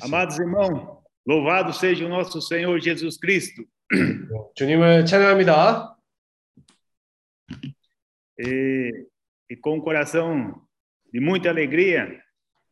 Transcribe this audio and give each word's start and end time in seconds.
Amados 0.00 0.38
irmãos, 0.38 0.98
louvado 1.26 1.72
seja 1.72 2.04
o 2.04 2.08
nosso 2.08 2.40
Senhor 2.40 2.80
Jesus 2.80 3.16
Cristo. 3.16 3.64
주님을 4.54 5.04
찬양합니다. 5.06 5.96
E, 8.38 9.06
e 9.50 9.56
com 9.56 9.78
o 9.78 9.82
coração 9.82 10.62
de 11.12 11.20
muita 11.20 11.48
alegria, 11.48 12.06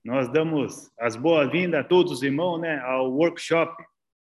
nós 0.05 0.31
damos 0.31 0.91
as 0.99 1.17
boas-vindas 1.17 1.81
a 1.81 1.85
todos 1.85 2.13
os 2.13 2.23
irmãos 2.23 2.61
né, 2.61 2.79
ao 2.81 3.11
workshop 3.13 3.75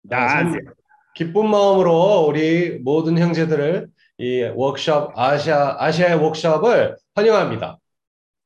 da 0.03 0.25
아, 0.25 0.27
참 0.27 0.47
Ásia. 0.47 0.73
기쁜 1.15 1.47
마음으로 1.47 2.25
우리 2.27 2.79
모든 2.79 3.17
형제들을 3.17 3.87
이 4.17 4.43
워크숍 4.55 5.11
아시아 5.15 5.77
아시아의 5.79 6.15
워크숍을 6.15 6.95
환영합니다. 7.15 7.77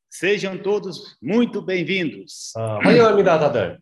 Sejam 0.09 0.61
todos 0.63 1.17
muito 1.21 1.61
bem-vindos. 1.61 2.53
아, 2.55 2.79
환영합니다, 2.81 3.39
다들. 3.39 3.79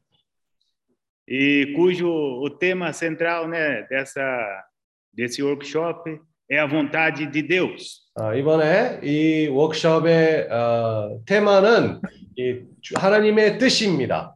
E 1.30 1.74
cujo 1.76 2.08
o 2.08 2.50
tema 2.50 2.94
central 2.94 3.48
né, 3.48 3.84
dessa, 3.90 4.22
desse 5.14 5.42
workshop 5.42 6.20
é 6.50 6.60
a 6.60 6.68
vontade 6.68 7.26
de 7.26 7.42
Deus. 7.42 8.04
아, 8.18 8.34
이번에 8.36 9.00
이 9.04 9.48
워크숍의 9.48 10.48
어, 10.50 11.20
테마는 11.26 12.00
이 12.38 12.62
주- 12.82 12.94
하나님의 12.98 13.58
뜻입니다. 13.58 14.36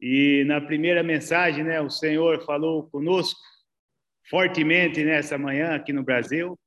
E 0.00 0.44
na 0.46 0.60
primeira 0.60 1.02
mensagem, 1.02 1.64
né, 1.64 1.80
o 1.80 1.88
Senhor 1.90 2.40
falou 2.44 2.88
conosco 2.90 3.38
fortemente 4.30 5.02
nessa 5.04 5.36
manhã 5.38 5.74
aqui 5.74 5.92
no 5.92 6.02
Brasil, 6.04 6.58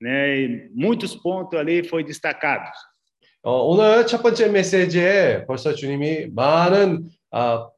né, 0.00 0.38
e 0.40 0.70
muitos 0.74 1.14
pontos 1.14 1.58
ali 1.58 1.82
foi 1.84 2.02
destacados. 2.04 2.70
어, 3.42 3.62
오늘 3.64 4.04
첫 4.06 4.22
번째 4.22 4.48
메시지에 4.48 5.46
벌써 5.46 5.72
주님이 5.74 6.28
많은 6.34 7.08
아, 7.30 7.68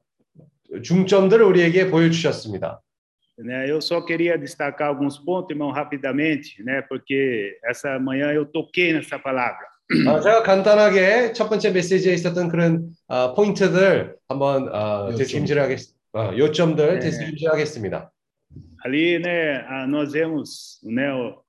중점들을 0.83 1.43
우리에게 1.45 1.91
보여주셨습니다. 1.91 2.81
Né, 3.39 3.67
eu 3.71 3.81
só 3.81 4.05
queria 4.05 4.37
destacar 4.37 4.89
alguns 4.89 5.19
pontos, 5.19 5.51
irmão, 5.51 5.71
rapidamente, 5.73 6.63
né, 6.63 6.83
porque 6.83 7.59
essa 7.65 7.99
manhã 7.99 8.31
eu 8.33 8.45
toquei 8.45 8.93
nessa 8.93 9.19
palavra. 9.19 9.67
아, 10.07 10.21
제가 10.21 10.43
간단하게 10.43 11.33
첫 11.33 11.49
번째 11.49 11.71
메시지에 11.73 12.15
있었던 12.15 12.49
그런 12.49 12.93
아, 13.09 13.35
포인트들 13.35 14.17
한번 14.29 14.69
아, 14.73 15.07
요점. 15.11 15.17
되새김질하겠, 15.19 15.81
아, 16.13 16.37
요점들 16.37 16.95
네. 16.95 17.01
되새김질하겠습니다. 17.01 18.11
Ali, 18.85 19.19
né, 19.19 19.65
ah, 19.69 19.87
nós 19.87 20.13
vemos, 20.13 20.79
né, 20.85 21.13
o- 21.13 21.41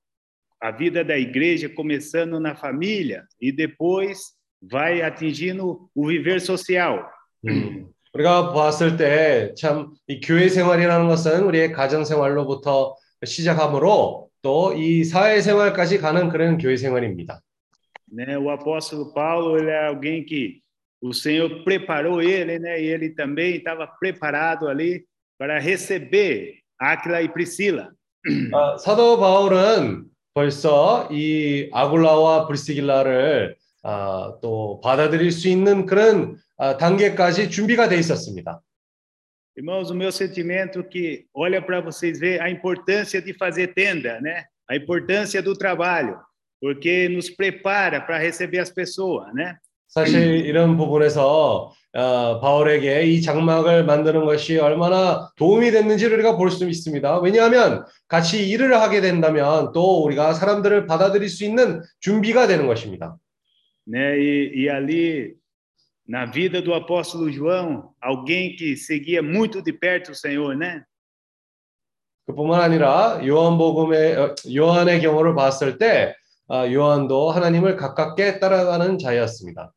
a 0.60 0.70
vida 0.70 1.04
da 1.04 1.18
igreja 1.18 1.68
começando 1.68 2.40
na 2.40 2.54
família 2.54 3.24
e 3.40 3.52
depois 3.52 4.32
vai 4.62 5.02
atingindo 5.02 5.88
o 5.94 6.06
viver 6.08 6.40
social. 6.40 7.04
음, 7.46 7.86
우리가 8.13 8.51
보았을 8.51 8.97
때 8.97 9.53
참 9.55 9.93
이 10.07 10.19
교회 10.21 10.49
생활이라는 10.49 11.07
것은 11.07 11.43
우리의 11.43 11.71
가정 11.71 12.03
생활로부터 12.03 12.95
시작하므로 13.23 14.29
또 14.41 14.73
이 14.75 15.03
사회 15.03 15.41
생활까지 15.41 15.99
가는 15.99 16.29
그런 16.29 16.57
교회 16.57 16.75
생활입니다. 16.77 17.41
né? 18.11 18.37
O 18.37 18.49
apóstolo 18.49 19.13
Paulo, 19.13 19.57
ele 19.57 19.69
é 19.69 19.85
alguém 19.87 20.23
que 20.25 20.61
o 21.01 21.13
Senhor 21.13 21.63
preparou 21.63 22.21
ele, 22.21 22.57
né? 22.57 22.81
E 22.81 22.87
ele 22.87 23.09
também 23.11 23.57
estava 23.57 23.85
preparado 23.99 24.67
ali 24.67 25.05
para 25.37 25.59
receber 25.59 26.55
Áquila 26.79 27.21
e 27.21 27.29
Priscila. 27.29 27.91
아, 28.53 28.77
사도 28.77 29.19
바울은 29.19 30.05
벌써 30.33 31.07
이 31.11 31.69
아굴라와 31.71 32.47
브리스길라를 32.47 33.55
아, 33.83 34.33
또 34.41 34.81
받아들일 34.83 35.31
수 35.31 35.47
있는 35.47 35.85
그런 35.85 36.35
아, 36.35 36.35
단계까지 36.59 37.49
준비가 37.49 37.87
돼 37.87 37.97
있었습니다. 37.99 38.61
Irmãos, 39.57 39.89
o 39.89 39.95
meu 39.95 40.11
sentimento 40.11 40.83
que 40.83 41.25
olha 41.33 41.61
para 41.61 41.81
vocês 41.81 42.19
ver 42.19 42.41
a 42.41 42.49
importância 42.49 43.21
de 43.21 43.33
fazer 43.33 43.73
tenda, 43.73 44.19
né? 44.21 44.45
A 44.69 44.75
importância 44.75 45.41
do 45.41 45.53
trabalho, 45.53 46.17
porque 46.61 47.09
nos 47.09 47.29
prepara 47.29 47.99
para 47.99 48.17
receber 48.17 48.59
as 48.59 48.69
pessoas, 48.69 49.33
né? 49.33 49.57
사실 49.87 50.45
이런 50.45 50.77
부분에서 50.77 51.73
어, 51.93 52.39
바울에게 52.39 53.03
이 53.05 53.21
장막을 53.21 53.83
만드는 53.85 54.23
것이 54.23 54.59
얼마나 54.59 55.31
도움이 55.35 55.71
됐는지를 55.71 56.13
우리가 56.13 56.37
볼 56.37 56.51
수 56.51 56.69
있습니다. 56.69 57.19
왜냐하면 57.21 57.83
같이 58.07 58.47
일을 58.47 58.79
하게 58.79 59.01
된다면 59.01 59.71
또 59.73 60.03
우리가 60.03 60.33
사람들을 60.35 60.85
받아들일 60.85 61.27
수 61.27 61.43
있는 61.43 61.81
준비가 61.99 62.47
되는 62.47 62.67
것입니다. 62.67 63.17
né? 63.89 64.19
E, 64.19 64.51
e 64.55 64.69
ali 64.69 65.33
na 66.08 66.26
vida 66.26 66.60
do 66.60 66.74
apóstolo 66.74 67.30
João, 67.30 67.94
alguém 68.00 68.54
que 68.56 68.76
seguia 68.76 69.22
muito 69.22 69.62
de 69.62 69.72
perto 69.72 70.12
o 70.12 70.14
Senhor, 70.14 70.56
né? 70.56 70.84
그뿐만 72.26 72.60
아니라 72.60 73.20
요한복음의 73.22 74.16
어, 74.16 74.34
요한의 74.48 75.00
경우를 75.00 75.34
봤을 75.34 75.76
때 75.76 76.14
아, 76.48 76.70
요한도 76.70 77.30
하나님을 77.30 77.76
가깝게 77.76 78.38
따라가는 78.38 78.98
자였습니다. 78.98 79.72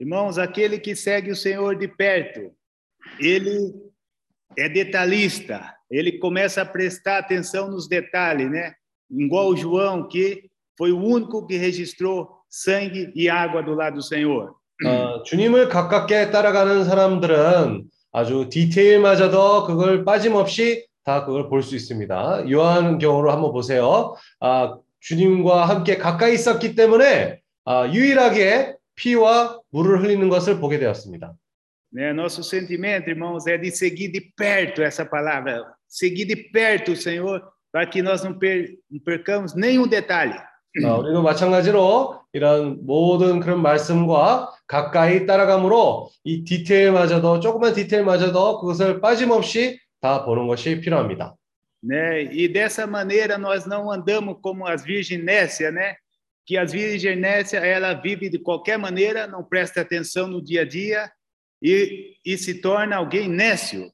Irmãos, 0.00 0.38
aquele 0.38 0.80
que 0.80 0.96
segue 0.96 1.30
o 1.30 1.36
Senhor 1.36 1.76
de 1.78 1.86
perto, 1.86 2.52
ele 3.20 3.72
é 4.58 4.68
detalhista, 4.68 5.72
ele 5.88 6.18
começa 6.18 6.62
a 6.62 6.66
prestar 6.66 7.18
atenção 7.18 7.70
nos 7.70 7.88
detalhes, 7.88 8.50
né? 8.50 8.74
Igual 9.08 9.50
o 9.50 9.56
João, 9.56 10.08
que 10.08 10.50
foi 10.76 10.90
o 10.90 10.98
único 10.98 11.46
que 11.46 11.56
registrou 11.56 12.40
sangue 12.48 13.12
e 13.14 13.28
água 13.28 13.62
do 13.62 13.74
lado 13.74 13.96
do 13.96 14.02
Senhor. 14.02 14.56
어, 14.85 15.23
주님을 15.23 15.69
가깝게 15.69 16.31
따라가는 16.31 16.85
사람들은 16.85 17.83
아주 18.11 18.47
디테일마저도 18.49 19.65
그걸 19.65 20.05
빠짐없이 20.05 20.87
다 21.03 21.25
그걸 21.25 21.49
볼 21.49 21.61
수 21.63 21.75
있습니다. 21.75 22.49
요한 22.51 22.97
경우로 22.97 23.31
한번 23.31 23.51
보세요. 23.51 24.15
아, 24.39 24.77
주님과 25.01 25.65
함께 25.67 25.97
가까이 25.97 26.33
있었기 26.33 26.75
때문에 26.75 27.39
아, 27.65 27.87
유일하게 27.91 28.75
피와 28.95 29.59
물을 29.71 30.01
흘리는 30.03 30.27
것을 30.29 30.59
보게 30.59 30.79
되었습니다. 30.79 31.33
Né? 31.91 32.11
Nosso 32.13 32.43
sentimento, 32.43 33.09
irmãos, 33.09 33.47
é 33.47 33.57
de 33.57 33.71
seguir 33.71 34.11
de 34.11 34.21
perto 34.37 34.83
essa 34.83 35.03
palavra, 35.03 35.63
seguir 35.87 36.25
de 36.27 36.35
perto 36.35 36.91
o 36.91 36.95
Senhor, 36.95 37.41
para 37.71 37.87
que 37.87 38.01
nós 38.03 38.23
não, 38.23 38.37
per- 38.37 38.75
não 38.91 38.99
percamos 39.03 39.55
nenhum 39.55 39.87
detalhe. 39.87 40.35
어, 40.85 40.99
우리도 40.99 41.23
마찬가지로 41.23 42.21
이런 42.33 42.85
모든 42.85 43.39
그런 43.39 43.61
말씀과 43.63 44.51
가까이 44.69 45.25
따라감으로 45.25 46.11
이 46.23 46.43
디테일마저도 46.43 47.39
조그만 47.39 47.73
디테일마저도 47.73 48.61
그것을 48.61 49.01
빠짐없이 49.01 49.79
다 49.99 50.23
보는 50.23 50.45
것이 50.47 50.79
필요합니다. 50.79 51.35
né? 51.81 52.23
E 52.31 52.47
dessa 52.47 52.85
maneira 52.85 53.37
nós 53.37 53.65
não 53.65 53.89
andamos 53.89 54.37
como 54.41 54.67
as 54.67 54.83
virgens 54.83 55.23
nécias, 55.23 55.73
né? 55.73 55.95
Que 56.45 56.57
as 56.57 56.71
virgens 56.71 57.17
nécias, 57.17 57.63
ela 57.63 57.93
vive 57.93 58.29
de 58.29 58.37
qualquer 58.37 58.77
maneira, 58.77 59.25
não 59.27 59.43
presta 59.43 59.81
atenção 59.81 60.27
no 60.27 60.41
dia 60.43 60.61
a 60.61 60.65
dia 60.65 61.09
e, 61.63 62.15
e 62.25 62.37
se 62.37 62.61
torna 62.61 62.97
alguém 62.97 63.27
nécio. 63.27 63.89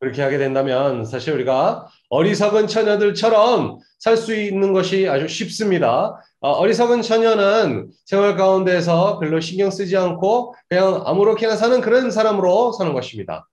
그렇게 0.00 0.22
하게 0.22 0.38
된다면 0.38 1.04
사실 1.04 1.32
우리가 1.34 1.88
어리석은 2.08 2.66
처녀들처럼 2.66 3.78
살 3.98 4.16
수 4.16 4.34
있는 4.34 4.72
것이 4.72 5.08
아주 5.08 5.28
쉽습니다. 5.28 6.20
어, 6.42 6.50
어리석은 6.50 7.02
처녀는 7.02 7.90
생활 8.04 8.36
가운데서 8.36 9.20
별로 9.20 9.38
신경 9.40 9.70
쓰지 9.70 9.96
않고 9.96 10.54
그냥 10.68 11.02
아무렇게나 11.06 11.54
사는 11.54 11.80
그런 11.80 12.10
사람으로 12.10 12.72
사는 12.72 12.92
것입니다. 12.92 13.48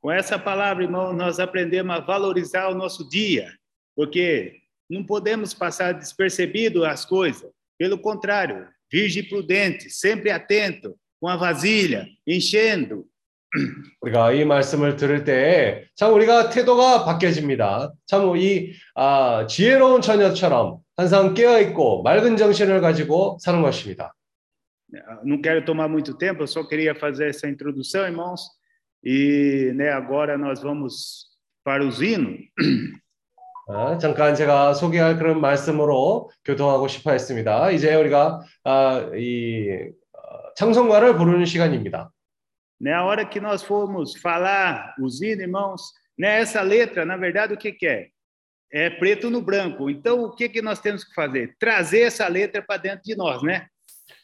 Com 0.00 0.12
essa 0.12 0.38
palavra, 0.38 0.84
irmão, 0.84 1.12
nós 1.12 1.40
aprendemos 1.40 1.94
a 1.94 2.00
valorizar 2.00 2.68
o 2.70 2.74
nosso 2.74 3.08
dia, 3.08 3.48
porque 3.96 4.52
não 4.90 5.04
podemos 5.04 5.52
passar 5.54 5.92
despercebido 5.92 6.84
as 6.84 7.04
coisas. 7.04 7.50
Pelo 7.78 7.98
contrário, 7.98 8.66
virgem 8.92 9.28
prudente, 9.28 9.88
sempre 9.90 10.30
atento, 10.30 10.94
com 11.20 11.28
a 11.28 11.36
vasilha, 11.36 12.06
enchendo, 12.26 13.04
우리가 14.02 14.32
이 14.32 14.44
말씀을 14.44 14.96
들을 14.96 15.24
때 15.24 15.88
참 15.96 16.12
우리가 16.12 16.50
태도가 16.50 17.04
바뀌어집니다. 17.04 17.92
참 18.06 18.36
이 18.36 18.72
아, 18.94 19.46
지혜로운 19.48 20.00
처녀처럼 20.00 20.78
항상 20.98 21.32
깨어 21.32 21.60
있고 21.60 22.02
맑은 22.02 22.36
정신을 22.36 22.80
가지고 22.80 23.38
사는 23.40 23.62
것입니다. 23.62 24.14
Não 25.22 25.40
quero 25.40 25.64
tomar 25.64 25.88
muito 25.88 26.16
tempo, 26.16 26.42
eu 26.42 26.46
só 26.46 26.66
queria 26.66 26.94
fazer 26.94 27.28
essa 27.28 27.46
introdução, 27.46 28.04
irmãos. 28.04 28.40
E 29.04 29.70
né, 29.76 29.90
agora 29.90 30.36
nós 30.36 30.60
vamos 30.60 31.28
para 31.62 31.86
os 31.86 32.02
hinos. 32.02 32.40
아, 33.68 33.96
잠깐 33.98 34.34
제가 34.34 34.74
소개할 34.74 35.18
그런 35.18 35.40
말씀으로 35.40 36.30
교통하고 36.44 36.88
싶어 36.88 37.12
했습니다. 37.12 37.70
이제 37.70 37.94
우리가 37.94 38.40
아, 38.64 39.10
이 39.14 39.90
어, 40.12 40.54
찬송가를 40.56 41.16
부르는 41.16 41.44
시간입니다. 41.44 42.10
Né, 42.80 42.92
a 42.92 43.04
hora 43.04 43.24
que 43.24 43.40
nós 43.40 43.62
formos 43.62 44.16
falar 44.16 44.94
os 45.00 45.22
hinos, 45.22 45.42
irmãos, 45.42 45.82
né, 46.18 46.40
essa 46.40 46.62
letra, 46.62 47.04
na 47.04 47.16
verdade, 47.16 47.54
o 47.54 47.56
que, 47.56 47.72
que 47.72 47.86
é? 47.86 48.08
É 48.71 48.89
preto 48.89 49.29
no 49.29 49.41
branco. 49.41 49.89
Então, 49.89 50.23
o 50.23 50.31
que, 50.31 50.49
que 50.49 50.61
nós 50.61 50.79
temos 50.79 51.03
que 51.03 51.13
fazer? 51.13 51.55
Trazer 51.59 52.01
essa 52.01 52.27
letra 52.27 52.61
para 52.61 52.77
dentro 52.77 53.03
de 53.03 53.15
nós, 53.15 53.43
né? 53.43 53.67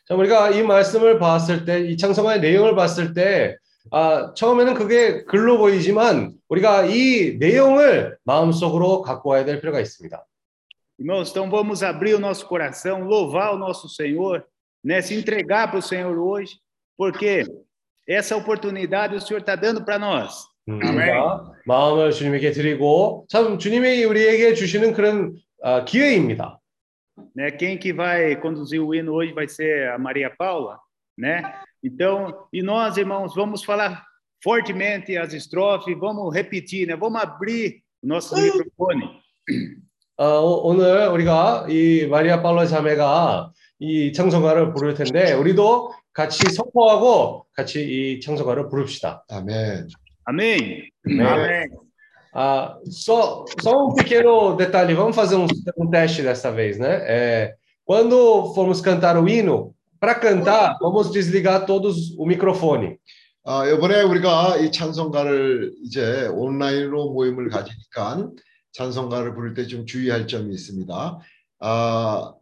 자, 0.08 0.16
우리가 0.16 0.50
이 0.50 0.64
말씀을 0.64 1.20
봤을 1.20 1.66
때, 1.66 1.82
이 1.82 1.96
찬송가의 1.96 2.42
내용을 2.42 2.76
봤을 2.76 3.14
때, 3.14 3.58
아, 3.92 4.34
처음에는 4.34 4.74
그게 4.74 5.24
글로 5.26 5.60
보이지만 5.60 6.34
우리가 6.48 6.86
이 6.86 7.38
내용을 7.38 8.18
마음속으로 8.24 9.04
갖고 9.04 9.30
와야 9.30 9.46
될 9.46 9.60
필요가 9.60 9.80
있습니다. 9.80 10.26
Irmãos, 11.00 11.30
então 11.30 11.50
vamos 11.50 11.82
abrir 11.82 12.14
o 12.16 12.20
nosso 12.20 12.46
coração, 12.46 13.04
louvar 13.04 13.54
o 13.54 13.58
nosso 13.58 13.88
Senhor, 13.88 14.46
né? 14.84 15.02
se 15.02 15.16
entregar 15.16 15.70
para 15.70 15.80
o 15.80 15.82
Senhor 15.82 16.18
hoje, 16.18 16.60
porque 16.98 17.46
essa 18.08 18.36
oportunidade 18.36 19.16
o 19.16 19.22
Senhor 19.22 19.40
está 19.40 19.56
dando 19.56 19.86
para 19.86 19.98
nós. 19.98 20.46
음, 20.69 20.77
우리가 20.83 21.53
마음을 21.67 22.13
주님에게 22.13 22.53
드리고 22.53 23.27
참 23.29 23.59
주님이 23.59 24.05
우리에게 24.05 24.55
주시는 24.55 24.93
그런 24.93 25.37
아, 25.63 25.85
기회입니다. 25.85 26.61
Né? 27.37 27.51
Quem 27.53 27.79
que 27.79 27.93
vai 27.93 28.37
conduzir 28.41 28.81
o 28.81 28.93
hino 28.95 29.13
hoje 29.13 29.33
vai 29.33 29.47
ser 29.47 29.89
a 29.91 29.99
Maria 29.99 30.31
Paula, 30.37 30.79
né? 31.17 31.55
Então, 31.83 32.47
e 32.53 32.61
nós, 32.61 32.97
irmãos, 32.97 33.35
vamos 33.35 33.63
falar 33.63 34.05
fortemente 34.43 35.17
as 35.17 35.33
estrofes, 35.33 35.97
vamos 35.99 36.35
repetir, 36.35 36.89
né? 36.89 36.97
Vamos 36.97 37.23
abrir 37.23 37.83
o 38.03 38.09
nosso 38.09 38.35
microfone. 38.35 39.23
어, 40.17 40.41
오늘 40.63 41.09
우리가 41.09 41.67
이 41.69 42.07
마리아 42.09 42.41
파울라 42.41 42.67
자매가 42.67 43.53
이 43.81 44.13
찬송가를 44.13 44.73
부를 44.73 44.95
텐데 44.95 45.33
우리도 45.33 45.93
같이 46.13 46.49
선포하고 46.53 47.47
같이 47.53 47.83
이 47.85 48.21
찬송가를 48.21 48.69
부릅시다. 48.69 49.25
Amém. 50.27 50.85
Amém? 51.07 51.27
Amém. 51.27 51.71
Ah, 52.33 52.79
só, 52.91 53.45
só 53.61 53.87
um 53.89 53.95
pequeno 53.95 54.57
detalhe, 54.57 54.95
vamos 54.95 55.15
fazer 55.15 55.37
um, 55.37 55.47
um 55.79 55.89
teste 55.89 56.23
dessa 56.23 56.51
vez, 56.51 56.79
né? 56.79 56.97
É, 57.07 57.55
quando 57.85 58.53
formos 58.55 58.81
cantar 58.81 59.17
o 59.17 59.29
hino, 59.29 59.73
para 60.01 60.15
cantar, 60.17 60.77
vamos 60.81 61.13
desligar 61.13 61.65
todos 61.67 62.11
o 62.19 62.27
microfone. 62.27 62.99
아, 63.47 63.67
이번에 63.69 64.03
우리가 64.03 64.57
이 64.57 64.73
찬송가를 64.73 65.75
이제 65.85 66.27
온라인으로 66.29 67.13
모임을 67.13 67.51
가지니까 67.51 68.31
찬송가를 68.73 69.35
부를 69.35 69.55
때 69.55 69.67
좀 69.67 69.85
주의할 69.87 70.27
점이 70.27 70.53
있습니다. 70.55 71.19
아, 71.61 72.35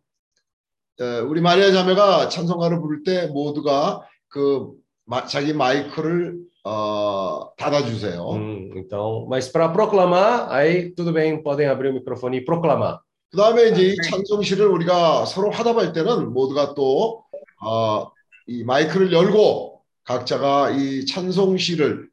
에, 1.00 1.18
우리 1.20 1.40
마리아 1.40 1.70
자매가 1.72 2.28
찬송가를 2.28 2.80
부를 2.80 3.02
때 3.02 3.26
모두가 3.26 4.00
그 4.28 4.70
마- 5.04 5.26
자기 5.26 5.52
마이크를 5.52 6.38
어, 6.64 7.52
닫아주세요. 7.56 8.22
Hum, 8.30 8.70
então, 8.76 9.26
mas 9.28 9.48
para 9.48 9.68
proclamar, 9.68 10.50
aí 10.50 10.90
tudo 10.94 11.12
bem, 11.12 11.42
podem 11.42 11.66
abrir 11.66 11.88
o 11.90 11.94
microfone 11.94 12.38
e 12.38 12.44
proclamar. 12.44 13.00
그 13.30 13.36
다음에 13.38 13.70
이제 13.70 13.82
이 13.88 13.96
찬송시를 14.10 14.66
우리가 14.66 15.24
서로 15.24 15.50
화답할 15.50 15.92
때는 15.92 16.32
모두가 16.32 16.74
또, 16.74 17.24
어, 17.62 18.10
이 18.46 18.62
마이크를 18.62 19.12
열고 19.12 19.80
각자가 20.04 20.70
이 20.70 21.06
찬송시를, 21.06 22.10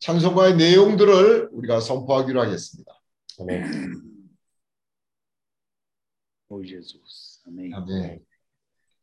찬송가의 0.00 0.56
내용들을 0.56 1.48
우리가 1.52 1.80
선포하기로 1.80 2.40
하겠습니다. 2.40 2.92
Amém. 3.40 4.02
Oh, 6.50 6.62
Jesus. 6.62 7.40
Amém. 7.46 7.72
아멘. 7.74 8.27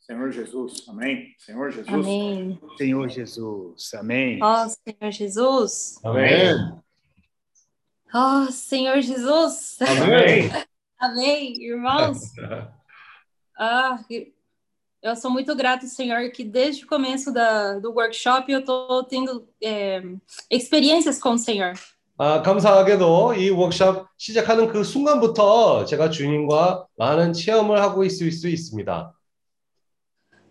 Senhor 0.04 0.32
Jesus, 0.32 0.88
amém. 0.88 1.34
Senhor 1.38 1.70
Jesus. 1.70 1.88
Amém. 1.88 2.58
Senhor 2.76 3.08
Jesus. 3.08 3.94
Amém. 3.94 4.38
Ó 4.42 4.66
Senhor 4.68 5.12
Jesus. 5.12 6.00
아멘. 6.02 6.82
Ó 8.12 8.50
Senhor 8.50 9.00
Jesus. 9.00 9.78
아멘. 9.80 10.50
Amém, 10.98 11.62
irmãos. 11.62 12.32
Ah, 13.56 13.98
eu 15.02 15.14
sou 15.16 15.30
muito 15.30 15.54
grata, 15.54 15.86
Senhor, 15.86 16.30
que 16.30 16.44
desde 16.44 16.84
o 16.84 16.88
começo 16.88 17.32
da, 17.32 17.78
do 17.78 17.92
workshop 17.92 18.50
eu 18.50 18.60
estou 18.60 19.04
tendo 19.04 19.48
é, 19.62 20.02
experiências 20.50 21.18
com 21.18 21.32
o 21.32 21.38
Senhor. 21.38 21.74
아, 22.18 22.42
감사하게도 22.42 23.34
이 23.34 23.48
워크숍 23.48 24.06
시작하는 24.18 24.68
그 24.68 24.84
순간부터 24.84 25.86
제가 25.86 26.10
주님과 26.10 26.86
많은 26.98 27.32
체험을 27.32 27.80
하고 27.80 28.04
있을 28.04 28.30
수 28.30 28.46
있습니다. 28.46 29.13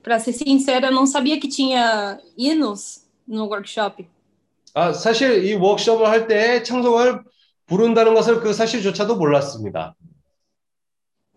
Para 0.04 0.20
ser 0.20 0.34
sincera, 0.34 0.88
eu 0.88 0.94
não 0.94 1.06
sabia 1.06 1.40
que 1.40 1.48
tinha 1.48 2.20
hinos 2.38 3.06
no 3.28 3.46
workshop. 3.46 4.08
아, 4.74 4.94
사실 4.94 5.44
이 5.46 5.56
워크숍을 5.56 6.06
할 6.06 6.28
때 6.28 6.64
찬송을 6.64 7.24
부른다는 7.66 8.14
것을 8.14 8.40
그 8.40 8.54
사실조차도 8.54 9.16
몰랐습니다. 9.18 9.96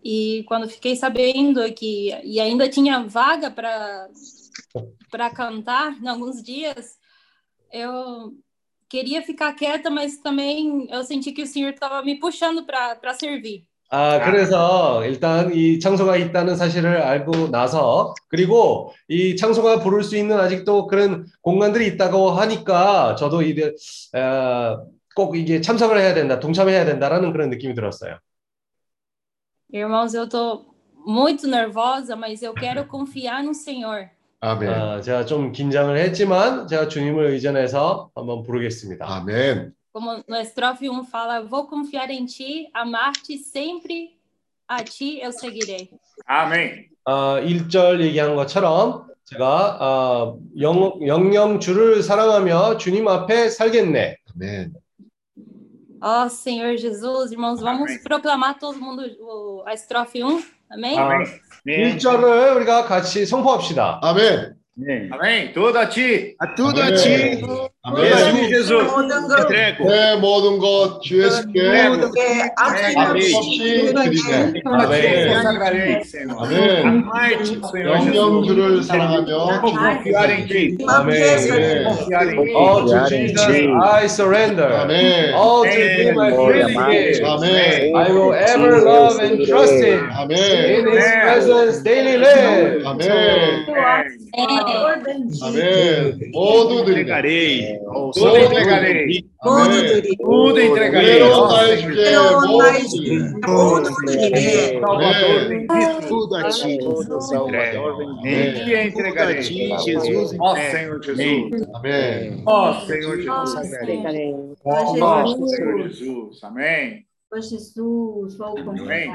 E 0.03 0.43
quando 0.43 0.67
fiquei 0.67 0.95
sabendo 0.95 1.63
que 1.73 2.09
e 2.23 2.39
ainda 2.39 2.67
tinha 2.69 3.07
vaga 3.07 3.49
para 3.49 4.09
para 5.09 5.29
cantar 5.29 5.97
em 6.01 6.07
alguns 6.07 6.43
dias, 6.43 6.97
eu 7.71 8.33
queria 8.89 9.21
ficar 9.21 9.53
quieta, 9.53 9.89
mas 9.89 10.17
também 10.17 10.87
eu 10.91 11.03
senti 11.03 11.31
que 11.31 11.43
o 11.43 11.47
Senhor 11.47 11.73
estava 11.73 12.03
me 12.03 12.19
puxando 12.19 12.65
para 12.65 12.95
para 12.95 13.13
servir. 13.13 13.65
아, 13.90 14.20
그래서 14.22 15.04
일단 15.06 15.52
이 15.54 15.80
창소가 15.80 16.16
있다는 16.16 16.56
사실을 16.56 16.98
알고 17.00 17.48
나서 17.50 18.14
그리고 18.28 18.92
이 19.08 19.34
창소가 19.36 19.80
부를 19.80 20.02
수 20.02 20.16
있는 20.16 20.38
아직도 20.38 20.86
그런 20.88 21.26
공간들이 21.40 21.86
있다고 21.86 22.30
하니까 22.30 23.14
저도 23.14 23.42
이제 23.42 23.74
어, 24.14 24.86
꼭 25.14 25.36
이게 25.36 25.60
참석을 25.60 25.98
해야 25.98 26.12
된다, 26.14 26.38
동참해야 26.38 26.84
된다라는 26.84 27.32
그런 27.32 27.50
느낌이 27.50 27.74
들었어요. 27.74 28.18
Irmãos, 29.72 30.14
eu 30.14 30.24
estou 30.24 30.64
muito 31.06 31.46
nervosa, 31.46 32.16
mas 32.16 32.42
eu 32.42 32.54
quero 32.54 32.86
confiar 32.90 33.42
no 33.42 33.52
Senhor. 33.52 34.10
아멘. 34.40 34.68
아, 34.68 35.00
제가 35.00 35.24
좀 35.24 35.50
긴장을 35.50 35.96
했지만 35.96 36.68
제가 36.68 36.88
주님을 36.88 37.26
의존해서 37.32 38.10
한번 38.14 38.44
부르겠습니다. 38.44 39.04
아멘. 39.04 39.72
Como 39.97 40.23
no 40.27 40.35
estrofe 40.37 40.89
1 40.89 41.03
fala, 41.05 41.41
vou 41.41 41.67
confiar 41.67 42.09
em 42.09 42.25
ti, 42.25 42.67
amar-te 42.73 43.37
sempre, 43.37 44.17
a 44.67 44.83
ti 44.83 45.19
eu 45.21 45.31
seguirei. 45.31 45.89
Amém. 46.27 46.87
아, 47.05 47.39
1절 47.41 48.01
얘기한 48.01 48.35
것처럼 48.35 49.05
제가 49.25 49.77
아, 49.79 50.33
영, 50.61 50.99
영영 51.05 51.59
주를 51.59 52.01
사랑하며 52.01 52.77
주님 52.77 53.07
앞에 53.07 53.49
살겠네. 53.49 54.17
아멘. 54.35 54.73
Ó 56.01 56.27
Senhor 56.27 56.75
Jesus, 56.77 57.31
irmãos, 57.31 57.61
vamos 57.61 57.89
Amém. 57.91 58.03
proclamar 58.03 58.57
todo 58.59 58.77
mundo 58.79 59.03
o- 59.21 59.63
a 59.65 59.73
estrofe 59.73 60.21
1, 60.23 60.41
amém? 60.69 60.97
Amém. 60.97 61.27
Amém. 61.65 61.95
1절을 61.95 62.55
우리가 62.57 62.83
같이 62.85 63.25
선포합시다. 63.25 63.99
아멘. 64.03 64.55
Amém. 64.75 65.09
Amém. 65.13 65.53
Tudo 65.53 65.77
a 65.77 65.87
ti. 65.87 66.35
A 66.39 66.55
tudo 66.55 66.81
a 66.81 66.87
Amém. 66.87 66.97
ti. 66.97 67.41
아멘. 67.88 68.48
Jesus. 68.48 68.70
Entrego. 68.70 69.88
내 69.88 70.16
모든 70.16 70.58
것주 70.58 71.24
예수께 71.24 71.60
Amém. 71.68 72.04
없이 73.16 73.92
드리네. 73.94 74.62
아멘. 74.64 75.32
아멘. 75.34 76.02
Senhor 76.04 76.48
Jesus. 77.44 77.72
영영 77.74 78.44
주를 78.44 78.82
사랑하며. 78.82 79.62
아멘. 80.86 81.86
All 82.54 82.84
to 82.86 83.08
Jesus 83.08 83.40
I 83.82 84.04
surrender. 84.06 84.68
아멘. 84.68 85.34
All 85.34 85.64
to 85.64 85.70
Him 85.70 86.18
I 86.18 86.32
freely 86.32 86.74
give. 86.74 87.24
아멘. 87.24 87.96
I 87.96 88.10
will 88.12 88.34
ever 88.34 88.84
love 88.84 89.18
and 89.18 89.46
trust 89.46 89.72
Him. 89.80 90.04
In 90.04 90.10
아멘. 90.10 90.36
His 90.92 91.08
presence 91.24 91.82
daily 91.82 92.16
live. 92.18 92.84
아멘. 92.84 93.66
Amém. 94.36 94.58
아멘. 95.42 96.30
모두 96.32 96.84
드리네. 96.84 97.08
Entregarei. 97.08 97.77
o 97.86 98.10
Todo 98.10 98.36
entregarei. 98.36 99.24
Tudo 99.42 99.70
direi. 99.86 100.16
Tudo 100.16 100.60
entregarei. 100.60 101.20
Tudo 101.20 101.60
entregarei. 101.60 102.40
Tudo 103.40 103.88
Tudo 106.08 106.34
a 106.36 106.48
ti, 106.50 106.80
Jesus, 106.80 107.28
Salvador 107.28 107.96
bendito. 108.22 108.92
Tudo 108.92 109.06
entregarei. 109.06 109.38
A 109.38 109.76
ti, 109.76 109.78
Jesus, 109.78 110.36
Ó 110.40 110.56
Senhor 110.56 111.02
Jesus. 111.02 111.68
Amém. 111.74 112.42
Ó 112.46 112.74
Senhor 112.86 113.16
Jesus. 113.16 113.30
Ó 114.64 114.86
Senhor 115.48 115.88
Jesus. 115.88 116.44
Amém. 116.44 117.06
Ó 117.32 117.40
Jesus, 117.40 118.40
Amém. 118.80 119.10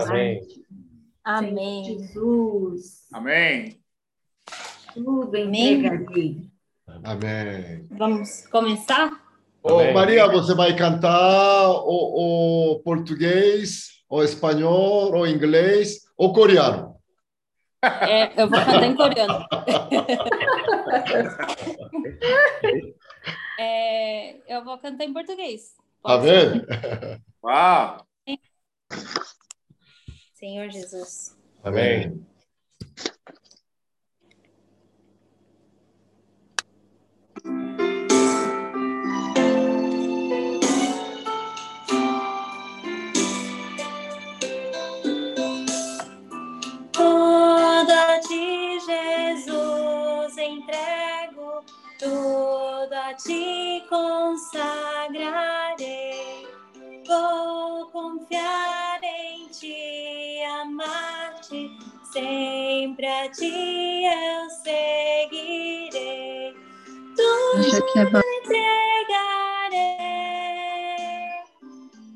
Amém. 0.00 0.40
Amém. 1.24 1.84
Jesus. 1.84 3.06
Amém. 3.12 3.80
Tudo 4.94 5.36
entregarei. 5.36 6.47
Amém. 7.04 7.86
Vamos 7.90 8.46
começar? 8.48 9.10
Maria, 9.92 10.26
você 10.28 10.54
vai 10.54 10.74
cantar 10.74 11.68
o, 11.70 12.72
o 12.74 12.78
português, 12.80 14.02
o 14.08 14.22
espanhol, 14.22 15.12
o 15.12 15.26
inglês, 15.26 16.06
o 16.16 16.32
coreano? 16.32 16.96
É, 17.82 18.40
eu 18.40 18.48
vou 18.48 18.58
cantar 18.58 18.84
em 18.84 18.96
coreano. 18.96 19.44
é, 23.58 24.36
eu 24.52 24.64
vou 24.64 24.78
cantar 24.78 25.04
em 25.04 25.12
português. 25.12 25.76
Amém. 26.04 26.64
tá? 26.64 27.20
Uau! 27.44 28.06
Senhor 30.34 30.70
Jesus. 30.70 31.36
Amém. 31.62 32.24
te 53.18 53.84
consagrarei, 53.88 55.26
vou 57.06 57.86
confiar 57.90 59.00
em 59.02 59.48
ti, 59.48 60.40
amar-te, 60.60 61.68
sempre 62.12 63.06
a 63.06 63.28
ti 63.30 64.04
eu 64.04 64.48
seguirei. 64.50 65.97
Tudo 67.78 67.94
entregarei, 67.94 68.18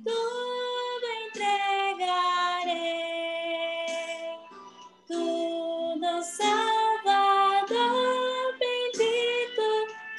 tudo 0.04 1.07
entregarei, 1.25 2.75
tudo 5.07 6.23
Salvador 6.25 7.78
bendito 8.59 9.66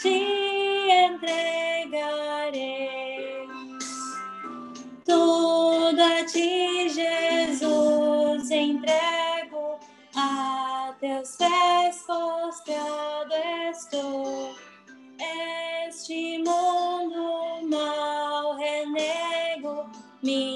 te 0.01 0.89
entregarei. 0.89 2.23
Tudo 5.05 6.01
a 6.01 6.25
ti, 6.25 6.87
Jesus, 6.87 8.49
entrego, 8.49 9.77
a 10.15 10.95
teus 11.01 11.35
pés 11.35 12.01
prostrado 12.07 13.33
estou. 13.69 14.62
Este 16.13 16.37
mundo 16.37 17.67
mal 17.71 18.55
renego, 18.59 19.89
me 20.21 20.52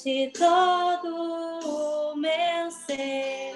dou-te 0.00 0.32
todo 0.32 2.12
o 2.12 2.16
meu 2.16 2.70
ser. 2.70 3.49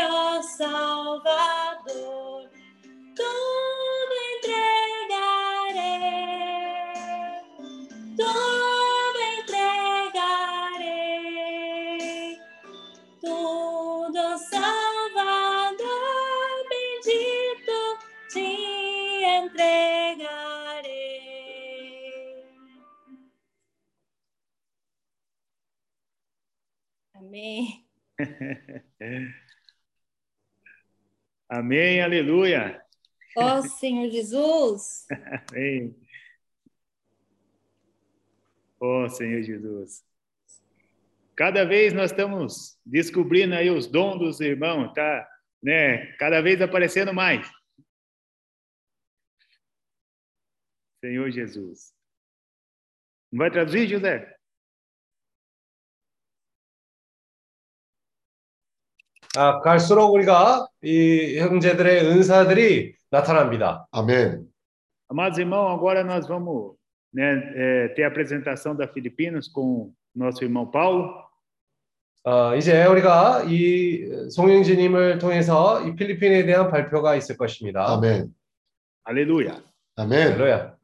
Ti, 0.00 0.64
ó 0.64 1.59
Amém, 31.70 32.02
aleluia. 32.02 32.84
Ó 33.36 33.62
Senhor 33.62 34.10
Jesus, 34.10 35.06
Amém. 35.52 35.94
Ó 38.80 39.08
Senhor 39.08 39.40
Jesus. 39.40 40.04
Cada 41.36 41.64
vez 41.64 41.92
nós 41.92 42.10
estamos 42.10 42.76
descobrindo 42.84 43.54
aí 43.54 43.70
os 43.70 43.86
dons 43.86 44.18
dos 44.18 44.40
irmãos, 44.40 44.92
tá? 44.94 45.30
Né? 45.62 46.06
Cada 46.16 46.40
vez 46.40 46.60
aparecendo 46.60 47.14
mais. 47.14 47.48
Senhor 51.00 51.30
Jesus. 51.30 51.94
Não 53.30 53.38
vai 53.38 53.50
traduzir, 53.52 53.86
José? 53.86 54.39
아, 59.36 59.60
갈수록 59.60 60.12
우리가 60.12 60.66
이 60.82 61.38
형제들의 61.38 62.04
은사들이 62.04 62.94
나타납니다. 63.10 63.86
아멘. 63.92 64.46
Amados 65.08 65.38
irmãos, 65.38 65.74
agora 65.74 66.04
nós 66.04 66.26
vamos 66.28 66.76
né, 67.12 67.32
é, 67.56 67.88
ter 67.88 68.04
a 68.04 68.08
apresentação 68.08 68.76
da 68.76 68.86
Filipinas 68.86 69.48
com 69.48 69.92
nosso 70.14 70.42
irmão 70.44 70.70
Paulo. 70.70 71.12
어, 72.24 72.54
이제 72.54 72.84
우리가 72.84 73.44
이 73.48 74.28
송영진님을 74.30 75.18
통해서 75.18 75.82
이 75.86 75.94
필리핀에 75.94 76.44
대한 76.44 76.70
발표가 76.70 77.14
있을 77.16 77.36
것입니다. 77.36 77.86
아멘. 77.92 78.34
Aleluia. 79.08 79.62
아멘. 79.96 80.32
할렐루야. 80.32 80.74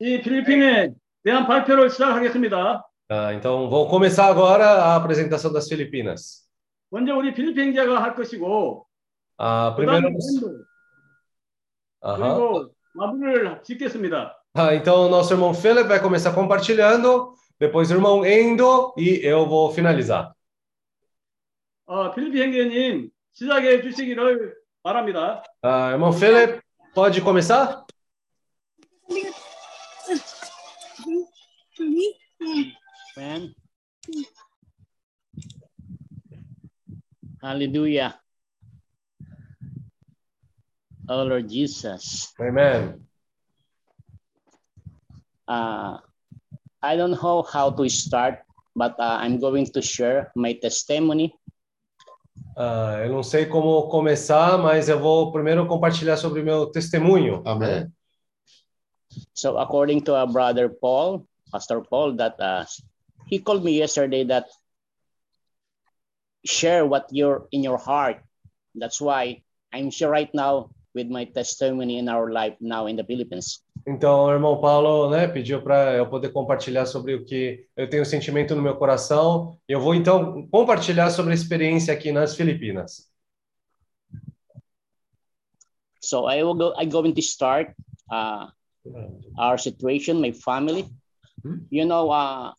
이 0.00 0.20
필리핀에 0.20 0.92
대한 1.22 1.46
발표를 1.46 1.90
시작하겠습니다. 1.90 2.82
Ah, 3.10 3.34
então, 3.34 3.68
vou 3.68 3.88
começar 3.88 4.28
agora 4.28 4.64
a 4.64 4.96
apresentação 4.96 5.52
das 5.52 5.68
Filipinas. 5.68 6.43
먼저 6.93 7.15
우리 7.15 7.33
필리핀 7.33 7.67
형제가 7.67 8.01
할 8.01 8.15
것이고 8.15 8.85
Ah, 9.37 9.73
그다음에 9.77 10.01
primeiro, 10.01 10.09
인도 10.09 10.65
Aham. 12.03 12.19
그리고 12.19 12.73
마무리를 12.93 13.63
짓겠습니다. 13.63 14.35
Ah, 14.55 14.73
então, 14.75 15.07
nosso 15.09 15.33
irmão 15.33 15.53
Philip 15.53 15.87
vai 15.87 16.01
começar 16.01 16.33
compartilhando, 16.33 17.35
depois 17.59 17.91
o 17.91 17.93
irmão 17.93 18.25
Endo 18.25 18.93
e 18.97 19.19
eu 19.23 19.45
vou 19.47 19.71
finalizar. 19.71 20.33
어, 21.85 22.11
필리핀 22.13 22.43
형제님 22.43 23.09
시작해 23.33 23.81
주시기를 23.81 24.55
바랍니다. 24.83 25.43
Ah, 25.63 25.91
irmão 25.91 26.11
Philip, 26.11 26.61
pode 26.93 27.21
começar? 27.21 27.85
Amen. 33.17 33.55
Hallelujah. 37.44 38.16
Oh 41.04 41.28
Lord 41.28 41.44
Jesus, 41.44 42.32
Amen. 42.40 43.04
uh, 45.44 46.00
I 46.80 46.96
don't 46.96 47.12
know 47.20 47.44
how 47.44 47.68
to 47.68 47.84
start, 47.92 48.40
but 48.74 48.96
uh, 48.96 49.20
I'm 49.20 49.36
going 49.36 49.68
to 49.76 49.82
share 49.84 50.32
my 50.34 50.56
testimony. 50.56 51.36
Ah, 52.56 53.04
eu 53.04 53.12
não 53.12 53.22
sei 53.22 53.44
como 53.44 53.88
começar, 53.88 54.56
mas 54.56 54.88
eu 54.88 54.98
vou 54.98 55.30
primeiro 55.30 55.66
compartilhar 55.66 56.16
sobre 56.16 56.40
o 56.40 56.44
meu 56.44 56.72
testemunho. 56.72 57.42
아멘. 57.44 57.92
So 59.34 59.58
according 59.58 60.00
to 60.04 60.16
our 60.16 60.26
brother 60.26 60.70
Paul, 60.70 61.26
Pastor 61.52 61.82
Paul, 61.84 62.16
that 62.16 62.40
uh, 62.40 62.64
he 63.26 63.38
called 63.38 63.62
me 63.62 63.76
yesterday 63.76 64.24
that 64.24 64.46
share 66.44 66.86
what 66.86 67.06
you're 67.10 67.46
in 67.50 67.62
your 67.62 67.78
heart. 67.78 68.22
That's 68.74 69.00
why 69.00 69.42
I'm 69.72 69.90
sure 69.90 70.10
right 70.10 70.32
now 70.34 70.70
with 70.94 71.08
my 71.08 71.24
testimony 71.24 71.98
in 71.98 72.08
our 72.08 72.30
life 72.30 72.54
now 72.60 72.86
in 72.86 72.96
the 72.96 73.04
Philippines. 73.04 73.60
Então, 73.86 74.24
o 74.24 74.30
irmão 74.32 74.60
Paulo, 74.60 75.10
né, 75.10 75.26
pediu 75.26 75.60
para 75.60 75.92
eu 75.94 76.06
poder 76.08 76.30
compartilhar 76.30 76.86
sobre 76.86 77.14
o 77.14 77.24
que 77.24 77.66
eu 77.76 77.88
tenho 77.88 78.04
sentimento 78.06 78.54
no 78.54 78.62
meu 78.62 78.76
coração. 78.76 79.58
Eu 79.68 79.80
vou 79.80 79.94
então 79.94 80.46
compartilhar 80.48 81.10
sobre 81.10 81.32
a 81.32 81.34
experiência 81.34 81.92
aqui 81.92 82.10
nas 82.10 82.34
Filipinas. 82.34 83.10
So 86.00 86.28
I 86.28 86.42
will 86.42 86.54
go. 86.54 86.74
I'm 86.78 86.90
going 86.90 87.14
to 87.14 87.22
start 87.22 87.74
uh, 88.10 88.48
our 89.38 89.58
situation, 89.58 90.20
my 90.20 90.32
family. 90.32 90.86
Hmm. 91.42 91.64
You 91.70 91.86
know, 91.86 92.10
uh, 92.10 92.52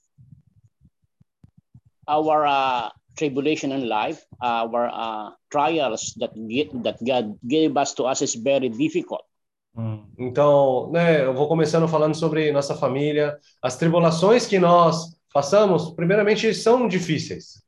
our 2.07 2.45
uh, 2.45 2.89
tribulation 3.15 3.71
in 3.71 3.87
life, 3.87 4.21
our 4.41 4.89
uh, 4.91 5.31
trials 5.49 6.13
that 6.19 6.33
get, 6.47 6.71
that 6.83 6.97
God 7.03 7.37
gave 7.47 7.75
us 7.77 7.93
to 7.95 8.03
us 8.05 8.21
is 8.21 8.35
very 8.35 8.69
difficult. 8.69 9.23
Então, 10.17 10.89
né, 10.91 11.25
eu 11.25 11.33
vou 11.33 11.47
começando 11.49 11.87
falando 11.87 12.15
sobre 12.15 12.51
nossa 12.51 12.75
família. 12.75 13.37
As 13.61 13.75
tribulações 13.75 14.47
que 14.47 14.57
nós 14.57 15.17
passamos, 15.33 15.91
primeiramente, 15.91 16.53
são 16.53 16.87
difíceis. 16.87 17.61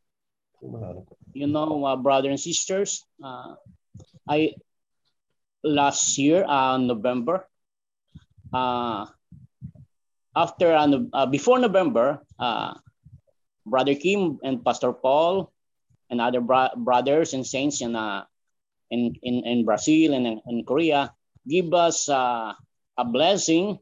You 1.35 1.47
know, 1.47 1.85
uh, 1.85 1.97
brothers 1.97 2.31
and 2.31 2.37
sisters, 2.37 3.03
uh, 3.21 3.55
I 4.29 4.55
last 5.63 6.17
year, 6.17 6.45
uh, 6.47 6.77
November, 6.77 7.45
uh, 8.53 9.05
after 10.33 10.73
uh, 10.75 11.05
uh, 11.13 11.25
before 11.25 11.59
November, 11.59 12.21
uh, 12.39 12.73
Brother 13.67 13.95
Kim 13.95 14.39
and 14.43 14.63
Pastor 14.63 14.93
Paul 14.95 15.51
and 16.09 16.21
other 16.23 16.39
bro- 16.39 16.73
brothers 16.77 17.35
and 17.35 17.45
saints 17.45 17.81
in 17.81 17.95
uh, 17.95 18.23
in, 18.89 19.15
in 19.21 19.43
in 19.43 19.65
Brazil 19.67 20.15
and 20.15 20.25
in, 20.25 20.41
in 20.47 20.63
Korea 20.63 21.11
give 21.47 21.73
us 21.73 22.09
uh, 22.09 22.53
a 22.97 23.05
blessing, 23.05 23.79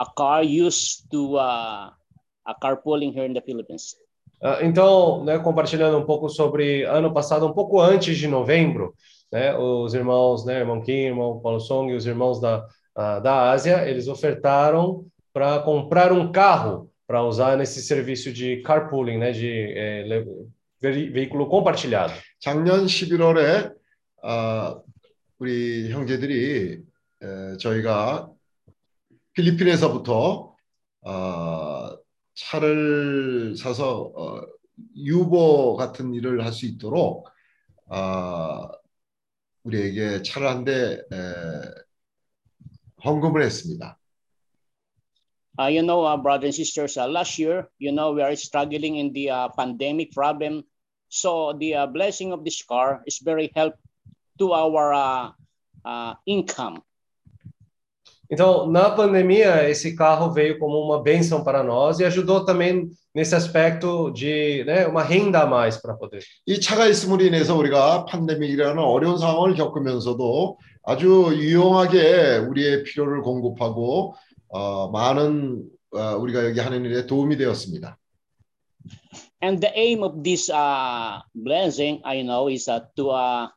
a 0.00 0.06
car 0.16 0.42
used 0.42 1.10
to 1.10 1.36
uh, 1.36 1.90
a 2.46 2.54
carpooling 2.62 3.12
here 3.12 3.24
in 3.24 3.34
the 3.34 3.40
Philippines. 3.40 3.94
Ah, 4.42 4.58
Então, 4.62 5.24
né, 5.24 5.38
compartilhando 5.38 5.96
um 5.98 6.04
pouco 6.04 6.28
sobre 6.28 6.84
ano 6.84 7.12
passado, 7.12 7.46
um 7.46 7.52
pouco 7.52 7.80
antes 7.80 8.18
de 8.18 8.28
novembro, 8.28 8.94
né, 9.32 9.56
os 9.56 9.94
irmãos, 9.94 10.44
né, 10.44 10.60
irmão 10.60 10.82
Kim, 10.82 10.92
irmão 10.92 11.40
Paulo 11.40 11.60
Song 11.60 11.90
e 11.90 11.96
os 11.96 12.06
irmãos 12.06 12.40
da, 12.40 12.66
ah, 12.94 13.20
da 13.20 13.50
Ásia, 13.50 13.88
eles 13.88 14.08
ofertaram 14.08 15.06
para 15.32 15.60
comprar 15.60 16.12
um 16.12 16.30
carro 16.30 16.90
para 17.06 17.22
usar 17.24 17.56
nesse 17.56 17.82
serviço 17.82 18.32
de 18.32 18.62
carpooling, 18.62 19.18
né, 19.18 19.32
de 19.32 19.46
eh, 19.76 20.24
ve- 20.80 21.10
veículo 21.10 21.48
compartilhado. 21.48 22.12
작년 22.40 22.86
11월에 22.86 23.72
아, 24.22 24.80
우리 25.38 25.90
형제들이 25.90 26.82
에, 27.22 27.56
저희가 27.58 28.30
필리핀에서부터 29.34 30.54
아, 31.02 31.96
차를 32.34 33.54
사서 33.56 34.12
어, 34.16 34.40
유보 34.96 35.76
같은 35.76 36.14
일을 36.14 36.44
할 36.44 36.52
수 36.52 36.66
있도록 36.66 37.28
아, 37.88 38.68
우리에게 39.64 40.22
차를 40.22 40.48
한 40.48 40.64
대 40.64 40.98
헌금을 43.04 43.42
했습니다. 43.42 43.98
Uh, 45.59 45.67
you 45.67 45.83
know, 45.83 46.05
uh, 46.05 46.15
brothers 46.15 46.45
and 46.45 46.55
sisters, 46.55 46.95
uh, 46.95 47.07
last 47.07 47.37
year, 47.37 47.67
you 47.79 47.91
know, 47.91 48.13
we 48.13 48.21
are 48.21 48.35
struggling 48.35 48.95
in 48.95 49.11
the 49.11 49.29
uh, 49.29 49.49
pandemic 49.49 50.13
problem. 50.13 50.63
So 51.09 51.53
the 51.53 51.75
uh, 51.75 51.87
blessing 51.87 52.31
of 52.31 52.45
this 52.45 52.63
car 52.63 53.03
is 53.05 53.19
very 53.19 53.51
help 53.55 53.75
to 54.37 54.53
our 54.53 54.93
uh, 54.93 55.31
uh, 55.83 56.13
income. 56.25 56.81
Então, 58.31 58.67
na 58.71 58.91
pandemia, 58.91 59.67
esse 59.67 59.95
carro 59.95 60.31
veio 60.31 60.59
como 60.59 60.77
uma 60.77 61.01
bênção 61.01 61.43
para 61.43 61.63
nós 61.63 61.99
e 61.99 62.05
ajudou 62.05 62.45
também 62.45 62.87
nesse 63.13 63.33
aspecto 63.33 64.11
de 64.11 64.63
né, 64.65 64.85
uma 64.85 65.01
renda 65.01 65.41
a 65.41 65.47
mais 65.47 65.77
para 65.77 65.95
poder. 65.95 66.23
이 66.45 66.59
차가 66.59 66.85
있음으로 66.87 67.23
인해서 67.23 67.55
우리가 67.55 68.05
팬데믹이라는 68.05 68.77
어려운 68.77 69.17
상황을 69.17 69.55
겪으면서도 69.55 70.59
아주 70.83 71.31
유용하게 71.33 72.37
우리의 72.47 72.83
필요를 72.83 73.23
공급하고 73.23 74.13
어, 74.54 74.88
많은 74.88 75.64
어, 75.90 76.16
우리가 76.16 76.44
여기 76.44 76.60
하는 76.60 76.84
일에 76.84 77.06
도움이 77.06 77.36
되었습니다. 77.36 77.98
And 79.42 79.60
the 79.60 79.74
aim 79.76 80.02
of 80.02 80.22
this 80.22 80.48
uh, 80.48 81.20
blessing, 81.34 82.00
I 82.04 82.22
know, 82.22 82.48
is 82.48 82.70
uh, 82.70 82.86
to 82.96 83.10
uh, 83.10 83.48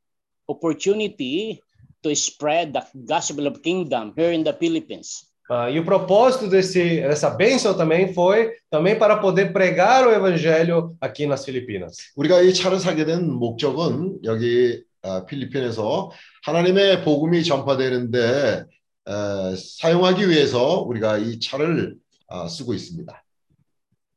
opportunity 0.49 1.61
to 2.01 2.09
spread 2.15 2.73
the 2.73 2.83
gospel 3.05 3.45
of 3.45 3.61
kingdom 3.61 4.13
here 4.17 4.33
in 4.33 4.43
the 4.43 4.53
Philippines. 4.53 5.27
Ah, 5.49 5.69
e 5.69 5.79
o 5.79 5.85
propósito 5.85 6.49
desse, 6.49 6.99
dessa 6.99 7.29
bênção 7.29 7.73
também 7.77 8.13
foi 8.13 8.51
também 8.69 8.97
para 8.99 9.17
poder 9.17 9.53
pregar 9.53 10.05
o 10.05 10.11
evangelho 10.11 10.97
aqui 10.99 11.25
nas 11.25 11.45
Filipinas. 11.45 11.95
우리가 12.17 12.41
이 12.41 12.53
차를 12.53 12.79
사게 12.79 13.05
된 13.05 13.31
목적은 13.31 14.19
여기 14.23 14.83
어, 15.03 15.25
필리핀에서 15.25 16.11
하나님의 16.43 17.03
복음이 17.03 17.43
전파되는데 17.45 18.63
어, 18.65 18.76
사용하기 19.06 20.28
위해서 20.28 20.80
우리가 20.82 21.18
이 21.18 21.40
차를 21.40 21.98
어, 22.28 22.48
쓰고 22.48 22.72
있습니다. 22.74 23.22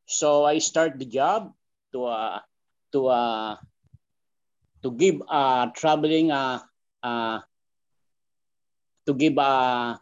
So 0.08 0.46
I 0.46 0.56
start 0.56 0.98
the 0.98 1.10
job 1.10 1.52
to 1.92 2.06
uh, 2.06 2.40
to 2.92 3.10
uh, 3.10 3.56
to 4.82 4.94
give 4.94 5.20
uh, 5.28 5.68
traveling 5.74 6.30
uh, 6.30 6.62
uh, 7.02 7.42
to 9.04 9.12
give 9.12 9.36
uh, 9.36 9.98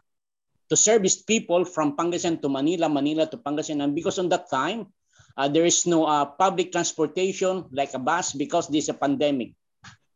to 0.69 0.75
service 0.77 1.17
people 1.21 1.65
from 1.65 1.97
Pangasinan 1.97 2.41
to 2.41 2.49
Manila, 2.49 2.87
Manila 2.87 3.25
to 3.25 3.37
Pangasinan 3.37 3.93
because 3.93 4.17
on 4.17 4.29
that 4.29 4.49
time 4.49 4.93
uh, 5.37 5.49
there 5.49 5.65
is 5.65 5.85
no 5.85 6.05
uh, 6.05 6.25
public 6.25 6.71
transportation 6.71 7.65
like 7.71 7.93
a 7.93 7.99
bus 7.99 8.33
because 8.33 8.69
this 8.69 8.85
is 8.85 8.89
a 8.89 8.97
pandemic. 8.97 9.53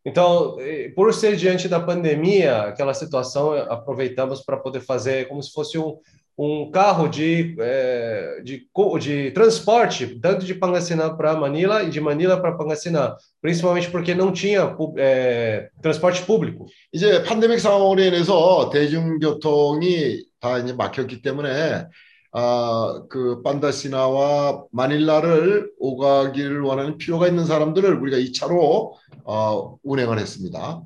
Então, 0.06 0.56
eh, 0.60 0.92
por 0.96 1.14
ser 1.14 1.36
diante 1.36 1.68
da 1.68 1.80
pandemia, 1.80 2.62
aquela 2.64 2.94
situação, 2.94 3.54
eh, 3.56 3.66
aproveitamos 3.70 4.42
para 4.44 4.58
poder 4.58 4.80
fazer 4.82 5.28
como 5.28 5.44
se 5.44 5.52
fosse 5.52 5.78
um, 5.78 5.98
um 6.38 6.72
carro 6.72 7.10
de, 7.10 7.54
eh, 7.60 8.42
de, 8.46 8.66
co- 8.72 8.98
de 8.98 9.30
transporte, 9.32 10.18
tanto 10.22 10.46
de 10.46 10.54
Pangasinan 10.56 11.18
para 11.18 11.36
Manila 11.36 11.84
e 11.84 11.90
de 11.90 12.00
Manila 12.00 12.40
para 12.42 12.56
Pangasinan, 12.56 13.14
principalmente 13.42 13.90
porque 13.92 14.16
não 14.16 14.32
tinha 14.32 14.68
pu- 14.68 14.96
eh, 14.98 15.68
transporte 15.82 16.22
público. 16.24 16.66
이제 16.94 17.22
팬데믹 17.24 17.60
상황으로 17.60 18.02
인해서 18.02 18.70
대중교통이 18.70 20.24
다 20.40 20.60
이제 20.60 20.72
막혔기 20.74 21.22
때문에 21.22 21.88
아, 22.32 23.02
그 23.10 23.42
판다시나와 23.42 24.64
마닐라를 24.72 25.72
오가기를 25.80 26.62
원하는 26.62 26.98
필요가 26.98 27.28
있는 27.28 27.46
사람들을 27.46 27.96
우리가 28.02 28.18
이 28.18 28.32
차로 28.34 28.94
어, 29.26 29.78
운행을 29.84 30.20
했습니다. 30.20 30.84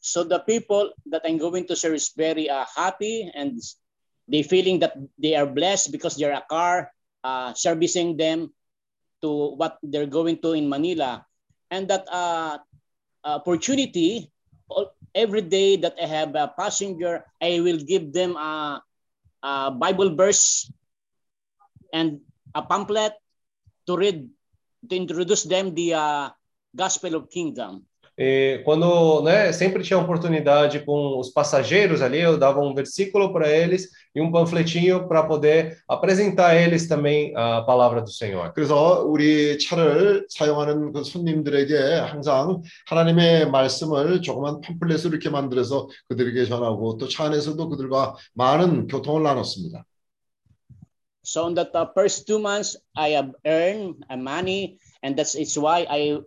So 0.00 0.24
the 0.24 0.40
people 0.42 0.90
that 1.14 1.22
I'm 1.24 1.38
going 1.38 1.66
to 1.70 1.76
serve 1.76 1.94
is 1.94 2.10
very 2.16 2.50
uh, 2.50 2.66
happy 2.74 3.30
and 3.34 3.62
they 4.26 4.42
feeling 4.42 4.80
that 4.80 4.98
they 5.16 5.36
are 5.38 5.46
blessed 5.46 5.92
because 5.92 6.16
they're 6.18 6.34
a 6.34 6.42
car 6.50 6.90
uh, 7.22 7.54
servicing 7.54 8.16
them 8.16 8.50
to 9.22 9.54
what 9.54 9.78
they're 9.82 10.10
going 10.10 10.42
to 10.42 10.58
in 10.58 10.68
Manila. 10.68 11.24
And 11.70 11.86
that 11.86 12.04
uh, 12.10 12.58
opportunity, 13.22 14.30
all- 14.66 14.90
every 15.14 15.42
day 15.42 15.76
that 15.76 15.94
I 16.02 16.06
have 16.06 16.34
a 16.34 16.50
passenger, 16.50 17.24
I 17.40 17.60
will 17.62 17.78
give 17.78 18.12
them 18.12 18.34
a, 18.36 18.82
a 19.42 19.70
Bible 19.70 20.16
verse 20.18 20.66
and 21.94 22.18
a 22.54 22.62
pamphlet 22.62 23.14
to 23.86 23.96
read, 23.96 24.28
to 24.90 24.96
introduce 24.96 25.44
them 25.44 25.74
the 25.74 25.94
uh, 25.94 26.30
gospel 26.74 27.16
of 27.16 27.28
kingdom. 27.28 27.82
E 28.18 28.60
quando, 28.66 29.22
né, 29.22 29.52
sempre 29.52 29.82
tinha 29.82 29.98
oportunidade 29.98 30.80
com 30.84 31.18
os 31.18 31.30
passageiros 31.30 32.02
ali, 32.02 32.20
eu 32.20 32.36
dava 32.36 32.60
um 32.60 32.74
versículo 32.74 33.32
para 33.32 33.48
eles 33.48 33.88
e 34.14 34.20
um 34.20 34.30
panfletinho 34.30 35.08
para 35.08 35.22
poder 35.22 35.78
apresentar 35.88 36.48
a 36.48 36.54
eles 36.54 36.86
também 36.86 37.34
a 37.34 37.62
palavra 37.62 38.02
do 38.02 38.10
Senhor. 38.10 38.52
그래서 38.52 39.02
우리 39.04 39.58
차를 39.58 40.26
사용하는 40.28 40.92
그 40.92 41.04
손님들에게 41.04 41.74
항상 42.00 42.60
하나님의 42.86 43.50
말씀을 43.50 44.20
조그만 44.20 44.60
팜플렛을 44.60 45.10
이렇게 45.10 45.30
만들어서 45.30 45.88
그들에게 46.08 46.44
전하고 46.44 46.98
또 46.98 47.08
차 47.08 47.24
안에서도 47.24 47.66
그들과 47.70 48.14
많은 48.34 48.88
교통을 48.88 49.22
나눴습니다. 49.22 49.86
So 51.24 51.46
in 51.46 51.54
the 51.54 51.64
uh, 51.74 51.86
first 51.94 52.26
two 52.26 52.38
months, 52.38 52.76
I 52.94 53.14
have 53.14 53.32
earned 53.46 54.04
uh, 54.10 54.18
money, 54.18 54.76
and 55.02 55.16
that's 55.16 55.34
it's 55.34 55.56
why 55.56 55.86
I 55.88 56.20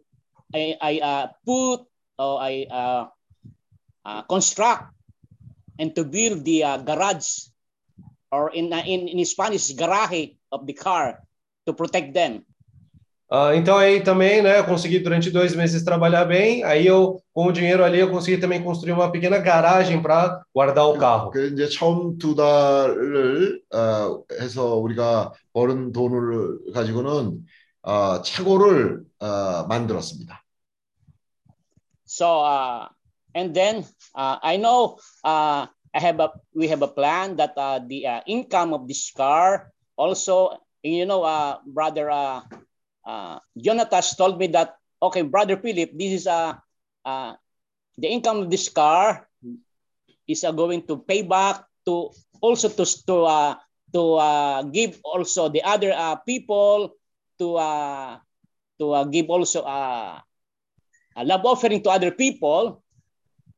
I, 0.53 0.77
I 0.81 0.93
uh, 0.99 1.27
put 1.45 1.85
or 2.17 2.41
I 2.41 2.67
uh, 2.69 3.07
uh, 4.05 4.21
construct 4.23 4.93
and 5.79 5.95
to 5.95 6.03
build 6.03 6.45
the 6.45 6.63
uh, 6.63 6.77
garage 6.77 7.49
or 8.31 8.51
in, 8.51 8.71
uh, 8.71 8.83
in 8.85 9.07
in 9.07 9.25
Spanish 9.25 9.73
garaje 9.75 10.37
of 10.51 10.65
the 10.65 10.73
car 10.73 11.23
to 11.65 11.73
protect 11.73 12.13
them. 12.13 12.45
Ah, 13.27 13.55
então 13.55 13.75
aí 13.75 14.01
também, 14.01 14.43
né, 14.43 14.59
eu 14.59 14.65
consegui 14.65 14.99
durante 14.99 15.31
dois 15.31 15.55
meses 15.55 15.83
trabalhar 15.83 16.25
bem. 16.25 16.63
Aí 16.63 16.85
eu, 16.85 17.19
com 17.33 17.47
o 17.47 17.51
dinheiro 17.51 17.83
ali, 17.83 17.99
eu 17.99 18.11
consegui 18.11 18.37
também 18.37 18.61
construir 18.61 18.91
uma 18.91 19.11
pequena 19.11 19.39
garagem 19.39 19.99
para 19.99 20.43
guardar 20.53 20.85
o 20.85 20.97
carro. 20.97 21.31
그 21.31 21.47
이제 21.47 21.67
처음 21.67 22.19
두 22.19 22.35
달을 22.35 23.61
어, 23.73 24.23
해서 24.39 24.75
우리가 24.75 25.33
버는 25.53 25.91
돈을 25.91 26.71
가지고는 26.71 27.39
어, 27.81 28.21
차고를 28.21 29.03
어, 29.19 29.65
만들었습니다. 29.67 30.38
So 32.10 32.42
uh, 32.42 32.90
and 33.38 33.54
then 33.54 33.86
uh, 34.18 34.42
I 34.42 34.58
know 34.58 34.98
uh, 35.22 35.70
I 35.94 35.98
have 36.02 36.18
a 36.18 36.34
we 36.50 36.66
have 36.66 36.82
a 36.82 36.90
plan 36.90 37.38
that 37.38 37.54
uh, 37.54 37.78
the 37.86 38.02
uh, 38.02 38.20
income 38.26 38.74
of 38.74 38.90
this 38.90 39.14
car 39.14 39.70
also 39.94 40.58
you 40.82 41.06
know 41.06 41.22
uh, 41.22 41.62
brother 41.62 42.10
uh, 42.10 42.42
uh, 43.06 43.38
Jonathan 43.54 44.02
told 44.18 44.42
me 44.42 44.50
that 44.58 44.74
okay 44.98 45.22
brother 45.22 45.54
Philip 45.54 45.94
this 45.94 46.22
is 46.22 46.26
uh, 46.26 46.58
uh, 47.06 47.38
the 47.94 48.10
income 48.10 48.42
of 48.42 48.50
this 48.50 48.66
car 48.66 49.30
is 50.26 50.42
uh, 50.42 50.50
going 50.50 50.82
to 50.90 50.98
pay 50.98 51.22
back 51.22 51.62
to 51.86 52.10
also 52.42 52.66
to 52.66 52.82
to 53.06 53.16
uh, 53.22 53.54
to 53.94 54.02
uh, 54.18 54.66
give 54.66 54.98
also 55.06 55.46
the 55.46 55.62
other 55.62 55.94
uh, 55.94 56.18
people 56.26 56.90
to 57.38 57.54
uh, 57.54 58.18
to 58.82 58.98
uh, 58.98 59.06
give 59.06 59.30
also 59.30 59.62
uh, 59.62 60.18
a 61.16 61.24
love 61.24 61.44
offering 61.44 61.82
to 61.82 61.90
other 61.90 62.10
people 62.10 62.82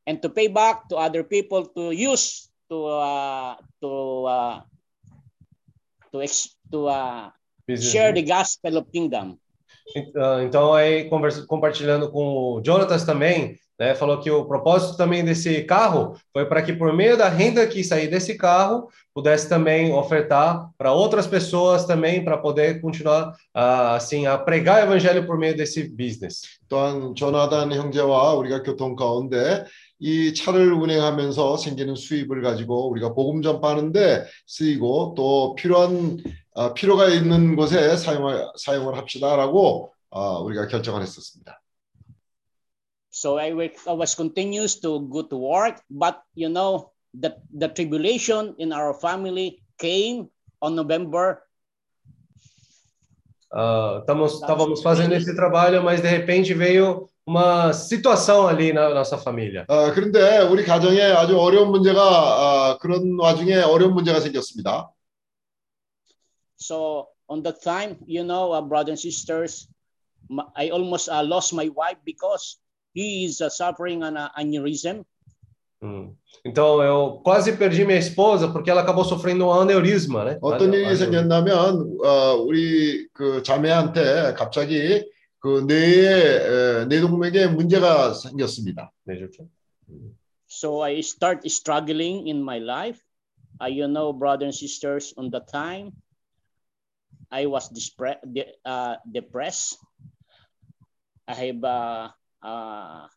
and 0.07 0.21
to 0.21 0.29
pay 0.29 0.47
back 0.47 0.87
to 0.89 0.97
other 0.97 1.23
people 1.23 1.65
to 1.75 1.91
use 1.91 2.49
to 2.69 2.85
uh, 2.85 3.55
to 3.81 3.91
uh, 4.25 4.61
to 6.11 6.25
to 6.71 6.87
uh, 6.87 7.29
share 7.77 8.11
the 8.13 8.23
gospel 8.23 8.77
of 8.77 8.91
kingdom. 8.91 9.37
Ah, 10.15 10.41
Então, 10.43 10.73
aí, 10.73 11.09
compartilhando 11.47 12.09
com 12.09 12.57
o 12.57 12.61
Jonatas 12.63 13.03
também, 13.03 13.59
né, 13.79 13.95
falou 13.95 14.19
que 14.19 14.29
o 14.29 14.45
propósito 14.45 14.95
também 14.95 15.25
desse 15.25 15.63
carro 15.63 16.15
foi 16.31 16.45
para 16.45 16.61
que, 16.61 16.73
por 16.73 16.93
meio 16.93 17.17
da 17.17 17.27
renda 17.27 17.65
que 17.65 17.83
sair 17.83 18.07
desse 18.07 18.37
carro, 18.37 18.87
pudesse 19.13 19.49
também 19.49 19.91
ofertar 19.93 20.69
para 20.77 20.91
outras 20.91 21.27
pessoas 21.27 21.85
também, 21.85 22.23
para 22.23 22.37
poder 22.37 22.81
continuar, 22.81 23.35
ah, 23.53 23.95
assim, 23.95 24.25
a 24.25 24.37
pregar 24.37 24.81
o 24.81 24.85
evangelho 24.91 25.25
por 25.25 25.37
meio 25.37 25.55
desse 25.55 25.89
business. 25.89 26.41
또한 26.67 27.13
조나단 27.15 27.71
형제와 27.71 28.33
우리가 28.33 28.63
교통 28.63 28.95
가운데 28.95 29.65
이 29.99 30.33
차를 30.33 30.73
운행하면서 30.73 31.57
생기는 31.57 31.95
수입을 31.95 32.41
가지고 32.41 32.89
우리가 32.89 33.13
복음 33.13 33.41
전파하는데 33.41 34.25
쓰이고 34.47 35.13
또 35.15 35.55
필요한 35.55 36.17
어, 36.55 36.73
필요가 36.73 37.07
있는 37.07 37.55
곳에 37.55 37.95
사용을 37.95 38.45
사용을 38.57 38.97
합시다라고 38.97 39.93
어, 40.09 40.39
우리가 40.43 40.67
결정을 40.67 41.01
했었습니다. 41.01 41.62
So 43.12 43.38
I, 43.38 43.52
work, 43.52 43.72
I 43.86 43.92
was 43.92 44.14
continuous 44.14 44.76
to 44.82 45.00
go 45.08 45.22
to 45.22 45.36
work, 45.36 45.80
but 45.90 46.22
you 46.34 46.48
know 46.48 46.92
the 47.14 47.40
the 47.50 47.68
tribulation 47.68 48.54
in 48.58 48.72
our 48.72 48.92
family 48.92 49.62
came 49.78 50.28
on 50.60 50.76
November. 50.76 51.42
Ah, 53.50 53.98
estamos, 54.00 54.34
estávamos 54.34 54.82
fazendo 54.82 55.14
esse 55.14 55.34
trabalho, 55.34 55.82
mas 55.82 56.02
de 56.02 56.08
repente 56.08 56.52
veio 56.52 57.08
uma 57.26 57.72
situação 57.72 58.46
ali 58.46 58.72
na 58.72 58.92
nossa 58.92 59.16
família. 59.16 59.64
어, 59.68 59.90
그런데 59.92 60.38
우리 60.40 60.64
가정에 60.64 61.00
아주 61.00 61.38
어려운 61.38 61.70
문제가 61.70 62.72
어, 62.72 62.78
그런 62.78 63.18
와중에 63.18 63.56
어려운 63.56 63.94
문제가 63.94 64.20
생겼습니다. 64.20 64.92
So 66.56 67.08
on 67.28 67.42
that 67.44 67.62
time, 67.62 67.96
you 68.06 68.22
know, 68.22 68.52
uh, 68.52 68.60
brothers 68.60 68.90
and 68.90 68.98
sisters, 69.00 69.68
m- 70.30 70.50
I 70.56 70.70
almost 70.70 71.08
uh, 71.08 71.22
lost 71.22 71.54
my 71.54 71.68
wife 71.68 71.98
because 72.04 72.58
he 72.94 73.24
is 73.24 73.40
uh, 73.40 73.48
suffering 73.50 74.02
an 74.02 74.16
uh, 74.16 74.28
aneurysm. 74.36 75.04
Hum. 75.80 76.16
Então 76.44 76.82
eu 76.82 77.20
quase 77.22 77.56
perdi 77.56 77.84
minha 77.84 77.98
esposa 77.98 78.48
porque 78.52 78.68
ela 78.70 78.80
acabou 78.82 79.04
sofrendo 79.04 79.46
um 79.46 79.52
aneurisma, 79.52 80.24
né? 80.24 80.38
어떤 80.42 80.72
일이 80.74 80.84
Aneu- 80.84 80.96
생겼냐면 80.96 81.98
어, 82.04 82.34
우리 82.42 83.08
그 83.12 83.42
자매한테 83.44 84.34
갑자기 84.34 85.04
그 85.40 85.60
뇌에 85.68 86.82
에, 86.82 86.84
뇌동맥에 86.86 87.46
문제가 87.48 88.12
생겼습니다. 88.14 88.90
aneurisma. 89.06 89.46
So 90.48 90.82
I 90.82 90.98
start 91.00 91.46
struggling 91.46 92.26
in 92.26 92.42
my 92.42 92.58
life. 92.58 92.98
Uh, 93.60 93.66
you 93.66 93.86
know, 93.86 94.12
brothers 94.12 94.44
and 94.46 94.54
sisters, 94.54 95.12
on 95.16 95.30
the 95.30 95.40
time, 95.40 95.92
I 97.30 97.46
was 97.46 97.68
dispre- 97.70 98.18
de- 98.24 98.54
uh, 98.64 98.96
depressed. 99.10 99.76
I 101.28 101.34
have 101.34 101.62
uh, 101.64 102.08
uh, 102.43 103.07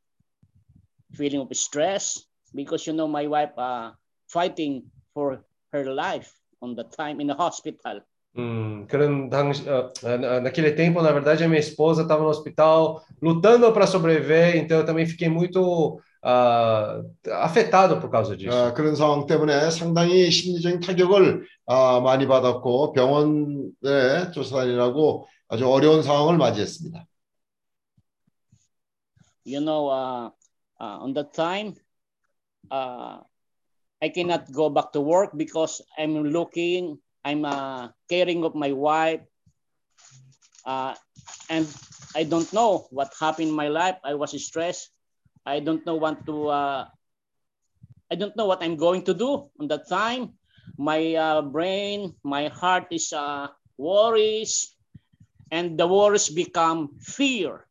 feeling 1.15 1.41
of 1.41 1.51
stress 1.57 2.25
because 2.55 2.87
you 2.87 2.93
know 2.93 3.09
my 3.09 3.27
wife 3.27 3.53
uh, 3.59 3.91
fighting 4.29 4.85
for 5.13 5.43
her 5.73 5.85
life 5.93 6.33
on 6.63 6.75
the 6.75 6.85
time 6.85 7.21
in 7.21 7.27
the 7.27 7.35
hospital. 7.35 8.01
Hum, 8.37 8.87
그런 8.87 9.31
당시, 9.31 9.65
ah, 9.67 9.91
ah, 10.05 10.41
naquele 10.41 10.73
tempo, 10.73 11.01
na 11.01 11.11
verdade, 11.11 11.43
a 11.43 11.49
minha 11.49 11.59
esposa 11.59 12.03
estava 12.03 12.23
no 12.23 12.29
hospital 12.29 13.03
lutando 13.23 13.73
para 13.73 13.87
sobreviver, 13.87 14.59
então 14.59 14.79
eu 14.79 14.85
também 14.85 15.07
fiquei 15.07 15.27
muito 15.27 15.99
ah, 16.23 17.01
afetado 17.41 17.99
por 17.99 18.11
causa 18.11 18.37
disso. 18.37 18.55
어, 18.55 18.75
그런 18.75 18.95
상황 18.95 19.27
때문에 19.27 19.71
상당히 19.71 20.31
심리적인 20.31 20.81
타격을 20.81 21.47
아, 21.67 22.01
많이 22.01 22.27
받았고 22.27 22.93
병원에 22.93 24.31
쫓아다니라고 24.35 25.27
아주 25.49 25.67
어려운 25.67 26.03
상황을 26.03 26.37
맞이했습니다. 26.37 27.07
You 29.47 29.63
know, 29.63 29.89
uh, 29.89 30.27
uh, 30.81 30.97
on 31.07 31.15
that 31.15 31.35
time, 31.35 31.77
uh, 32.71 33.21
I 34.03 34.09
cannot 34.11 34.53
go 34.53 34.71
back 34.71 34.93
to 34.93 35.01
work 35.01 35.33
because 35.37 35.83
I'm 35.99 36.25
looking, 36.25 36.99
I'm 37.25 37.45
uh, 37.45 37.89
caring 38.09 38.45
of 38.45 38.55
my 38.55 38.73
wife, 38.73 39.23
uh, 40.67 40.95
and 41.51 41.67
I 42.17 42.25
don't 42.25 42.53
know 42.53 42.87
what 42.91 43.13
happened 43.21 43.49
in 43.51 43.55
my 43.55 43.69
life. 43.69 43.97
I 44.05 44.15
was 44.15 44.33
stressed. 44.45 44.91
I 45.47 45.61
don't 45.61 45.85
know 45.87 45.97
what 45.97 46.27
to. 46.27 46.49
Uh, 46.49 46.87
I 48.11 48.17
don't 48.17 48.37
know 48.37 48.47
what 48.47 48.63
I'm 48.63 48.77
going 48.77 49.03
to 49.05 49.15
do 49.15 49.51
on 49.61 49.69
that 49.69 49.89
time. 49.89 50.39
My 50.79 51.15
uh, 51.15 51.43
brain, 51.43 52.15
my 52.25 52.49
heart 52.49 52.87
is 52.93 53.13
uh, 53.13 53.49
worries, 53.79 54.75
and 55.51 55.79
the 55.79 55.87
worries 55.89 56.29
become 56.31 56.99
fear. 57.01 57.66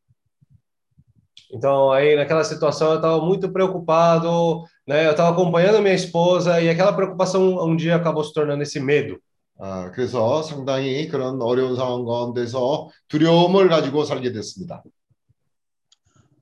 Então, 1.53 1.91
aí 1.91 2.15
naquela 2.15 2.45
situação 2.45 2.91
eu 2.91 2.97
estava 2.97 3.21
muito 3.25 3.51
preocupado, 3.53 4.65
né? 4.87 5.07
Eu 5.07 5.13
estava 5.13 5.31
acompanhando 5.31 5.77
a 5.77 5.81
minha 5.81 5.95
esposa 5.95 6.61
e 6.61 6.69
aquela 6.69 6.93
preocupação 6.93 7.65
um 7.65 7.75
dia 7.75 7.97
acabou 7.97 8.23
se 8.23 8.33
tornando 8.33 8.63
esse 8.63 8.79
medo. 8.79 9.19
아, 9.59 9.91
그래서 9.91 10.43
상당히 10.43 11.07
그런 11.09 11.43
어려운 11.43 11.77
상황 11.77 12.05
가운데서 12.05 12.89
두려움을 13.09 13.69
가지고 13.69 14.05
살게 14.05 14.33
됐습니다. 14.33 14.83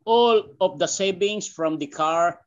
all 0.08 0.56
of 0.58 0.80
the 0.80 0.88
savings 0.88 1.44
from 1.44 1.76
the 1.76 1.86
car, 1.86 2.40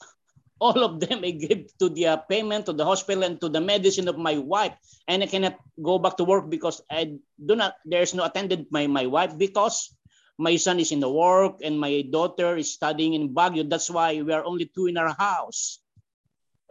all 0.63 0.79
of 0.79 1.03
them 1.03 1.19
I 1.27 1.35
give 1.35 1.67
to 1.83 1.91
the 1.91 2.15
uh, 2.15 2.17
payment 2.31 2.71
to 2.71 2.73
the 2.73 2.87
hospital 2.87 3.27
and 3.27 3.35
to 3.43 3.51
the 3.51 3.59
medicine 3.59 4.07
of 4.07 4.17
my 4.17 4.39
wife. 4.39 4.79
And 5.11 5.21
I 5.21 5.27
cannot 5.27 5.59
go 5.75 5.99
back 5.99 6.15
to 6.17 6.23
work 6.23 6.49
because 6.49 6.81
I 6.89 7.19
do 7.35 7.55
not, 7.59 7.75
there's 7.83 8.15
no 8.15 8.23
attendant 8.23 8.71
my, 8.71 8.87
my 8.87 9.05
wife 9.05 9.37
because 9.37 9.91
my 10.37 10.57
son 10.57 10.79
is 10.79 10.91
in 10.91 10.99
the 10.99 11.09
work 11.09 11.59
and 11.63 11.79
my 11.79 12.01
daughter 12.09 12.57
is 12.57 12.73
studying 12.73 13.13
in 13.13 13.29
Baguio. 13.33 13.69
That's 13.69 13.89
why 13.89 14.21
we 14.21 14.31
are 14.33 14.43
only 14.43 14.65
two 14.65 14.87
in 14.87 14.97
our 14.97 15.13
house. 15.17 15.79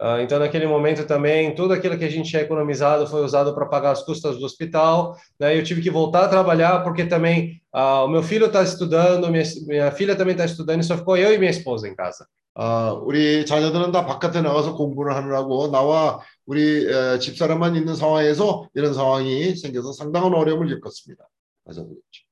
Ah, 0.01 0.21
então, 0.21 0.39
naquele 0.39 0.65
momento 0.65 1.05
também, 1.05 1.53
tudo 1.53 1.73
aquilo 1.73 1.97
que 1.97 2.05
a 2.05 2.09
gente 2.09 2.29
tinha 2.29 2.41
economizado 2.41 3.05
foi 3.05 3.21
usado 3.21 3.53
para 3.53 3.65
pagar 3.65 3.91
as 3.91 4.01
custas 4.01 4.37
do 4.37 4.45
hospital. 4.45 5.17
Né? 5.37 5.57
Eu 5.57 5.63
tive 5.63 5.81
que 5.81 5.91
voltar 5.91 6.23
a 6.23 6.29
trabalhar 6.29 6.83
porque 6.83 7.05
também 7.05 7.61
ah, 7.73 8.05
o 8.05 8.07
meu 8.07 8.23
filho 8.23 8.45
está 8.45 8.63
estudando, 8.63 9.29
minha, 9.29 9.43
minha 9.67 9.91
filha 9.91 10.15
também 10.15 10.31
está 10.31 10.45
estudando, 10.45 10.79
e 10.79 10.85
só 10.85 10.97
ficou 10.97 11.17
eu 11.17 11.33
e 11.33 11.37
minha 11.37 11.51
esposa 11.51 11.87
em 11.87 11.95
casa. 11.95 12.25
아, 12.55 12.91
우리 12.91 13.45
자녀들은 13.45 13.91
다 13.91 14.05
바깥에 14.05 14.41
나가서 14.41 14.75
공부를 14.75 15.15
하느라고 15.15 15.69
나와 15.69 16.19
우리 16.45 16.87
에, 16.87 17.19
집사람만 17.19 17.75
있는 17.75 17.95
상황에서 17.95 18.67
이런 18.73 18.93
상황이 18.93 19.55
생겨서 19.55 19.93
상당한 19.93 20.33
어려움을 20.33 20.67
겪었습니다. 20.67 21.25
맞아 21.63 21.81
그렇죠. 21.83 22.23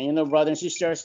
And 0.00 0.06
you 0.08 0.12
know, 0.16 0.24
brothers 0.24 0.64
and 0.64 0.72
sisters, 0.72 1.04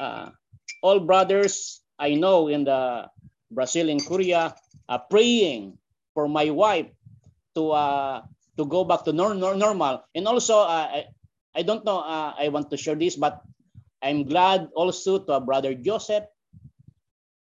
uh, 0.00 0.32
all 0.80 1.04
brothers 1.04 1.84
I 2.00 2.16
know 2.16 2.48
in 2.48 2.64
the 2.64 3.12
Brazil 3.52 3.92
and 3.92 4.00
Korea 4.00 4.56
are 4.88 5.04
praying 5.04 5.76
for 6.16 6.32
my 6.32 6.48
wife 6.48 6.88
to 7.60 7.76
uh, 7.76 8.24
to 8.56 8.64
go 8.64 8.88
back 8.88 9.04
to 9.04 9.12
nor- 9.12 9.36
nor- 9.36 9.60
normal. 9.60 10.08
And 10.16 10.24
also, 10.24 10.64
uh, 10.64 10.88
I, 10.88 11.04
I 11.54 11.60
don't 11.60 11.84
know, 11.84 12.00
uh, 12.00 12.32
I 12.32 12.48
want 12.48 12.72
to 12.72 12.80
share 12.80 12.96
this, 12.96 13.20
but 13.20 13.44
I'm 14.00 14.24
glad 14.24 14.72
also 14.72 15.20
to 15.28 15.36
our 15.36 15.44
brother 15.44 15.76
Joseph. 15.76 16.24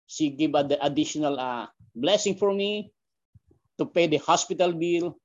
She 0.05 0.37
give 0.37 0.53
a, 0.53 0.68
the 0.68 0.77
additional 0.85 1.40
uh, 1.40 1.73
blessing 1.97 2.37
for 2.37 2.53
me 2.53 2.92
to 3.81 3.88
pay 3.88 4.05
the 4.07 4.20
hospital 4.20 4.77
bill 4.77 5.16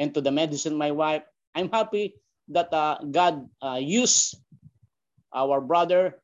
and 0.00 0.16
to 0.16 0.24
the 0.24 0.32
medicine 0.32 0.80
my 0.80 0.96
wife. 0.96 1.28
I'm 1.54 1.68
happy 1.68 2.16
that 2.48 2.72
uh, 2.72 3.04
God 3.04 3.44
uh, 3.60 3.76
used 3.76 4.40
our 5.33 5.61
brother 5.61 6.15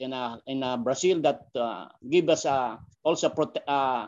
in 0.00 0.12
uh, 0.12 0.38
in 0.46 0.62
uh, 0.62 0.76
Brazil 0.76 1.20
that 1.22 1.46
uh, 1.56 1.86
give 2.10 2.28
us 2.28 2.44
uh, 2.46 2.76
also 3.04 3.28
prote- 3.30 3.62
uh, 3.68 4.06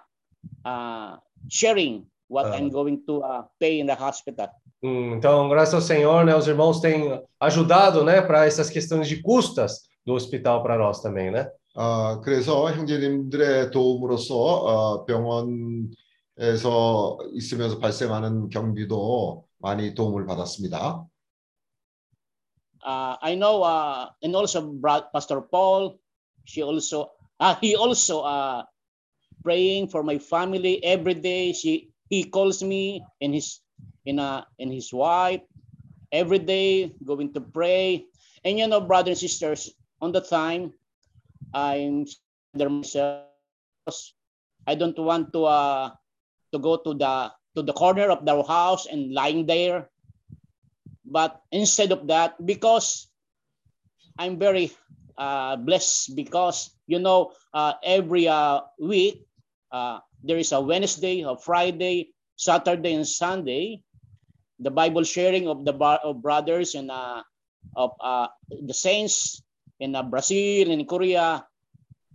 uh, 0.65 1.17
sharing 1.49 2.07
what 2.29 2.47
Ah. 2.47 2.57
I'm 2.59 2.71
going 2.71 3.05
to 3.07 3.23
uh, 3.23 3.43
pay 3.61 3.79
in 3.79 3.87
the 3.87 3.95
hospital. 3.95 4.49
Hum, 4.83 5.15
Então, 5.15 5.49
graças 5.49 5.75
ao 5.75 5.81
Senhor, 5.81 6.25
né, 6.25 6.35
os 6.35 6.49
irmãos 6.49 6.81
têm 6.81 7.23
ajudado, 7.41 8.05
né, 8.05 8.21
para 8.21 8.47
essas 8.47 8.69
questões 8.69 9.07
de 9.09 9.23
custas 9.23 9.87
do 10.05 10.15
hospital 10.15 10.62
para 10.62 10.77
nós 10.77 11.01
também, 11.01 11.31
né? 11.31 11.49
아, 11.77 12.21
그래서 12.25 12.71
형제님들의 12.73 13.71
도움으로써 13.71 14.35
어, 14.35 15.05
병원에서 15.05 15.95
있으면서 17.33 17.79
발생하는 17.79 18.49
경비도 18.49 19.45
많이 19.59 19.95
도움을 19.95 20.27
받았습니다. 20.27 21.05
Uh, 22.84 23.15
I 23.22 23.36
know, 23.36 23.63
uh, 23.63 24.10
and 24.24 24.36
also 24.36 24.74
Pastor 25.13 25.41
Paul, 25.41 26.00
she 26.46 26.63
also, 26.63 27.12
uh, 27.39 27.56
he 27.62 27.76
also 27.76 28.22
uh, 28.22 28.63
praying 29.44 29.89
for 29.89 30.04
my 30.04 30.17
family 30.17 30.84
every 30.84 31.13
day. 31.13 31.54
She 31.54 31.89
he 32.10 32.26
calls 32.26 32.62
me 32.63 33.04
and 33.22 33.34
his 33.34 33.62
in 34.06 34.20
uh, 34.20 34.44
and 34.60 34.72
his 34.72 34.91
wife 34.94 35.41
every 36.12 36.39
day 36.39 36.94
going 37.06 37.34
to 37.34 37.41
pray. 37.41 38.06
And 38.44 38.60
you 38.60 38.67
know, 38.67 38.82
brothers 38.82 39.22
and 39.22 39.30
sisters, 39.30 39.72
on 40.02 40.12
the 40.12 40.22
time 40.22 40.74
I'm 41.54 42.06
there 42.54 42.70
myself. 42.70 43.26
I 44.67 44.76
don't 44.76 44.98
want 45.00 45.34
to 45.34 45.46
uh 45.46 45.89
to 46.54 46.58
go 46.60 46.78
to 46.78 46.94
the 46.94 47.32
to 47.56 47.62
the 47.63 47.74
corner 47.74 48.10
of 48.10 48.26
their 48.26 48.41
house 48.44 48.86
and 48.86 49.13
lying 49.13 49.46
there. 49.46 49.89
But 51.12 51.43
instead 51.52 51.91
of 51.91 52.08
that, 52.08 52.39
because 52.39 53.12
I'm 54.15 54.39
very 54.39 54.71
uh, 55.19 55.60
blessed 55.60 56.15
because 56.15 56.71
you 56.88 57.04
know 57.04 57.36
uh, 57.52 57.76
every 57.84 58.32
uh, 58.32 58.63
week 58.80 59.28
uh, 59.76 60.00
there 60.24 60.39
is 60.39 60.56
a 60.56 60.63
Wednesday, 60.63 61.28
a 61.28 61.36
Friday, 61.36 62.15
Saturday, 62.39 62.95
and 62.95 63.04
Sunday, 63.04 63.84
the 64.63 64.71
Bible 64.71 65.04
sharing 65.04 65.52
of 65.52 65.67
the 65.67 65.76
bar 65.76 66.00
of 66.00 66.24
brothers 66.24 66.80
and 66.80 66.88
uh, 66.88 67.28
of 67.76 67.91
uh, 68.00 68.32
the 68.47 68.74
saints 68.74 69.43
in 69.84 69.91
uh, 69.95 70.08
Brazil 70.08 70.71
and 70.71 70.88
Korea. 70.88 71.43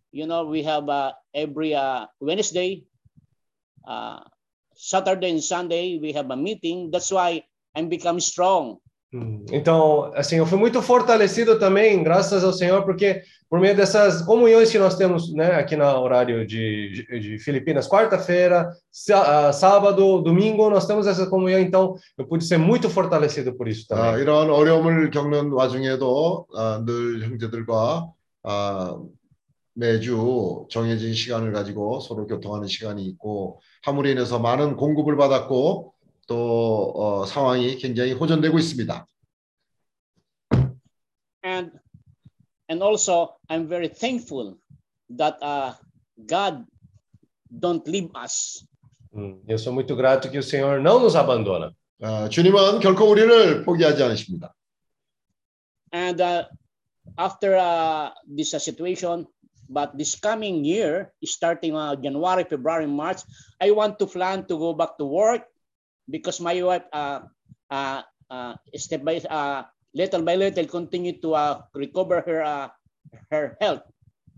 You 0.09 0.25
know 0.25 0.49
we 0.49 0.65
have 0.65 0.89
uh, 0.89 1.13
every 1.37 1.77
uh, 1.77 2.09
Wednesday, 2.17 2.89
uh, 3.85 4.25
Saturday, 4.73 5.37
and 5.37 5.45
Sunday 5.45 6.01
we 6.01 6.17
have 6.17 6.33
a 6.33 6.37
meeting. 6.37 6.89
That's 6.89 7.13
why 7.13 7.45
I'm 7.77 7.93
become 7.93 8.25
strong. 8.25 8.81
Hum, 9.16 9.44
Então, 9.52 10.12
assim, 10.16 10.38
eu 10.38 10.46
fui 10.46 10.58
muito 10.58 10.82
fortalecido 10.82 11.60
também, 11.60 12.02
graças 12.02 12.44
ao 12.44 12.54
Senhor, 12.54 12.86
porque 12.86 13.22
por 13.50 13.60
meio 13.60 13.76
dessas 13.76 14.22
comunhões 14.22 14.72
que 14.72 14.80
nós 14.80 14.96
temos, 14.96 15.34
né, 15.34 15.56
aqui 15.56 15.76
no 15.76 15.84
horário 15.84 16.48
de, 16.48 17.06
de 17.20 17.38
Filipinas, 17.40 17.90
quarta-feira, 17.90 18.70
sá- 18.90 19.50
ah, 19.50 19.54
sábado, 19.54 20.22
domingo, 20.22 20.70
nós 20.70 20.86
temos 20.88 21.08
essa 21.08 21.28
comunhão, 21.28 21.60
então 21.60 21.96
eu 22.18 22.26
pude 22.26 22.46
ser 22.46 22.58
muito 22.58 22.90
fortalecido 22.90 23.54
por 23.54 23.68
isso 23.68 23.86
아, 23.92 23.96
também. 23.96 24.22
이런 24.22 24.50
어려움을 24.50 25.12
겪는 25.12 25.52
와중에도 25.52 26.48
아, 26.56 26.82
늘 26.86 27.22
형제들과 27.24 28.08
아, 28.44 28.98
매주 29.74 30.66
정해진 30.70 31.14
시간을 31.14 31.54
가지고 31.54 32.00
서로 32.02 32.28
교통하는 32.28 32.68
시간이 32.68 33.06
있고 33.06 33.60
함으로 33.84 34.10
인해서 34.10 34.40
많은 34.40 34.76
공급을 34.76 35.18
받았고 35.18 35.94
또 36.27 36.93
어, 36.97 37.27
상황이 37.27 37.77
굉장히 37.77 38.13
호전되고 38.13 38.59
있습니다. 38.59 39.07
and 41.45 41.71
and 42.69 42.83
also 42.83 43.37
i'm 43.49 43.69
very 43.69 43.87
thankful 43.89 44.59
that 45.09 45.39
uh, 45.43 45.73
god 46.27 46.65
don't 47.51 47.87
leave 47.87 48.11
us 48.15 48.67
Hum, 49.15 49.41
Eu 49.49 49.57
sou 49.59 49.73
muito 49.73 49.95
grato 49.97 50.29
que 50.29 50.37
o 50.37 50.43
Senhor 50.43 50.79
não 50.83 50.99
nos 51.01 51.15
abandona. 51.17 51.73
아, 52.03 52.29
주님은 52.29 52.81
결코 52.81 53.05
우리를 53.09 53.65
포기하지 53.65 54.03
않으십니다. 54.03 54.53
and 55.93 56.21
uh, 56.21 56.45
after 57.17 57.57
uh, 57.57 58.11
this 58.27 58.53
uh, 58.53 58.59
situation 58.59 59.25
but 59.71 59.97
this 59.97 60.15
coming 60.19 60.65
year 60.67 61.13
starting 61.25 61.75
uh, 61.75 61.95
january 61.97 62.45
february 62.45 62.87
march 62.87 63.23
i 63.63 63.71
want 63.71 63.97
to 63.99 64.05
plan 64.07 64.45
to 64.45 64.59
go 64.59 64.75
back 64.75 64.99
to 64.99 65.07
work 65.07 65.47
because 66.09 66.41
my 66.41 66.63
wife 66.63 66.87
uh, 66.93 67.21
uh, 67.71 68.03
uh, 68.31 68.55
step 68.75 69.05
by 69.05 69.19
uh, 69.29 69.63
little 69.95 70.23
by 70.23 70.37
little 70.37 70.67
continue 70.67 71.19
to 71.21 71.35
uh, 71.35 71.63
recover 71.75 72.23
her 72.27 72.43
uh, 72.43 72.69
her 73.31 73.57
health 73.61 73.83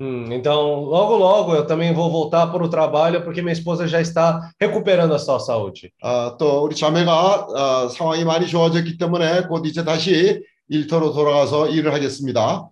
Hum, 0.01 0.33
então, 0.33 0.85
logo, 0.85 1.17
logo 1.17 1.57
eu 1.57 1.67
também 1.67 1.93
vou 1.93 2.09
voltar 2.09 2.47
para 2.47 2.63
o 2.63 2.71
trabalho, 2.71 3.25
porque 3.25 3.43
minha 3.43 3.53
esposa 3.53 3.89
já 3.89 4.01
está 4.01 4.49
recuperando 4.61 5.13
a 5.13 5.19
sua 5.19 5.41
saúde. 5.41 5.93
아, 6.01 6.37
또 6.39 6.63
우리 6.63 6.77
자매가 6.77 7.49
아, 7.53 7.89
상황이 7.89 8.25
많이 8.25 8.47
좋아졌기 8.47 8.97
때문에 8.97 9.49
곧 9.49 9.67
이제 9.67 9.85
다시 9.85 10.41
일터로 10.69 11.13
돌아가서 11.13 11.69
일을 11.71 11.93
하겠습니다. 11.93 12.71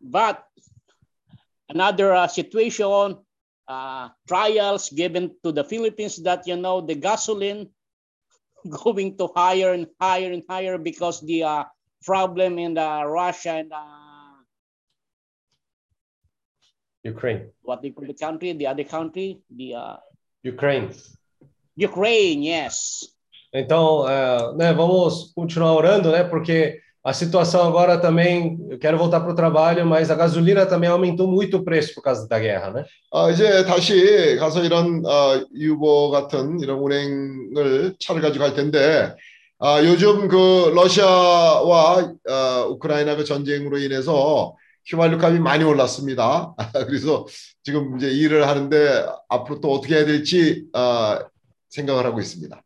but 0.00 0.38
another 1.68 2.14
uh, 2.14 2.26
situation 2.26 3.18
uh, 3.68 4.08
trials 4.26 4.90
given 4.90 5.30
to 5.44 5.52
the 5.52 5.62
philippines 5.64 6.16
that 6.22 6.46
you 6.46 6.56
know 6.56 6.80
the 6.80 6.94
gasoline 6.94 7.68
going 8.84 9.16
to 9.16 9.28
higher 9.36 9.72
and 9.72 9.86
higher 10.00 10.32
and 10.32 10.42
higher 10.48 10.78
because 10.78 11.20
the 11.22 11.42
uh, 11.44 11.64
problem 12.04 12.58
in 12.58 12.74
the 12.74 13.02
russia 13.06 13.62
and 13.62 13.72
uh, 13.72 13.84
Ukraine. 17.04 17.50
what 17.62 17.80
they 17.82 17.90
call 17.90 18.06
the 18.06 18.14
country 18.14 18.52
the 18.52 18.66
other 18.66 18.84
country 18.84 19.40
the 19.54 19.74
uh, 19.74 19.96
Ukraine. 20.42 20.90
ukraine 21.76 22.42
yes 22.42 23.04
Então, 23.52 24.08
é, 24.08 24.54
né, 24.56 24.72
vamos 24.74 25.32
continuar 25.32 25.72
orando, 25.72 26.10
né? 26.12 26.22
Porque 26.22 26.80
a 27.08 27.12
situação 27.14 27.66
agora 27.66 27.96
também, 27.96 28.58
eu 28.68 28.78
quero 28.78 28.98
voltar 28.98 29.20
para 29.20 29.32
o 29.32 29.34
trabalho, 29.34 29.86
mas 29.86 30.10
a 30.10 30.14
gasolina 30.14 30.66
também 30.66 30.90
aumentou 30.90 31.26
muito 31.26 31.56
o 31.56 31.64
preço 31.64 31.94
por 31.94 32.02
causa 32.02 32.28
da 32.28 32.38
guerra, 32.38 32.70
né? 32.70 32.84
아, 33.10 33.30
이제 33.30 33.64
다시 33.64 34.36
가서 34.38 34.62
이런 34.62 35.02
어, 35.06 35.42
유보 35.54 36.10
같은 36.10 36.60
이런 36.60 36.78
운행을 36.80 37.94
차를 37.98 38.20
가지고 38.20 38.44
갈 38.44 38.54
텐데 38.54 39.14
아, 39.58 39.82
요즘 39.82 40.28
그 40.28 40.70
러시아와 40.74 42.12
어, 42.28 42.66
우크라이나 42.72 43.16
그 43.16 43.24
전쟁으로 43.24 43.78
인해서 43.78 44.54
휘발유 44.84 45.16
값이 45.18 45.38
많이 45.38 45.64
올랐습니다. 45.64 46.54
그래서 46.86 47.24
지금 47.62 47.96
이제 47.96 48.10
일을 48.10 48.46
하는데 48.46 49.06
앞으로 49.30 49.60
또 49.60 49.72
어떻게 49.72 49.94
해야 49.94 50.04
될지 50.04 50.66
어, 50.74 51.18
생각을 51.70 52.04
하고 52.04 52.20
있습니다. 52.20 52.62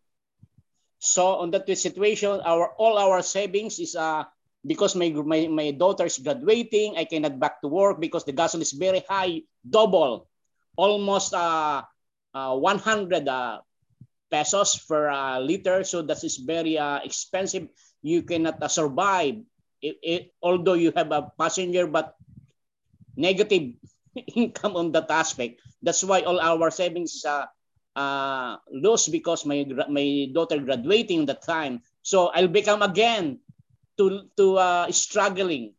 So 1.03 1.43
on 1.43 1.51
that 1.51 1.67
situation 1.75 2.39
our 2.47 2.71
all 2.79 2.95
our 2.95 3.19
savings 3.27 3.83
is 3.83 3.99
uh 3.99 4.23
because 4.63 4.95
my 4.95 5.11
my, 5.11 5.51
my 5.51 5.69
daughter 5.75 6.07
is 6.07 6.23
graduating 6.23 6.95
i 6.95 7.03
cannot 7.03 7.35
back 7.43 7.59
to 7.59 7.67
work 7.67 7.99
because 7.99 8.23
the 8.23 8.31
gasoline 8.31 8.63
is 8.63 8.71
very 8.71 9.03
high 9.11 9.43
double 9.67 10.31
almost 10.79 11.35
uh, 11.35 11.83
uh 12.35 12.55
100 12.55 13.27
uh, 13.27 13.59
pesos 14.33 14.81
per 14.89 15.13
uh, 15.13 15.37
liter. 15.37 15.85
So 15.85 16.01
that 16.09 16.25
is 16.25 16.41
very 16.41 16.81
uh, 16.81 17.05
expensive. 17.05 17.69
You 18.01 18.25
cannot 18.25 18.57
uh, 18.65 18.73
survive. 18.73 19.45
It, 19.85 19.97
it, 20.01 20.23
although 20.41 20.81
you 20.81 20.97
have 20.97 21.13
a 21.13 21.29
passenger 21.37 21.85
but 21.87 22.17
negative 23.15 23.77
income 24.35 24.81
on 24.81 24.97
that 24.97 25.13
aspect. 25.13 25.61
That's 25.85 26.01
why 26.01 26.25
all 26.25 26.41
our 26.41 26.73
savings 26.73 27.21
is 27.21 27.25
uh, 27.29 27.45
uh, 27.97 28.57
lost 28.71 29.11
because 29.11 29.45
my 29.47 29.67
my 29.89 30.29
daughter 30.33 30.59
graduating 30.59 31.27
that 31.27 31.43
time. 31.43 31.81
So 32.03 32.29
I'll 32.35 32.49
become 32.49 32.83
again 32.83 33.39
to 33.99 34.29
to 34.37 34.57
uh, 34.59 34.87
struggling. 34.91 35.75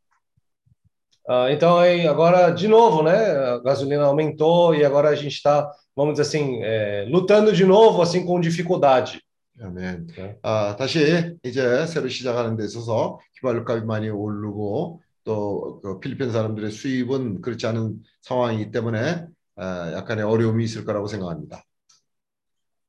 Ah, 1.27 1.49
então, 1.49 1.77
aí, 1.77 2.05
agora, 2.05 2.51
de 2.51 2.67
novo, 2.67 3.01
né? 3.01 3.15
A 3.15 3.59
gasolina 3.59 4.03
aumentou 4.03 4.75
e 4.75 4.83
agora 4.83 5.07
a 5.07 5.15
gente 5.15 5.35
está, 5.35 5.71
vamos 5.95 6.15
dizer 6.15 6.23
assim, 6.23 6.59
é, 6.61 7.05
lutando 7.07 7.53
de 7.53 7.63
novo, 7.63 8.01
assim, 8.01 8.25
com 8.25 8.41
dificuldade. 8.41 9.21
아멘. 9.61 10.07
네. 10.17 10.37
아, 10.41 10.75
다시 10.75 11.37
이제 11.43 11.85
새로 11.85 12.09
시작하는 12.09 12.57
데 12.57 12.65
있어서 12.65 13.19
휘발유값이 13.39 13.85
많이 13.85 14.09
오르고 14.09 15.01
또 15.23 15.79
그 15.81 15.99
필리핀 15.99 16.31
사람들의 16.31 16.71
수입은 16.71 17.41
그렇지 17.41 17.67
않은 17.67 18.01
상황이기 18.21 18.71
때문에 18.71 19.25
아, 19.55 19.91
약간의 19.93 20.25
어려움이 20.25 20.63
있을 20.63 20.85
거라고 20.85 21.07
생각합니다. 21.07 21.63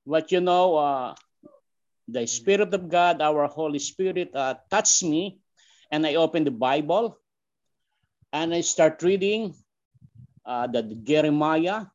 But 0.05 0.31
you 0.31 0.41
know, 0.41 0.75
uh, 0.77 1.15
the 2.07 2.25
Spirit 2.25 2.73
of 2.73 2.89
God, 2.89 3.21
our 3.21 3.47
Holy 3.47 3.79
Spirit, 3.79 4.31
uh, 4.33 4.55
touched 4.69 5.03
me, 5.03 5.39
and 5.91 6.05
I 6.05 6.15
opened 6.15 6.47
the 6.47 6.51
Bible, 6.51 7.17
and 8.33 8.53
I 8.53 8.62
start 8.62 9.03
reading 9.03 9.53
uh, 10.45 10.67
the 10.67 10.83
Jeremiah 11.03 11.85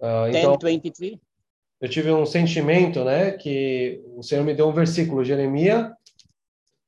Ah, 0.00 0.28
então, 0.28 0.56
10:23. 0.56 1.18
eu 1.80 1.88
tive 1.88 2.12
um 2.12 2.24
sentimento, 2.24 3.02
né, 3.04 3.32
que 3.32 4.00
o 4.16 4.22
Senhor 4.22 4.44
me 4.44 4.54
deu 4.54 4.68
um 4.68 4.72
versículo, 4.72 5.24
Jeremias 5.24 5.92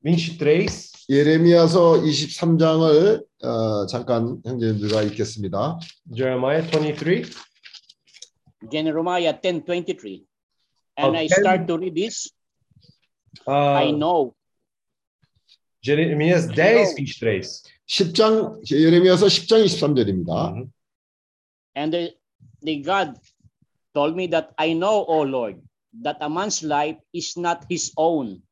23, 0.01 0.91
예레미야서 1.09 2.01
23장을 2.01 3.23
어, 3.43 3.85
잠깐 3.87 4.41
형제님들과 4.45 5.03
읽겠습니다. 5.03 5.77
Jeremiah 6.15 6.65
23. 6.65 7.29
Jeremiah 8.69 9.33
10:23. 9.33 10.25
And 10.97 11.15
I 11.17 11.25
Okay. 11.25 11.41
start 11.41 11.67
to 11.67 11.77
read 11.77 11.95
this. 11.95 12.29
Ah, 13.47 13.79
I 13.79 13.91
know 13.91 14.35
Jeremias 15.81 16.47
10, 16.53 16.93
23. 16.93 17.63
10장 17.87 18.61
예레미야서 18.69 19.25
10장 19.27 19.63
23절입니다. 19.65 20.53
Uhum. 20.53 20.69
And 21.75 21.91
the, 21.93 22.13
the 22.61 22.81
God 22.83 23.17
told 23.95 24.15
me 24.15 24.27
that 24.27 24.53
I 24.59 24.73
know, 24.73 25.05
O 25.07 25.23
Lord, 25.23 25.59
that 26.03 26.17
a 26.21 26.29
man's 26.29 26.61
life 26.61 26.99
is 27.13 27.35
not 27.37 27.65
his 27.69 27.91
own. 27.97 28.43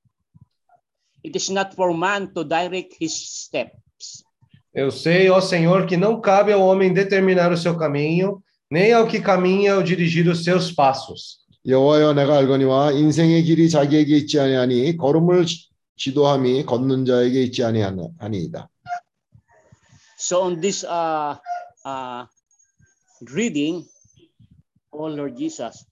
It 1.24 1.36
is 1.36 1.52
not 1.52 1.76
for 1.76 1.94
man 1.94 2.34
to 2.34 2.44
direct 2.44 2.96
his 2.98 3.14
steps. 3.14 4.24
Eu 4.74 4.90
sei, 4.92 5.30
ó 5.30 5.42
Senhor, 5.42 5.86
que 5.86 5.98
não 5.98 6.22
cabe 6.22 6.54
ao 6.54 6.62
homem 6.62 6.94
determinar 6.94 7.52
o 7.52 7.58
seu 7.58 7.78
caminho, 7.78 8.42
nem 8.72 8.94
ao 8.94 9.08
que 9.08 9.20
caminha 9.20 9.78
o 9.78 9.84
dirigir 9.84 10.28
os 10.30 10.44
seus 10.44 10.72
passos. 10.72 11.40
여호와여 11.68 12.14
내가 12.14 12.38
알거니와 12.38 12.94
인생의 12.94 13.44
길이 13.44 13.70
자기에게 13.70 14.16
있지 14.18 14.40
아니하니 14.40 14.96
걸음을 14.98 15.46
지- 15.46 15.68
지도함이 15.98 16.66
걷는 16.66 17.06
자에게 17.06 17.44
있지 17.44 17.64
아니하니이다. 17.64 18.70
So 20.18 20.42
on 20.44 20.60
this 20.62 20.84
uh, 20.86 21.36
uh, 21.86 22.26
reading, 23.34 23.86
oh 24.92 25.08
Lord 25.08 25.36
Jesus, 25.38 25.86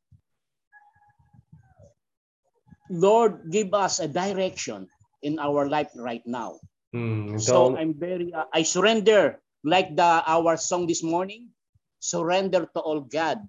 Lord, 2.89 3.51
give 3.51 3.73
us 3.73 3.99
a 3.99 4.07
direction 4.07 4.87
in 5.21 5.39
our 5.39 5.67
life 5.67 5.91
right 5.95 6.23
now. 6.25 6.59
Hum, 6.93 7.37
So 7.39 7.75
então, 7.75 7.77
I'm 7.77 7.93
very, 7.93 8.31
uh, 8.33 8.45
I 8.53 8.63
surrender, 8.63 9.39
like 9.63 9.95
the 9.95 10.23
our 10.25 10.55
song 10.55 10.87
this 10.87 11.03
morning, 11.03 11.49
surrender 12.01 12.67
to 12.73 12.79
all 12.79 13.01
God, 13.01 13.39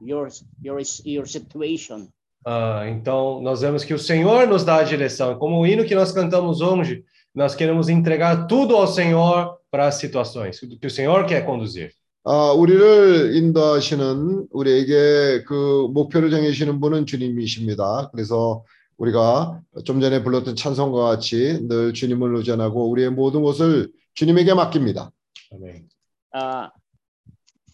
your 0.00 0.28
your 0.62 0.80
your 1.04 1.26
situation. 1.26 2.08
ah, 2.46 2.88
então, 2.88 3.42
nós 3.42 3.60
vemos 3.60 3.84
que 3.84 3.92
o 3.92 3.98
Senhor 3.98 4.46
nos 4.46 4.64
dá 4.64 4.76
a 4.76 4.82
direção. 4.82 5.38
Como 5.38 5.60
o 5.60 5.66
hino 5.66 5.84
que 5.84 5.94
nós 5.94 6.12
cantamos 6.12 6.60
hoje, 6.60 7.04
nós 7.34 7.54
queremos 7.54 7.88
entregar 7.88 8.46
tudo 8.46 8.76
ao 8.76 8.86
Senhor 8.86 9.58
para 9.70 9.86
as 9.86 9.96
situações, 9.96 10.58
tudo 10.58 10.78
que 10.78 10.86
o 10.86 10.90
Senhor 10.90 11.26
quer 11.26 11.44
conduzir. 11.44 11.90
아, 12.24 12.52
우리를 12.52 13.36
인도하시는 13.36 14.48
우리에게 14.50 15.44
그 15.44 15.88
목표를 15.92 16.30
정해주시는 16.30 16.78
분은 16.80 17.06
주님이십니다. 17.06 18.10
그래서 18.12 18.64
우리가 18.98 19.60
좀 19.84 20.00
전에 20.00 20.22
불렀던 20.22 20.56
찬송과 20.56 21.04
같이 21.04 21.60
늘 21.68 21.94
주님을 21.94 22.36
의존하고 22.36 22.90
우리의 22.90 23.10
모든 23.10 23.42
것을 23.42 23.90
주님에게 24.14 24.52
맡깁니다. 24.54 25.10
Amém. 25.52 25.88
Uh, 26.34 26.68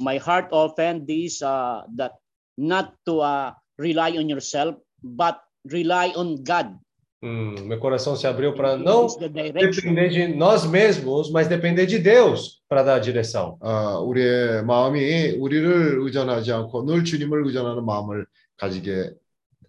my 0.01 0.19
heart 0.19 0.49
often 0.53 1.07
this 1.07 1.43
uh, 1.43 1.83
that 1.97 2.12
not 2.57 2.95
to 3.07 3.21
uh, 3.21 3.53
rely 3.79 4.17
on 4.17 4.29
yourself, 4.29 4.77
but 5.03 5.40
rely 5.71 6.12
on 6.17 6.43
God. 6.43 6.79
Hum, 7.23 7.55
meu 7.64 7.79
coração 7.81 8.14
se 8.17 8.27
abriu 8.27 8.53
para 8.55 8.77
não 8.77 9.07
Is 9.07 9.17
the 9.17 9.29
direction. 9.31 9.71
depender 9.95 10.09
de 10.11 10.29
nós 10.37 10.67
mesmos, 10.67 11.31
mas 11.31 11.49
depender 11.49 11.87
de 11.87 11.99
Deus 11.99 12.61
para 12.69 12.83
dar 12.83 12.97
a 12.97 12.99
direção. 12.99 13.57
아, 13.62 13.99
우리의 13.99 14.62
마음이 14.64 15.37
우리를 15.38 16.01
의존하지 16.03 16.53
않고 16.53 16.85
늘 16.85 17.03
주님을 17.03 17.47
의존하는 17.47 17.85
마음을 17.85 18.27
가지게 18.59 19.14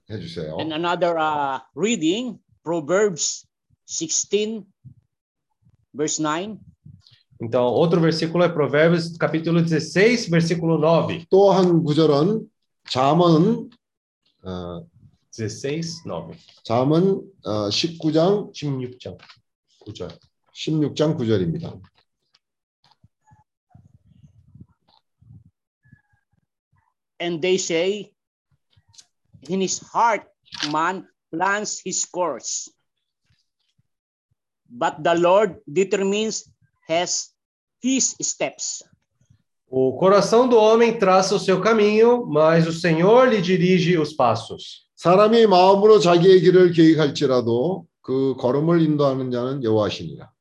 해주세요. 0.10 0.58
And 0.60 0.74
another 0.74 1.18
uh, 1.18 1.60
reading, 1.76 2.40
Proverbs 2.64 3.48
16, 3.86 4.66
verse 5.94 6.20
9. 6.20 6.60
Então, 7.43 7.65
outro 7.65 7.99
versículo 8.01 8.45
é 8.45 8.51
Provérbios, 8.51 9.17
capítulo 9.17 9.63
16, 9.63 10.29
versículo 10.29 10.77
9. 10.77 11.27
또 11.31 11.51
한 11.51 11.83
구절은 11.83 12.47
잠언 12.85 13.71
어, 14.45 14.87
16, 15.31 16.05
9. 16.05 16.37
잠언 16.65 17.23
어, 17.47 17.71
19장 17.71 18.53
16장 18.53 19.17
9절. 19.87 20.19
16장 20.53 21.17
9절입니다. 21.17 21.81
And 27.19 27.41
they 27.41 27.57
say, 27.57 28.13
in 29.49 29.61
his 29.61 29.81
heart, 29.81 30.27
man 30.71 31.09
plans 31.33 31.81
his 31.85 32.05
course. 32.05 32.71
But 34.69 35.03
the 35.03 35.15
Lord 35.17 35.57
determines 35.67 36.51
his, 36.90 37.32
his 37.82 38.16
steps. 38.22 38.84
O 39.68 39.98
coração 39.98 40.48
do 40.48 40.58
homem 40.58 40.98
traça 40.98 41.36
o 41.36 41.40
seu 41.40 41.60
caminho, 41.60 42.26
mas 42.28 42.68
o 42.68 42.72
Senhor 42.72 43.28
lhe 43.28 43.42
dirige 43.42 43.98
os 43.98 44.14
passos. 44.14 44.86
사람이 44.96 45.48
마음으로 45.48 46.00
자기의 46.00 46.42
길을 46.42 46.72
계획할지라도 46.72 47.86
그 48.02 48.36
걸음을 48.38 48.82
인도하는 48.82 49.32
자는 49.32 49.64
여호와시니라. 49.64 50.32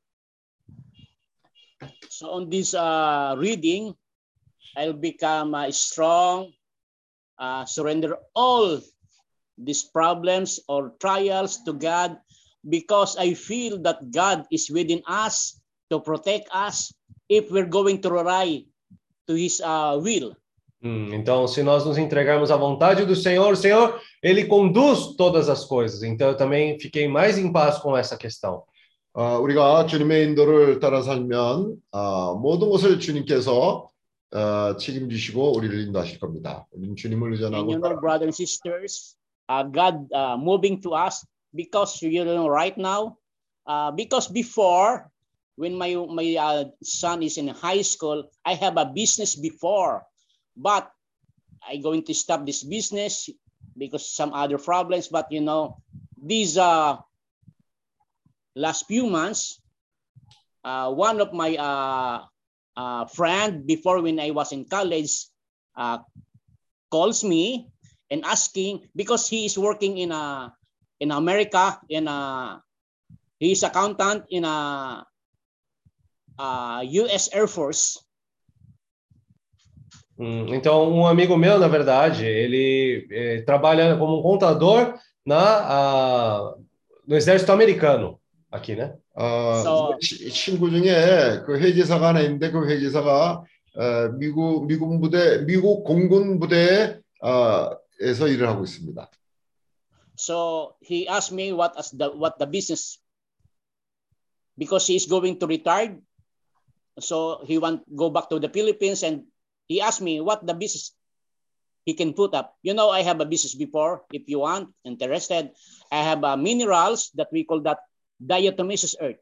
So 2.09 2.29
on 2.31 2.49
this 2.49 2.73
uh, 2.73 3.35
reading, 3.37 3.93
I'll 4.77 4.93
become 4.93 5.53
uh, 5.53 5.67
strong, 5.71 6.53
uh, 7.37 7.65
surrender 7.65 8.15
all 8.33 8.79
these 9.57 9.83
problems 9.83 10.61
or 10.69 10.93
trials 10.99 11.63
to 11.65 11.73
God 11.73 12.17
because 12.63 13.17
I 13.17 13.33
feel 13.33 13.81
that 13.83 14.11
God 14.11 14.45
is 14.51 14.71
within 14.71 15.03
us 15.07 15.58
to 15.89 15.99
protect 15.99 16.49
us 16.53 16.93
if 17.29 17.51
we're 17.51 17.69
going 17.69 18.01
to 18.01 18.09
rely 18.09 18.65
to 19.27 19.35
His 19.35 19.61
uh, 19.61 19.99
will. 20.01 20.35
Hum, 20.83 21.13
então, 21.13 21.47
se 21.47 21.63
nós 21.63 21.83
nos 21.83 21.97
entregarmos 21.97 22.51
à 22.51 22.57
vontade 22.57 23.05
do 23.05 23.15
Senhor, 23.15 23.53
o 23.53 23.55
Senhor, 23.55 23.99
ele 24.21 24.45
conduz 24.45 25.15
todas 25.15 25.49
as 25.49 25.65
coisas. 25.65 26.03
Então, 26.03 26.29
eu 26.29 26.37
também 26.37 26.79
fiquei 26.79 27.07
mais 27.07 27.37
em 27.37 27.51
paz 27.51 27.79
com 27.79 27.97
essa 27.97 28.17
questão. 28.17 28.63
어, 29.15 29.39
우리가 29.39 29.85
주님의 29.85 30.25
인도를 30.25 30.79
따라 30.81 31.01
살면 31.01 31.77
어, 31.91 32.35
모든 32.35 32.69
것을 32.69 32.99
주님께서 32.99 33.87
어, 34.33 34.77
책임지시고 34.77 35.55
우리를 35.55 35.79
인도하실 35.87 36.19
겁니다. 36.19 36.67
우리는 36.71 36.95
주님을 36.97 37.29
And 37.29 37.35
의존하고 37.35 37.71
you 37.71 37.79
know, 37.79 37.97
brothers 37.97 38.25
and 38.25 38.35
sisters, 38.35 39.15
uh, 39.47 39.63
God 39.63 40.11
uh, 40.11 40.35
moving 40.37 40.81
to 40.81 40.93
us 40.93 41.25
because 41.55 42.03
you 42.03 42.25
know 42.25 42.49
right 42.49 42.77
now, 42.77 43.15
uh, 43.65 43.91
because 43.95 44.27
before 44.27 45.07
when 45.60 45.76
my 45.76 45.92
my 45.92 46.24
uh, 46.40 46.64
son 46.80 47.20
is 47.20 47.36
in 47.36 47.52
high 47.52 47.84
school, 47.84 48.32
I 48.48 48.56
have 48.56 48.80
a 48.80 48.88
business 48.88 49.36
before, 49.36 50.08
but 50.56 50.88
I 51.60 51.76
going 51.76 52.08
to 52.08 52.16
stop 52.16 52.48
this 52.48 52.64
business 52.64 53.28
because 53.76 54.08
some 54.08 54.32
other 54.32 54.56
problems. 54.56 55.12
But 55.12 55.28
you 55.28 55.44
know, 55.44 55.76
these 56.16 56.56
uh 56.56 56.96
last 58.56 58.88
few 58.88 59.04
months, 59.04 59.60
uh, 60.64 60.96
one 60.96 61.20
of 61.20 61.36
my 61.36 61.52
uh, 61.60 62.24
uh, 62.72 63.04
friend 63.12 63.68
before 63.68 64.00
when 64.00 64.16
I 64.16 64.32
was 64.32 64.56
in 64.56 64.64
college 64.64 65.28
uh, 65.76 66.00
calls 66.88 67.20
me 67.20 67.68
and 68.08 68.24
asking 68.24 68.88
because 68.96 69.28
he 69.28 69.44
is 69.44 69.60
working 69.60 70.00
in 70.00 70.08
a 70.08 70.56
in 71.04 71.12
America 71.12 71.76
in 71.92 72.08
a 72.08 72.64
he 73.36 73.52
is 73.52 73.60
accountant 73.60 74.24
in 74.32 74.48
a, 74.48 75.04
uh 76.39 76.81
U.S. 77.03 77.29
Air 77.33 77.47
Force. 77.47 77.99
Hum, 80.17 80.47
então, 80.53 80.91
um 80.93 81.05
amigo 81.05 81.35
meu, 81.37 81.59
na 81.59 81.67
verdade, 81.67 82.25
ele 82.25 83.07
eh, 83.11 83.41
trabalha 83.41 83.97
como 83.97 84.19
um 84.19 84.21
contador 84.23 84.97
na, 85.25 85.39
a- 85.39 86.55
no 87.05 87.15
exército 87.15 87.51
americano, 87.51 88.19
aqui, 88.49 88.75
né? 88.75 88.95
어, 89.13 89.61
So- 89.63 89.97
치- 89.99 90.29
친구 90.31 90.69
중에 90.69 91.41
그 91.45 91.57
회계사가 91.59 92.07
하나 92.09 92.21
있는데 92.21 92.49
그 92.51 92.65
회계사가 92.67 93.43
어, 93.77 94.07
미국 94.17 94.65
미군 94.67 95.01
부대 95.01 95.39
미국 95.45 95.83
공군 95.83 96.39
부대에 96.39 96.97
어, 97.21 97.71
에서 98.01 98.27
일을 98.27 98.47
하고 98.47 98.63
있습니다. 98.63 99.09
So 100.17 100.75
he 100.81 101.07
asked 101.09 101.33
me 101.35 101.51
what 101.51 101.75
as 101.77 101.91
the 101.91 102.07
what 102.15 102.37
the 102.39 102.47
business 102.49 102.99
because 104.57 104.87
he 104.87 104.95
is 104.95 105.07
going 105.07 105.37
to 105.39 105.47
retire. 105.47 105.99
So 107.00 107.42
he 107.44 107.58
want 107.58 107.84
go 107.96 108.10
back 108.10 108.28
to 108.30 108.38
the 108.38 108.48
Philippines 108.48 109.02
and 109.02 109.24
he 109.68 109.80
asked 109.80 110.00
me 110.00 110.20
what 110.20 110.46
the 110.46 110.54
business 110.54 110.92
he 111.84 111.94
can 111.94 112.12
put 112.12 112.34
up. 112.34 112.56
You 112.62 112.74
know, 112.74 112.90
I 112.90 113.02
have 113.02 113.20
a 113.20 113.26
business 113.26 113.54
before, 113.54 114.04
if 114.12 114.28
you 114.28 114.40
want, 114.40 114.70
interested. 114.84 115.50
I 115.90 116.02
have 116.04 116.22
uh, 116.22 116.36
minerals 116.36 117.10
that 117.16 117.32
we 117.32 117.44
call 117.44 117.60
that 117.64 117.80
diatomaceous 118.20 118.94
earth. 119.00 119.18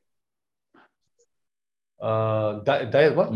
Uh, 2.00 2.60
di- 2.62 2.86
di- 2.90 3.14
what? 3.14 3.30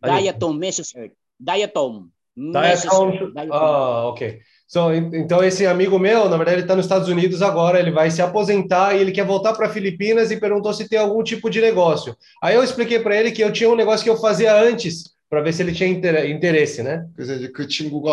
Diatomaceous 0.00 0.96
earth. 0.96 1.14
Diatom. 1.42 2.10
Diatom. 2.35 3.33
Ah, 3.51 4.07
ok. 4.07 4.39
So, 4.67 4.93
en- 4.93 5.11
então, 5.13 5.43
esse 5.43 5.65
amigo 5.67 5.99
meu, 5.99 6.29
na 6.29 6.37
verdade, 6.37 6.55
ele 6.57 6.61
está 6.63 6.75
nos 6.75 6.85
Estados 6.85 7.09
Unidos 7.09 7.41
agora, 7.41 7.77
ele 7.79 7.91
vai 7.91 8.09
se 8.09 8.21
aposentar 8.21 8.95
e 8.95 9.01
ele 9.01 9.11
quer 9.11 9.25
voltar 9.25 9.53
para 9.53 9.69
Filipinas 9.69 10.31
e 10.31 10.39
perguntou 10.39 10.73
se 10.73 10.87
tem 10.87 10.97
algum 10.97 11.21
tipo 11.23 11.49
de 11.49 11.59
negócio. 11.59 12.15
Aí 12.41 12.55
eu 12.55 12.63
expliquei 12.63 12.99
para 12.99 13.15
ele 13.17 13.31
que 13.31 13.43
eu 13.43 13.51
tinha 13.51 13.69
um 13.69 13.75
negócio 13.75 14.03
que 14.05 14.09
eu 14.09 14.15
fazia 14.17 14.55
antes, 14.55 15.11
para 15.29 15.41
ver 15.41 15.51
se 15.53 15.61
ele 15.61 15.73
tinha 15.73 15.89
inter- 15.89 16.25
interesse, 16.29 16.81
né? 16.83 17.05
그래서 17.15 17.33
이제 17.35 17.49
그 17.53 17.67
친구가 17.67 18.11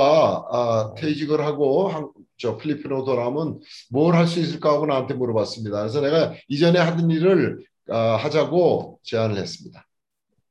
아, 0.50 0.94
퇴직을 0.96 1.40
하고 1.44 1.88
한, 1.88 2.08
저 2.36 2.56
필리핀으로 2.56 3.04
돌아오면 3.04 3.60
뭘 3.90 4.14
할 4.14 4.26
수 4.26 4.40
있을까 4.40 4.70
하고 4.72 4.86
나한테 4.86 5.14
물어봤습니다. 5.14 5.78
그래서 5.80 6.00
내가 6.00 6.34
이전에 6.48 6.78
하던 6.78 7.08
일을 7.10 7.64
아, 7.90 8.16
하자고 8.16 8.98
제안을 9.04 9.36
했습니다. 9.36 9.84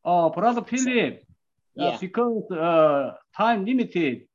어, 0.03 0.32
브라더 0.32 0.63
필립, 0.65 1.20
uh, 1.20 1.28
Yeah. 1.75 1.97
because 2.01 2.51
uh, 2.51 3.14
time 3.37 3.64
limited, 3.64 4.29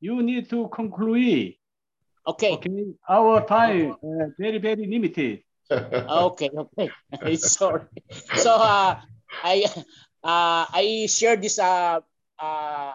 you 0.00 0.22
need 0.22 0.48
to 0.50 0.68
conclude. 0.68 1.54
Okay. 2.26 2.52
Okay, 2.52 2.94
our 3.08 3.44
time 3.44 3.92
uh, 4.00 4.32
very 4.38 4.58
very 4.58 4.86
limited. 4.86 5.42
okay, 5.70 6.50
okay. 6.50 6.88
Sorry. 7.36 7.84
So 8.36 8.54
uh, 8.54 9.00
I 9.42 9.64
uh, 10.22 10.64
I 10.70 11.06
share 11.10 11.36
this 11.36 11.58
uh, 11.58 12.00
uh, 12.38 12.92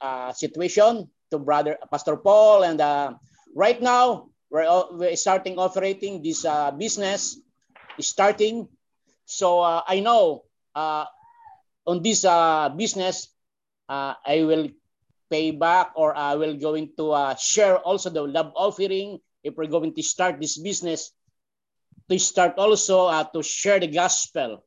uh, 0.00 0.32
situation 0.32 1.10
to 1.30 1.38
brother 1.38 1.76
Pastor 1.90 2.16
Paul, 2.16 2.64
and 2.64 2.80
uh, 2.80 3.14
right 3.54 3.80
now 3.82 4.30
we're, 4.50 4.66
we're 4.92 5.16
starting 5.16 5.58
operating 5.58 6.22
this 6.22 6.44
uh, 6.44 6.70
business, 6.72 7.38
starting. 8.00 8.68
So 9.24 9.60
uh, 9.60 9.82
I 9.86 10.00
know 10.00 10.44
uh, 10.74 11.04
on 11.86 12.02
this 12.02 12.24
uh, 12.24 12.68
business, 12.70 13.28
uh, 13.90 14.14
I 14.22 14.46
will 14.46 14.70
pay 15.26 15.50
back 15.50 15.90
or 15.98 16.14
I 16.14 16.38
will 16.38 16.54
going 16.54 16.94
to 16.96 17.10
uh, 17.10 17.34
share 17.34 17.82
also 17.82 18.10
the 18.10 18.22
love 18.22 18.54
offering 18.54 19.18
if 19.42 19.58
we're 19.58 19.70
going 19.70 19.94
to 19.94 20.02
start 20.02 20.38
this 20.38 20.58
business 20.58 21.10
to 22.08 22.18
start 22.18 22.54
also 22.58 23.10
uh, 23.10 23.26
to 23.34 23.42
share 23.42 23.80
the 23.82 23.90
gospel. 23.90 24.62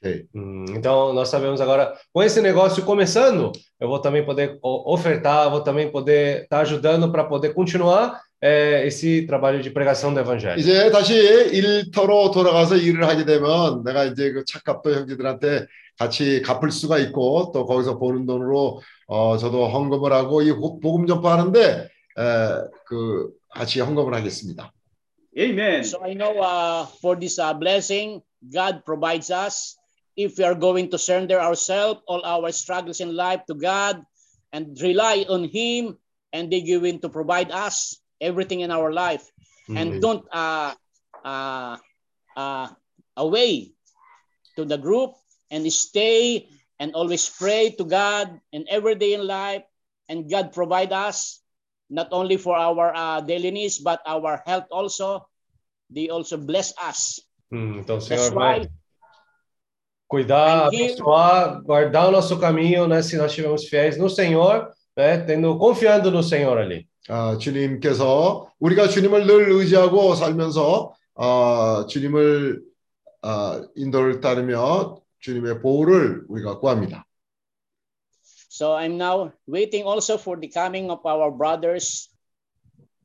Okay. 0.00 0.24
Hum, 0.34 0.64
então 0.70 1.12
nós 1.12 1.28
sabemos 1.28 1.60
agora 1.60 1.92
com 2.12 2.22
esse 2.22 2.40
negócio 2.40 2.84
começando, 2.84 3.52
eu 3.78 3.88
vou 3.88 3.98
também 3.98 4.24
poder 4.24 4.58
ofertar, 4.62 5.50
vou 5.50 5.60
também 5.60 5.90
poder 5.90 6.44
estar 6.44 6.56
tá 6.56 6.62
ajudando 6.62 7.12
para 7.12 7.24
poder 7.24 7.52
continuar 7.52 8.18
eh, 8.42 8.86
esse 8.86 9.26
trabalho 9.26 9.62
de 9.62 9.70
pregação 9.70 10.14
do 10.14 10.20
evangelho. 10.20 10.58
이제 10.58 10.90
다시 10.90 11.14
일터로 11.14 12.30
돌아가서 12.30 12.76
일을 12.76 13.06
하게 13.06 13.24
되면 13.24 13.84
내가 13.84 14.04
이제 14.04 14.32
그 14.32 14.44
착값도 14.44 14.94
형제들한테 14.94 15.66
같이 15.98 16.40
갚을 16.42 16.70
수가 16.70 16.98
있고 16.98 17.52
또 17.52 17.66
거기서 17.66 17.98
버는 17.98 18.24
돈으로 18.26 18.80
어, 19.06 19.36
저도 19.36 19.68
헌금을 19.68 20.12
하고 20.12 20.40
이 20.40 20.52
복- 20.52 20.80
복음 20.80 21.06
전파하는데 21.06 21.60
에, 21.60 21.88
그 22.86 23.30
같이 23.50 23.80
헌금을 23.80 24.14
하겠습니다. 24.14 24.72
Amen. 25.38 25.84
So 25.84 26.02
I 26.02 26.14
know 26.14 26.40
uh, 26.40 26.86
for 27.00 27.14
this 27.18 27.38
uh, 27.38 27.52
blessing, 27.54 28.22
God 28.52 28.82
provides 28.84 29.30
us. 29.30 29.76
If 30.16 30.38
we 30.38 30.44
are 30.44 30.56
going 30.56 30.90
to 30.90 30.98
surrender 30.98 31.38
ourselves, 31.38 32.00
all 32.08 32.24
our 32.24 32.50
struggles 32.52 33.00
in 33.00 33.14
life 33.14 33.44
to 33.46 33.54
God, 33.54 34.02
and 34.52 34.76
rely 34.82 35.24
on 35.28 35.44
Him, 35.44 35.96
and 36.32 36.50
they 36.50 36.62
going 36.62 36.98
to 37.00 37.08
provide 37.08 37.52
us 37.52 37.99
everything 38.20 38.60
in 38.60 38.70
our 38.70 38.92
life, 38.92 39.24
and 39.68 40.02
don't 40.02 40.24
uh, 40.32 40.74
uh, 41.24 41.76
uh, 42.36 42.68
away 43.16 43.72
to 44.56 44.64
the 44.64 44.78
group 44.78 45.14
and 45.50 45.64
stay 45.72 46.48
and 46.78 46.94
always 46.94 47.28
pray 47.28 47.70
to 47.70 47.84
God 47.84 48.40
and 48.52 48.66
every 48.68 48.94
day 48.94 49.14
in 49.14 49.26
life, 49.26 49.62
and 50.08 50.30
God 50.30 50.52
provide 50.52 50.92
us 50.92 51.40
not 51.90 52.08
only 52.12 52.36
for 52.36 52.56
our 52.56 52.94
uh, 52.94 53.20
daily 53.20 53.50
needs 53.50 53.78
but 53.78 54.00
our 54.06 54.42
health 54.46 54.66
also. 54.70 55.26
They 55.90 56.08
also 56.08 56.38
bless 56.38 56.72
us. 56.78 57.18
Hum, 57.50 57.80
então, 57.80 57.98
o 57.98 58.00
That's 58.00 58.30
vai 58.30 58.60
why 58.60 58.70
cuidar, 60.10 60.66
abençoar, 60.66 61.62
guardar 61.62 62.08
o 62.08 62.10
nosso 62.10 62.38
caminho, 62.38 62.86
né? 62.86 63.00
Se 63.02 63.16
nós 63.16 63.30
estivermos 63.30 63.64
fiéis 63.64 63.96
no 63.96 64.10
Senhor, 64.10 64.72
né? 64.96 65.18
Tendo, 65.18 65.56
confiando 65.56 66.10
no 66.10 66.22
Senhor 66.22 66.58
ali. 66.58 66.89
아, 67.10 67.36
주님께서 67.38 68.50
우리가 68.60 68.88
주님을 68.88 69.26
늘 69.26 69.50
의지하고 69.50 70.14
살면서 70.14 70.94
아, 71.16 71.86
주님을 71.88 72.62
아, 73.22 73.62
인도를 73.74 74.20
따르며 74.20 75.00
주님의 75.18 75.60
보호를 75.60 76.24
우리가 76.28 76.58
구합니다. 76.58 77.04
so 78.60 78.76
I'm 78.76 78.98
now 78.98 79.32
waiting 79.46 79.86
also 79.86 80.18
for 80.18 80.36
the 80.38 80.48
coming 80.48 80.90
of 80.90 81.00
our 81.06 81.30
brothers 81.30 82.10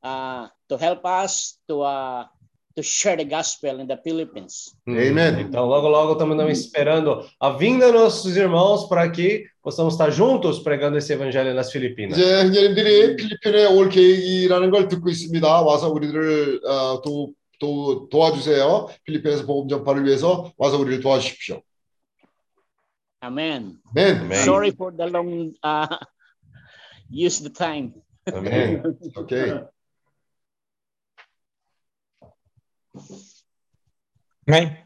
uh, 0.02 0.48
to 0.68 0.76
help 0.76 1.00
us 1.06 1.56
to 1.66 1.80
uh, 1.80 2.26
to 2.75 2.83
share 2.83 3.17
the 3.17 3.25
gospel 3.25 3.79
in 3.79 3.87
the 3.87 3.97
Philippines. 3.97 4.75
Hum, 4.87 4.97
Amen. 4.97 5.39
Então, 5.39 5.65
logo, 5.65 5.87
logo 5.89 6.13
estamos 6.13 6.37
também 6.37 6.53
esperando 6.53 7.25
a 7.39 7.51
vinda 7.51 7.91
dos 7.91 8.01
nossos 8.01 8.37
irmãos 8.37 8.87
para 8.87 9.09
que 9.09 9.45
possamos 9.61 9.93
estar 9.93 10.11
juntos 10.11 10.59
pregando 10.59 10.97
esse 10.97 11.13
evangelho 11.13 11.53
nas 11.53 11.71
Filipinas. 11.71 12.17
이제 12.17 12.41
형제님들이 12.41 13.15
필리핀에 13.15 13.65
올 13.65 13.89
계획이라는 13.89 14.71
걸 14.71 14.87
듣고 14.87 15.09
있습니다. 15.09 15.61
와서 15.61 15.89
우리들을 15.91 16.61
어, 16.65 17.01
도, 17.01 17.33
도, 17.59 18.07
도와주세요. 18.09 18.87
필리핀에서 19.03 19.45
복음 19.45 19.67
전파를 19.67 20.05
위해서 20.05 20.51
와서 20.57 20.77
우리를 20.77 21.01
도와주십시오. 21.01 21.61
Amen. 23.23 23.77
맨. 23.93 24.17
Amen. 24.17 24.41
Sorry 24.43 24.71
for 24.71 24.95
the 24.95 25.07
long 25.07 25.53
uh, 25.63 25.97
use 27.11 27.43
the 27.43 27.53
time. 27.53 27.93
Amém. 28.33 28.81
오 29.15 29.25
Amém? 34.47 34.77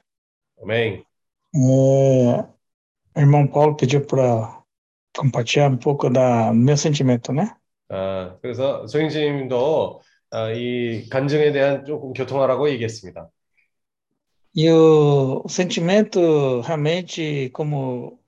Amém. 0.61 1.05
É, 1.53 1.57
o 1.57 3.19
irmão 3.19 3.47
Paulo 3.47 3.75
pediu 3.75 4.05
para 4.05 4.61
compartilhar 5.15 5.71
um 5.71 5.77
pouco 5.77 6.09
da 6.09 6.53
meu 6.53 6.77
sentimento, 6.77 7.31
né? 7.31 7.55
아, 7.89 8.37
그래서 8.41 8.85
소영진님도 8.87 10.01
아, 10.31 10.51
이 10.51 11.07
간증에 11.09 11.51
대한 11.51 11.85
조금 11.85 12.13
교통하라고 12.13 12.69
얘기했습니다. 12.69 13.29
E 14.57 14.69
o, 14.69 15.41
o 15.43 15.49
sentimento 15.49 16.61
realmente, 16.61 17.49
como 17.51 18.19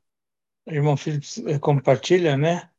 o 0.65 0.71
irmão 0.71 0.97
Felipe 0.97 1.25
eh, 1.47 1.57
compartilha, 1.59 2.35
né? 2.37 2.69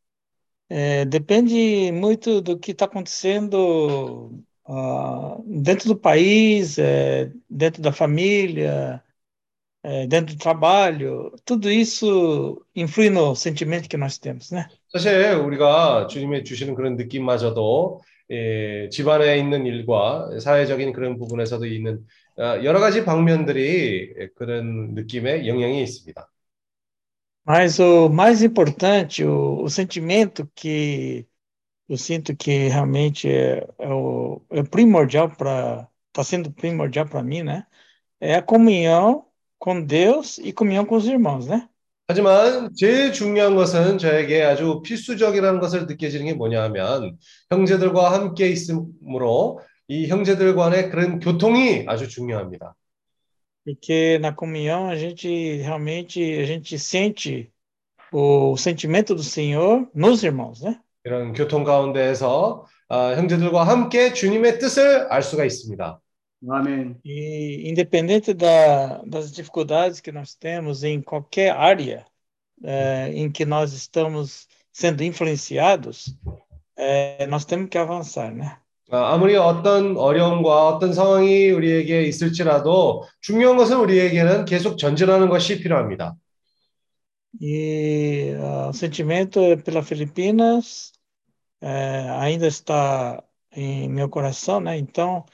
É, 0.68 1.06
depende 1.06 1.90
muito 1.92 2.42
do 2.42 2.58
que 2.58 2.72
está 2.72 2.84
acontecendo 2.84 4.44
ah, 4.65 5.37
dentro 5.45 5.87
do 5.89 5.95
país, 5.95 6.77
eh, 6.77 7.31
dentro 7.49 7.81
da 7.81 7.91
família, 7.91 9.03
eh, 9.83 10.07
dentro 10.07 10.35
do 10.35 10.39
trabalho. 10.39 11.33
Tudo 11.45 11.69
isso 11.69 12.65
influi 12.75 13.09
no 13.09 13.35
sentimento 13.35 13.89
que 13.89 13.97
nós 13.97 14.17
temos, 14.17 14.51
né? 14.51 14.67
사실 14.91 15.33
우리가 15.35 16.07
주님의 16.07 16.43
주시는 16.43 16.75
그런 16.75 16.95
느낌마저도 16.95 18.01
예, 18.31 18.89
집안에 18.89 19.37
있는 19.37 19.65
일과 19.65 20.29
사회적인 20.39 20.93
그런 20.93 21.17
부분에서도 21.17 21.65
있는 21.65 22.05
아, 22.37 22.63
여러 22.63 22.79
가지 22.79 23.03
방면들이 23.05 24.13
예, 24.19 24.27
그런 24.35 24.93
느낌에 24.93 25.47
영향이 25.47 25.81
있습니다. 25.83 26.29
Mas 27.45 27.77
o 27.79 28.07
mais 28.07 28.41
importante, 28.41 29.25
o, 29.25 29.63
o 29.63 29.69
sentimento 29.69 30.49
que 30.55 31.27
eu 31.88 31.96
sinto 31.96 32.36
que 32.36 32.68
realmente 32.68 33.28
é, 33.28 33.66
é 33.78 33.88
o, 33.88 34.42
é 34.50 34.62
primordial 34.62 35.30
para, 35.30 35.88
está 36.08 36.22
sendo 36.22 36.52
primordial 36.52 37.06
para 37.06 37.22
mim, 37.22 37.42
né? 37.42 37.66
É 38.20 38.34
a 38.34 38.42
comunhão 38.42 39.26
com 39.58 39.82
Deus 39.82 40.38
e 40.38 40.52
comunhão 40.52 40.84
com 40.84 40.96
os 40.96 41.06
irmãos, 41.06 41.46
né? 41.46 41.68
하지만 42.10 42.70
제일 42.74 43.12
중요한 43.12 43.54
것은 43.54 43.98
저에게 43.98 44.42
아주 44.42 44.80
필수적이라는 44.82 45.60
것을 45.60 45.86
느껴지는 45.86 46.24
게 46.24 46.32
뭐냐 46.32 46.62
하면 46.64 47.18
형제들과 47.50 48.12
함께 48.12 48.48
있으므로 48.48 49.60
이 49.88 50.06
형제들 50.06 50.54
간의 50.54 50.90
그런 50.90 51.18
교통이 51.20 51.84
아주 51.86 52.08
중요합니다. 52.08 52.74
Porque 53.64 54.18
na 54.18 54.32
comunhão 54.34 54.88
a 54.88 54.96
gente 54.96 55.28
realmente 55.60 56.22
a 56.40 56.46
gente 56.46 56.78
sente 56.78 57.52
o 58.10 58.56
sentimento 58.56 59.14
do 59.14 59.22
Senhor 59.22 59.86
nos 59.94 60.22
irmãos, 60.22 60.62
né? 60.62 60.80
이런 61.03 61.33
교통 61.33 61.63
가운데에서 61.63 62.65
아, 62.89 63.15
형제들과 63.15 63.63
함께 63.65 64.13
주님의 64.13 64.59
뜻을 64.59 65.07
알 65.11 65.21
수가 65.21 65.45
있습니다. 65.45 65.99
아멘. 66.49 66.99
E 67.05 67.69
independente 67.69 68.33
da, 68.33 69.01
das 69.05 69.31
dificuldades 69.31 70.01
que 70.01 70.11
nós 70.11 70.35
temos 70.35 70.83
em 70.83 71.01
qualquer 71.01 71.51
área 71.55 72.05
eh, 72.63 73.11
em 73.13 73.31
que 73.31 73.45
nós 73.45 73.73
estamos 73.73 74.47
sendo 74.71 75.03
influenciados, 75.03 76.17
é, 76.77 77.25
nós 77.27 77.45
temos 77.45 77.69
que 77.69 77.77
avançar, 77.77 78.33
né? 78.33 78.57
아, 78.91 79.13
아무리 79.13 79.35
어떤 79.35 79.97
어려움과 79.97 80.67
어떤 80.67 80.93
상황이 80.93 81.49
우리에게 81.51 82.03
있을지라도 82.03 83.03
중요한 83.21 83.57
것은 83.57 83.79
우리에게는 83.79 84.45
계속 84.45 84.77
전진하는 84.77 85.29
것이 85.29 85.59
필요합니다. 85.59 86.15
E 87.41 88.35
ah, 88.37 88.69
o 88.69 88.73
sentimento 88.73 89.41
pela 89.65 89.81
Filipinas 89.81 90.92
eh, 91.62 92.10
ainda 92.20 92.46
está 92.46 93.22
em 93.52 93.88
meu 93.88 94.08
coração, 94.08 94.60
né? 94.60 94.78
Então, 94.78 95.24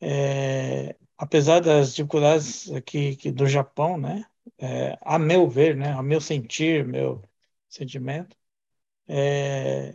eh, 0.00 0.96
apesar 1.18 1.60
das 1.60 1.94
dificuldades 1.94 2.70
aqui, 2.72 3.10
aqui 3.12 3.32
do 3.32 3.46
Japão, 3.48 3.98
né? 3.98 4.24
Eh, 4.58 4.98
a 5.02 5.18
meu 5.18 5.48
ver, 5.48 5.76
né? 5.76 5.92
A 5.92 6.02
meu 6.02 6.20
sentir, 6.20 6.86
meu 6.86 7.22
sentimento, 7.68 8.36
eh, 9.08 9.92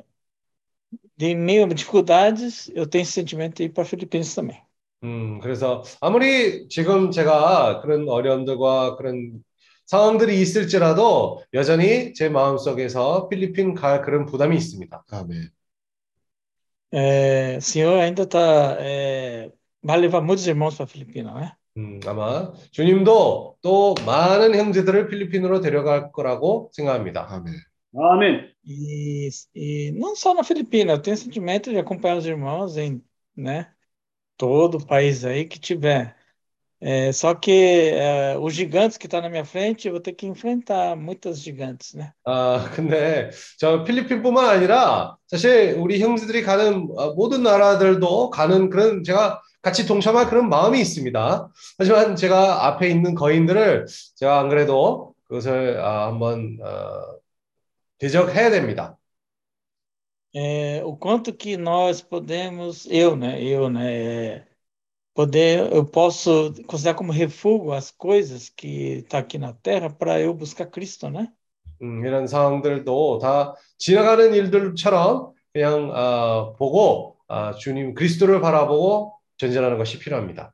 de 1.18 1.36
meio 1.36 1.66
a 1.66 1.68
dificuldades, 1.74 2.70
eu 2.76 2.88
tenho 2.88 3.03
esse 3.03 3.14
sentimento 3.14 3.57
de 3.57 3.64
ir 3.66 3.70
para 3.70 3.86
Filipinas 3.86 4.34
também. 4.36 4.61
음, 5.03 5.39
그래서 5.39 5.84
아무리 5.99 6.68
지금 6.70 7.11
제가 7.11 7.82
그런 7.82 8.07
어려움들과 8.07 8.95
그런 8.95 9.43
상황들이 9.86 10.39
있을지라도 10.41 11.41
여전히 11.53 12.14
제 12.14 12.30
마음속에서 12.30 13.28
필리핀 13.28 13.74
갈 13.76 14.01
그런 14.01 14.26
부담이 14.26 14.55
있습니다. 14.55 15.03
아멘. 15.11 15.51
É, 16.91 17.57
o 17.57 17.61
senhor 17.61 17.99
ainda 17.99 18.24
está, 18.24 18.78
é, 18.80 19.51
vai 19.82 19.97
levar 19.97 20.22
muitos 20.22 20.45
irmãos 20.45 20.76
para 20.76 20.86
a 20.86 20.88
Filipina, 20.88 21.34
né? 21.34 21.51
음, 21.76 21.99
아마 22.05 22.53
주님도 22.72 23.57
또 23.61 23.95
많은 24.05 24.55
형제들을 24.55 25.07
필리핀으로 25.07 25.59
데려갈 25.61 26.11
거라고 26.11 26.70
생각합니다. 26.74 27.28
아멘. 27.30 27.55
Amém. 27.95 28.51
E, 28.66 29.30
e 29.53 29.91
não 29.91 30.16
só 30.16 30.34
na 30.34 30.43
Filipina, 30.43 30.93
eu 30.93 31.01
tenho 31.01 31.18
sentimento 31.18 31.70
de 31.70 31.78
acompanhar 31.78 32.18
os 32.18 32.26
irmãos 32.26 32.78
em, 32.78 33.03
né, 33.36 33.72
todo 34.38 34.78
o 34.78 34.86
país 34.86 35.26
aí 35.26 35.45
que 35.45 35.59
tiver. 35.59 36.16
É, 36.81 37.11
só 37.11 37.35
que 37.35 37.91
é, 37.93 38.39
os 38.39 38.55
gigantes 38.55 38.97
que 38.97 39.07
estão 39.07 39.20
na 39.20 39.29
minha 39.29 39.45
frente, 39.45 39.89
eu 39.89 39.93
vou 39.93 40.01
ter 40.01 40.12
que 40.12 40.26
enfrentar 40.26 40.95
muitas 40.97 41.41
gigantes, 41.41 41.95
né? 41.95 42.12
아, 42.24 42.70
근데 42.74 43.31
저 43.59 43.83
필리핀뿐만 43.83 44.49
아니라 44.49 45.16
사실 45.26 45.74
우리 45.79 46.01
형제들이 46.01 46.43
가는 46.43 46.89
어, 46.97 47.14
모든 47.14 47.43
나라들도 47.43 48.31
가는 48.31 48.70
그런 48.70 49.03
제가 49.03 49.43
같이 49.61 49.87
동참할 49.87 50.29
그런 50.29 50.49
마음이 50.49 50.81
있습니다. 50.81 51.51
하지만 51.79 52.14
제가 52.14 52.66
앞에 52.68 52.89
있는 52.89 53.16
거인들을 53.16 53.87
제가 54.14 54.39
안 54.39 54.49
그래도 54.49 55.14
그것을 55.24 55.81
아, 55.81 56.07
한번 56.07 56.59
어, 56.62 57.18
대적해야 57.99 58.51
됩니다. 58.51 58.95
É, 60.35 60.83
o 60.85 60.95
quanto 60.95 61.33
que 61.33 61.57
nós 61.57 62.03
podemos, 62.03 62.87
eu, 62.87 63.16
né, 63.16 63.43
eu, 63.43 63.70
né, 63.70 64.45
poder, 65.18 65.72
eu 65.74 65.86
posso 65.86 66.53
considerar 66.68 66.95
como 66.95 67.11
refúgio 67.11 67.72
as 67.74 67.91
coisas 67.91 68.49
que 68.49 68.99
está 68.99 69.20
aqui 69.20 69.38
na 69.38 69.53
Terra 69.53 69.89
para 69.89 70.20
eu 70.20 70.34
buscar 70.34 70.68
Cristo, 70.68 71.09
né? 71.09 71.32
음, 71.82 72.05
이런 72.05 72.28
상황들도 72.28 73.20
다 73.20 73.55
지나가는 73.78 74.34
일들처럼 74.34 75.34
그냥 75.51 75.91
아, 75.93 76.53
보고 76.57 77.18
아, 77.28 77.53
주님 77.53 77.93
그리스도를 77.93 78.41
바라보고 78.41 79.14
전진하는 79.38 79.78
것이 79.78 79.99
필요합니다. 79.99 80.53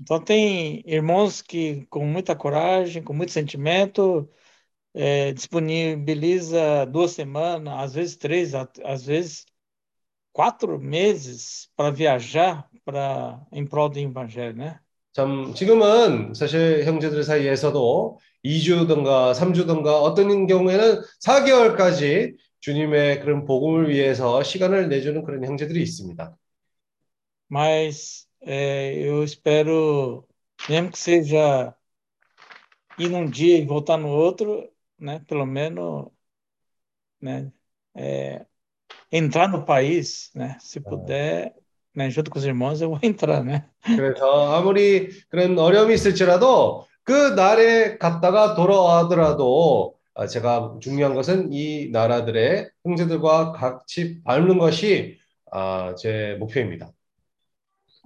Então 0.00 0.18
tem 0.18 0.82
irmãos 0.86 1.42
que 1.42 1.86
com 1.88 2.04
muita 2.06 2.34
coragem, 2.34 3.02
com 3.02 3.12
muito 3.12 3.30
sentimento, 3.32 4.28
é, 4.94 5.32
disponibiliza 5.32 6.86
duas 6.86 7.12
semanas, 7.12 7.74
às 7.78 7.94
vezes 7.94 8.16
três, 8.16 8.54
a- 8.54 8.68
às 8.84 9.04
vezes 9.06 9.46
quatro 10.32 10.78
meses 10.80 11.70
para 11.76 11.90
viajar 11.90 12.65
para 12.87 13.45
em 13.51 13.65
prol 13.67 13.89
do 13.89 13.99
evangelho, 13.99 14.55
né? 14.55 14.79
참 15.11 15.53
지금은 15.53 16.33
사실 16.33 16.85
형제들 16.85 17.23
사이에서도 17.23 18.19
2주든가 18.45 19.33
3주든가 19.33 20.01
어떤 20.01 20.47
경우에는 20.47 21.01
4개월까지 21.19 22.37
주님의 22.61 23.19
그런 23.19 23.43
복음을 23.43 23.89
위해서 23.89 24.41
시간을 24.41 24.87
내주는 24.87 25.21
그런 25.23 25.43
형제들이 25.43 25.81
있습니다. 25.81 26.37
Mas 27.49 28.27
é, 28.41 28.93
eu 28.95 29.23
espero, 29.23 30.25
mesmo 30.69 30.91
que 30.91 30.99
seja 30.99 31.73
ir 32.99 33.09
num 33.09 33.29
dia 33.29 33.57
e 33.57 33.65
voltar 33.65 33.97
no 33.97 34.09
outro, 34.09 34.69
né? 34.99 35.19
Pelo 35.27 35.45
menos, 35.45 36.07
né? 37.21 37.51
é, 37.95 38.45
entrar 39.11 39.47
no 39.49 39.65
país, 39.65 40.31
né? 40.35 40.57
Se 40.59 40.79
puder, 40.79 41.55
né? 41.97 42.09
Junto 42.11 42.31
com 42.31 42.39
os 42.39 42.45
irmãos, 42.45 42.81
eu 42.81 42.89
vou 42.91 42.99
entrar, 43.03 43.43
né? 43.43 43.69
그래서 43.95 44.53
아무리 44.55 45.09
그런 45.29 45.57
어려움이 45.57 45.93
있을지라도 45.93 46.85
그 47.03 47.11
날에 47.35 47.97
갔다가 47.97 48.53
돌아와더라도 48.55 49.95
아, 50.13 50.27
제가 50.27 50.77
중요한 50.81 51.13
것은 51.15 51.51
이 51.53 51.89
나라들의 51.91 52.69
형제들과 52.83 53.51
같이 53.53 54.21
밟는 54.23 54.57
것이 54.57 55.19
아, 55.51 55.95
제 55.95 56.35
목표입니다. 56.39 56.91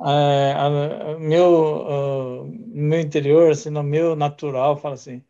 É, 0.04 0.54
a- 0.54 1.20
meu, 1.20 2.44
ah, 2.46 2.46
meu 2.68 3.00
interior, 3.00 3.52
assim, 3.52 3.70
no 3.70 3.84
meu 3.84 4.16
natural, 4.16 4.78
fala 4.78 4.96
assim: 4.96 5.24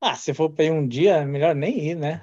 ah, 0.00 0.16
se 0.16 0.34
for 0.34 0.50
para 0.54 0.66
ir 0.66 0.72
um 0.72 0.88
dia, 0.88 1.24
melhor 1.26 1.54
nem 1.56 1.78
ir, 1.90 1.96
né? 1.96 2.20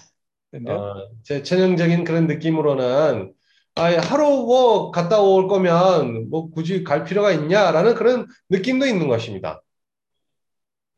Entendeu? 0.52 0.86
어, 0.86 0.94
제 1.24 1.44
천연적인 1.44 2.04
그런 2.04 2.28
느낌으로는 2.28 3.34
아, 3.78 3.96
하루 4.00 4.46
뭐 4.46 4.92
갔다 4.92 5.20
올 5.22 5.48
거면 5.48 6.30
뭐 6.30 6.50
굳이 6.50 6.84
갈 6.84 7.04
필요가 7.04 7.32
있냐라는 7.32 7.96
그런 7.96 8.28
느낌도 8.50 8.86
있는 8.86 9.08
것입니다. 9.08 9.62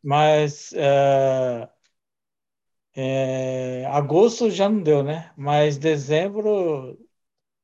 Mas 0.02 0.72
é, 0.74 1.68
é, 2.96 3.86
agosto 3.88 4.50
já 4.50 4.70
não 4.70 4.82
deu, 4.82 5.04
né? 5.04 5.32
Mas 5.36 5.78
dezembro, 5.78 6.98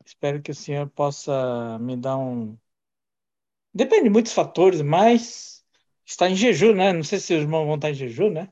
espero 0.05 0.41
que 0.41 0.51
o 0.51 0.55
senhor 0.55 0.89
possa 0.89 1.80
me 1.80 1.95
dar 1.95 2.18
um. 2.18 2.57
Depende 3.74 4.03
de 4.03 4.09
muitos 4.09 4.34
fatores, 4.34 4.82
mas 4.82 5.63
está 6.05 6.30
em 6.30 6.36
jejum, 6.36 6.74
né? 6.74 6.91
Não 6.91 7.03
sei 7.03 7.20
se 7.20 7.34
os 7.34 7.41
irmãos 7.41 7.66
vão 7.66 7.76
estar 7.76 7.89
em 7.89 7.93
jejum, 7.93 8.32
né? 8.32 8.49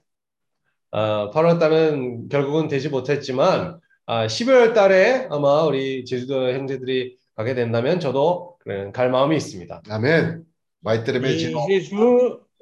어, 0.92 1.32
8월 1.32 1.58
달은 1.60 2.30
결국은 2.30 2.68
되지 2.68 2.88
못했지만 2.88 3.82
아, 4.06 4.28
12월 4.28 4.74
달에 4.74 5.28
아마 5.30 5.64
우리 5.64 6.04
제주도 6.06 6.52
형제들이 6.52 7.18
가게 7.36 7.56
된다면 7.56 8.00
저도 8.00 8.58
그런 8.60 8.92
갈 8.92 9.10
마음이 9.10 9.36
있습니다. 9.38 9.84
아멘. 9.90 10.46
Vai 10.84 10.98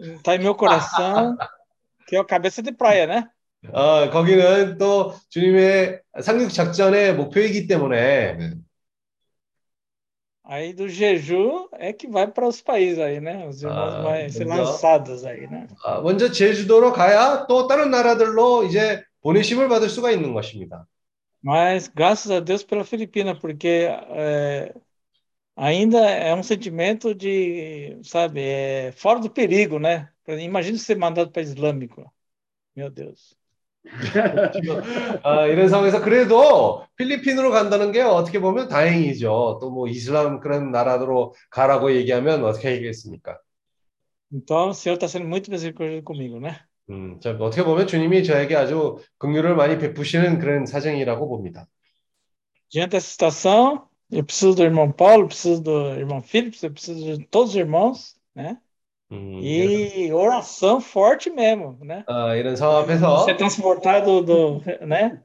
E 0.01 0.09
está 0.15 0.35
em 0.35 0.39
meu 0.39 0.55
coração, 0.55 1.37
que 2.07 2.15
é 2.15 2.19
o 2.21 2.25
cabeça 2.25 2.61
de 2.61 2.71
praia, 2.71 3.05
né? 3.07 3.27
어, 3.71 4.09
거기는 4.09 4.77
또 4.77 5.13
주님의 5.29 6.01
상륙 6.21 6.49
작전의 6.51 7.15
목표이기 7.15 7.67
때문에. 7.67 8.57
Aí 10.43 10.73
do 10.73 10.89
jejum 10.89 11.67
é 11.79 11.93
que 11.93 12.07
vai 12.07 12.27
para 12.27 12.47
os 12.47 12.61
países 12.61 12.99
aí, 12.99 13.21
né? 13.21 13.47
Os 13.47 13.63
irmãos 13.63 13.93
Ah, 13.93 14.01
vão 14.01 14.29
ser 14.29 14.45
lançados 14.45 15.23
aí, 15.23 15.47
né? 15.47 15.67
아, 15.85 16.01
먼저 16.01 16.31
제주도로 16.31 16.91
가야 16.91 17.45
또 17.47 17.67
다른 17.67 17.89
나라들로 17.91 18.65
이제 18.65 19.03
보내심을 19.21 19.69
받을 19.69 19.87
수가 19.87 20.11
있는 20.11 20.33
것입니다. 20.33 20.87
Mas 21.42 21.88
graças 21.88 22.30
a 22.30 22.40
Deus 22.40 22.62
pela 22.64 22.84
Filipina, 22.84 23.38
porque 23.38 23.68
é, 23.68 24.74
ainda 25.56 25.98
é 26.10 26.34
um 26.34 26.42
sentimento 26.42 27.14
de, 27.14 27.98
sabe, 28.04 28.40
é, 28.42 28.92
fora 28.92 29.20
do 29.20 29.30
perigo, 29.30 29.78
né? 29.78 30.12
Imagina 30.28 30.78
ser 30.78 30.96
mandado 30.98 31.30
para 31.32 31.42
islâmico. 31.42 32.12
Meu 32.76 32.90
Deus. 32.90 33.36
아, 35.22 35.46
이런 35.46 35.68
상황에서 35.68 36.02
그래도 36.02 36.84
필리핀으로 36.96 37.50
간다는 37.50 37.92
게 37.92 38.00
어떻게 38.02 38.40
보면 38.40 38.68
다행이죠. 38.68 39.58
또 39.60 39.70
뭐 39.70 39.88
이슬람 39.88 40.40
그런 40.40 40.70
나라로 40.72 41.34
가라고 41.50 41.92
얘기하면 41.94 42.44
어떻게 42.44 42.74
하겠습니까? 42.74 43.38
Então, 44.30 44.68
o 44.70 44.74
Senhor 44.74 44.94
está 44.96 45.08
sendo 45.08 45.26
muito 45.28 45.50
misericordioso 45.50 46.02
comigo, 46.04 46.40
né? 46.40 46.66
음, 46.89 47.19
저 47.21 47.31
어떻게 47.31 47.63
보면 47.63 47.87
주님이 47.87 48.23
저에게 48.23 48.55
아주 48.55 48.97
긍휼을 49.17 49.55
많이 49.55 49.77
베푸시는 49.77 50.39
그런 50.39 50.65
사정이라고 50.65 51.27
봅니다. 51.27 51.67
Diante 52.69 52.91
dessa 52.91 53.09
situação, 53.09 53.89
eu 54.09 54.23
preciso 54.23 54.55
do 54.55 54.63
irmão 54.63 54.91
Paulo, 54.91 55.27
preciso 55.27 55.61
do 55.61 55.93
irmão 55.93 56.21
Phillips, 56.21 56.63
eu 56.63 56.71
preciso 56.71 57.17
de 57.17 57.25
todos 57.25 57.51
os 57.51 57.55
irmãos, 57.57 58.15
né? 58.33 58.57
음, 59.11 59.39
E 59.43 60.11
oração 60.13 60.79
forte 60.79 61.29
mesmo, 61.29 61.77
né? 61.83 62.05
아, 62.07 62.35
이런 62.35 62.55
상황 62.55 62.83
앞에서 62.83 63.25
Ser 63.25 63.35
transportado 63.35 64.21
do, 64.21 64.61
né? 64.85 65.21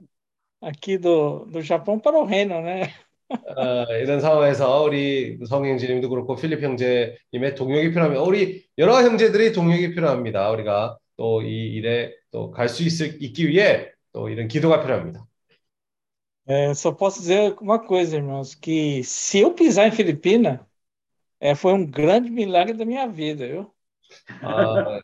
Aqui 0.60 0.98
do, 0.98 1.44
do 1.46 1.60
Japão 1.62 2.00
para 2.00 2.18
o 2.18 2.24
reino, 2.24 2.60
né? 2.60 2.92
어, 3.30 3.84
이런 3.96 4.20
상황에서 4.20 4.82
우리 4.82 5.38
성형제님도 5.46 6.08
그렇고 6.08 6.36
필립 6.36 6.62
형제님의 6.62 7.54
동역이 7.56 7.90
필요합니다. 7.90 8.22
우리 8.22 8.64
여러 8.78 9.02
형제들이 9.02 9.52
동역이 9.52 9.94
필요합니다. 9.94 10.50
우리가 10.50 10.96
또 11.16 11.42
이 11.42 11.48
일에 11.74 12.14
또 12.30 12.50
갈수 12.50 12.82
있을 12.84 13.22
있기 13.22 13.48
위해 13.48 13.90
또 14.12 14.28
이런 14.28 14.48
기도가 14.48 14.80
필요합니다. 14.82 15.26
É, 16.48 16.72
só 16.74 16.92
posso 16.92 17.20
dizer 17.20 17.56
uma 17.60 17.78
coisa, 17.84 18.16
irmãos, 18.16 18.54
que 18.54 19.02
se 19.02 19.40
eu 19.40 19.52
pisar 19.52 19.88
em 19.88 19.90
Filipina, 19.90 20.64
é, 21.40 21.54
foi 21.54 21.72
um 21.74 21.86
grande 21.86 22.30
milagre 22.30 22.74
da 22.74 22.84
minha 22.84 23.08
vida, 23.08 23.46
viu? 23.46 23.74
아, 24.40 25.00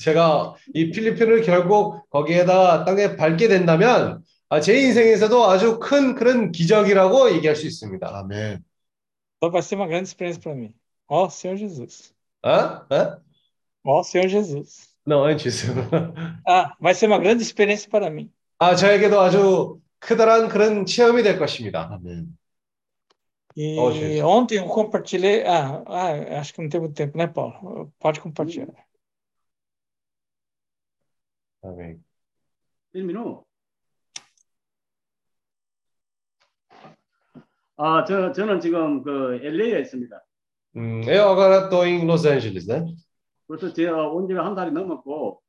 제가 0.00 0.54
이 0.74 0.90
필리핀을 0.90 1.42
결국 1.42 2.08
거기에다 2.10 2.84
땅에 2.84 3.16
밟게 3.16 3.48
된다면 3.48 4.22
아, 4.48 4.60
제 4.60 4.78
인생에서도 4.80 5.44
아주 5.44 5.78
큰 5.78 6.14
그런 6.14 6.50
기적이라고 6.52 7.32
얘기할 7.36 7.54
수 7.56 7.66
있습니다. 7.66 8.08
아멘. 8.18 8.64
Então 9.36 9.50
vai 9.50 9.62
ser 9.62 9.76
uma 9.76 9.86
grande 9.86 10.08
experiência 10.08 10.40
para 10.42 10.54
mim. 10.54 10.74
Ó 11.08 11.28
Senhor 11.28 11.56
Jesus. 11.56 12.14
어? 12.42 12.50
어? 12.50 13.20
Ó 13.84 14.02
Senhor 14.04 14.28
Jesus. 14.28 14.88
Não, 15.08 15.24
antes. 15.24 15.64
Ah, 16.46 16.76
vai 16.78 16.94
ser 16.94 17.06
uma 17.06 17.18
grande 17.18 17.42
experiência 17.42 17.88
para 17.88 18.10
mim. 18.10 18.30
아, 18.58 18.74
저에게도 18.74 19.18
아주 19.18 19.80
크다란 20.00 20.48
그런 20.48 20.84
체험이 20.84 21.22
될 21.22 21.38
것입니다. 21.38 21.88
아멘. 21.94 22.36
E 23.56 23.74
Jesus. 23.74 24.22
ontem 24.22 24.58
eu 24.58 24.66
compartilhei. 24.66 25.44
Ah, 25.46 25.82
ah, 25.86 26.38
acho 26.38 26.52
que 26.52 26.60
não 26.60 26.68
teve 26.68 26.90
tempo, 26.90 27.16
né, 27.16 27.26
Paulo? 27.26 27.90
Pode 27.98 28.20
compartilhar. 28.20 28.68
아멘. 31.62 32.04
일민우. 32.92 33.44
아, 37.78 38.04
저, 38.04 38.32
저는 38.32 38.60
지금 38.60 39.02
그 39.02 39.40
LA에 39.42 39.80
있습니다. 39.80 40.20
Hum, 40.76 41.02
eu 41.08 41.30
agora 41.30 41.64
estou 41.64 41.86
em 41.86 42.04
Los 42.04 42.26
Angeles, 42.26 42.66
né? 42.66 42.84
그래서 43.47 43.73
제가 43.73 44.07
온 44.09 44.27
지가 44.27 44.45
한 44.45 44.55
달이 44.55 44.71
넘었고, 44.71 45.41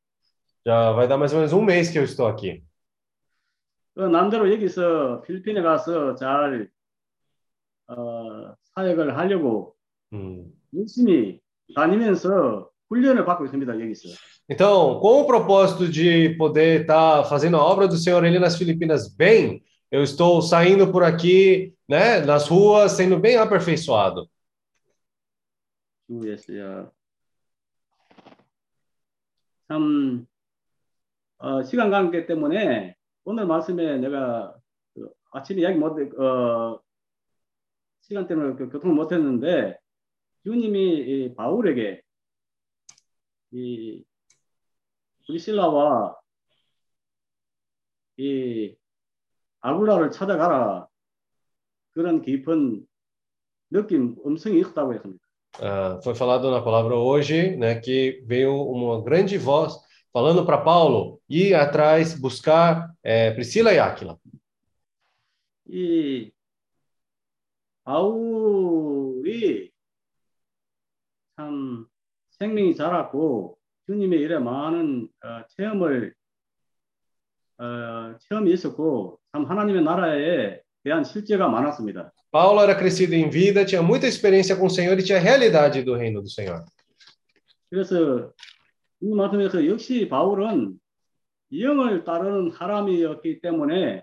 Já 0.67 0.93
vai 0.93 1.07
dar 1.07 1.19
mais 1.19 1.33
ou 1.35 1.41
menos 1.41 1.53
um 1.53 1.63
mês 1.63 1.91
que 1.91 1.99
eu 1.99 2.05
estou 2.05 2.27
aqui. 2.27 2.63
그 3.95 4.01
남대로 4.01 4.51
여기서 4.53 5.23
필리핀에 5.23 5.63
가서 5.63 6.15
잘, 6.17 6.69
어, 7.87 8.55
사역을 8.75 9.17
하려고 9.17 9.75
Hum. 10.13 10.53
열심히 10.75 11.41
다니면서 11.75 12.71
훈련을 12.89 13.25
받고 13.25 13.45
있습니다, 13.47 13.73
여기서. 13.81 14.09
Então, 14.49 15.01
com 15.01 15.23
o 15.23 15.27
propósito 15.27 15.89
de 15.89 16.35
poder 16.37 16.83
estar 16.83 17.25
fazendo 17.25 17.57
a 17.57 17.63
obra 17.65 17.87
do 17.89 17.97
Senhor 17.97 18.23
ali 18.25 18.39
nas 18.39 18.57
Filipinas 18.57 19.09
bem, 19.09 19.63
eu 19.91 20.03
estou 20.03 20.43
saindo 20.43 20.91
por 20.93 21.03
aqui, 21.03 21.75
né, 21.89 22.21
nas 22.21 22.49
ruas, 22.49 22.93
sendo 22.93 23.19
bem 23.19 23.37
aperfeiçoado. 23.37 24.29
주였어요. 26.07 26.91
참, 29.70 30.26
어, 31.38 31.62
시간 31.64 31.92
관계 31.92 32.26
때문에 32.26 32.96
오늘 33.24 33.46
말씀에 33.46 34.00
내가 34.00 34.56
그 34.96 35.12
아침에 35.32 35.62
이야기 35.62 35.78
못, 35.78 35.96
어, 36.20 36.82
시간 38.02 38.28
때문에 38.28 38.56
그 38.56 38.70
교통을 38.70 38.96
못 38.96 39.12
했는데, 39.12 39.78
주님이 40.44 41.26
이 41.28 41.36
바울에게 41.36 42.02
이 43.52 44.04
브리실라와 45.28 46.16
이 48.18 48.76
아굴라를 49.60 50.10
찾아가라. 50.10 50.88
그런 51.92 52.22
깊은 52.24 52.88
느낌, 53.70 54.16
음성이 54.26 54.62
있었다고 54.62 54.96
했습니다. 54.96 55.29
Ah, 55.61 56.01
foi 56.03 56.15
falado 56.15 56.51
na 56.51 56.61
palavra 56.61 56.97
hoje, 56.97 57.57
né, 57.57 57.77
que 57.77 58.23
veio 58.27 58.55
uma 58.55 59.03
grande 59.03 59.39
voz 59.39 59.79
falando 60.13 60.45
para 60.45 60.59
Paulo 60.59 61.21
ir 61.29 61.55
atrás, 61.55 62.19
buscar 62.19 62.93
eh, 63.03 63.31
Priscila 63.33 63.73
e 63.73 63.79
Áquila. 63.79 64.19
이 65.67 66.31
바울이 67.85 69.73
참 71.37 71.87
생명이 72.31 72.75
자랐고 72.77 73.59
주님의 73.87 74.21
일에 74.21 74.39
많은 74.39 75.09
어, 75.23 75.47
체험을 75.57 76.15
어, 77.59 78.19
체험이 78.19 78.53
있었고 78.53 79.19
참 79.33 79.45
하나님의 79.45 79.83
나라에 79.83 80.61
대한 80.83 81.03
실제가 81.05 81.49
많았습니다. 81.49 82.13
Paulo 82.31 82.61
era 82.61 82.75
crescido 82.75 83.15
em 83.15 83.31
vida, 83.31 83.65
tinha 83.65 83.83
muita 83.83 84.07
experiência 84.07 84.57
com 84.57 84.67
o 84.67 84.71
Senhor 84.71 84.99
e 84.99 85.03
tinha 85.03 85.19
a 85.19 85.21
realidade 85.21 85.83
do 85.83 85.95
reino 85.95 86.21
do 86.21 86.29
Senhor. 86.29 86.65
그래서 87.71 88.33
이 89.01 89.09
말씀에서 89.15 89.67
역시 89.67 90.09
바울은 90.09 90.79
영을 91.53 92.05
따르는 92.05 92.53
사람이었기 92.53 93.41
때문에 93.41 94.03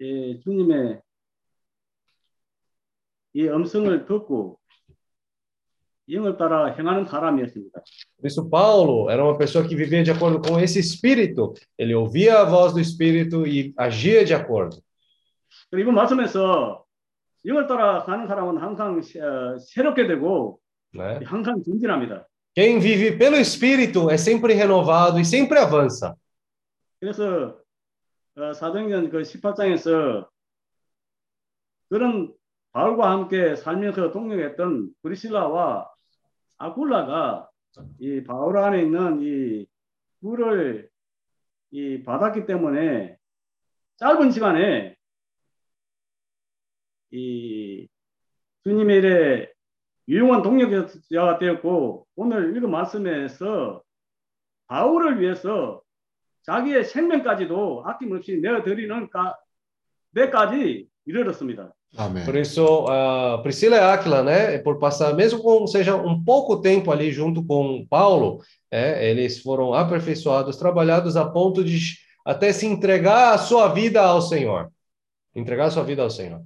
예, 0.00 0.40
주님의 0.40 1.00
이 3.34 3.48
음성을 3.48 4.04
듣고 4.04 4.58
영을 6.10 6.36
따라 6.36 6.74
행하는 6.74 7.06
사람이었습니다. 7.06 7.80
Por 8.18 8.26
isso, 8.26 8.48
Paulo 8.50 9.08
era 9.10 9.24
uma 9.24 9.38
pessoa 9.38 9.66
que 9.66 9.74
vivia 9.74 10.02
de 10.02 10.10
acordo 10.10 10.40
com 10.40 10.58
esse 10.58 10.78
espírito. 10.78 11.54
Ele 11.78 11.94
ouvia 11.94 12.40
a 12.40 12.44
voz 12.44 12.72
do 12.72 12.80
espírito 12.80 13.46
e 13.46 13.72
agia 13.76 14.24
de 14.24 14.34
acordo. 14.34 14.82
그리고 15.70 15.92
말씀에서 15.92 16.84
영을 17.47 17.65
따라 17.67 18.03
가는 18.03 18.27
사람은 18.27 18.57
항상 18.61 18.99
어, 18.99 19.57
새롭게 19.57 20.07
되고 20.07 20.59
Né? 20.93 21.19
항상 21.25 21.61
전진합니다. 21.63 22.25
Quem 22.55 22.79
vive 22.79 23.17
pelo 23.17 23.37
espírito 23.37 24.09
é 24.09 24.17
sempre 24.17 24.53
renovado 24.53 25.19
e 25.19 25.25
sempre 25.25 25.59
avança. 25.59 26.15
그래서 26.99 27.59
어, 28.35 28.53
사도행전 28.53 29.09
그 29.09 29.21
18장에서 29.21 30.27
그런 31.89 32.33
바울과 32.71 33.11
함께 33.11 33.55
살면서 33.55 34.11
동역했던 34.11 34.89
브리실라와 35.03 35.87
아굴라가 36.57 37.49
이 37.99 38.23
바울 38.23 38.57
안에 38.57 38.81
있는 38.81 39.21
이 39.21 39.67
불을 40.21 40.89
이 41.71 42.03
받았기 42.03 42.45
때문에 42.45 43.17
짧은 43.97 44.31
시간에 44.31 44.96
이 47.10 47.88
주님의 48.64 48.96
일에 48.98 49.52
유용한 50.08 50.42
동력자가 50.42 51.38
되었고 51.38 52.06
오늘 52.16 52.56
읽은 52.56 52.70
말씀에서 52.70 53.82
바울을 54.66 55.20
위해서 55.20 55.82
자기의 56.44 56.84
생명까지도 56.84 57.84
아낌없이 57.86 58.38
내어드리는 58.38 59.10
까, 59.10 59.36
데까지 60.14 60.86
이르렀습니다. 61.06 61.72
아멘. 61.96 62.24
Por 62.24 62.36
isso, 62.36 62.86
a 62.88 63.42
Priscila 63.42 63.76
e 63.76 63.80
Áquila, 63.80 64.22
né, 64.22 64.58
por 64.58 64.78
passar, 64.78 65.14
mesmo 65.14 65.42
com 65.42 65.66
seja 65.66 65.94
um 65.94 66.24
pouco 66.24 66.60
tempo 66.62 66.90
ali 66.90 67.12
junto 67.12 67.44
com 67.44 67.86
Paulo, 67.86 68.40
é, 68.70 69.10
eles 69.10 69.42
foram 69.42 69.74
aperfeiçoados, 69.74 70.56
trabalhados 70.56 71.16
a 71.16 71.28
ponto 71.28 71.62
de 71.62 71.98
até 72.24 72.50
se 72.52 72.66
entregar 72.66 73.34
a 73.34 73.38
sua 73.38 73.68
vida 73.68 74.00
ao 74.00 74.22
Senhor. 74.22 74.72
Entregar 75.34 75.66
a 75.66 75.70
sua 75.70 75.82
vida 75.82 76.02
ao 76.02 76.10
Senhor. 76.10 76.42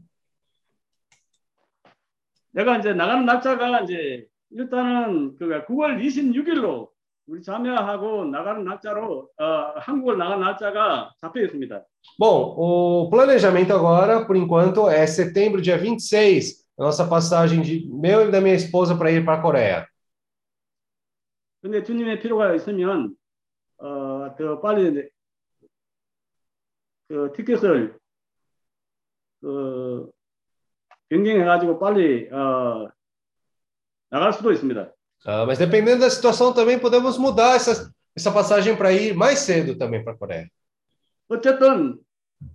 내가 2.51 2.77
이제 2.77 2.93
나가는 2.93 3.25
날짜가 3.25 3.81
이제 3.81 4.25
일단은 4.51 5.35
그 5.37 5.47
9월 5.65 6.01
26일로 6.01 6.89
우리 7.27 7.41
자매하고 7.41 8.25
나가는 8.25 8.63
날짜로 8.63 9.29
어, 9.37 9.45
한국을 9.77 10.17
나가는 10.17 10.41
날짜가 10.41 11.13
잡혀 11.21 11.41
있습니다. 11.43 11.85
Bom, 12.19 12.55
o 12.57 13.09
planejamento 13.09 13.73
agora, 13.73 14.25
por 14.25 14.35
enquanto, 14.35 14.89
é 14.89 15.05
setembro, 15.05 15.61
dia 15.61 15.77
26, 15.77 16.65
a 16.77 16.83
nossa 16.83 17.07
passagem 17.07 17.61
de 17.61 17.87
meu 17.87 18.27
e 18.27 18.31
da 18.31 18.41
minha 18.41 18.55
esposa 18.55 18.97
para 18.97 19.11
ir 19.11 19.23
para 19.23 19.37
a 19.37 19.41
Coreia. 19.41 19.87
근데 21.61 21.83
주님의 21.83 22.19
필요가 22.19 22.53
있으면 22.55 23.15
어, 23.77 24.35
더 24.35 24.59
빨리 24.61 25.09
그 27.07 27.31
티켓을 27.35 27.97
그 29.41 30.11
변경해 31.11 31.44
가지고 31.44 31.78
빨리 31.78 32.28
어, 32.32 32.88
나갈 34.11 34.32
수도 34.32 34.52
있습니다. 34.52 34.92
Ah, 35.24 35.44
mas 35.44 35.59
dependendo 35.59 36.00
da 36.02 36.11
situação 36.11 36.52
também 36.52 36.78
podemos 36.78 37.18
mudar 37.18 37.57
essa, 37.57 37.90
essa 38.14 38.30
passagem 38.30 38.76
para 38.76 38.92
ir 38.92 39.14
mais 39.14 39.40
cedo 39.40 39.76
também 39.76 40.04
para 40.04 40.12
a 40.12 40.16
Coreia. 40.16 40.48
어쨌든 41.28 41.98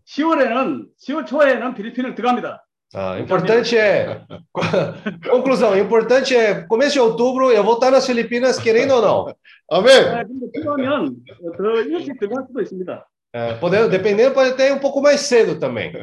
10월에는 0.06 0.88
10월 0.98 1.26
초에는 1.26 1.74
필리핀을 1.74 2.16
들어갑니다. 2.16 2.66
Ah, 2.94 3.18
importante 3.20 3.78
é 3.78 4.22
conclusão, 5.24 5.78
importante 5.78 6.36
é 6.36 6.64
começo 6.68 6.94
de 6.94 7.00
outubro 7.00 7.52
eu 7.52 7.64
vou 7.64 7.76
estar 7.76 7.90
nas 7.90 8.06
Filipinas 8.06 8.60
querendo 8.60 8.92
ou 8.96 9.02
não. 9.02 9.36
아멘. 9.70 10.08
아, 10.08 10.24
근데 10.24 10.52
필요하면 10.52 11.16
더 11.58 11.82
일찍 11.82 12.20
들어갈 12.20 12.46
수도 12.48 12.62
있습니다. 12.62 13.06
É, 13.34 13.54
podendo, 13.56 13.88
dependendo 13.90 14.34
pode 14.34 14.52
até 14.52 14.68
ir 14.68 14.74
um 14.74 14.80
pouco 14.80 15.02
mais 15.02 15.22
cedo 15.22 15.58
também. 15.58 15.94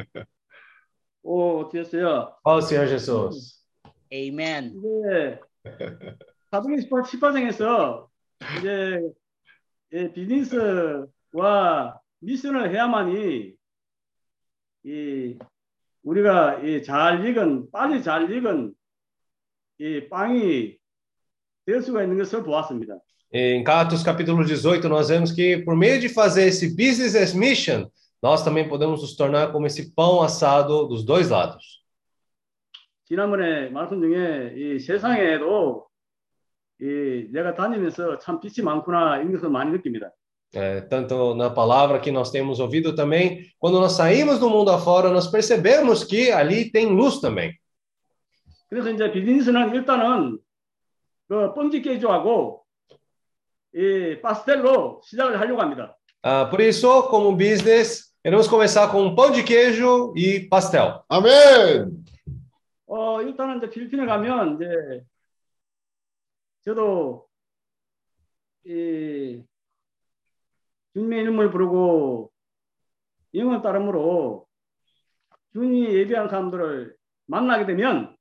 오, 1.24 1.68
됐어요. 1.70 2.36
Ó 2.44 2.56
o 2.56 2.60
Senhor 2.60 2.86
Jesus. 2.86 3.64
Amen. 4.12 4.74
이제 4.76 5.40
사도행 6.50 6.78
18장에서 6.80 8.06
이제 8.58 9.00
예, 9.94 10.12
비즈니스와 10.12 11.98
미션을 12.20 12.70
해야만이 12.72 13.52
이 14.84 15.38
우리가 16.02 16.60
이 16.62 16.82
잘 16.82 17.26
익은 17.26 17.70
빨리 17.72 18.02
잘 18.02 18.30
익은 18.30 18.74
이 19.78 20.08
빵이 20.10 20.76
될 21.64 21.82
수가 21.82 22.02
있는 22.02 22.18
것을 22.18 22.42
보았습니다. 22.42 22.98
Em 23.32 23.64
Atos 23.66 24.04
capítulo 24.04 24.44
18, 24.44 24.86
nós 24.88 25.08
vemos 25.08 25.32
que 25.32 25.64
por 25.64 25.74
meio 25.74 25.98
de 25.98 26.08
fazer 26.08 26.46
esse 26.46 26.68
business 26.76 27.16
as 27.16 27.34
mission, 27.34 27.90
nós 28.23 28.43
também 28.43 28.67
podemos 28.67 29.01
nos 29.01 29.15
tornar 29.15 29.51
como 29.51 29.65
esse 29.65 29.93
pão 29.93 30.21
assado 30.21 30.87
dos 30.87 31.03
dois 31.03 31.29
lados. 31.29 31.79
지난번에 33.05 33.69
말씀 33.69 33.99
중에 34.01 34.53
이 34.55 34.79
세상에도 34.79 35.87
이 36.79 37.27
내가 37.31 37.55
다니면서 37.55 38.19
참 38.19 38.39
빛이 38.39 38.63
많구나 38.63 39.17
이런 39.17 39.31
것을 39.31 39.49
많이 39.49 39.71
느낍니다. 39.71 40.11
É, 40.53 40.81
tanto 40.81 41.35
na 41.35 41.49
palavra 41.49 41.99
que 41.99 42.11
nós 42.11 42.31
temos 42.31 42.59
ouvido 42.59 42.95
também, 42.95 43.45
quando 43.59 43.79
nós 43.79 43.93
saímos 43.93 44.39
do 44.39 44.49
mundo 44.49 44.71
afora, 44.71 45.11
nós 45.11 45.27
percebemos 45.27 46.03
que 46.03 46.31
ali 46.31 46.71
tem 46.71 46.87
luz 46.87 47.19
também. 47.21 47.53
그래서 48.67 48.89
이제 48.91 49.11
비즈니스는 49.11 49.73
일단은 49.73 50.39
그 51.27 51.53
뻥지 51.53 51.81
깨주하고 51.81 52.63
이 53.75 54.19
파스텔로 54.21 55.01
시작을 55.03 55.39
하려고 55.39 55.61
합니다. 55.61 55.95
Ah, 56.21 56.49
por 56.49 56.59
isso, 56.59 57.03
como 57.09 57.31
business, 57.35 58.12
queremos 58.23 58.47
começar 58.47 58.91
com 58.91 59.03
um 59.03 59.15
pão 59.15 59.31
de 59.31 59.43
queijo 59.43 60.13
e 60.15 60.47
pastel. 60.49 61.03
아멘. 61.09 62.05
어 62.87 63.21
일단은 63.21 63.57
이제 63.57 63.69
필리핀에 63.69 64.05
가면 64.05 64.55
이제 64.55 65.03
저도 66.65 67.27
이 68.65 69.43
주님의 70.93 71.21
이름을 71.21 71.51
부르고 71.51 72.31
영을 73.35 73.61
따름으로 73.61 74.45
주님이 75.53 75.93
예비한 75.95 76.29
사람들을 76.29 76.95
만나게 77.27 77.65
되면 77.65 78.15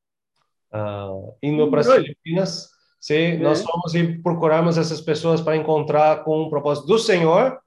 Ah, 0.70 1.08
indo 1.40 1.70
para 1.70 1.80
as 1.80 1.88
Oi. 1.88 2.02
Filipinas, 2.04 2.68
se 3.00 3.38
nós 3.38 3.60
É. 3.60 3.64
formos 3.64 3.94
e 3.94 4.18
procurarmos 4.22 4.76
essas 4.76 5.00
pessoas 5.00 5.40
para 5.40 5.56
encontrar 5.56 6.22
com 6.24 6.42
o 6.42 6.50
propósito 6.50 6.86
do 6.86 6.98
Senhor, 6.98 7.58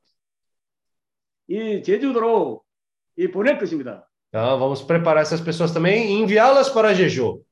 이 1.48 1.82
제주도로 1.82 2.62
이 3.16 3.28
보낼 3.28 3.58
것입니다. 3.58 4.06
tá? 4.32 4.56
vamos 4.56 4.82
preparar 4.82 5.22
essas 5.22 5.40
pessoas 5.40 5.72
também 5.72 6.10
e 6.10 6.22
enviá-las 6.22 6.70
para 6.70 6.92
Jeju. 6.92 7.42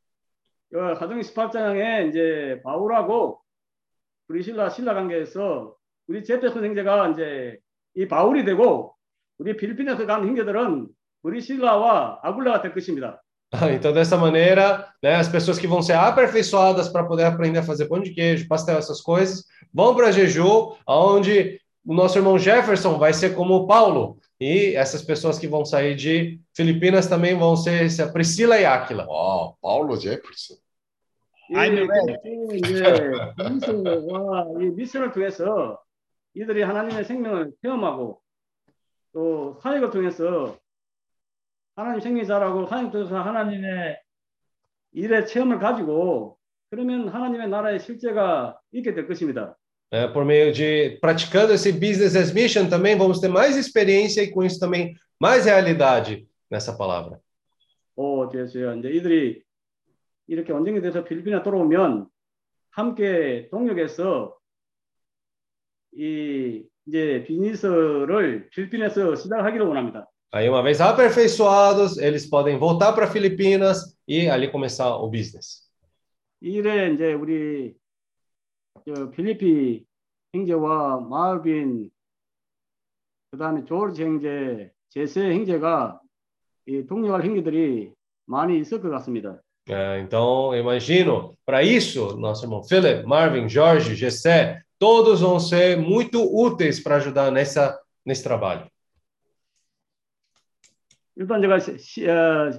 그 0.71 0.79
하동 0.95 1.21
18장에 1.21 2.09
이제 2.09 2.61
바울하고 2.65 3.41
브리실라 4.27 4.71
신라 4.71 4.95
관계에서 4.95 5.77
우리 6.09 6.25
제페 6.25 6.51
선생제가 6.51 7.11
이제 7.11 7.59
이 7.95 8.09
바울이 8.09 8.45
되고 8.45 8.95
우리 9.39 9.57
필리핀에서 9.57 10.05
간 10.07 10.27
형제들은 10.27 10.89
브리실라와 11.23 12.21
아굴라가 12.23 12.63
될 12.63 12.75
것입니다. 12.75 13.21
Então, 13.73 13.93
dessa 13.93 14.17
maneira, 14.17 14.89
né, 15.01 15.15
as 15.15 15.29
pessoas 15.29 15.61
que 15.61 15.69
vão 15.69 15.81
ser 15.81 15.93
aperfeiçoadas 15.93 16.89
para 16.89 17.05
poder 17.05 17.25
aprender 17.25 17.61
a 17.61 17.63
fazer 17.63 17.87
pão 17.87 18.01
de 18.01 18.11
queijo, 18.13 18.49
pastel, 18.49 18.79
essas 18.79 19.01
coisas, 19.01 19.45
vão 19.73 19.95
para 19.95 20.11
Jeju, 20.11 20.77
onde 20.85 21.61
o 21.87 21.95
nosso 21.95 22.19
irmão 22.19 22.39
Jefferson 22.39 22.99
vai 22.99 23.13
ser 23.13 23.35
como 23.35 23.55
o 23.55 23.67
Paulo. 23.67 24.19
E 24.41 24.75
essas 24.75 25.03
pessoas 25.03 25.39
que 25.39 25.47
vão 25.47 25.65
sair 25.65 25.95
de 25.95 26.41
Filipinas 26.53 27.07
também 27.07 27.37
vão 27.37 27.57
ser 27.57 27.89
a 28.03 28.09
Priscila 28.09 28.59
e 28.59 28.65
Áquila. 28.65 29.07
이 31.51 31.55
I'm 31.55 31.87
그 31.87 32.57
이제 32.57 32.83
미스와 33.51 34.47
이 34.61 34.71
미스를 34.71 35.13
통해서 35.13 35.79
이들이 36.35 36.63
하나님의 36.63 37.05
생명을 37.05 37.53
체험하고 37.61 38.21
또 39.13 39.61
사역을 39.63 39.91
통해서 39.91 40.59
하나님 41.77 42.01
생명 42.01 42.25
잘하고 42.25 42.67
사역 42.67 42.91
통해서 42.91 43.21
하나님의 43.21 44.01
일의 44.93 45.27
체험을 45.27 45.59
가지고 45.59 46.39
그러면 46.71 47.09
하나님의 47.09 47.49
나라의 47.49 47.79
실제가 47.79 48.59
있게 48.73 48.95
될 48.95 49.07
것입니다. 49.07 49.57
né, 49.94 50.08
por 50.08 50.24
meio 50.24 50.54
de 50.54 50.98
praticando 51.02 51.54
esse 51.54 51.72
business 51.72 52.16
as 52.16 52.32
mission 52.32 52.70
também 52.70 52.98
vamos 52.98 53.20
ter 53.20 53.28
mais 53.28 53.58
experiência 53.58 54.22
e 54.22 54.32
com 54.32 54.44
isso 54.44 54.60
também 54.60 54.96
mais 55.20 55.46
realidade 55.46 56.28
nessa 56.50 56.76
palavra. 56.76 57.20
오, 57.96 58.30
됐어요. 58.30 58.78
이제 58.78 58.90
이들이 58.90 59.44
이렇게 60.28 60.54
원정이 60.54 60.82
돼서 60.82 61.04
필리핀에 61.04 61.44
돌아오면 61.44 62.08
함께 62.72 63.50
동역해서 63.52 64.38
이 65.94 66.64
이제 66.88 67.24
비즈니스를 67.28 68.50
필리핀에서 68.52 69.16
시작하기를 69.16 69.66
원합니다. 69.66 70.08
Aí, 70.32 70.48
uma 70.48 70.62
vez 70.62 70.80
aperfeiçoados, 70.80 71.98
eles 71.98 72.30
podem 72.30 72.58
voltar 72.60 72.94
para 72.94 73.08
Filipinas 73.08 73.98
e 74.08 74.30
ali 74.30 74.50
começar 74.52 74.96
o 74.96 75.10
business. 75.10 75.68
이 76.42 76.52
일에 76.52 76.94
이제 76.94 77.14
우리 77.14 77.74
저 77.74 77.83
필리핀 79.13 79.85
형제와 80.33 81.01
마을빈 81.01 81.91
그다음에 83.31 83.65
조르지 83.65 84.03
형제, 84.03 84.71
제세 84.91 85.33
형제가 85.33 86.01
이 86.67 86.87
동역할 86.87 87.25
형제들이 87.25 87.93
많이 88.27 88.59
있을 88.61 88.81
것 88.81 88.91
같습니다. 88.91 89.41
É, 89.67 89.99
então, 90.01 90.55
imagino, 90.55 91.35
para 91.47 91.63
isso, 91.63 92.19
nosso 92.19 92.45
irmão 92.45 92.63
Philip, 92.63 93.07
Marvin, 93.07 93.49
Jorge, 93.49 93.95
Gessé, 93.95 94.61
todos 94.79 95.23
vão 95.23 95.41
ser 95.41 95.79
muito 95.79 96.21
úteis 96.21 96.83
para 96.83 96.97
ajudar 96.97 97.31
nessa, 97.31 97.81
nesse 98.05 98.23
trabalho. 98.23 98.69
일단 101.17 101.41
제가 101.41 101.61
시, 101.61 101.79
시, 101.79 102.07
어, 102.07 102.51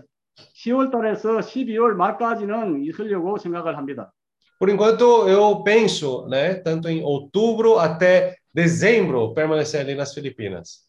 10월 0.63 0.91
달에서 0.91 1.39
12월 1.39 1.93
말까지는 1.93 2.83
있으려고 2.83 3.37
생각을 3.37 3.77
합니다. 3.77 4.11
Por 4.58 4.68
enquanto, 4.68 5.28
eu 5.28 5.62
penso, 5.62 6.26
né, 6.28 6.54
tanto 6.54 6.88
em 6.88 7.02
outubro 7.02 7.78
até 7.78 8.36
dezembro, 8.52 9.32
permanecer 9.32 9.80
ali 9.80 9.94
nas 9.94 10.12
Filipinas. 10.12 10.88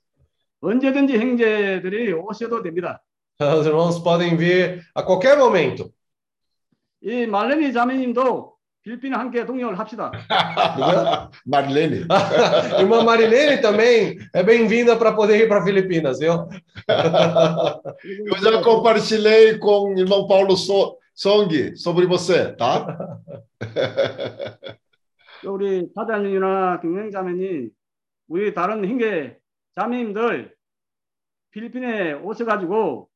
언제든지 0.62 1.18
형제들이 1.18 2.14
오셔도 2.14 2.62
됩니다. 2.62 3.02
Os 3.40 3.66
irmãos 3.66 3.98
podem 4.04 4.38
vir 4.38 4.84
a 4.94 5.02
qualquer 5.04 5.38
momento. 5.38 5.92
이 7.04 7.26
말레니 7.26 7.74
자매님도 7.74 8.54
필리핀에 8.84 9.16
함께 9.16 9.46
동역을 9.46 9.80
합시다. 9.80 10.12
말레니. 11.46 12.06
Irmã 12.78 13.04
Marilene 13.04 13.62
também 13.62 14.18
é 14.34 14.44
bem-vinda 14.44 14.96
para 14.96 15.14
poder 15.14 15.40
ir 15.40 15.48
para 15.48 15.64
Filipinas, 15.64 16.20
viu? 16.20 16.48
Eu 18.26 18.38
já 18.38 18.62
compartilhei 18.64 19.58
com 19.58 19.94
o 19.94 20.00
irmão 20.00 20.28
Paulo 20.28 20.56
Song 21.17 21.49
sobre 21.77 22.07
você, 22.07 22.55
tá? 22.57 22.87
또 25.43 25.55
우리 25.55 25.89
사장님이나 25.95 26.81
경영 26.81 27.11
자매님, 27.11 27.71
우리 28.29 28.53
다른 28.53 28.87
형제 28.87 29.39
자매님들 29.75 30.55
필리핀에 31.53 32.13
오셔가지고 32.15 33.09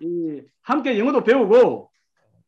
이 0.00 0.42
함께 0.62 0.98
영어도 0.98 1.22
배우고 1.22 1.90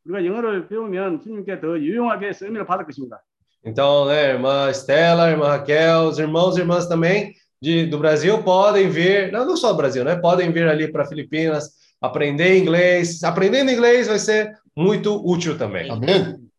우리가 0.04 0.26
영어를 0.26 0.66
배우면 0.66 1.20
주님께 1.20 1.60
더 1.60 1.78
유용하게 1.78 2.32
쓰임을 2.32 2.66
받을 2.66 2.84
것입니다. 2.84 3.22
Então, 3.64 4.06
né, 4.08 4.30
irmã 4.32 4.68
Estela, 4.70 5.30
irmã 5.30 5.46
Raquel, 5.46 6.08
os 6.08 6.18
irmãos 6.18 6.56
e 6.56 6.60
irmãs 6.60 6.88
também 6.88 7.32
de, 7.60 7.86
do 7.86 7.98
Brasil 7.98 8.42
podem 8.42 8.90
vir, 8.90 9.30
não, 9.30 9.46
não 9.46 9.56
só 9.56 9.70
do 9.70 9.76
Brasil, 9.76 10.02
né? 10.02 10.16
Podem 10.16 10.50
vir 10.50 10.66
ali 10.66 10.90
para 10.90 11.06
Filipinas, 11.06 11.70
aprender 12.02 12.58
inglês. 12.58 13.22
Aprendendo 13.24 13.70
inglês 13.70 14.08
vai 14.08 14.18
ser 14.18 14.54
muito 14.76 15.14
útil 15.24 15.56
também. 15.56 15.90
아멘. 15.90 16.50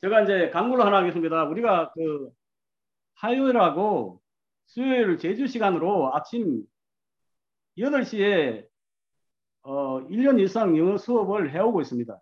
제가 0.00 0.22
이제 0.22 0.50
강구를 0.50 0.84
하나 0.84 0.98
하겠습니다. 0.98 1.44
우리가 1.44 1.92
그 1.92 2.30
화요일하고 3.16 4.20
수요일 4.66 5.18
제주 5.18 5.46
시간으로 5.46 6.14
아침 6.14 6.62
8시에 7.78 8.64
어, 9.62 10.06
1년 10.08 10.38
이상 10.40 10.76
영어 10.76 10.98
수업을 10.98 11.52
해오고 11.54 11.80
있습니다. 11.80 12.20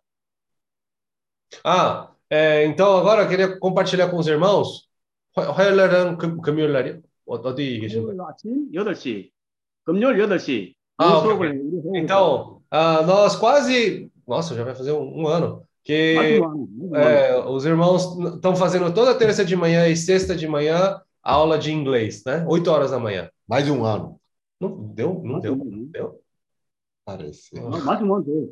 Ah, 1.64 2.08
é, 2.30 2.64
então 2.64 2.96
agora 2.96 3.24
eu 3.24 3.28
queria 3.28 3.58
compartilhar 3.58 4.10
com 4.10 4.16
os 4.18 4.26
irmãos. 4.26 4.88
화요일날은 5.34 6.18
금, 6.18 6.40
금요일날이요? 6.40 7.00
어, 7.26 7.34
어디 7.36 7.78
계신 7.80 8.04
거예요? 8.04 8.26
아침 8.26 8.70
8시, 8.72 9.30
금요일 9.84 10.16
8시 10.18 10.74
아, 10.98 11.04
영어 11.04 11.18
ok. 11.18 11.28
수업을 11.28 11.48
우리 11.48 11.58
해오고 11.58 11.76
있습니다. 11.78 11.98
Então, 11.98 12.51
ah, 12.71 13.01
nós 13.03 13.35
quase, 13.35 14.09
nossa, 14.27 14.55
já 14.55 14.63
vai 14.63 14.75
fazer 14.75 14.91
um, 14.91 15.21
um 15.23 15.27
ano 15.27 15.63
que 15.83 16.15
말씀 16.15 16.43
안 16.43 16.55
해요. 16.57 16.95
é, 16.95 17.37
os 17.47 17.65
irmãos 17.65 18.03
estão 18.35 18.55
fazendo 18.55 18.93
toda 18.93 19.15
terça 19.17 19.43
de 19.45 19.55
manhã 19.55 19.87
e 19.87 19.95
sexta 19.95 20.35
de 20.35 20.47
manhã 20.47 20.99
aula 21.23 21.57
de 21.57 21.71
inglês, 21.71 22.23
né? 22.25 22.45
8 22.47 22.67
horas 22.69 22.91
da 22.91 22.99
manhã. 22.99 23.29
Mais 23.47 23.69
um 23.69 23.83
ano. 23.85 24.19
Não 24.59 24.69
deu, 24.93 25.21
não 25.23 25.39
deu, 25.39 25.55
não 25.55 25.85
deu. 25.85 26.19
Parece. 27.05 27.57
어, 27.59 27.69
말씀은 27.69 28.23
돼요. 28.25 28.47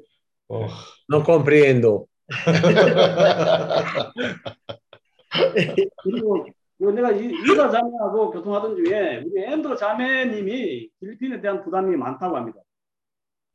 Oh. 0.47 0.67
Non 1.09 1.23
comprendo. 1.23 2.07
그리고 6.03 6.45
요 6.81 6.91
내가 6.91 7.11
이- 7.11 7.33
이사 7.43 7.69
자매하고 7.69 8.31
교통하던 8.31 8.75
중에 8.75 9.23
우리 9.25 9.43
앤드로 9.43 9.75
자매님이 9.75 10.89
필리핀에 10.99 11.41
대한 11.41 11.63
부담이 11.63 11.95
많다고 11.95 12.35
합니다. 12.37 12.59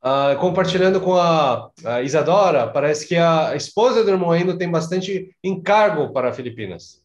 Ah, 0.05 0.35
compartilhando 0.39 0.99
com 0.99 1.13
a, 1.15 1.69
a 1.85 2.01
Isadora, 2.01 2.67
parece 2.71 3.07
que 3.07 3.15
a 3.15 3.55
esposa 3.55 4.03
do 4.03 4.09
irmão 4.09 4.35
Endo 4.35 4.57
tem 4.57 4.69
bastante 4.69 5.35
encargo 5.43 6.11
para 6.11 6.33
Filipinas. 6.33 7.01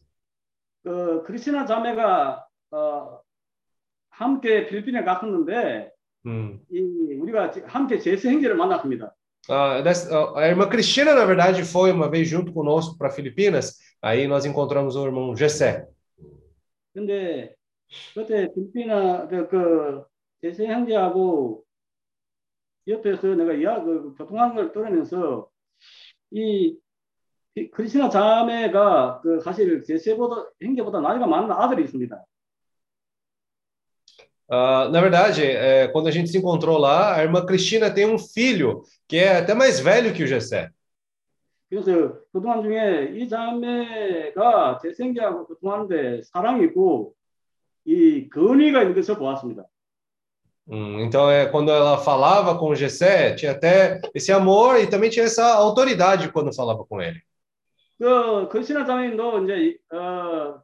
그 0.83 1.21
크리스나 1.23 1.65
자매가 1.65 2.45
어, 2.71 3.19
함께 4.09 4.65
필리핀에 4.67 5.03
갔었는데 5.03 5.91
Hum. 6.25 6.59
이 6.71 6.81
우리가 7.21 7.51
지- 7.51 7.61
함께 7.67 7.99
제스 7.99 8.27
형제를 8.27 8.55
만났습니다. 8.57 9.13
Ah, 9.47 9.81
dessa- 9.81 10.09
ah, 10.11 10.39
a 10.39 10.47
irmã 10.47 10.67
Cristina, 10.67 11.13
na 11.13 11.23
verdade, 11.23 11.63
foi 11.63 11.91
uma 11.91 12.09
vez 12.09 12.27
junto 12.27 12.51
conosco 12.51 12.97
para 12.97 13.09
Filipinas. 13.11 13.77
Aí 14.01 14.27
nós 14.27 14.43
encontramos 14.45 14.95
o 14.97 15.05
irmão 15.05 15.35
Gessé. 15.35 15.87
근데 16.93 17.53
그때 18.15 18.51
필리핀아 18.53 19.27
그, 19.29 19.47
그 19.47 20.03
제스 20.41 20.63
형제하고 20.65 21.63
옆에서 22.86 23.34
내가 23.34 23.52
이야 23.54 23.82
그 23.82 24.14
교통한 24.16 24.54
걸 24.54 24.72
들으면서 24.72 25.48
이이 26.30 26.76
크리스나 27.72 28.08
자매가 28.08 29.20
그 29.22 29.40
사실 29.40 29.82
제세보다 29.84 30.50
형제보다 30.60 31.00
나이가 31.00 31.26
많은 31.26 31.50
아들이 31.50 31.84
있습니다. 31.84 32.24
Ah, 34.54 34.86
na 34.90 35.00
verdade, 35.00 35.42
é, 35.42 35.88
quando 35.88 36.08
a 36.08 36.10
gente 36.10 36.28
se 36.28 36.36
encontrou 36.36 36.76
lá, 36.76 37.14
a 37.14 37.22
irmã 37.22 37.46
Cristina 37.46 37.90
tem 37.90 38.04
um 38.04 38.18
filho 38.18 38.82
que 39.08 39.16
é 39.16 39.38
até 39.38 39.54
mais 39.54 39.80
velho 39.80 40.12
que 40.12 40.22
o 40.22 40.26
Gessé. 40.26 40.68
그래서 41.70 42.18
그동안 42.30 42.62
중에 42.62 43.14
이 43.16 43.26
자매가 43.26 44.80
제세 44.82 45.04
형제하고 45.04 45.46
교통하는데 45.46 46.22
사랑이 46.24 46.66
있고 46.66 47.14
이 47.86 48.28
건의가 48.28 48.82
있는 48.82 48.94
것을 48.94 49.16
보았습니다. 49.16 49.64
Hum, 50.71 50.99
então, 50.99 51.31
é, 51.31 51.45
quando 51.45 51.71
ela 51.71 51.97
falava 51.97 52.57
com 52.57 52.69
o 52.69 52.75
Gessé, 52.75 53.33
tinha 53.35 53.51
até 53.51 54.01
esse 54.13 54.31
amor 54.31 54.79
e 54.79 54.87
também 54.87 55.09
tinha 55.09 55.25
essa 55.25 55.53
autoridade 55.53 56.29
quando 56.31 56.53
falava 56.53 56.83
com 56.83 57.01
ele. 57.01 57.21
그 57.99 58.47
크리스나 58.49 58.85
자매님도 58.85 59.43
이제 59.43 59.57
이- 59.57 59.77
어, 59.95 60.61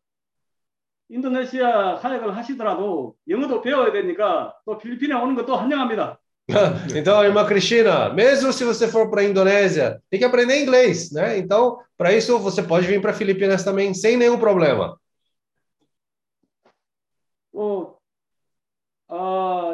인도네시아 1.10 1.98
사역을 1.98 2.36
하시더라도 2.36 3.16
영어도 3.28 3.62
배워야 3.62 3.92
되니까 3.92 4.54
또 4.66 4.78
필리핀에 4.78 5.14
오는 5.16 5.36
것도 5.36 5.56
환영합니다. 5.56 6.20
Então, 6.96 7.24
irmã 7.24 7.46
Cristina, 7.46 8.10
mesmo 8.10 8.52
se 8.52 8.66
você 8.66 8.88
for 8.88 9.10
para 9.10 9.22
a 9.22 9.24
Indonésia, 9.24 10.02
tem 10.10 10.20
que 10.20 10.26
aprender 10.26 10.62
inglês, 10.62 11.12
né? 11.12 11.38
Então, 11.38 11.78
para 11.98 12.12
isso, 12.14 12.38
você 12.40 12.62
pode 12.62 12.86
vir 12.86 13.02
para 13.02 13.14
Filipinas 13.14 13.64
também 13.64 13.94
sem 13.94 14.18
nenhum 14.18 14.38
problema. 14.38 15.00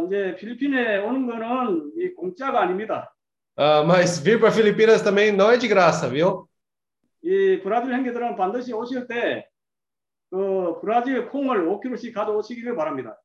이제 0.06 0.36
필리핀에 0.36 0.98
오는 0.98 1.26
거는 1.26 1.92
이 1.98 2.14
공짜가 2.14 2.62
아닙니다. 2.62 3.10
Ah, 3.56 3.84
mas 3.86 4.18
vir 4.18 4.40
para 4.40 4.50
Filipinas 4.50 5.00
também 5.02 5.30
não 5.30 5.48
é 5.50 5.56
de 5.56 5.68
graça, 5.68 6.08
viu? 6.08 6.48
이 7.22 7.60
브라질 7.62 7.92
형제들은 7.94 8.36
반드시 8.36 8.72
오실 8.72 9.06
때 9.06 9.46
그 10.30 10.80
브라질 10.80 11.28
콩을 11.28 11.64
5kg씩 11.68 12.12
가져오시기를 12.12 12.74
바랍니다. 12.76 13.16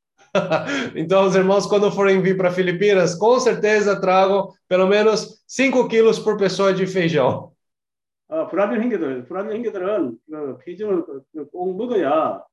Então, 0.95 1.25
os 1.25 1.35
irmãos, 1.35 1.65
quando 1.65 1.89
forem 1.91 2.21
vir 2.21 2.37
para 2.37 2.51
Filipinas, 2.51 3.15
com 3.15 3.39
certeza 3.39 3.99
tragam 3.99 4.49
pelo 4.67 4.85
menos 4.85 5.41
5 5.47 5.87
quilos 5.87 6.19
por 6.19 6.37
pessoa 6.37 6.73
de 6.73 6.85
feijão. 6.85 7.51
어, 8.27 8.47
브라질 8.47 8.79
형제들, 8.83 9.25
브라질 9.25 9.55
형제들은 9.55 10.17
그 10.29 10.57
피정을 10.59 11.03
그- 11.05 11.23
그꼭 11.33 11.75
먹어야 11.77 12.43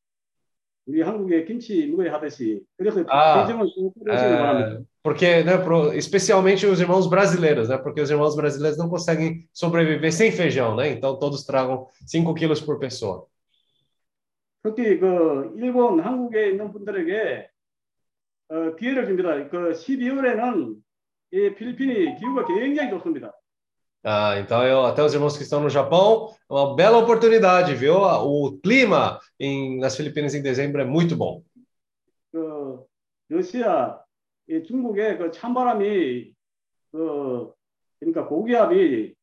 우리 0.86 1.02
한국에 1.02 1.46
김치 1.46 1.88
먹어야 1.88 2.14
하듯이 2.14 2.64
그래서 2.78 3.04
아, 3.08 3.44
피정을 3.46 3.68
꼭 3.76 3.94
끓여주시기 4.00 4.38
바랍니다. 4.38 4.82
É, 4.82 4.84
porque, 5.04 5.44
né, 5.44 5.58
pro- 5.58 5.94
especialmente 5.94 6.66
os 6.68 6.80
irmãos 6.80 7.08
brasileiros, 7.08 7.70
né? 7.70 7.78
Porque 7.78 8.02
os 8.02 8.10
irmãos 8.10 8.36
brasileiros 8.36 8.78
não 8.78 8.90
conseguem 8.90 9.48
sobreviver 9.54 10.12
sem 10.12 10.32
feijão, 10.32 10.76
né? 10.76 10.90
Então, 10.90 11.18
todos 11.18 11.44
tragam 11.46 11.88
5 12.06 12.34
quilos 12.34 12.62
por 12.62 12.78
pessoa. 12.80 13.28
특히 14.64 15.00
그 15.00 15.54
일본, 15.58 16.00
한국에 16.02 16.52
있는 16.52 16.72
분들에게 16.72 17.50
어, 18.50 18.76
기회를 18.76 19.06
줍니다. 19.08 19.50
그 19.50 19.74
12월에는 19.74 20.76
이 21.32 21.56
필리핀이 21.56 22.16
기후가 22.20 22.46
굉장히 22.46 22.90
좋습니다. 22.92 23.32
Ah, 24.06 24.40
então, 24.40 24.66
eu, 24.66 24.86
até 24.86 25.04
os 25.04 25.14
irmãos 25.14 25.38
que 25.38 25.44
estão 25.44 25.62
no 25.62 25.70
Japão, 25.70 26.34
é 26.50 26.54
uma 26.54 26.76
bela 26.76 26.98
oportunidade, 26.98 27.76
viu? 27.76 27.98
O 27.98 28.60
clima 28.60 29.20
em, 29.40 29.78
nas 29.80 29.96
Filipinas 29.96 30.34
em 30.34 30.42
dezembro 30.42 30.82
é 30.82 30.86
muito 30.86 31.16
bom. 31.16 31.44
그 32.32 32.86
러시아, 33.30 34.00
이 34.50 34.64
중국의 34.64 35.18
그 35.18 35.32
찬바람이 35.32 36.34
그 36.92 37.54
그러니까 38.00 38.26
고기압이 38.28 39.14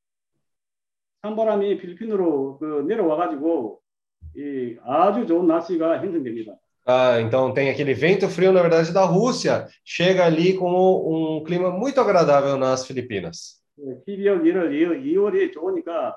찬바람이 1.22 1.78
필리핀으로 1.78 2.58
그 2.58 2.84
내려와 2.86 3.16
가지고 3.16 3.80
이 4.36 4.76
아주 4.84 5.26
좋은 5.26 5.46
날씨가 5.46 6.00
형성됩니다. 6.00 6.54
Ah, 6.86 7.20
então 7.20 7.52
tem 7.52 7.68
aquele 7.68 7.92
vento 7.92 8.28
frio, 8.30 8.50
na 8.50 8.62
verdade, 8.62 8.94
da 8.94 9.04
Rússia, 9.04 9.68
chega 9.84 10.24
ali 10.24 10.56
com 10.56 11.36
um 11.38 11.44
clima 11.44 11.70
muito 11.70 12.00
agradável 12.00 12.56
nas 12.56 12.86
Filipinas. 12.86 13.60
그 13.76 14.02
12월, 14.06 14.42
1월, 14.42 15.02
2월이 15.04 15.52
좋으니까 15.52 16.16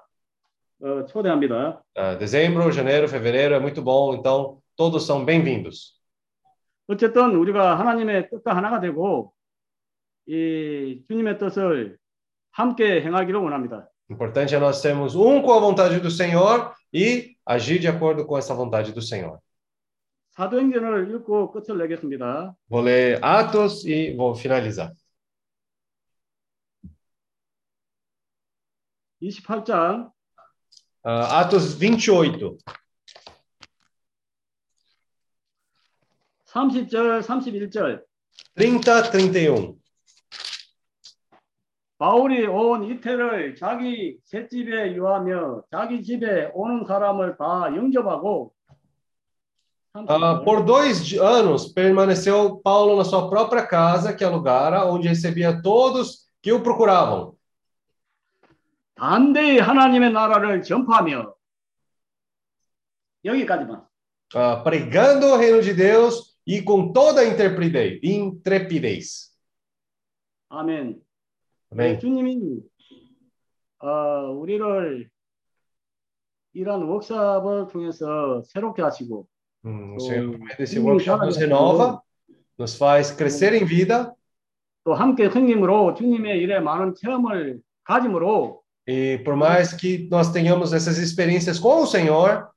어, 0.84 1.06
초대합니다. 1.06 1.84
Ah, 1.96 2.16
dezembro, 2.16 2.72
janeiro, 2.72 3.08
fevereiro 3.08 3.54
é 3.54 3.60
muito 3.60 3.84
bom, 3.84 4.16
então 4.16 4.60
todos 4.76 5.06
são 5.06 5.24
bem-vindos. 5.24 6.00
어쨌든 6.88 7.36
우리가 7.36 7.78
하나님의 7.80 8.30
뜻과 8.30 8.56
하나가 8.56 8.80
되고 8.80 9.32
이 10.26 11.04
주님의 11.08 11.38
뜻을 11.38 11.98
함께 12.52 13.02
행하기를 13.02 13.40
원합니다. 13.40 13.88
O 14.10 14.14
importante 14.14 14.56
é 14.56 14.60
nós 14.60 14.82
sermos 14.82 15.16
um 15.16 15.42
com 15.42 15.54
a 15.54 15.60
vontade 15.60 16.00
do 16.00 16.10
Senhor 16.10 16.74
e 16.94 17.38
agir 17.46 17.80
de 17.80 17.88
acordo 17.88 18.26
com 18.26 18.38
essa 18.38 18.54
vontade 18.54 18.92
do 18.92 19.02
Senhor. 19.02 19.40
사도행전을 20.32 21.12
읽고 21.12 21.52
끝을 21.52 21.78
내겠습니다. 21.78 22.56
Vou 22.70 22.82
ler 22.82 23.24
Atos 23.24 23.86
e 23.86 24.16
vou 24.16 24.34
finalizar. 24.34 24.92
28장 29.22 30.12
Ah, 31.04 31.40
Atos 31.42 31.76
28, 31.80 32.58
30절, 36.46 37.22
31절 37.24 38.04
30, 38.58 38.84
31. 38.84 39.76
바울이 41.98 42.46
온 42.48 42.84
이태를 42.84 43.56
자기 43.56 44.18
셋집에 44.26 44.96
유하며 44.96 45.64
자기 45.72 46.04
집에 46.04 46.50
오는 46.54 46.86
사람을 46.86 47.38
다 47.38 47.68
영접하고 47.76 48.54
Ah, 49.94 50.42
por 50.46 50.64
dois 50.66 51.04
di- 51.04 51.20
anos 51.20 51.74
permaneceu 51.74 52.62
Paulo 52.64 52.96
na 52.96 53.04
sua 53.04 53.30
própria 53.30 53.68
casa 53.68 54.14
que 54.16 54.24
alugara, 54.24 54.86
onde 54.86 55.10
recebia 55.10 55.62
todos 55.62 56.30
que 56.42 56.50
o 56.54 56.62
procuravam, 56.64 57.35
담대히 58.97 59.59
하나님의 59.59 60.13
나라를 60.13 60.63
전파하며 60.63 61.35
여기까지만 63.25 63.87
ah, 64.35 64.63
pregando 64.65 65.33
o 65.33 65.37
reino 65.37 65.61
de 65.63 65.73
Deus 65.75 66.37
e 66.47 66.63
com 66.63 66.93
toda 66.93 67.21
a 67.21 67.25
intrepidez. 67.25 68.01
intrepidez. 68.03 69.33
아멘. 70.49 71.01
Amém? 71.73 71.99
주님이 71.99 72.61
어, 73.79 74.31
우리를 74.33 75.09
이런 76.55 76.83
워크숍을 76.85 77.69
통해서 77.71 78.43
새롭게 78.47 78.83
하시고 78.83 79.27
Hum, 79.65 79.93
o 79.93 79.97
Oh, 79.97 80.01
Senhor, 80.01 80.39
meio 80.39 80.57
desse 80.57 80.79
workshop, 80.79 81.25
nos 81.25 81.37
renova, 81.37 82.01
nos 82.59 82.77
faz 82.79 83.11
crescer 83.11 83.53
em 83.55 83.65
vida 83.67 84.13
또 84.85 84.95
함께 84.95 85.29
성님으로 85.29 85.95
주님의 85.95 86.39
일에 86.39 86.61
많은 86.61 86.95
체험을 86.95 87.61
가짐으로 87.85 88.63
e 88.88 89.20
por 89.24 89.36
mais 89.36 89.74
que 89.74 90.08
nós 90.10 90.32
tenhamos 90.32 90.74
essas 90.74 90.98
experiências 90.98 91.60
com 91.60 91.82
o 91.84 91.88
Senhor, 91.88 92.50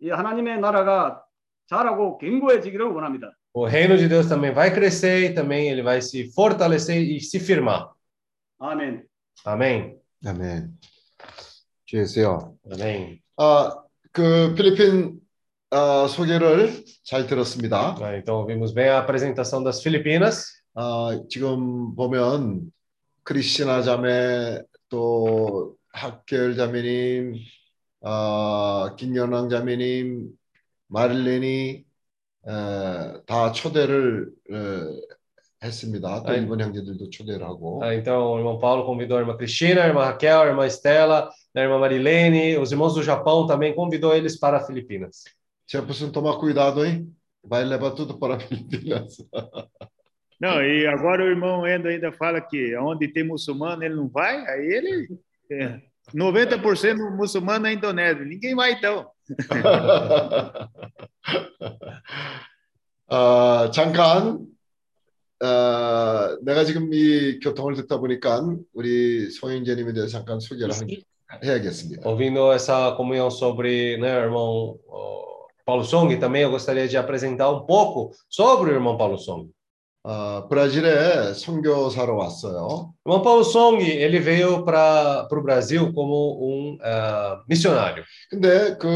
이 0.00 0.10
하나님의 0.10 0.60
나라가 0.60 1.22
자라고 1.68 2.18
견고해지기를 2.18 2.86
원합니다. 2.86 3.32
o 3.52 3.66
reino 3.66 3.96
de 3.96 4.06
Deus 4.08 4.26
também 4.28 4.52
vai 4.52 4.72
crescer 4.72 5.30
e 5.30 5.34
também 5.34 5.68
ele 5.68 5.82
vai 5.82 6.00
se 6.00 6.32
fortalecer 6.32 6.98
e 7.02 7.20
se 7.20 7.38
firmar. 7.40 7.88
아멘. 8.58 9.04
Amém? 9.44 9.96
아멘. 10.24 10.78
주예수요. 11.86 12.54
Amém. 12.72 13.20
아, 13.36 13.74
그 14.12 14.54
필리핀 14.54 15.20
아, 15.70 16.06
소개를 16.08 16.84
잘 17.04 17.26
들었습니다. 17.26 17.94
Ah, 18.00 18.16
Então, 18.16 18.44
vimos 18.46 18.72
bem 18.72 18.88
a 18.88 18.98
apresentação 18.98 19.62
das 19.62 19.82
Filipinas. 19.82 20.46
아, 20.74 21.18
지금 21.28 21.94
보면 21.96 22.70
크리스티나 23.24 23.82
자매 23.82 24.60
또 24.88 25.76
학결 25.92 26.56
자매님, 26.56 27.34
아, 28.02 28.94
김연왕 28.98 29.48
자매님, 29.48 30.30
마릴렌이 30.88 31.84
에, 32.46 33.22
다 33.26 33.52
초대를 33.52 34.30
에, 34.50 34.56
했습니다. 35.62 36.22
또 36.22 36.32
아이. 36.32 36.38
일본 36.38 36.60
형제들도 36.60 37.10
초대를 37.10 37.44
하고. 37.44 37.82
Ah, 37.82 37.94
então, 37.94 38.32
o 38.32 38.38
irmão 38.38 38.58
Paulo 38.58 38.86
convidou 38.86 39.18
a 39.18 39.20
irmã 39.20 39.36
Cristina, 39.36 39.82
a 39.82 39.86
irmã 39.88 40.04
Raquel, 40.04 40.40
a 40.40 40.46
irmã 40.46 40.66
Estela, 40.66 41.30
a 41.54 41.60
irmã 41.60 41.78
Marilene, 41.78 42.56
os 42.56 42.72
irmãos 42.72 42.94
do 42.94 43.02
Japão 43.02 43.46
também 43.46 43.74
convidou 43.74 44.14
eles 44.14 44.38
para 44.38 44.64
Filipinas. 44.64 45.24
Jefferson 45.66 46.10
tomar 46.10 46.38
cuidado, 46.38 46.84
hein? 46.84 47.14
Vai 47.44 47.64
levar 47.64 47.90
tudo 47.92 48.18
para 48.18 48.40
Filipinas. 48.40 49.16
Não, 50.40 50.62
e 50.62 50.86
agora 50.86 51.22
o 51.22 51.28
irmão 51.28 51.66
Endo 51.66 51.88
ainda 51.88 52.10
fala 52.12 52.40
que 52.40 52.74
onde 52.76 53.08
tem 53.08 53.22
muçulmano 53.24 53.84
ele 53.84 53.94
não 53.94 54.08
vai, 54.08 54.36
aí 54.46 54.66
ele. 54.66 55.08
É, 55.50 55.80
90% 56.14 57.10
muçulmano 57.16 57.64
na 57.64 57.72
Indonésia. 57.72 58.24
Ninguém 58.24 58.54
vai 58.54 58.72
então. 58.72 59.10
아, 63.08 63.70
잠깐 63.72 64.46
어, 65.42 66.36
내가 66.42 66.64
지금 66.64 66.92
이 66.92 67.40
교통을 67.40 67.74
듣다 67.74 67.98
보니까 67.98 68.42
우리 68.74 69.30
소영재님에 69.30 69.92
대해서 69.94 70.12
잠깐 70.18 70.38
소개를 70.38 70.70
하- 70.74 71.38
해야겠습니다. 71.42 72.02
Ouvindo 72.06 72.52
essa 72.52 72.92
comunhão 72.96 73.30
sobre 73.30 73.96
né, 73.98 74.18
o 74.18 74.24
irmão 74.24 74.78
ó, 74.88 75.46
Paulo 75.64 75.84
Song, 75.84 76.14
também 76.18 76.42
eu 76.42 76.50
gostaria 76.50 76.86
de 76.86 76.96
apresentar 76.98 77.50
um 77.50 77.64
pouco 77.64 78.10
sobre 78.28 78.70
o 78.70 78.74
irmão 78.74 78.98
Paulo 78.98 79.16
Song. 79.16 79.48
어, 80.07 80.47
브라질에 80.47 81.33
선교사로 81.33 82.15
왔어요. 82.15 82.93
Irmão 83.03 83.23
Paulo 83.23 83.43
Song, 83.43 83.83
ele 83.83 84.19
veio 84.19 84.63
para 84.63 85.27
o 85.31 85.41
Brasil 85.41 85.91
como 85.93 86.37
um 86.45 86.77
ah, 86.83 87.41
missionário. 87.49 88.03
근데 88.29 88.77
그 88.77 88.87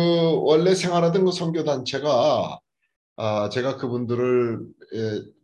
원래 0.44 0.76
생활하던 0.76 1.26
그 1.26 1.32
선교 1.32 1.64
단체가 1.64 2.60
아, 3.18 3.50
제가 3.50 3.78
그분들을 3.78 4.60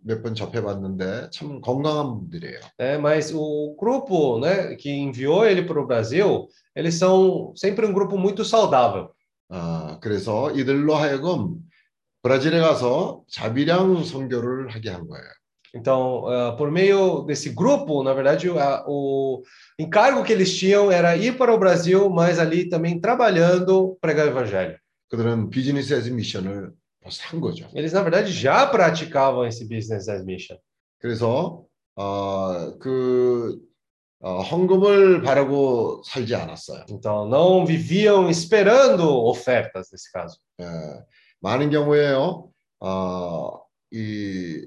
몇번 0.04 0.36
접해봤는데 0.36 1.32
참 1.32 1.60
건강한 1.62 2.14
분들이에요. 2.14 2.60
né? 2.78 3.00
Mas 3.00 3.34
o 3.34 3.76
grupo 3.76 4.40
né, 4.40 4.76
que 4.76 4.92
enviou 4.92 5.48
ele 5.48 5.64
para 5.64 5.82
o 5.82 5.88
Brasil, 5.88 6.48
eles 6.76 6.94
são 6.94 7.54
sempre 7.56 7.88
um 7.88 7.92
grupo 7.94 8.20
muito 8.20 8.46
saudável. 8.46 9.10
아, 9.50 9.98
그래서 10.00 10.52
이들로 10.52 10.94
하여금 10.94 11.56
브라질에 12.22 12.60
가서 12.60 13.24
자비량 13.32 14.04
선교를 14.04 14.70
하게 14.70 14.92
한 14.92 15.08
거예요. 15.08 15.26
Então, 15.75 16.27
ah, 16.27 16.57
por 16.57 16.71
meio 16.71 17.23
desse 17.23 17.51
grupo, 17.51 18.03
na 18.03 18.13
verdade, 18.13 18.49
a- 18.51 18.85
o 18.89 19.43
encargo 19.79 20.25
que 20.25 20.33
eles 20.33 20.57
tinham 20.59 20.91
era 20.91 21.17
ir 21.17 21.37
para 21.39 21.55
o 21.55 21.59
Brasil, 21.59 22.11
mas 22.11 22.39
ali 22.41 22.69
também 22.69 23.01
trabalhando, 23.01 23.97
pregar 24.01 24.27
o 24.27 24.31
evangelho. 24.31 24.77
그들은 25.11 25.51
비즈니스 25.51 25.93
에즈 25.95 26.11
미션을 26.11 26.73
벌써 27.03 27.23
한 27.29 27.41
거죠. 27.41 27.69
Eles, 27.75 27.93
na 27.93 28.03
verdade, 28.03 28.33
já 28.33 28.67
praticavam 28.67 29.47
esse 29.47 29.65
business 29.69 30.09
as 30.09 30.25
mission. 30.25 30.59
그래서 31.01 31.65
어, 31.97 32.77
그 32.79 33.59
어, 34.23 34.41
헌금을 34.43 35.23
바라고 35.23 36.03
살지 36.05 36.35
않았어요. 36.35 36.85
Então, 36.91 37.27
não 37.29 37.65
viviam 37.65 38.29
esperando 38.29 39.03
ofertas, 39.25 39.89
nesse 39.93 40.11
caso. 40.13 40.37
예, 40.61 40.67
많은 41.41 41.71
경우에요. 41.71 42.51
어, 42.81 43.61
이 43.93 44.63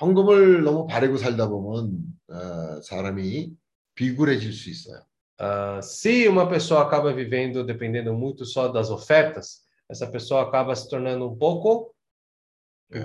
헌금을 0.00 0.62
너무 0.64 0.86
바라고 0.86 1.16
살다 1.16 1.48
보면 1.48 1.98
어, 2.28 2.80
사람이 2.82 3.52
비굴해질 3.94 4.52
수 4.52 4.70
있어요. 4.70 5.00
Ah, 5.36 5.80
se 5.82 6.28
uma 6.28 6.48
pessoa 6.48 6.82
acaba 6.82 7.12
vivendo 7.12 7.64
dependendo 7.64 8.14
muito 8.14 8.44
só 8.46 8.68
das 8.68 8.88
ofertas, 8.88 9.62
essa 9.90 10.06
pessoa 10.06 10.42
acaba 10.42 10.74
se 10.76 10.88
tornando 10.88 11.28
um 11.28 11.36
pouco 11.36 11.92
예, 12.94 13.04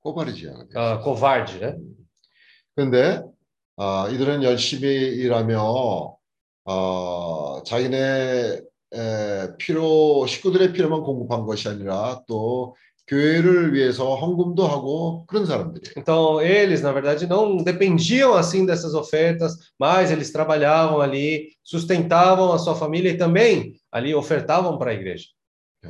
꼬바르지야. 0.00 0.52
ah, 0.74 0.98
covarde, 1.02 1.58
né? 1.58 1.76
그런데 2.74 3.22
아, 3.76 4.08
이들은 4.10 4.42
열심히 4.42 4.88
일하며 4.88 6.16
어, 6.64 7.62
자기네 7.64 8.60
에, 8.94 9.56
필요 9.58 10.26
식구들의 10.26 10.72
필요만 10.72 11.02
공급한 11.02 11.44
것이 11.44 11.68
아니라 11.68 12.22
또 12.26 12.74
교회를 13.11 13.73
위해서 13.73 14.15
헌금도 14.15 14.67
하고 14.67 15.25
그런 15.27 15.45
사람들이에요. 15.45 15.93
Então, 15.97 16.41
eles, 16.41 16.81
na 16.81 16.91
verdade, 16.91 17.25
não 17.25 17.57
dependiam 17.63 18.33
assim 18.33 18.65
dessas 18.65 18.93
ofertas, 18.93 19.53
mas 19.79 20.11
eles 20.11 20.31
trabalhavam 20.31 20.99
ali, 20.99 21.49
sustentavam 21.63 22.51
a 22.51 22.57
sua 22.59 22.75
família 22.75 23.11
e 23.11 23.17
também 23.17 23.79
ali 23.91 24.13
ofertavam 24.13 24.77
para 24.77 24.91
a 24.91 24.93
igreja. 24.93 25.27
예. 25.85 25.89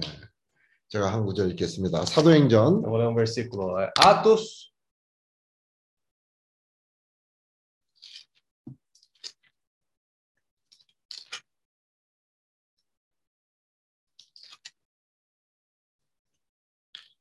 제가 0.90 1.12
한 1.12 1.26
구절 1.26 1.50
읽겠습니다. 1.52 2.06
사도행전 2.06 2.84
Eu 2.84 2.90
vou 2.90 2.98
ler 2.98 3.08
um 3.08 3.16
versículo. 3.16 3.78
é, 3.80 3.92
Atos, 4.00 4.71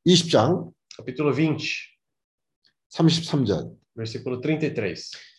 20장 0.08 0.72
capítulo 0.98 1.32
20, 1.34 1.58
33절. 2.94 3.72
versículo 3.96 4.40
33. 4.42 4.96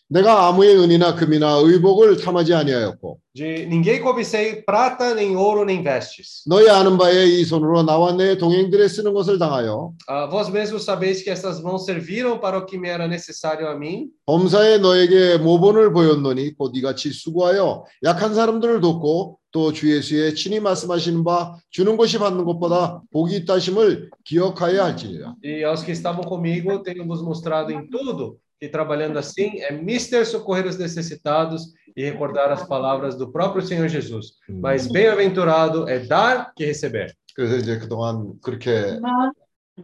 내가 0.09 0.49
아무의 0.49 0.77
은이나 0.79 1.15
금이나 1.15 1.55
의복을 1.65 2.19
탐하지 2.19 2.53
아니하였고 2.53 3.19
De 3.35 3.65
ninguém 3.67 4.03
cobicei 4.03 4.63
prata, 4.63 5.15
nem 5.15 5.35
ouro, 5.35 5.65
nem 5.65 5.83
vestes. 5.83 6.45
너희 6.47 6.69
아는 6.69 6.99
바에 6.99 7.25
이 7.25 7.45
손으로 7.47 7.83
나와 7.83 8.13
내 8.13 8.37
동행들에 8.37 8.89
쓰는 8.89 9.15
것을 9.15 9.39
당하여 9.39 9.95
Ah, 10.07 10.27
vós 10.29 10.51
mesmos 10.51 10.85
sabeis 10.85 11.23
que 11.25 11.31
essas 11.31 11.63
mãos 11.63 11.87
serviram 11.87 12.39
para 12.39 12.59
o 12.59 12.67
que 12.67 12.77
me 12.79 12.89
era 12.91 13.09
necessário 13.09 13.67
a 13.69 13.75
mim, 13.75 14.11
범사에 14.27 14.79
너에게 14.79 15.39
모본을 15.39 15.93
보였노니 15.95 16.57
곧 16.59 16.73
이같이 16.77 17.11
수고하여 17.11 17.85
약한 18.05 18.35
사람들을 18.35 18.83
돕고 18.83 19.39
또 19.52 19.72
주 19.72 19.90
예수의 19.96 20.36
친히 20.36 20.60
말씀하시는 20.60 21.24
바 21.24 21.56
주는 21.72 21.98
것이 21.98 22.20
받는 22.20 22.46
것보다 22.46 23.02
복이 23.12 23.36
있다심을 23.38 24.10
기억하여야 24.24 24.86
할지니라. 24.86 25.36
e 25.44 25.64
aos 25.64 25.84
que 25.84 25.92
estavam 25.92 26.24
comigo 26.24 26.84
tenho 26.84 27.06
vos 27.08 27.22
mostrado 27.22 27.72
em 27.72 27.88
tudo 27.90 28.38
que 28.60 28.68
trabalhando 28.70 29.18
assim 29.18 29.60
é 29.62 29.72
mister 29.72 30.26
socorrer 30.26 30.66
os 30.68 30.78
necessitados 30.78 31.74
e 31.96 32.04
recordar 32.04 32.52
as 32.52 32.68
palavras 32.68 33.16
do 33.18 33.32
próprio 33.32 33.62
Senhor 33.66 33.88
Jesus. 33.88 34.34
Mas 34.50 34.88
bem-aventurado 34.88 35.88
é 35.90 36.00
dar 36.00 36.52
que 36.56 36.66
receber. 36.66 37.14
그래서 37.36 37.58
이제 37.58 37.78
그동안 37.80 38.34
그렇게 38.42 39.00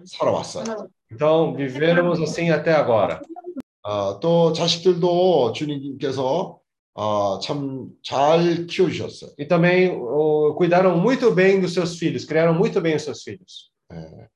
살아왔어요. 0.06 0.88
Então, 1.12 1.54
vivermos 1.56 2.20
assim 2.22 2.49
até 2.49 2.74
agora. 2.74 3.22
아, 3.84 4.18
또 4.22 4.54
자식들도 4.54 5.51
주님께서 5.54 6.57
아, 7.01 7.38
참잘 7.40 8.66
키워주셨어요. 8.66 9.30
E 9.38 9.46
também 9.46 9.88
oh, 9.92 10.53
cuidaram 10.57 10.99
muito 10.99 11.32
bem 11.32 11.61
dos 11.61 11.72
seus 11.72 11.96
filhos, 11.96 12.24
criaram 12.24 12.53
muito 12.53 12.80
bem 12.80 12.96
os 12.96 13.03
seus 13.03 13.22
filhos. 13.22 13.70
예. 13.92 14.28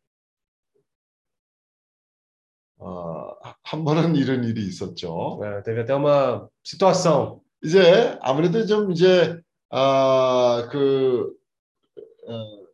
어, 2.79 3.35
한 3.65 3.85
번은 3.85 4.15
이런 4.15 4.45
일이 4.45 4.65
있었죠. 4.65 5.41
É, 5.43 5.63
teve 5.63 5.81
até 5.81 5.93
uma 5.93 6.49
situação. 6.63 7.41
이제 7.65 8.17
아무래도 8.21 8.65
좀 8.65 8.93
이제 8.93 9.41
아, 9.71 10.69
그, 10.71 11.35
어, 12.29 12.67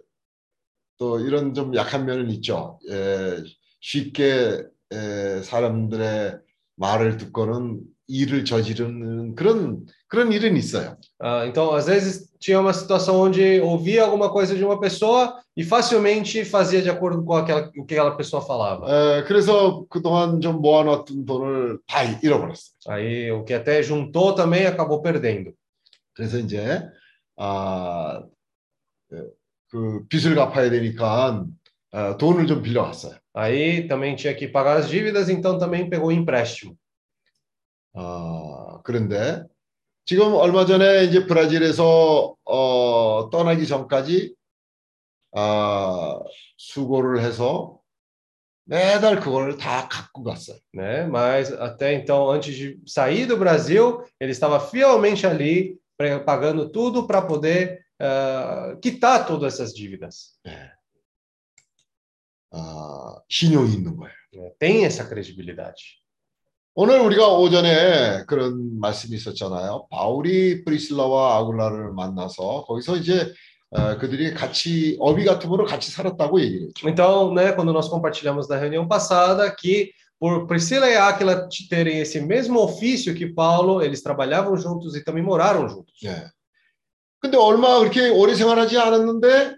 또 0.98 1.18
이런 1.20 1.54
좀 1.54 1.74
약한 1.74 2.04
면은 2.04 2.30
있죠. 2.32 2.78
예, 2.90 3.42
쉽게 3.80 4.64
예, 4.92 5.40
사람들의 5.42 6.40
말을 6.76 7.16
듣고는 7.16 7.80
일을 8.07 8.45
저지르는 8.45 9.35
그런 9.35 9.85
그런 10.07 10.31
일은 10.31 10.55
있어요. 10.57 10.97
Ah, 11.19 11.47
então, 11.47 11.73
às 11.73 11.87
vezes 11.87 12.29
tinha 12.39 12.59
uma 12.59 12.73
situação 12.73 13.19
onde 13.19 13.61
ouvia 13.61 14.03
alguma 14.03 14.29
coisa 14.29 14.55
de 14.55 14.63
uma 14.63 14.79
pessoa 14.79 15.39
e 15.55 15.63
facilmente 15.63 16.43
fazia 16.43 16.81
de 16.81 16.89
acordo 16.89 17.23
com 17.23 17.33
aquela, 17.33 17.71
o 17.77 17.85
que 17.85 17.93
aquela 17.95 18.15
pessoa 18.15 18.41
falava. 18.41 18.85
에, 18.87 19.23
그래서 19.23 19.85
그동안 19.89 20.41
좀 20.41 20.61
모아놨던 20.61 21.25
돈을 21.25 21.79
다 21.87 22.03
잃어버렸어요. 22.03 22.73
Aí 22.87 23.31
o 23.31 23.43
que 23.43 23.53
até 23.53 23.81
juntou 23.81 24.35
também 24.35 24.65
acabou 24.65 25.01
perdendo. 25.01 25.53
그래서 26.13 26.37
이제 26.37 26.81
아, 27.37 28.21
예, 29.13 29.23
그 29.69 30.05
빚을 30.09 30.35
갚아야 30.35 30.69
되니까 30.69 31.45
아, 31.91 32.17
돈을 32.17 32.47
좀 32.47 32.61
빌려왔어요. 32.61 33.15
Aí 33.33 33.87
também 33.87 34.15
tinha 34.15 34.35
que 34.35 34.47
pagar 34.47 34.77
as 34.77 34.89
dívidas, 34.89 35.29
então 35.29 35.57
também 35.57 35.89
pegou 35.89 36.11
empréstimo. 36.11 36.75
아, 37.93 38.81
그런데 38.83 39.43
지금 40.05 40.33
얼마 40.33 40.65
전에 40.65 41.05
이제 41.05 41.25
브라질에서 41.25 42.35
어, 42.43 43.29
떠나기 43.31 43.65
전까지 43.67 44.35
아, 45.33 46.19
수고를 46.57 47.21
해서 47.21 47.79
매달 48.65 49.19
그걸 49.19 49.57
다 49.57 49.87
갖고 49.89 50.23
갔어요. 50.23 50.57
Né? 50.73 51.05
Mas 51.07 51.51
até 51.51 51.93
então, 51.95 52.29
antes 52.29 52.55
de 52.55 52.79
sair 52.85 53.25
do 53.27 53.37
Brasil, 53.37 54.03
ele 54.19 54.31
estava 54.31 54.59
fielmente 54.59 55.27
ali, 55.27 55.77
pre- 55.97 56.23
pagando 56.23 56.69
tudo 56.71 57.05
para 57.05 57.21
poder 57.21 57.85
ah, 57.99 58.75
quitar 58.81 59.25
todas 59.27 59.53
essas 59.55 59.73
dívidas. 59.73 60.37
아, 62.51 63.15
신용이 63.29 63.73
있는 63.73 63.95
거예요. 63.97 64.13
É, 64.35 64.49
Tem 64.59 64.85
essa 64.85 65.03
credibilidade. 65.07 66.01
오늘 66.80 67.00
우리가 67.00 67.26
오전에 67.26 68.22
그런 68.28 68.78
말씀이 68.78 69.16
있었잖아요. 69.16 69.88
바울이 69.90 70.64
프리실라와 70.64 71.38
아굴라를 71.38 71.92
만나서 71.92 72.66
거기서 72.68 72.98
이제 72.98 73.34
어, 73.70 73.98
그들이 73.98 74.32
같이 74.32 74.96
어비 75.00 75.24
같음으로 75.24 75.64
같이 75.64 75.90
살았다고 75.90 76.40
얘기를 76.40 76.68
했죠. 76.68 76.88
Então, 76.88 77.34
né, 77.34 77.50
quando 77.50 77.72
nós 77.72 77.88
compartilhamos 77.88 78.48
na 78.48 78.56
reunião 78.56 78.86
passada 78.86 79.50
que 79.50 79.90
por 80.20 80.46
Priscila 80.46 80.88
e 80.88 80.96
Áquila 80.96 81.48
terem 81.68 81.98
esse 81.98 82.20
mesmo 82.20 82.60
ofício 82.60 83.12
que 83.12 83.26
Paulo, 83.26 83.82
eles 83.82 84.00
trabalhavam 84.00 84.56
juntos 84.56 84.94
e 84.94 85.02
também 85.02 85.24
moraram 85.24 85.68
juntos. 85.68 85.94
예. 86.04 86.30
근데 87.20 87.36
얼마 87.36 87.80
그렇게 87.80 88.08
오래 88.08 88.36
생활하지 88.36 88.78
않았는데 88.78 89.56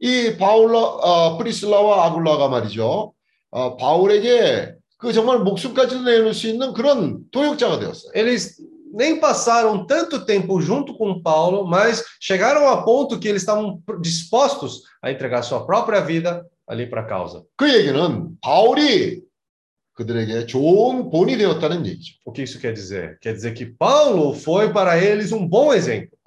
이 0.00 0.38
바울라 0.38 0.78
어, 0.78 1.36
프리실라와 1.36 2.06
아굴라가 2.06 2.48
말이죠. 2.48 3.12
어, 3.50 3.76
바울에게 3.76 4.80
그 5.01 5.13
정말 5.13 5.39
목숨까지도 5.39 6.03
내놓을 6.03 6.33
수 6.33 6.47
있는 6.47 6.73
그런 6.73 7.23
도역자가 7.31 7.79
되었어요. 7.79 8.11
Eles 8.15 8.57
nem 8.93 9.19
passaram 9.19 9.85
tanto 9.85 10.25
tempo 10.25 10.59
junto 10.61 10.97
com 10.97 11.21
Paulo, 11.21 11.67
mas 11.67 12.03
chegaram 12.19 12.67
a 12.67 12.83
ponto 12.83 13.19
que 13.19 13.27
eles 13.27 13.43
estavam 13.43 13.81
dispostos 14.01 14.83
a 15.01 15.11
entregar 15.11 15.43
sua 15.43 15.65
própria 15.65 16.01
vida 16.01 16.45
ali 16.67 16.87
para 16.87 17.01
a 17.01 17.05
causa. 17.05 17.43
그 17.55 17.71
얘기는 17.71 18.37
바울이 18.41 19.21
그들에게 19.93 20.45
좋은 20.45 21.09
본이 21.09 21.37
되었다는 21.37 21.85
얘기죠. 21.85 22.15
O 22.25 22.31
que 22.31 22.43
isso 22.43 22.59
quer 22.59 22.73
dizer? 22.73 23.19
Quer 23.19 23.33
dizer 23.33 23.53
que 23.53 23.65
Paulo 23.65 24.33
foi 24.33 24.71
para 24.71 24.97
eles 24.97 25.31
um 25.31 25.47
bom 25.47 25.73
exemplo. 25.73 26.17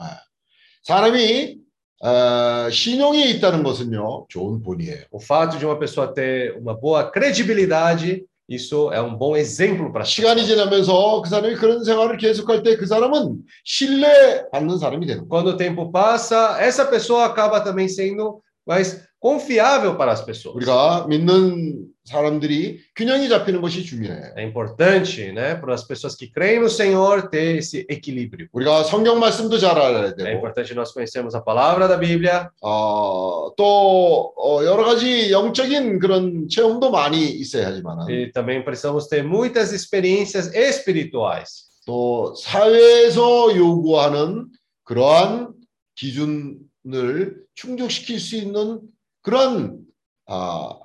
사람이 0.82 1.58
어, 2.02 2.70
신용이 2.70 3.30
있다는 3.30 3.62
것은요 3.62 4.26
좋은 4.28 4.62
본이에요. 4.62 5.04
O 5.10 5.20
fato 5.20 5.58
de 5.58 5.66
uma 5.66 5.78
pessoa 5.78 6.12
ter 6.12 6.56
uma 6.56 6.74
boa 6.74 7.10
credibilidade, 7.10 8.24
isso 8.48 8.90
é 8.92 9.00
um 9.00 9.16
bom 9.16 9.36
exemplo 9.36 9.92
para 9.92 10.04
시간이 10.04 10.44
지나면서 10.44 11.22
그 11.22 11.28
사람이 11.28 11.54
그런 11.54 11.84
생활을 11.84 12.16
계속할 12.16 12.64
때 12.64 12.76
그 12.76 12.84
사람은 12.86 13.38
신뢰받는 13.64 14.78
사람이 14.78 15.06
되는 15.06 15.28
거예요. 15.28 15.28
Quando 15.28 15.54
o 15.54 15.56
tempo 15.56 15.92
passa, 15.92 16.56
essa 16.60 16.84
pessoa 16.84 17.26
acaba 17.26 17.60
também 17.62 17.88
sendo 17.88 18.42
mais 18.66 19.06
confiável 19.24 19.96
para 19.96 20.12
as 20.12 20.24
pessoas. 20.24 20.56
우리가 20.56 21.06
믿는 21.08 21.86
사람들이 22.04 22.80
균형이 22.96 23.28
잡히는 23.28 23.60
것이 23.60 23.84
중요해요. 23.84 24.32
É 24.36 24.42
importante, 24.42 25.30
né, 25.32 25.54
para 25.54 25.74
as 25.74 25.84
pessoas 25.86 26.16
que 26.16 26.26
creem 26.32 26.58
no 26.58 26.70
Senhor 26.70 27.28
ter 27.28 27.58
esse 27.58 27.86
equilíbrio. 27.90 28.48
우리가 28.52 28.84
성경 28.84 29.18
말씀도 29.20 29.58
잘 29.58 29.78
알아야 29.78 30.08
É 30.08 30.16
되고 30.16 30.38
importante 30.38 30.74
nós 30.74 30.92
conhecermos 30.92 31.34
a 31.34 31.40
palavra 31.40 31.86
da 31.86 31.96
Bíblia, 31.96 32.50
어, 32.62 33.52
또 33.56 34.32
어, 34.36 34.64
여러 34.64 34.84
가지 34.84 35.30
영적인 35.30 35.98
그런 35.98 36.48
체험도 36.48 36.90
많이 36.90 37.28
있어야 37.28 37.68
하지만 37.68 38.08
e 38.08 38.32
também 38.32 38.64
precisamos 38.64 39.06
ter 39.06 39.22
muitas 39.22 39.72
experiências 39.72 40.54
espirituais. 40.54 41.68
또 41.86 42.34
사회에서 42.34 43.54
요구하는 43.56 44.46
그러한 44.84 45.52
기준을 45.94 47.36
충족시킬 47.54 48.18
수 48.18 48.36
있는 48.36 48.80
그런 49.24 49.84
아, 50.26 50.78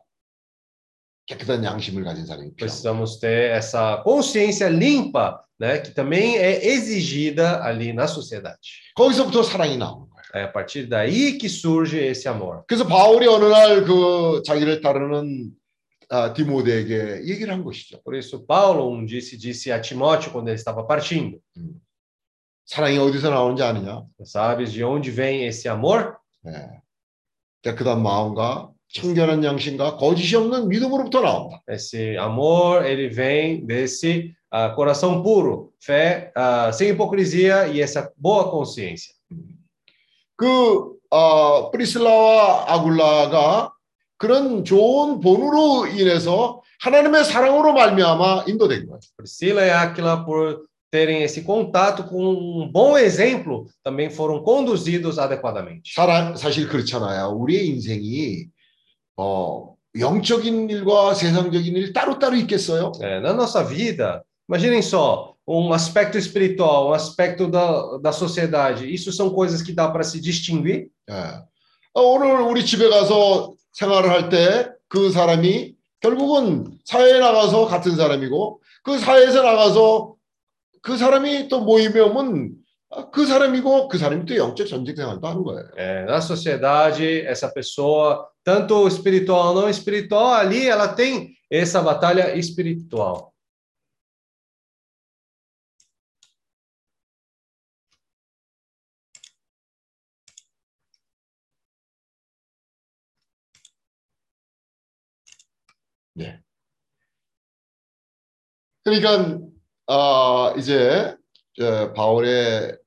깨끗한 1.26 1.64
양심을 1.64 2.04
가진 2.04 2.26
사람이 2.26 2.56
필요합니다. 2.56 2.66
Precisamos 2.66 3.20
ter 3.20 3.52
essa 3.52 4.02
consciência 4.04 4.70
limpa, 4.70 5.40
né, 5.60 5.80
que 5.80 5.92
também 5.92 6.38
é 6.38 6.66
exigida 6.66 7.64
ali 7.64 7.94
na 7.94 8.06
sociedade. 8.08 8.94
거기서부터 8.96 9.44
사랑이 9.44 9.78
나오는 9.78 10.08
거예요. 10.10 10.16
É 10.34 10.44
a 10.44 10.52
partir 10.52 10.86
daí 10.88 11.38
que 11.38 11.48
surge 11.48 11.98
esse 11.98 12.28
amor. 12.28 12.64
그래서 12.68 12.86
바울이 12.86 13.26
어느 13.28 13.46
날 13.46 13.86
그 13.86 14.42
자기를 14.46 14.82
따르는 14.82 15.52
아, 16.10 16.34
디모데에게 16.34 17.24
얘기를 17.26 17.52
한 17.52 17.64
것이죠. 17.64 18.02
Por 18.04 18.16
isso, 18.16 18.46
Paulo 18.46 18.92
um 18.92 19.06
disse, 19.06 19.38
disse 19.38 19.72
a 19.72 19.80
Timóteo 19.80 20.32
quando 20.32 20.50
ele 20.50 20.56
estava 20.56 20.86
partindo: 20.86 21.40
사랑이 22.66 22.98
어디서 23.00 23.30
나오는지 23.30 23.64
아느냐? 23.64 24.04
Sabes 24.24 24.72
de 24.72 24.84
onde 24.84 25.10
vem 25.10 25.46
esse 25.46 25.68
amor? 25.68 26.18
예. 26.46 26.82
깨끗한 27.63 28.03
마음과 28.03 28.71
청결한 28.93 29.45
양심과 29.45 29.97
거짓이 29.97 30.37
없는 30.37 30.69
믿음으로부터 30.69 31.21
나온다. 31.21 31.63
Esse 31.69 32.17
amor, 32.19 32.85
ele 32.85 33.09
vem 33.09 33.67
desse 33.67 34.35
ah, 34.51 34.75
coração 34.75 35.23
puro, 35.23 35.73
fé 35.81 36.33
ah, 36.35 36.73
sem 36.73 36.89
hipocrisia 36.91 37.69
e 37.69 37.81
essa 37.81 38.11
boa 38.17 38.51
consciência. 38.51 39.15
그 40.37 40.97
어, 41.11 41.71
프리슬라와 41.71 42.73
아굴라가 42.73 43.73
그런 44.17 44.65
좋은 44.65 45.21
본으로 45.21 45.87
인해서 45.87 46.63
하나님의 46.81 47.25
사랑으로 47.25 47.73
말미암아 47.73 48.45
인도된 48.49 48.87
거예요. 48.87 49.01
Priscila 49.17 49.67
e 49.67 49.71
Áquila, 49.71 50.25
por 50.25 50.67
terem 50.92 51.24
esse 51.24 51.42
contato 51.44 52.04
com 52.06 52.24
um 52.24 52.70
bom 52.72 52.98
exemplo, 52.98 53.68
também 53.84 54.10
foram 54.10 54.42
conduzidos 54.44 55.20
adequadamente. 55.20 55.94
사람 55.94 56.36
사실 56.36 56.68
그렇잖아요. 56.68 57.32
우리의 57.38 57.68
인생이 57.70 58.48
어, 59.18 59.76
영적인 59.98 60.70
일과 60.70 61.14
세상적인 61.14 61.76
일 61.76 61.94
따로따로 61.94 62.36
있겠어요? 62.38 62.92
É, 63.02 63.20
na 63.20 63.34
nossa 63.34 63.64
vida, 63.64 64.24
imaginem 64.50 64.82
só, 64.82 65.34
um 65.48 65.72
aspecto 65.74 66.18
espiritual, 66.18 66.90
um 66.90 66.94
aspecto 66.94 67.48
da, 67.48 67.98
da 67.98 68.12
sociedade, 68.12 68.92
isso 68.94 69.12
são 69.12 69.30
coisas 69.30 69.62
que 69.62 69.74
dá 69.74 69.90
para 69.90 70.04
se 70.04 70.20
distinguir? 70.20 70.90
예. 71.10 71.14
어, 71.94 72.02
오늘 72.02 72.42
우리 72.42 72.66
집에 72.66 72.90
가서 72.90 73.54
생활을 73.74 74.10
할 74.10 74.30
때 74.30 74.76
그 74.88 75.10
사람이 75.12 75.76
결국은 76.00 76.78
사회에 76.86 77.20
나가서 77.20 77.66
같은 77.68 77.96
사람이고 77.96 78.62
그 78.84 79.00
사회에서 79.00 79.42
나가서 79.42 80.16
그 80.83 80.97
사람이 80.97 81.49
또 81.49 81.61
모임에 81.61 82.01
오면 82.01 82.55
아, 82.91 83.11
그 83.11 83.25
사람이고 83.27 83.89
그 83.89 83.99
사람이 83.99 84.27
또 84.27 84.35
영적 84.35 84.67
전쟁 84.67 84.97
생활도 84.97 85.27
하는 85.27 85.45
거예요. 85.45 85.71
É, 85.77 86.05
na 86.05 86.21
sociedade, 86.21 87.21
essa 87.25 87.49
pessoa, 87.49 88.29
tanto 88.43 88.89
espiritual 88.89 89.55
não 89.55 89.69
espiritual, 89.69 90.35
ali 90.35 90.67
ela 90.67 90.89
tem 90.89 91.35
essa 91.51 91.81
batalha 91.81 92.35
espiritual. 92.37 93.31
그러니까 108.83 109.41
어, 109.90 110.54
이제 110.58 111.16
저 111.58 111.94
바울에게 111.94 112.78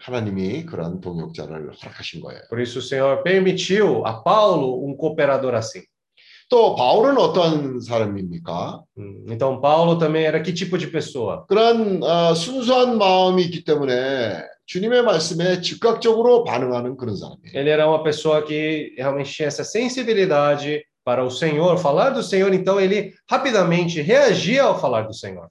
하나님이 0.00 0.66
그런 0.66 1.00
동역자를 1.00 1.72
허락하신 1.74 2.20
거예요. 2.20 2.40
Por 2.50 2.60
isso 2.60 2.78
o 2.78 2.82
Senhor 2.82 3.22
permitiu 3.22 4.04
a 4.06 4.22
Paulo 4.22 4.84
um 4.84 4.96
cooperador 4.96 5.54
assim. 5.54 5.82
또 6.50 6.74
바울은 6.74 7.18
어떤 7.18 7.78
사람입니까? 7.80 8.82
Hum, 8.96 9.26
Então 9.28 9.60
Paulo 9.60 9.98
também 9.98 10.24
era 10.24 10.40
que 10.40 10.52
tipo 10.52 10.78
de 10.78 10.86
pessoa? 10.88 11.44
그런 11.46 12.02
어, 12.02 12.34
순수한 12.34 12.96
마음이 12.96 13.42
있기 13.44 13.64
때문에 13.64 14.42
주님의 14.66 15.02
말씀에 15.02 15.60
즉각적으로 15.60 16.44
반응하는 16.44 16.96
그런 16.96 17.16
사람이에요. 17.16 17.52
Ele 17.54 17.68
era 17.70 17.86
uma 17.86 18.02
pessoa 18.02 18.42
que 18.42 18.94
realmente 18.96 19.30
tinha 19.32 19.46
essa 19.48 19.62
sensibilidade 19.62 20.82
para 21.04 21.22
o 21.24 21.30
Senhor, 21.30 21.76
falar 21.78 22.10
do 22.10 22.22
Senhor, 22.22 22.52
então 22.52 22.80
ele 22.80 23.14
rapidamente 23.30 24.00
reagia 24.02 24.64
ao 24.64 24.78
falar 24.78 25.02
do 25.02 25.14
Senhor. 25.14 25.48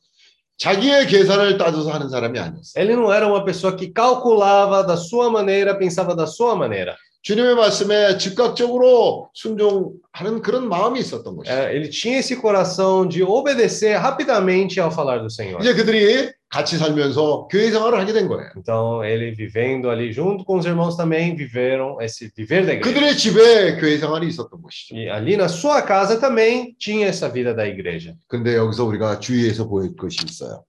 자기의 0.59 1.07
계산을 1.07 1.59
따져서 1.59 1.91
하는 1.93 2.09
사람이 2.09 2.39
아니었어요. 2.39 2.83
Ele 2.83 2.95
não 2.95 3.13
era 3.13 3.27
uma 3.27 3.45
pessoa 3.45 3.75
que 3.77 3.93
calculava 3.93 4.83
da 4.87 4.97
sua 4.97 5.31
maneira, 5.31 5.77
pensava 5.77 6.15
da 6.15 6.27
sua 6.27 6.55
maneira. 6.55 6.97
주님의 7.23 7.55
말씀에 7.55 8.19
즉각적으로 8.19 9.31
순종하는 9.35 10.43
그런 10.43 10.69
마음이 10.69 10.99
있었던 10.99 11.37
것이죠. 11.37 11.55
É, 11.55 11.75
ele 11.75 11.89
tinha 11.89 12.19
esse 12.19 12.35
coração 12.35 13.07
de 13.07 13.23
obedecer 13.23 13.97
rapidamente 13.97 14.81
ao 14.81 14.91
falar 14.91 15.19
do 15.19 15.31
Senhor. 15.31 15.61
이제 15.61 15.73
그들이 15.73 16.33
같이 16.52 16.78
살면서 16.78 17.48
교회 17.52 17.70
생활을 17.72 18.00
하게 18.00 18.14
된 18.14 18.28
거예요. 18.28 18.50
Então, 18.58 19.04
ele 19.04 19.32
vivendo 19.36 19.90
ali 19.90 20.12
junto 20.12 20.46
com 20.46 20.58
os 20.58 20.66
irmãos 20.66 20.96
também 20.96 21.36
viveram 21.36 22.02
esse 22.02 22.32
viver 22.36 22.66
da 22.66 22.74
igreja. 22.74 22.94
그들의 22.94 23.18
집에 23.18 23.76
교회 23.78 23.98
생활이 23.98 24.28
있었던 24.28 24.62
것이죠. 24.62 24.96
E 24.96 25.10
ali 25.10 25.36
na 25.36 25.48
sua 25.48 25.82
casa 25.82 26.20
também 26.20 26.76
tinha 26.80 27.08
essa 27.08 27.28
vida 27.30 27.54
da 27.54 27.68
igreja. 27.68 28.16
근데 28.28 28.56
여기서 28.56 28.86
우리가 28.86 29.20
주의해서 29.20 29.68
보일 29.68 29.96
것이 29.96 30.20
있어요. 30.26 30.64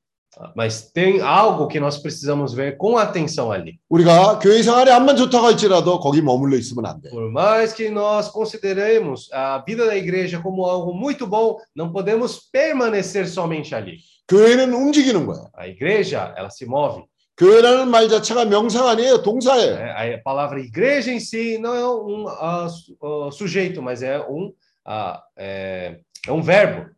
Mas 0.55 0.93
tem 0.93 1.21
algo 1.21 1.67
que 1.67 1.81
nós 1.81 1.99
precisamos 1.99 2.55
ver 2.55 2.77
com 2.77 2.97
atenção 2.97 3.51
ali. 3.51 3.79
우리가 3.89 4.39
교회 4.39 4.63
생활이 4.63 4.91
암만 4.91 5.17
좋다고 5.17 5.47
할지라도 5.47 5.99
거기 5.99 6.23
머물러 6.23 6.57
있으면 6.57 6.87
안 6.87 7.01
돼. 7.01 7.11
Por 7.11 7.31
mais 7.31 7.73
que 7.73 7.91
nós 7.91 8.29
consideremos 8.31 9.29
a 9.33 9.59
vida 9.67 9.87
da 9.87 9.97
igreja 9.97 10.41
como 10.41 10.65
algo 10.65 10.95
muito 10.95 11.27
bom, 11.27 11.57
não 11.75 11.91
podemos 11.91 12.39
permanecer 12.53 13.27
somente 13.27 13.75
ali. 13.75 13.99
교회는 14.29 14.73
움직이는 14.75 15.27
거야. 15.27 15.49
A 15.59 15.67
igreja, 15.67 16.35
ela 16.37 16.49
se 16.51 16.67
move. 16.67 17.05
교회라는 17.37 17.89
말 17.91 18.09
자체가 18.09 18.45
명상 18.47 18.89
아니에요, 18.89 19.23
동사예요. 19.23 19.77
né? 19.77 19.91
A 19.93 20.23
palavra 20.25 20.59
igreja 20.61 21.13
em 21.13 21.21
si 21.21 21.57
não 21.59 21.75
é 21.75 21.87
um 21.87 22.27
ah, 22.29 22.69
su- 22.69 22.97
ah, 23.01 23.31
sujeito, 23.31 23.81
mas 23.81 24.03
é 24.03 24.19
um 24.21 24.53
ah, 24.85 25.23
é, 25.37 26.01
É 26.27 26.33
um 26.33 26.43
verbo. 26.43 26.91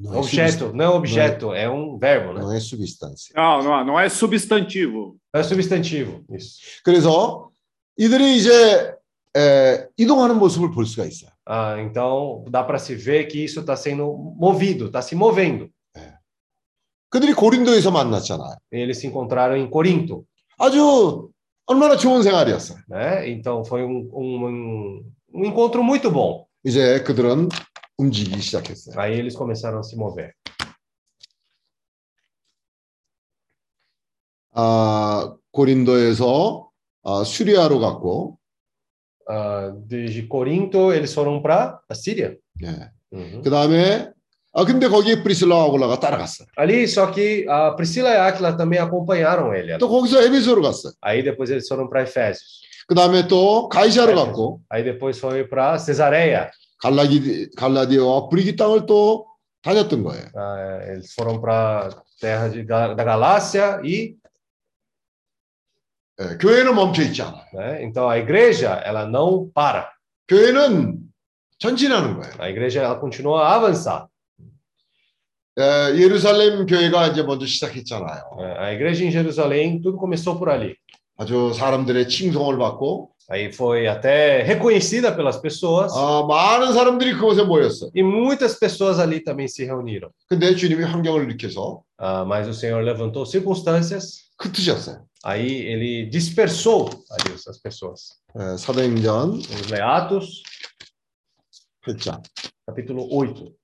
Não 0.00 0.14
é, 0.14 0.18
Objeto, 0.18 0.72
não 0.72 0.84
é 0.84 0.88
objeto, 0.90 1.52
é 1.54 1.68
um 1.68 1.98
verbo, 1.98 2.28
subs- 2.28 2.38
né? 2.38 2.42
não 2.46 2.52
é 2.52 2.60
substância. 2.60 3.32
Não, 3.34 3.62
não, 3.64 3.84
não 3.84 3.98
é 3.98 4.08
substantivo. 4.08 5.16
Não 5.34 5.40
é 5.40 5.42
substantivo. 5.42 6.24
Isso. 6.30 6.60
그래서 6.84 7.50
이들이 7.96 8.36
이제 8.36 8.94
에, 9.36 9.86
이동하는 9.96 10.38
모습을 10.38 10.70
볼 10.70 10.86
수가 10.86 11.04
있어요. 11.06 11.30
Ah, 11.46 11.76
então 11.80 12.44
dá 12.50 12.62
para 12.62 12.78
se 12.78 12.94
ver 12.94 13.26
que 13.28 13.42
isso 13.44 13.60
está 13.60 13.74
sendo 13.76 14.14
movido, 14.36 14.86
está 14.86 15.00
se 15.00 15.14
movendo. 15.14 15.68
그들이 17.10 17.32
고린도에서 17.32 17.90
만났잖아요. 17.90 18.56
Eles 18.70 18.98
se 18.98 19.06
encontraram 19.06 19.56
em 19.56 19.70
Corinto, 19.70 20.24
아주 20.58 21.30
얼마나 21.66 21.96
좋은 21.96 22.22
생활이었어요. 22.22 22.78
né? 22.88 23.28
Então 23.30 23.64
foi 23.64 23.82
um, 23.82 24.08
um, 24.12 24.46
um, 24.46 25.12
um 25.34 25.44
encontro 25.46 25.82
muito 25.82 26.10
bom. 26.10 26.44
이제 26.64 27.02
그들은 27.04 27.48
움직이기 27.96 28.40
시작했어요. 28.42 28.98
Aí 28.98 29.14
eles 29.18 29.34
começaram 29.36 29.78
a 29.78 29.82
se 29.82 29.96
mover. 29.96 30.32
아, 34.52 35.34
고린도에서 35.52 36.68
아, 37.04 37.24
수리아로 37.24 37.78
갔고, 37.80 38.38
Ah, 39.28 39.70
desde 39.86 40.22
Corinto 40.26 40.92
eles 40.92 41.12
foram 41.12 41.42
para 41.42 41.80
a 41.88 41.94
Síria. 41.94 42.36
예. 42.64 42.90
Uhum. 43.12 43.42
그 43.42 43.50
다음에 43.50 44.10
아 44.54 44.64
근데 44.64 44.88
거기에 44.88 45.22
프리실라와 45.22 45.66
아굴라가 45.66 46.00
따라갔어요. 46.00 46.48
Ali, 46.56 46.88
só 46.88 47.10
que 47.12 47.44
a 47.48 47.74
Priscila 47.76 48.10
e 48.10 48.16
a 48.16 48.26
Aquila 48.28 48.56
também 48.56 48.78
acompanharam 48.80 49.54
ele. 49.54 49.76
또 49.78 49.88
거기서 49.88 50.22
에베소로 50.22 50.62
갔어요. 50.62 50.92
Aí 51.02 51.22
depois 51.22 51.50
eles 51.50 51.68
foram 51.68 51.88
para 51.88 52.02
Efésios. 52.02 52.62
그 52.88 52.94
다음에 52.94 53.28
또 53.28 53.68
가이사로 53.68 54.14
갔고, 54.14 54.60
Aí 54.70 54.82
depois 54.82 55.18
foi 55.20 55.46
para 55.48 55.76
Cesareia. 55.78 56.50
갈라디 56.82 57.50
갈라디아와 57.56 58.28
브리기 58.30 58.56
땅을 58.56 58.86
또 58.86 59.26
다녔던 59.62 60.02
거예요. 60.04 60.24
Ah, 60.34 60.80
eles 60.88 61.12
foram 61.12 61.38
para 61.40 61.90
terra 62.20 62.48
de, 62.48 62.64
Ga- 62.64 62.94
da 62.94 63.04
Galácia 63.04 63.80
e, 63.84 63.90
예, 63.92 64.14
교회는 66.40 66.74
멈춰 66.74 67.02
있지 67.02 67.22
않아요. 67.22 67.44
né? 67.54 67.82
Então 67.84 68.08
a 68.08 68.18
igreja 68.18 68.82
ela 68.84 69.06
não 69.06 69.50
para. 69.54 69.88
교회는 70.28 70.98
전진하는 71.58 72.16
거예요. 72.18 72.34
A 72.38 72.50
igreja 72.50 72.82
ela 72.82 72.98
continua 72.98 73.46
a 73.48 73.54
avançar. 73.56 74.06
예, 75.58 75.96
예루살렘 75.98 76.66
교회가 76.66 77.08
이제 77.08 77.22
먼저 77.22 77.46
시작했잖아요. 77.46 78.22
É, 78.38 78.58
A 78.58 78.72
igreja 78.72 79.04
em 79.04 79.10
Jerusalém 79.10 79.80
tudo 79.80 79.96
começou 79.98 80.38
por 80.38 80.48
ali. 80.50 80.76
아주 81.16 81.52
사람들의 81.52 82.08
칭송을 82.08 82.58
받고 82.58 83.10
Aí 83.30 83.52
foi 83.52 83.86
até 83.86 84.42
reconhecida 84.42 85.14
pelas 85.14 85.36
pessoas 85.42 85.92
아, 85.94 86.24
많은 86.26 86.72
사람들이 86.72 87.12
그곳에 87.14 87.42
모였어요. 87.42 87.90
e 87.94 88.02
muitas 88.02 88.58
pessoas 88.58 88.98
ali 88.98 89.22
também 89.22 89.46
se 89.48 89.64
reuniram. 89.64 90.10
근데 90.28 90.54
주님이 90.54 90.84
환경을 90.84 91.24
일으켜서 91.24 91.82
Ah, 91.98 92.24
mas 92.24 92.46
o 92.48 92.54
Senhor 92.54 92.80
levantou 92.82 93.26
circunstâncias. 93.26 94.28
흩으셨어요. 94.40 95.04
Aí 95.25 95.67
ele 95.67 96.09
dispersou 96.09 96.89
ali 97.09 97.33
as 97.33 97.57
pessoas. 97.61 98.19
예, 98.37 98.57
사도행전 98.57 99.39
Atos, 99.81 100.43
8장. 101.85 102.21
capítulo 102.65 103.07
8. 103.09 103.55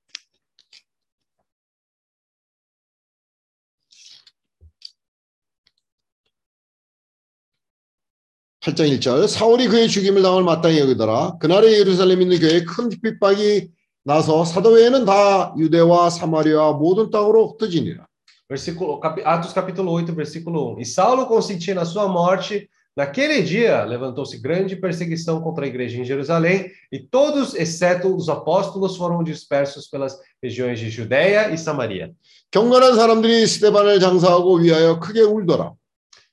팔장 8.62 8.88
1절 8.88 9.28
사울이 9.28 9.68
그의 9.68 9.90
죽임을 9.90 10.22
당할 10.22 10.44
마땅히 10.44 10.80
여기더라. 10.80 11.38
그날에 11.40 11.80
예루살렘에 11.80 12.22
있는 12.22 12.40
교회에 12.40 12.64
큰 12.64 12.90
핍박이 12.90 13.72
나서 14.04 14.46
사도 14.46 14.72
외에는 14.72 15.06
다 15.06 15.54
유대와 15.58 16.10
사마리아 16.10 16.74
모든 16.74 17.10
땅으로 17.10 17.50
흩어지니라. 17.50 18.09
Versículo, 18.49 19.01
capi- 19.01 19.23
Atos 19.25 19.53
capítulo 19.53 19.91
8, 19.93 20.13
versículo 20.15 20.75
1. 20.77 20.81
E 20.81 20.85
Saulo, 20.85 21.27
consentindo 21.27 21.81
a 21.81 21.85
sua 21.85 22.07
morte, 22.07 22.69
naquele 22.97 23.43
dia 23.43 23.85
levantou-se 23.85 24.37
grande 24.39 24.77
perseguição 24.77 25.41
contra 25.41 25.65
a 25.65 25.69
igreja 25.69 25.99
em 25.99 26.05
Jerusalém, 26.05 26.71
e 26.93 26.99
todos, 27.01 27.55
exceto 27.55 28.15
os 28.15 28.29
apóstolos, 28.29 28.97
foram 28.97 29.25
dispersos 29.25 29.89
pelas 29.89 30.19
regiões 30.43 30.79
de 30.79 30.91
Judéia 30.91 31.51
e 31.51 31.59
Samaria. 31.59 32.13
경건한 32.51 32.95
사람들이 32.95 33.47
스테반을 33.47 33.99
장사하고 33.99 34.57
위하여 34.57 35.01
크게 35.01 35.23
울더라. 35.23 35.73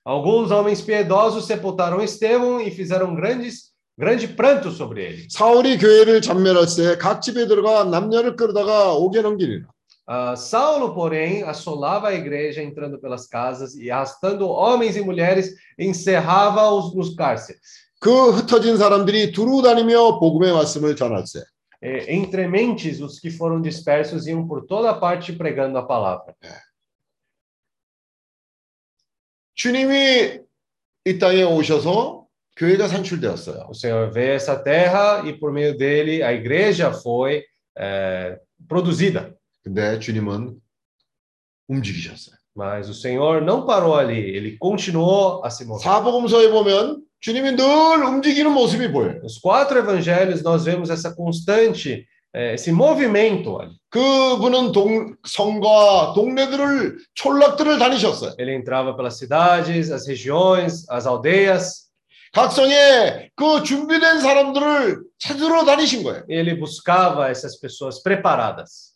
Alguns 0.04 0.52
homens 0.52 0.82
piedosos 0.82 1.46
sepultaram 1.46 2.02
Estevão 2.04 2.60
e 2.60 2.70
fizeram 2.72 3.16
grandes, 3.16 3.72
grande 3.98 4.28
pranto 4.28 4.70
sobre 4.72 5.04
ele. 5.06 5.28
사울이 5.30 5.78
교회를 5.78 6.22
전멸할 6.22 6.66
때 6.66 6.98
각 6.98 7.22
집에 7.22 7.48
들어가 7.48 7.84
남녀를 7.86 8.36
끌다가 8.36 8.94
옥에 8.94 9.22
넘기니라. 9.22 9.66
Ah, 10.08 10.36
Saulo, 10.36 10.94
porém, 10.94 11.44
assolava 11.44 12.10
a 12.10 12.14
igreja, 12.14 12.62
entrando 12.62 13.00
pelas 13.00 13.28
casas 13.28 13.76
e 13.76 13.90
arrastando 13.90 14.48
homens 14.50 14.98
e 14.98 15.02
mulheres, 15.02 15.56
encerrava-os 15.78 16.94
nos 16.96 17.16
cárceres. 17.16 17.92
그 18.02 18.32
흩어진 18.32 18.78
사람들이 18.78 19.32
두루 19.32 19.62
다니며 19.62 20.20
복음의 20.20 20.54
말씀을 20.54 20.96
전할세. 20.96 21.44
Eh, 21.84 22.14
entre 22.16 22.48
mentes, 22.48 23.00
os 23.00 23.20
que 23.20 23.30
foram 23.32 23.62
dispersos 23.62 24.28
iam 24.28 24.48
por 24.48 24.66
toda 24.66 24.94
parte 24.94 25.34
pregando 25.34 25.78
a 25.78 25.88
palavra. 25.88 26.36
주님이 29.56 30.40
이 31.06 31.20
땅에 31.20 31.44
오셔서 31.44 32.26
교회가 32.56 32.88
산출되었어요. 32.88 33.68
O 33.70 33.74
Senhor 33.74 34.12
veio 34.12 34.32
a 34.32 34.36
essa 34.36 34.58
terra 34.58 35.24
e, 35.28 35.34
por 35.34 35.52
meio 35.52 35.78
dele, 35.78 36.24
a 36.24 36.34
igreja 36.34 36.92
foi 36.92 37.44
eh, 37.78 38.40
produzida. 38.68 39.36
근데 39.66 40.00
주님은 40.00 40.60
움직이셨어요. 41.68 42.36
Mas 42.54 42.90
o 42.90 42.94
Senhor 42.94 43.42
não 43.42 43.66
parou 43.66 43.96
ali, 43.96 44.20
ele 44.20 44.58
continuou 44.58 45.42
a 45.44 45.50
se 45.50 45.64
mover. 45.64 45.84
사복음서에 45.84 46.50
보면 46.52 47.02
주님이 47.22 47.56
늘 47.56 48.04
움직이는 48.04 48.52
모습이 48.52 48.92
보여요. 48.92 49.22
Nos 49.22 49.40
quatro 49.40 49.80
evangelhos, 49.80 50.42
nós 50.44 50.66
vemos 50.66 50.90
essa 50.90 51.16
constante, 51.16 52.06
eh, 52.34 52.56
esse 52.56 52.72
movimento 52.72 53.62
ali. 53.62 53.72
그분은 53.90 54.72
동, 54.74 55.16
성과 55.26 56.14
동네들을 56.14 56.98
촌락들을 57.14 57.78
다니셨어요. 57.80 58.36
Ele 58.38 58.54
entrava 58.56 58.98
pelas 58.98 59.18
cidades, 59.18 59.92
as 59.92 60.08
regiões, 60.08 60.86
as 60.90 61.08
aldeias, 61.08 61.90
각 62.34 62.52
성에 62.52 63.30
그 63.36 63.64
준비된 63.64 64.20
사람들을 64.22 65.04
찾으러 65.20 65.64
다니신 65.64 66.04
거예요. 66.04 66.24
e 66.30 66.34
ele 66.34 66.56
buscava 66.56 67.30
essas 67.30 67.58
pessoas 67.60 68.02
preparadas. 68.04 68.92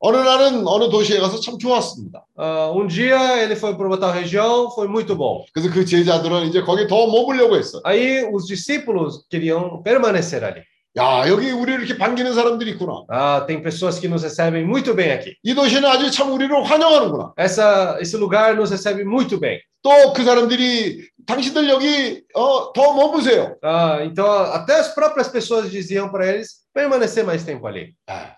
어느 0.00 0.16
날은 0.16 0.66
어느 0.66 0.88
도시에 0.90 1.18
가서 1.18 1.40
참 1.40 1.58
좋았습니다. 1.58 2.24
Ah, 2.36 2.70
um 2.72 2.86
dia 2.86 3.42
ele 3.42 3.56
foi 3.56 3.74
para 3.74 3.86
uma 3.86 3.98
tal 3.98 4.12
região, 4.12 4.70
foi 4.70 4.86
muito 4.86 5.16
bom. 5.16 5.44
그래서 5.52 5.70
그 5.72 5.84
제자들은 5.84 6.46
이제 6.46 6.62
거기 6.62 6.86
더 6.86 7.06
머물려고 7.06 7.56
했어. 7.56 7.80
Aí 7.84 8.24
os 8.32 8.46
discípulos 8.46 9.26
queriam 9.28 9.82
permanecer 9.82 10.44
ali. 10.44 10.62
야 10.96 11.28
여기 11.28 11.50
우리 11.50 11.72
이렇게 11.74 11.98
반기는 11.98 12.32
사람들이 12.32 12.72
있구나. 12.72 13.04
Ah, 13.10 13.44
tem 13.46 13.60
pessoas 13.60 13.98
que 13.98 14.08
nos 14.08 14.22
recebem 14.22 14.64
muito 14.64 14.94
bem 14.94 15.10
aqui. 15.10 15.34
이 15.42 15.54
도시는 15.54 15.84
아주 15.84 16.10
참 16.10 16.32
우리를 16.32 16.50
환영하는구나. 16.62 17.32
Essa, 17.36 17.98
esse 18.00 18.16
lugar 18.16 18.54
nos 18.54 18.70
recebe 18.70 19.04
muito 19.04 19.38
bem. 19.40 19.60
또 19.82 20.12
그 20.12 20.24
사람들이 20.24 21.08
당신들 21.26 21.68
여기 21.68 22.22
어, 22.34 22.72
더 22.72 22.94
머무세요. 22.94 23.56
Ah, 23.62 23.98
então, 24.04 24.26
até 24.26 24.78
as 24.78 24.94
próprias 24.94 25.28
pessoas 25.28 25.70
diziam 25.70 26.08
para 26.08 26.26
eles 26.26 26.62
permanecer 26.72 27.24
mais 27.24 27.44
tempo 27.44 27.66
ali. 27.66 27.94
아, 28.08 28.36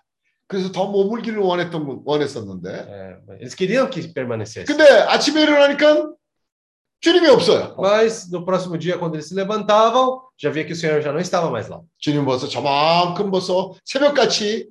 그래서 0.51 0.73
더 0.73 0.91
머물기를 0.91 1.39
원했던 1.39 1.87
분- 1.87 2.03
원했었는데. 2.05 3.23
Eles 3.41 3.55
queriam 3.55 3.89
que 3.89 4.13
permanecesse. 4.13 4.65
근데 4.67 4.83
아침에 5.07 5.43
일어나니까 5.43 6.11
주님이 7.01 7.29
없어요. 7.29 7.77
Mas 7.79 8.29
no 8.33 8.45
próximo 8.45 8.77
dia, 8.77 8.99
quando 8.99 9.15
eles 9.15 9.29
se 9.29 9.35
levantavam, 9.35 10.21
já 10.37 10.51
via 10.51 10.65
que 10.65 10.73
o 10.73 10.77
Senhor 10.77 11.01
já 11.01 11.13
não 11.13 11.21
estava 11.21 11.49
mais 11.51 11.69
lá. 11.69 11.81
주님 12.03 12.25
벌써 12.27 12.49
저만큼 12.49 13.31
벌써 13.31 13.73
새벽같이 13.85 14.69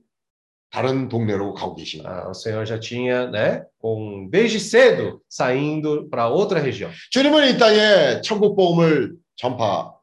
다른 0.70 1.08
동네로 1.08 1.54
가고 1.56 1.76
계신. 1.76 2.06
Ah, 2.06 2.28
o 2.30 2.34
Senhor 2.36 2.66
já 2.66 2.78
tinha, 2.78 3.26
né, 3.32 3.64
com, 3.82 4.28
desde 4.30 4.60
cedo, 4.60 5.22
saindo 5.30 6.08
para 6.12 6.28
outra 6.28 6.60
região. 6.60 6.92
주님은 7.10 7.48
이 7.56 7.58
땅에 7.58 8.22
천국 8.22 8.56
복음을 8.56 9.16
전파 9.38 9.94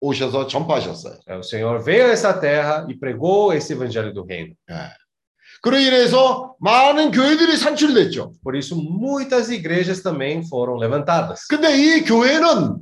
오셔서 0.00 0.46
전파하셨어요. 0.46 1.18
O 1.38 1.42
Senhor 1.42 1.82
veio 1.82 2.06
a 2.06 2.10
essa 2.10 2.32
terra 2.32 2.86
e 2.88 2.94
pregou 2.94 3.52
esse 3.52 3.72
evangelho 3.72 4.12
do 4.12 4.24
reino. 4.24 4.54
그로 5.60 5.76
인해서 5.76 6.54
많은 6.60 7.10
교회들이 7.10 7.56
산출됐죠. 7.56 8.32
Por 8.44 8.54
isso, 8.54 8.76
muitas 8.76 9.50
igrejas 9.50 10.02
também 10.02 10.46
foram 10.46 10.76
levantadas. 10.76 11.46
근데 11.48 11.76
이 11.76 12.04
교회는 12.04 12.76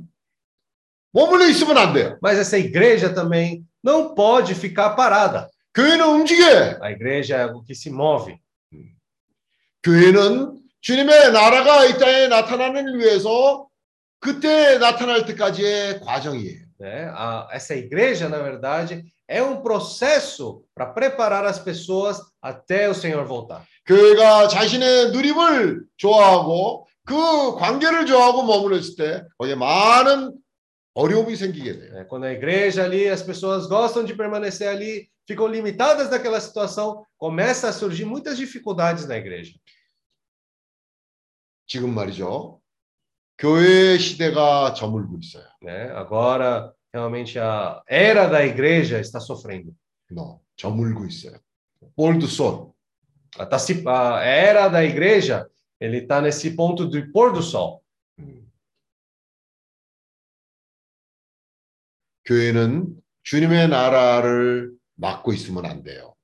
머물러 1.11 1.47
있으면 1.47 1.77
안 1.77 1.93
돼요. 1.93 2.17
Mas 2.21 2.37
essa 2.37 2.57
igreja 2.57 3.13
também 3.13 3.63
não 3.83 4.13
pode 4.13 4.53
ficar 4.53 4.95
parada. 4.95 5.49
교회는 5.73 6.05
움직여요. 6.05 6.77
A 6.81 6.91
igreja 6.91 7.37
é 7.37 7.43
algo 7.43 7.63
que 7.63 7.73
se 7.73 7.89
move. 7.89 8.37
교회는 9.81 10.59
주님의 10.81 11.31
나라가 11.31 11.85
이 11.85 11.97
땅에 11.97 12.27
나타나는 12.27 12.99
위해서 12.99 13.67
그때 14.19 14.77
나타날 14.77 15.25
때까지의 15.25 16.01
과정이에요. 16.01 16.66
né? 16.78 17.10
A, 17.14 17.48
essa 17.52 17.74
igreja, 17.74 18.28
na 18.28 18.38
verdade, 18.38 19.04
é 19.28 19.42
um 19.42 19.62
processo 19.62 20.64
para 20.74 20.86
preparar 20.86 21.44
as 21.44 21.58
pessoas 21.58 22.20
até 22.40 22.88
o 22.88 22.94
Senhor 22.94 23.24
voltar. 23.24 23.64
교회가 23.86 24.48
자신의 24.48 25.10
누림을 25.12 25.84
좋아하고 25.96 26.86
그 27.04 27.56
관계를 27.56 28.06
좋아하고 28.06 28.44
머물렀을 28.44 28.96
때 28.96 29.24
거기에 29.38 29.54
많은 29.56 30.34
어려움이 30.94 31.34
생기게 31.36 31.78
돼요. 31.78 31.92
né? 31.94 32.04
Quando 32.04 32.24
a 32.24 32.32
igreja 32.32 32.84
ali, 32.84 33.08
as 33.08 33.22
pessoas 33.22 33.66
gostam 33.66 34.04
de 34.04 34.14
permanecer 34.14 34.68
ali, 34.68 35.08
ficam 35.26 35.46
limitadas 35.46 36.10
naquela 36.10 36.40
situação, 36.40 37.04
começa 37.16 37.68
a 37.68 37.72
surgir 37.72 38.04
muitas 38.04 38.36
dificuldades 38.36 39.06
na 39.06 39.16
igreja. 39.16 39.52
지금 41.66 41.94
말이죠. 41.94 42.60
교회 43.38 43.98
시대가 43.98 44.72
저물고 44.74 45.18
있어요. 45.18 45.44
Né? 45.62 45.90
Agora, 45.94 46.72
realmente, 46.92 47.38
a 47.38 47.82
era 47.88 48.26
da 48.28 48.44
igreja 48.44 48.98
está 49.00 49.18
sofrendo. 49.20 49.74
너 50.10 50.40
저물고 50.56 51.06
있어요. 51.06 51.38
볼드손. 51.96 52.72
A, 53.38 53.46
tá 53.46 53.58
se- 53.58 53.82
a 53.86 54.20
era 54.22 54.68
da 54.68 54.84
igreja, 54.84 55.48
ele 55.80 55.98
está 56.02 56.20
nesse 56.20 56.54
ponto 56.54 56.86
do 56.86 57.10
pôr 57.12 57.32
do 57.32 57.42
sol. 57.42 57.80
교회는 62.24 62.94
주님의 63.24 63.68
나라를 63.68 64.72
막고 64.94 65.32
있으면 65.32 65.66
안 65.66 65.82
돼요. 65.82 66.14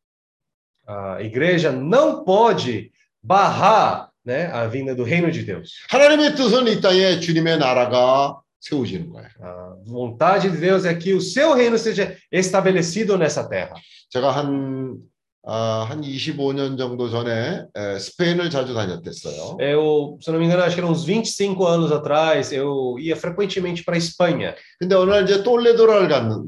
A 0.87 1.21
igreja 1.21 1.71
não 1.73 2.25
pode 2.25 2.91
barrar 3.23 4.11
né, 4.26 4.48
a 4.52 4.68
vinda 4.68 4.96
do 4.96 5.04
reino 5.04 5.32
de 5.32 5.44
Deus. 5.44 5.72
하나님의 5.90 6.36
뜻은 6.36 6.68
이 6.68 6.82
땅에 6.82 7.20
주님의 7.20 7.58
나라가 7.60 8.40
세워지는 8.62 9.10
거예요. 9.10 9.28
A 9.42 9.92
vontade 9.92 10.50
de 10.50 10.58
Deus 10.58 10.86
é 10.86 10.94
que 10.94 11.14
o 11.14 11.22
seu 11.22 11.54
reino 11.54 11.78
seja 11.78 12.16
estabelecido 12.32 13.18
nessa 13.18 13.48
terra. 13.48 13.76
제가 14.10 14.32
한, 14.32 14.98
아, 15.46 15.86
한 15.90 16.02
25년 16.02 16.78
정도 16.78 17.10
전에 17.10 17.64
에, 17.76 18.00
스페인을 18.00 18.50
자주 18.50 18.74
다녔댔어요. 18.74 19.58
Eu, 19.60 20.18
se 20.22 20.32
não 20.32 20.40
me 20.40 20.46
engano, 20.46 20.64
acho 20.64 20.76
que 20.76 20.82
era 20.82 20.90
uns 20.90 21.04
25 21.04 21.68
anos 21.68 21.92
atrás, 21.92 22.54
eu 22.54 22.98
ia 23.00 23.18
frequentemente 23.18 23.84
para 23.84 23.96
a 23.96 23.98
Espanha. 23.98 24.56
근데 24.80 24.96
어느 24.96 25.12
날 25.12 25.24
이제 25.26 25.44
똘레도라를 25.44 26.08
갔는 26.08 26.46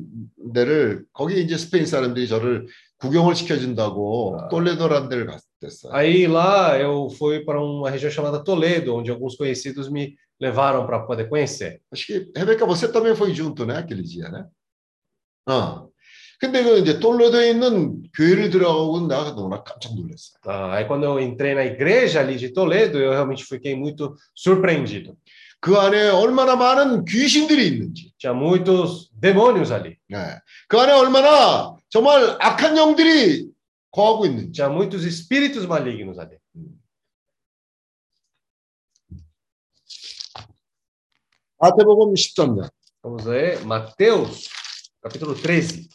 데를 0.53 1.03
거기 1.11 1.41
이제 1.41 1.57
스페인 1.57 1.85
사람들이 1.85 2.29
저를 2.29 2.67
구경을 2.99 3.35
시켜 3.35 3.57
준다고 3.57 4.37
아. 4.39 4.47
똘레도라는 4.47 5.09
데를 5.09 5.25
갔댔어요. 5.25 5.43
Aí 5.90 6.26
lá 6.26 6.78
eu 6.78 7.10
fui 7.10 7.40
para 7.40 7.60
uma 7.60 7.90
região 7.90 8.10
chamada 8.10 8.42
Toledo, 8.42 8.94
onde 8.94 9.10
alguns 9.10 9.36
conhecidos 9.36 9.90
me 9.90 10.16
levaram 10.40 10.86
para 10.86 11.00
poder 11.00 11.28
conhecer. 11.28 11.82
Acho 11.92 12.06
que 12.06 12.32
Rebeca, 12.34 12.64
você 12.64 12.90
também 12.90 13.14
foi 13.14 13.34
junto, 13.34 13.66
né? 13.66 13.78
Aquele 13.78 14.02
dia, 14.02 14.28
né? 14.28 14.46
어. 15.46 15.90
근데 16.40 16.62
그 16.62 16.78
이제 16.78 16.98
똘레도에 16.98 17.50
있는 17.50 18.02
교회를 18.16 18.48
들어가고 18.48 19.06
내가 19.06 19.34
너무나 19.34 19.62
깜짝 19.62 19.94
놀랐어요. 19.94 20.40
Ah, 20.46 20.72
aí 20.72 20.86
quando 20.86 21.04
eu 21.04 21.20
entrei 21.20 21.54
na 21.54 21.66
igreja 21.66 22.20
ali 22.20 22.36
de 22.36 22.48
Toledo, 22.48 22.98
eu 22.98 23.10
realmente 23.10 23.44
fiquei 23.44 23.76
muito 23.76 24.16
surpreendido. 24.34 25.16
그 25.60 25.76
안에 25.76 26.08
얼마나 26.08 26.56
많은 26.56 27.04
귀신들이 27.04 27.66
있는지, 27.68 28.14
Tinha 28.16 28.32
muitos 28.32 29.10
demônios 29.12 29.70
ali, 29.70 29.96
네. 30.08 30.40
그 30.66 30.78
안에 30.78 30.92
얼마나 30.94 31.76
정말 31.90 32.38
악한 32.40 32.78
영들이 32.78 33.46
거하고 33.94 34.26
있는지. 34.26 34.52
tinha 34.52 34.68
muitos 34.68 35.04
espíritos 35.04 35.66
malignos 35.66 36.18
ali. 36.18 36.38
마태복음 41.58 42.14
13장. 42.14 42.70
Vamos 43.02 43.26
ler 43.26 43.60
Mateus, 43.66 44.48
capítulo 45.02 45.34
13. 45.34 45.88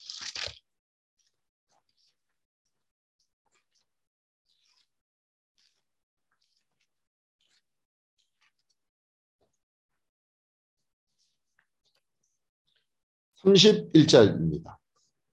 삼 13.46 13.54
31절입니다. 13.54 14.78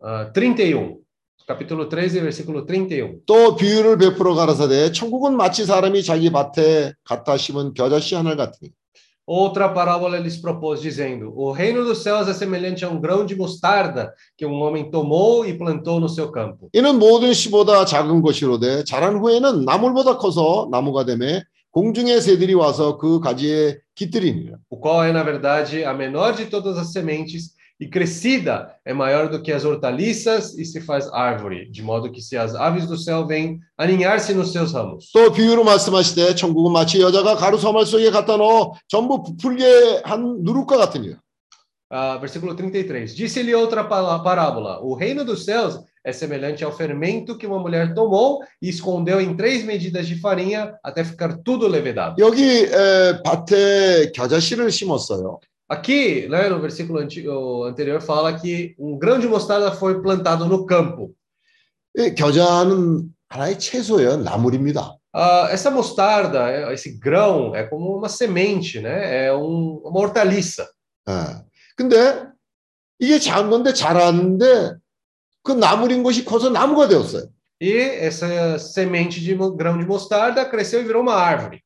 Ah, 0.01 0.33
31. 0.33 1.03
Capítulo 1.48 1.88
13, 1.88 2.20
versículo 2.20 2.66
31. 2.66 3.22
또 3.26 3.56
비유를 3.56 3.98
베풀어 3.98 4.36
가라사대 4.36 4.92
천국은 4.92 5.38
마치 5.38 5.66
사람이 5.66 6.04
자기 6.04 6.30
밭에 6.30 6.92
갖다 7.06 7.38
심은 7.38 7.74
겨자씨 7.74 8.16
하늘 8.16 8.36
같으니 8.36 8.72
Outra 9.30 9.74
parábola 9.74 10.20
lhes 10.20 10.42
propôs, 10.42 10.82
dizendo: 10.82 11.34
O 11.36 11.52
reino 11.52 11.84
dos 11.84 12.02
céus 12.02 12.30
é 12.30 12.34
semelhante 12.34 12.86
a 12.86 12.90
um 12.90 13.00
grão 13.00 13.26
de 13.26 13.36
mostarda 13.36 14.14
que 14.38 14.46
um 14.46 14.62
homem 14.62 14.90
tomou 14.90 15.46
e 15.46 15.58
plantou 15.58 16.00
no 16.00 16.08
seu 16.08 16.32
campo. 16.32 16.70
이는 16.74 16.98
모든 16.98 17.34
씨보다 17.34 17.84
작은 17.84 18.22
것이로되 18.22 18.86
자란 18.86 19.18
후에는 19.18 19.66
나물보다 19.66 20.18
커서 20.18 20.70
나무가 20.72 21.04
되매 21.04 21.44
공중의 21.72 22.22
새들이 22.22 22.54
와서 22.54 22.98
그 22.98 23.20
가지에 23.20 23.80
깃들이니라. 23.96 24.58
O 24.70 24.80
qual 24.80 25.04
é, 25.04 25.12
na 25.12 25.24
verdade, 25.24 25.84
a 25.84 25.94
menor 25.94 26.34
de 26.34 26.46
todas 26.46 26.78
as 26.78 26.94
sementes, 26.94 27.57
e 27.81 27.89
crescida 27.89 28.75
é 28.85 28.93
maior 28.95 29.29
do 29.29 29.43
que 29.43 29.51
as 29.51 29.65
hortaliças 29.65 30.57
e 30.57 30.65
se 30.65 30.81
faz 30.81 31.09
árvore, 31.13 31.69
de 31.71 31.83
modo 31.83 32.13
que 32.13 32.21
se 32.23 32.37
as 32.37 32.55
aves 32.55 32.87
do 32.87 32.97
céu 32.97 33.27
vêm 33.27 33.59
aninhar-se 33.77 34.33
nos 34.35 34.53
seus 34.53 34.73
ramos. 34.73 35.11
또 35.13 35.33
비유로 35.33 35.65
말씀하시되 35.65 36.35
천국은 36.37 36.73
마치 36.73 37.01
여자가 37.01 37.35
가루 37.37 37.59
서말 37.59 37.85
속에 37.87 38.11
갖다 38.11 38.37
넣어 38.37 38.73
전부 38.89 39.23
부풀게 39.23 40.03
한 40.05 40.43
누룩과 40.43 40.77
같으니라. 40.77 41.19
Ah, 41.95 42.17
versículo 42.19 42.55
33. 42.57 43.15
Disse-lhe 43.15 43.55
outra 43.55 43.85
pa- 43.85 44.19
parábola: 44.23 44.81
O 44.81 44.95
reino 44.95 45.25
dos 45.27 45.45
céus 45.45 45.79
é 46.03 46.11
semelhante 46.11 46.65
ao 46.65 46.73
fermento 46.73 47.37
que 47.37 47.47
uma 47.47 47.59
mulher 47.59 47.93
tomou 47.95 48.41
e 48.63 48.69
escondeu 48.71 49.21
em 49.21 49.37
três 49.37 49.63
medidas 49.63 50.07
de 50.07 50.19
farinha 50.19 50.73
até 50.83 51.05
ficar 51.05 51.37
tudo 51.45 51.69
levedado. 51.69 52.15
여기 52.19 52.43
에, 52.65 53.21
밭에 53.23 54.13
겨자씨를 54.15 54.71
심었어요. 54.71 55.39
Aqui, 55.69 56.29
né, 56.29 56.49
no 56.49 56.61
versículo 56.61 56.99
anti- 56.99 57.27
o 57.27 57.65
anterior, 57.65 58.01
fala 58.03 58.39
que 58.39 58.75
um 58.79 58.99
grão 58.99 59.19
de 59.19 59.27
mostarda 59.27 59.73
foi 59.73 60.03
plantado 60.03 60.45
no 60.47 60.67
campo. 60.67 61.15
이 61.97 62.15
겨자는 62.15 63.11
하나의 63.29 63.59
채소예요. 63.59 64.17
나물입니다. 64.19 64.97
Ah, 65.15 65.49
essa 65.51 65.71
mostarda, 65.71 66.49
é- 66.51 66.73
esse 66.73 66.99
grão, 66.99 67.55
é 67.55 67.65
como 67.65 67.97
uma 67.99 68.09
semente, 68.09 68.81
né? 68.81 69.27
É 69.27 69.33
um- 69.35 69.81
uma 69.85 70.01
hortaliça. 70.01 70.67
예. 71.09 71.45
근데 71.77 72.25
이게 72.99 73.19
작은 73.19 73.51
건데 73.51 73.73
자랐는데 73.75 74.75
그 75.43 75.53
나물인 75.53 76.03
것이 76.03 76.25
커서 76.25 76.49
나무가 76.51 76.89
되었어요. 76.89 77.29
E 77.61 77.73
essa 77.73 78.59
semente 78.59 79.21
de 79.21 79.35
mo- 79.35 79.55
grão 79.55 79.79
de 79.79 79.85
mostarda 79.87 80.45
cresceu 80.49 80.81
e 80.81 80.85
virou 80.85 81.03
uma 81.03 81.15
árvore. 81.15 81.63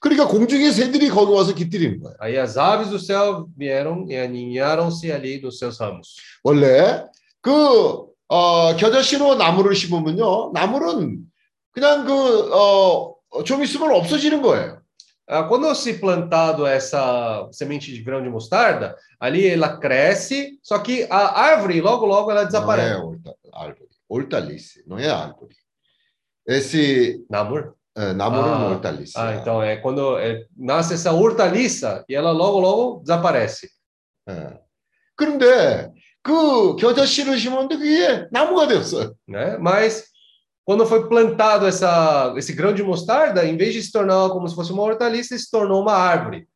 그러니까 0.00 0.28
공중의 0.28 0.72
새들이 0.72 1.08
거기 1.08 1.32
와서 1.32 1.54
깃들이는 1.54 2.00
거예요. 2.00 2.16
Aí 2.20 2.36
as 2.38 2.58
aves 2.58 2.90
do 2.90 2.98
céu 2.98 3.48
vieram 3.56 4.06
e 4.08 4.16
aninharam-se 4.16 5.10
ali 5.12 5.40
nos 5.40 5.58
seus 5.58 5.78
ramos. 5.80 6.16
원래 6.42 7.04
그 7.40 8.06
어, 8.28 8.76
겨자씨로 8.76 9.36
나무를 9.36 9.74
심으면요, 9.74 10.52
나물은 10.52 11.20
그냥 11.72 12.04
그좀 12.04 13.62
있으면 13.62 13.92
없어지는 13.92 14.42
거예요. 14.42 14.84
Ah, 15.26 15.44
quando 15.48 15.74
se 15.74 15.94
plantado 15.94 16.66
essa 16.66 17.48
semente 17.50 17.90
de 17.90 18.02
grão 18.02 18.22
de 18.22 18.28
mostarda, 18.28 18.94
ali 19.18 19.46
ela 19.46 19.78
cresce, 19.80 20.58
só 20.62 20.78
que 20.80 21.06
a 21.08 21.40
árvore 21.40 21.80
logo 21.80 22.04
logo 22.04 22.30
ela 22.30 22.42
노예 22.42 22.48
desaparece. 22.48 23.00
올달, 23.00 23.34
알보리, 23.54 23.88
올달리스, 24.08 24.82
노예 24.86 25.08
알보리. 25.08 25.54
esse 26.46 27.24
Namor? 27.30 27.72
예, 27.96 28.12
나무는 28.12 28.48
아, 28.48 28.66
올달리스. 28.68 29.16
Ah, 29.16 29.34
então 29.36 29.62
é 29.62 29.76
quando 29.76 30.18
é, 30.18 30.44
nasce 30.56 30.94
essa 30.94 31.12
hortaliça 31.12 32.04
e 32.08 32.14
ela 32.14 32.32
logo 32.32 32.58
logo 32.58 33.02
desaparece. 33.04 33.68
예. 34.28 34.58
그런데 35.14 35.92
그 36.22 36.74
겨자씨를 36.76 37.38
심었는데 37.38 37.76
그게 37.76 38.26
나무가 38.32 38.66
되었어요. 38.66 39.14
né? 39.28 39.56
Mas 39.58 40.06
quando 40.64 40.86
foi 40.86 41.08
plantado 41.08 41.66
essa, 41.66 42.34
esse 42.36 42.52
grão 42.54 42.72
de 42.74 42.82
mostarda, 42.82 43.44
em 43.44 43.56
vez 43.56 43.74
de 43.74 43.82
se 43.82 43.92
tornar 43.92 44.30
como 44.30 44.48
se 44.48 44.54
fosse 44.56 44.72
uma 44.72 44.82
hortaliça, 44.82 45.38
se 45.38 45.50
tornou 45.50 45.82
uma 45.82 45.92
árvore. 45.92 46.46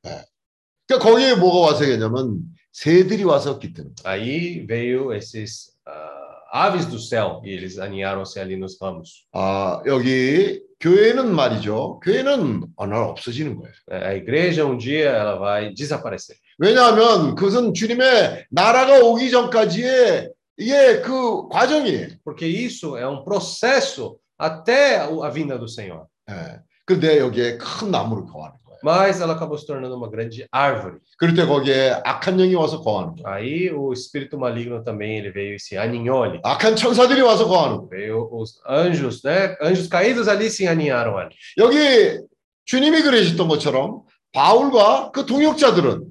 그러니까 0.89 1.09
거기에 1.09 1.35
뭐가 1.37 1.69
와서 1.69 1.85
되냐면 1.85 2.41
새들이 2.73 3.23
와서 3.23 3.59
깃드는 3.59 3.95
거예요. 3.95 4.05
Aí 4.05 4.67
veio 4.67 5.13
esses 5.13 5.73
ah, 5.87 6.67
aves 6.67 6.87
do 6.87 6.99
céu 6.99 7.43
e 7.45 7.51
eles 7.51 7.79
aninharam-se 7.79 8.41
ali 8.41 8.57
nos 8.57 8.77
ramos. 8.81 9.27
아, 9.33 9.83
여기 9.87 10.63
교회는 10.84 11.34
말이죠. 11.34 12.02
교회는 12.04 12.66
어느 12.76 12.94
날 12.94 13.04
없어지는 13.04 13.56
거예요. 13.56 13.74
É, 13.90 14.06
A 14.06 14.14
igreja 14.18 14.66
um 14.66 14.78
dia 14.78 15.12
ela 15.12 15.40
vai 15.40 15.74
desaparecer. 15.74 16.36
왜냐하면 16.60 17.36
그것은 17.36 17.74
주님의 17.74 18.48
나라가 18.52 19.00
오기 19.00 19.32
전까지의 19.32 20.30
이게 20.58 21.00
그 21.00 21.48
과정이에요. 21.48 22.10
Porque 22.26 22.46
isso 22.46 22.98
é 22.98 23.08
um 23.08 23.24
processo 23.24 24.18
até 24.38 24.98
a 24.98 25.30
vinda 25.32 25.58
do 25.58 25.70
Senhor. 25.70 26.06
예. 26.30 26.60
근데 26.86 27.18
여기에 27.20 27.58
큰 27.60 27.90
나무를 27.90 28.26
거하는 28.26 28.58
거예요. 28.58 28.63
Mas 28.83 29.21
ela 29.21 29.35
acabou 29.35 29.59
se 29.59 29.67
tornando 29.67 29.97
uma 29.97 30.09
grande 30.09 30.47
árvore. 30.53 30.99
그럴 31.19 31.35
때 31.35 31.45
거기에 31.45 32.01
악한 32.05 32.37
영이 32.37 32.55
와서 32.55 32.81
거하는 32.81 33.17
거예요. 33.17 33.27
Aí 33.27 33.73
o 33.73 33.93
espírito 33.93 34.39
maligno 34.39 34.85
também 34.85 35.19
ele 35.19 35.33
veio 35.33 35.57
e 35.57 35.61
se 35.61 35.77
aninhou 35.77 36.23
ali. 36.23 36.41
악한 36.45 36.77
천사들이 36.77 37.21
와서 37.23 37.49
거하는 37.49 37.79
거예요. 37.79 37.89
Veio 37.89 38.29
os 38.31 38.61
anjos, 38.67 39.23
né? 39.25 39.57
Anjos 39.61 39.89
caídos 39.89 40.29
ali 40.29 40.49
se 40.49 40.67
aninharam 40.69 41.19
ali. 41.19 41.35
여기 41.57 42.21
주님이 42.67 43.03
그러셨던 43.03 43.49
것처럼 43.49 44.03
바울과 44.33 45.11
그 45.11 45.27
동역자들은 45.27 46.05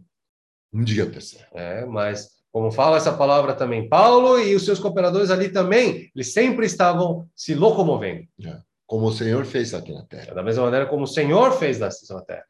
움직였댔어요. 0.73 1.43
É, 1.53 1.85
mas 1.85 2.27
como 2.51 2.71
fala 2.71 2.97
essa 2.97 3.13
palavra 3.13 3.53
também, 3.53 3.87
Paulo 3.87 4.39
e 4.39 4.55
os 4.55 4.65
seus 4.65 4.79
cooperadores 4.79 5.29
ali 5.29 5.49
também, 5.49 6.09
eles 6.15 6.33
sempre 6.33 6.65
estavam 6.65 7.27
se 7.35 7.53
locomovendo. 7.53 8.27
como 8.85 9.07
o 9.07 9.11
Senhor 9.11 9.45
fez 9.45 9.73
aqui 9.73 9.93
na 9.93 10.05
terra. 10.05 10.33
Da 10.33 10.43
mesma 10.43 10.63
maneira 10.63 10.85
como 10.85 11.03
o 11.03 11.07
Senhor 11.07 11.51
fez 11.57 11.79
na 11.79 11.89
na 12.11 12.21
terra. 12.21 12.45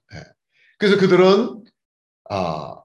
그래서 0.77 0.97
그들은 0.97 1.63
아 2.29 2.83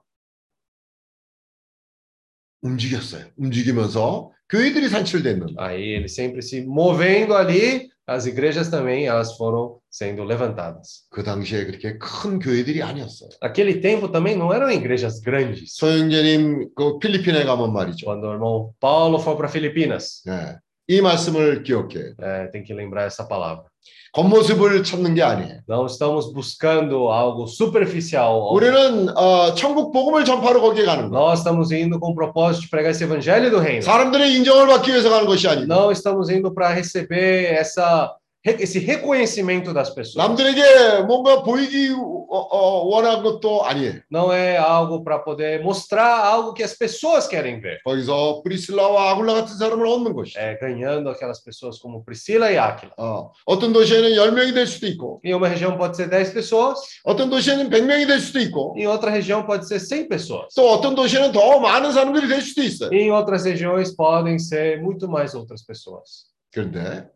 움직였어요. 2.62 3.27
움직이면서 3.37 4.33
교회들이 4.49 4.89
산출됐는 4.89 5.55
거예요. 5.55 5.59
Aí 5.59 5.95
eles 5.95 6.15
sempre 6.15 6.41
se 6.43 6.62
movendo 6.62 7.35
ali, 7.35 7.91
as 8.07 8.27
igrejas 8.27 8.70
também 8.70 9.07
elas 9.07 9.37
foram 9.37 9.81
sendo 9.91 10.24
levantadas. 10.24 11.07
그 11.11 11.23
당시에 11.23 11.65
그렇게 11.66 11.99
큰 11.99 12.39
교회들이 12.39 12.83
아니었어요. 12.83 13.31
Naquele 13.43 13.81
tempo 13.81 14.11
também 14.11 14.37
não 14.37 14.53
eram 14.53 14.70
igrejas 14.70 15.20
grandes. 15.20 15.77
소영재님 15.77 16.70
그 16.74 16.99
필리핀에 16.99 17.45
가면 17.45 17.73
말이죠. 17.73 18.07
Quando 18.07 18.24
o 18.24 18.33
irmão 18.33 18.74
Paulo 18.81 19.19
foi 19.19 19.37
para 19.37 19.49
Filipinas, 19.49 20.23
네. 20.24 20.59
이 20.89 21.01
말씀을 21.01 21.62
기억해요. 21.62 22.15
é, 22.20 22.47
tem 22.51 22.62
que 22.62 22.74
lembrar 22.74 23.07
essa 23.07 23.27
palavra. 23.27 23.65
겉모습을 24.12 24.85
찾는 24.85 25.15
게 25.15 25.23
아니에요. 25.23 25.61
Não 25.66 25.87
estamos 25.87 26.33
buscando 26.35 27.11
algo 27.11 27.47
superficial. 27.47 28.53
우리는 28.53 29.09
어, 29.16 29.55
천국 29.55 29.91
복음을 29.91 30.24
전파로 30.24 30.61
거기에 30.61 30.85
가는 30.85 31.09
거예요. 31.09 31.12
Nós 31.12 31.39
estamos 31.39 31.73
indo 31.73 31.99
com 31.99 32.12
o 32.12 32.15
propósito 32.15 32.65
de 32.65 32.69
pregar 32.70 32.91
esse 32.91 33.05
evangelho 33.05 33.51
do 33.51 33.59
reino. 33.59 33.81
사람들의 33.81 34.35
인정을 34.37 34.66
받기 34.66 34.91
위해서 34.91 35.09
가는 35.09 35.27
것이 35.27 35.49
아니고 35.49 35.66
Não 35.66 35.91
estamos 35.91 36.29
indo 36.29 36.53
para 36.53 36.69
receber 36.74 37.55
essa 37.55 38.15
esse 38.45 38.81
reconhecimento 38.81 39.73
das 39.73 39.95
pessoas. 39.95 40.16
남들에게 40.16 41.03
뭔가 41.07 41.43
보이기 41.45 41.91
어, 41.93 42.39
어, 42.39 42.85
원한 42.87 43.23
것도 43.23 43.65
아니에요. 43.65 44.01
Não 44.11 44.33
é 44.33 44.57
algo 44.57 45.05
para 45.05 45.19
poder 45.20 45.62
mostrar 45.62 46.24
algo 46.24 46.53
que 46.53 46.65
as 46.65 46.74
pessoas 46.77 47.29
querem 47.29 47.61
ver. 47.61 47.79
거기서 47.85 48.43
프리실라와 48.43 49.11
아굴라 49.12 49.35
같은 49.35 49.57
사람을 49.57 49.87
얻는 49.87 50.12
것이. 50.15 50.37
É 50.37 50.59
ganhando 50.59 51.09
aquelas 51.09 51.41
pessoas 51.45 51.79
como 51.79 52.03
Priscila 52.05 52.51
e 52.51 52.59
Áquila. 52.59 52.93
어, 52.99 53.31
어떤 53.47 53.73
도시에는 53.73 54.11
10명이 54.11 54.55
될 54.55 54.66
수도 54.66 54.89
있고 54.89 55.20
Em 55.24 55.35
uma 55.35 55.47
região 55.47 55.77
pode 55.77 55.97
ser 55.97 56.11
10 56.11 56.35
pessoas, 56.35 56.81
어떤 57.05 57.31
도시에는 57.31 57.70
100명이 57.70 58.09
될 58.09 58.19
수도 58.19 58.41
있고 58.41 58.74
em 58.77 58.89
outra 58.89 59.11
região 59.11 59.47
pode 59.47 59.69
ser 59.69 59.79
100 59.79 60.09
pessoas. 60.09 60.49
또 60.57 60.69
어떤 60.69 60.97
도시에는 60.97 61.31
더 61.31 61.61
많은 61.61 61.93
사람들이 61.93 62.27
될 62.27 62.41
수도 62.41 62.62
있어요. 62.62 62.91
Em 62.93 63.12
outras 63.12 63.45
regiões 63.45 63.95
podem 63.95 64.41
ser 64.41 64.81
muito 64.83 65.07
mais 65.07 65.37
outras 65.37 65.62
pessoas. 65.65 66.33
그런데 66.51 67.09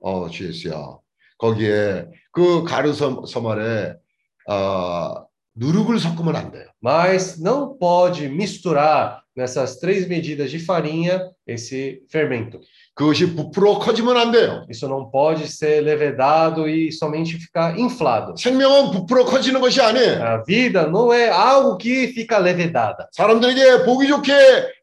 어, 0.00 0.28
주예수야. 0.28 0.98
거기에 1.38 2.06
그 2.32 2.64
가루 2.64 2.92
섬, 2.92 3.24
섬 3.26 3.46
아래 3.46 3.94
어, 4.48 5.25
누룩을 5.55 5.99
섞으면 5.99 6.35
안 6.35 6.51
돼요. 6.51 6.65
Mas 6.81 7.37
não 7.39 7.77
pode 7.77 8.27
misturar 8.29 9.21
nessas 9.35 9.79
três 9.79 10.07
medidas 10.07 10.49
de 10.49 10.59
farinha 10.59 11.29
esse 11.45 12.01
fermento. 12.09 12.59
그것이 12.93 13.35
부풀어 13.35 13.79
커지면 13.79 14.17
안 14.17 14.31
돼요. 14.31 14.65
Isso 14.69 14.87
não 14.87 15.09
pode 15.09 15.47
ser 15.47 15.81
levedado 15.81 16.67
e 16.69 16.91
somente 16.91 17.37
ficar 17.37 17.77
inflado. 17.77 18.35
생명은 18.37 18.91
부풀어 18.91 19.25
커지는 19.25 19.59
것이 19.59 19.81
아니에요. 19.81 20.23
A 20.23 20.43
vida 20.43 20.87
não 20.87 21.11
é 21.11 21.29
algo 21.29 21.77
que 21.77 22.07
fica 22.13 22.37
levedada. 22.39 23.07
사람들에게 23.11 23.83
보기 23.85 24.07
좋게 24.07 24.31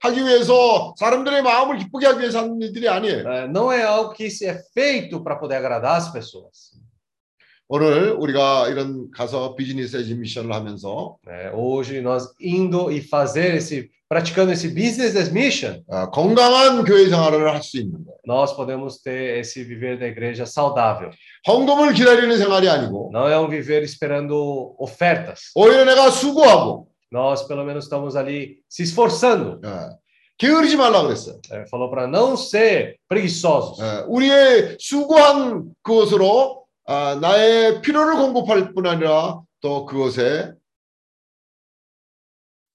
하기 0.03 0.20
위해서 0.25 0.95
사람들의 0.99 1.43
마음을 1.43 1.79
기쁘게 1.79 2.07
하기 2.07 2.20
위해서 2.20 2.41
하는 2.41 2.61
일들이 2.61 2.89
아니에요. 2.89 3.25
É, 3.29 3.49
Não 3.49 3.73
é 3.73 3.83
algo 3.85 4.12
que 4.12 4.31
se 4.31 4.47
é 4.47 4.59
feito 4.75 5.23
para 5.23 5.37
poder 5.37 5.57
agradar 5.57 5.97
as 5.97 6.11
pessoas. 6.12 6.72
오늘 7.70 8.12
우리가 8.12 8.69
이런 8.69 9.11
가서 9.11 9.55
비즈니스 9.55 9.97
에지 9.97 10.15
미션을 10.15 10.53
하면서 10.53 11.16
É, 11.29 11.51
Hoje 11.53 12.01
nós 12.01 12.33
indo 12.41 12.91
e 12.91 13.01
fazer 13.03 13.55
esse, 13.57 13.91
praticando 14.09 14.51
esse 14.53 14.69
business 14.69 15.15
as 15.16 15.31
mission, 15.31 15.83
어, 15.87 16.11
건강한 16.11 16.83
교회 16.85 17.09
생활을 17.11 17.47
할 17.53 17.62
수 17.62 17.77
있는 17.79 17.93
거예요. 18.07 18.16
nós 18.27 18.57
podemos 18.57 19.03
ter 19.03 19.39
esse 19.39 19.62
viver 19.65 19.99
da 19.99 20.07
igreja 20.07 20.45
saudável. 20.47 21.11
헌금을 21.47 21.93
기다리는 21.93 22.39
생활이 22.39 22.69
아니고 22.70 23.11
Não 23.12 23.29
é 23.29 23.39
um 23.39 23.49
viver 23.51 23.83
esperando 23.83 24.75
ofertas. 24.79 25.53
오히려 25.55 25.85
내가 25.85 26.11
수고하고 26.11 26.89
Nós 27.12 27.47
pelo 27.47 27.65
menos 27.65 27.85
estamos 27.85 28.16
ali 28.16 28.61
se 28.69 28.83
esforçando. 28.85 29.61
예, 29.65 29.91
게으르지 30.39 30.77
말라 30.77 31.03
그랬어요. 31.03 31.39
É, 31.53 31.66
falou 31.69 31.91
para 31.91 32.07
não 32.07 32.35
ser 32.35 32.97
preguiçosos. 33.09 33.79
예, 33.81 34.05
우리의 34.09 34.77
수고한 34.81 35.65
그것으로 35.83 36.62
아, 36.86 37.18
나의 37.22 37.82
필요를 37.82 38.16
공급할 38.16 38.74
뿐 38.74 38.88
아니라 38.88 39.42
또 39.62 39.86
그것에 39.86 40.54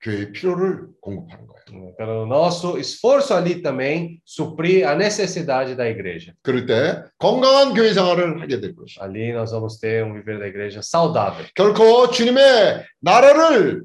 교회의 0.01 0.33
필요를 0.33 0.89
공급하는 1.01 1.47
거예요. 1.47 1.59
Pelo 1.99 2.25
nosso 2.25 2.79
esforço 2.79 3.35
ali 3.35 3.61
também 3.61 4.23
suprir 4.25 4.87
a 4.87 4.95
necessidade 4.95 5.75
da 5.75 5.87
igreja. 5.87 6.33
그럴 6.43 6.65
때 6.65 7.03
건강한 7.19 7.75
교회 7.75 7.93
생활을 7.93 8.41
하게 8.41 8.61
될 8.61 8.75
것이죠. 8.75 9.03
Ali 9.03 9.33
nós 9.33 9.51
vamos 9.53 9.79
ter 9.79 10.03
um 10.03 10.15
viver 10.15 10.39
da 10.39 10.47
igreja 10.47 10.81
saudável. 10.81 11.45
결코 11.55 12.11
주님의 12.11 12.87
나라를 13.01 13.83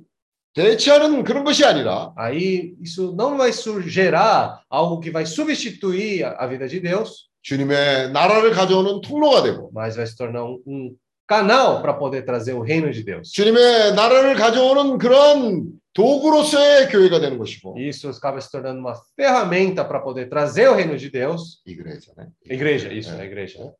대체하는 0.53 1.23
그런 1.23 1.43
것이 1.43 1.65
아니라 1.65 2.13
Aí 2.15 2.75
isso 2.81 3.13
não 3.17 3.37
vai 3.37 3.51
gerar 3.89 4.61
algo 4.69 5.01
que 5.01 5.11
vai 5.11 5.25
substituir 5.25 6.23
a 6.23 6.47
vida 6.47 6.67
de 6.69 6.79
Deus, 6.79 7.29
주님의 7.43 8.11
나라를 8.11 8.51
가져오는 8.51 9.01
통로가 9.01 9.43
되고 9.43 9.69
mas 9.73 9.95
vai 9.95 10.07
se 10.07 10.15
tornar 10.17 10.43
um, 10.43 10.61
um 10.65 10.95
canal 11.29 11.81
para 11.81 11.93
poder 11.97 12.23
trazer 12.25 12.53
o 12.53 12.61
reino 12.63 12.91
de 12.91 13.03
Deus. 13.03 13.31
주님의 13.31 13.93
나라를 13.95 14.35
가져오는 14.35 14.97
그런 14.97 15.67
도구로서의 15.93 16.89
교회가 16.89 17.19
되는 17.19 17.37
것이고 17.37 17.75
Isso 17.77 18.09
acaba 18.09 18.39
se 18.41 18.49
tornando 18.49 18.79
uma 18.79 18.95
ferramenta 19.15 19.85
para 19.87 20.01
poder 20.01 20.27
trazer 20.29 20.67
o 20.69 20.73
reino 20.75 20.97
de 20.97 21.09
Deus. 21.11 21.61
이 21.67 21.75
그래잖아요. 21.75 22.31
Igreja, 22.49 22.91
isso, 22.91 23.11
É. 23.13 23.19
a 23.21 23.25
igreja. 23.25 23.59
né? 23.63 23.71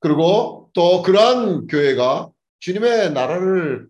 그리고 0.00 0.70
또 0.72 1.02
그러한 1.02 1.66
교회가 1.66 2.28
주님의 2.60 3.12
나라를 3.12 3.88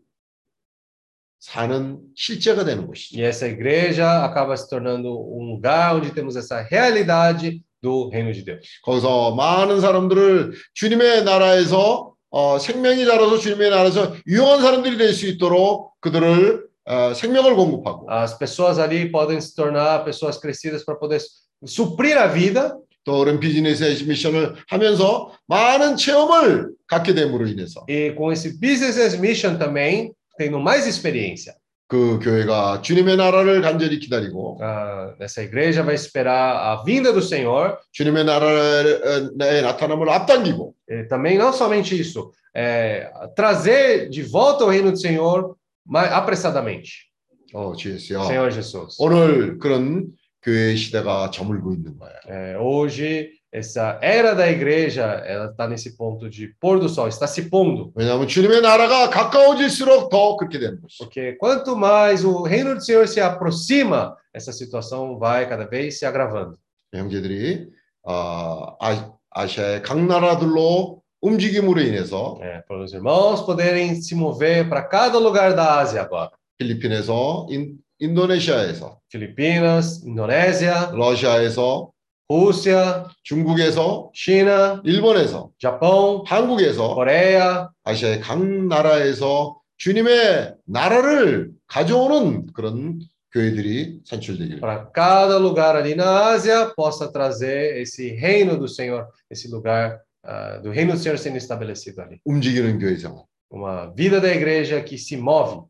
사는 1.41 1.99
실제가 2.17 2.65
되는 2.65 2.87
것이죠. 2.87 3.19
E 3.21 3.23
essa 3.23 3.47
igreja 3.47 4.25
acaba 4.25 4.57
se 4.57 4.69
tornando 4.69 5.13
um 5.21 5.55
lugar 5.55 5.95
onde 5.95 6.11
temos 6.13 6.37
essa 6.37 6.61
realidade 6.63 7.63
do 7.83 8.09
reino 8.11 8.33
de 8.33 8.45
Deus. 8.45 8.81
거기서 8.83 9.35
많은 9.35 9.81
사람들을 9.81 10.53
주님의 10.75 11.25
나라에서 11.25 12.13
어, 12.31 12.59
생명이 12.59 13.07
자라서 13.07 13.39
주님의 13.39 13.71
나라에서 13.71 14.15
유용한 14.27 14.61
사람들이 14.61 14.99
될 14.99 15.13
수 15.15 15.27
있도록 15.27 15.93
그들을 16.01 16.67
어, 16.85 17.15
생명을 17.15 17.55
공급하고 17.55 18.07
As 18.11 18.39
pessoas 18.39 18.79
ali 18.79 19.11
podem 19.11 19.41
se 19.41 19.55
tornar 19.55 20.05
pessoas 20.05 20.39
crescidas 20.41 20.85
para 20.85 20.99
poder 20.99 21.21
suprir 21.65 22.19
a 22.19 22.27
vida 22.29 22.77
또 23.05 23.21
그런 23.21 23.41
비즈니스 23.41 23.83
미션을 24.05 24.57
하면서 24.69 25.33
많은 25.47 25.97
체험을 25.97 26.71
갖게 26.87 27.15
됨으로 27.15 27.47
인해서 27.47 27.85
e 27.89 28.15
com 28.15 28.31
esse 28.33 28.59
business 28.61 29.01
as 29.01 29.15
mission 29.19 29.59
também 29.59 30.13
tendo 30.39 30.59
mais 30.61 30.87
experiência. 30.87 31.55
그 31.88 32.18
교회가 32.20 32.82
주님의 32.82 33.18
나라를 33.18 33.62
간절히 33.62 34.00
기다리고 34.00 34.58
Ah, 34.62 35.14
essa 35.20 35.44
igreja 35.44 35.84
vai 35.84 35.94
esperar 35.96 36.56
a 36.58 36.84
vinda 36.84 37.12
do 37.14 37.22
Senhor 37.22 37.78
주님의 37.92 38.26
나라의 38.26 39.62
나타남을 39.62 40.10
앞당기고 40.10 40.74
e 40.90 41.04
também 41.08 41.38
não 41.38 41.52
somente 41.54 41.94
isso, 42.00 42.32
é, 42.56 43.12
trazer 43.36 44.10
de 44.10 44.24
volta 44.24 44.66
o 44.66 44.70
reino 44.70 44.92
do 44.92 44.98
Senhor 44.98 45.56
mais 45.86 46.12
apressadamente. 46.12 47.12
어, 47.54 47.76
주예수요. 47.76 48.24
Senhor 48.24 48.50
Jesus. 48.52 48.96
오늘 49.00 49.60
그런 49.60 50.08
교회 50.42 50.76
시대가 50.76 51.30
저물고 51.30 51.74
있는 51.74 51.98
거예요. 52.00 52.16
É, 52.28 52.58
hoje 52.58 53.30
essa 53.52 54.00
era 54.02 54.34
da 54.34 54.50
igreja 54.50 55.04
ela 55.26 55.52
está 55.52 55.68
nesse 55.68 55.96
ponto 55.96 56.28
de 56.30 56.48
pôr 56.60 56.80
do 56.80 56.90
sol, 56.90 57.08
está 57.08 57.28
se 57.28 57.50
pondo. 57.50 57.92
왜냐하면 57.96 58.28
주님의 58.28 58.62
나라가 58.62 59.10
가까워질수록 59.10 60.10
더 60.10 60.36
그렇게 60.38 60.58
되는 60.60 60.82
것이죠. 60.82 61.04
Porque 61.04 61.38
quanto 61.38 61.76
mais 61.76 62.24
o 62.26 62.44
reino 62.44 62.74
do 62.76 62.82
Senhor 62.82 63.08
se 63.08 63.22
aproxima, 63.22 64.16
essa 64.34 64.52
situação 64.52 65.20
vai 65.20 65.48
cada 65.48 65.66
vez 65.68 66.00
se 66.00 66.06
agravando. 66.06 66.58
형제들이 66.94 67.68
어, 68.04 68.76
아, 68.80 69.14
아시아의 69.32 69.82
각 69.84 70.00
나라들로 70.04 71.02
움직임으로 71.22 71.80
인해서 71.82 72.38
É, 72.42 72.62
para 72.68 72.84
os 72.84 72.92
irmãos 72.94 73.42
poderem 73.46 73.96
se 73.96 74.14
mover 74.16 74.68
para 74.68 74.82
cada 74.84 75.18
lugar 75.20 75.54
da 75.56 75.80
Ásia 75.80 76.02
agora. 76.02 76.32
필리핀에서 76.60 77.48
인, 77.50 77.78
인도네시아에서 78.00 79.00
Filipinas, 79.10 80.04
Indonésia, 80.06 80.92
러시아에서 80.94 81.92
Rússia, 82.31 83.07
중국에서 83.23 84.11
China, 84.15 84.83
일본에서 84.85 85.51
Japão, 85.59 86.23
한국에서 86.27 86.95
Coreia, 86.95 87.69
아시아의 87.85 88.21
각 88.21 88.39
나라에서 88.43 89.59
주님의 89.79 90.55
nará를 90.67 91.53
가져오는 91.67 92.53
그런 92.53 93.01
교회들이 93.33 94.01
산출되기를. 94.05 94.61
Para 94.61 94.91
cada 94.93 95.39
lugar 95.39 95.77
ali 95.77 95.95
na 95.95 96.33
Ásia 96.33 96.73
possa 96.77 97.11
trazer 97.11 97.81
esse 97.81 98.11
reino 98.11 98.59
do 98.59 98.69
Senhor, 98.69 99.07
esse 99.31 99.49
lugar 99.49 100.01
ah, 100.23 100.59
do 100.59 100.71
reino 100.71 100.93
do 100.93 100.99
Senhor 100.99 101.17
sendo 101.17 101.39
estabelecido 101.39 102.03
ali. 102.03 102.21
움직이는 102.25 102.79
교회 102.79 102.97
생활. 102.97 103.25
Uma 103.51 103.87
vida 103.87 104.21
da 104.21 104.29
igreja 104.29 104.83
que 104.83 104.99
se 104.99 105.17
move, 105.17 105.65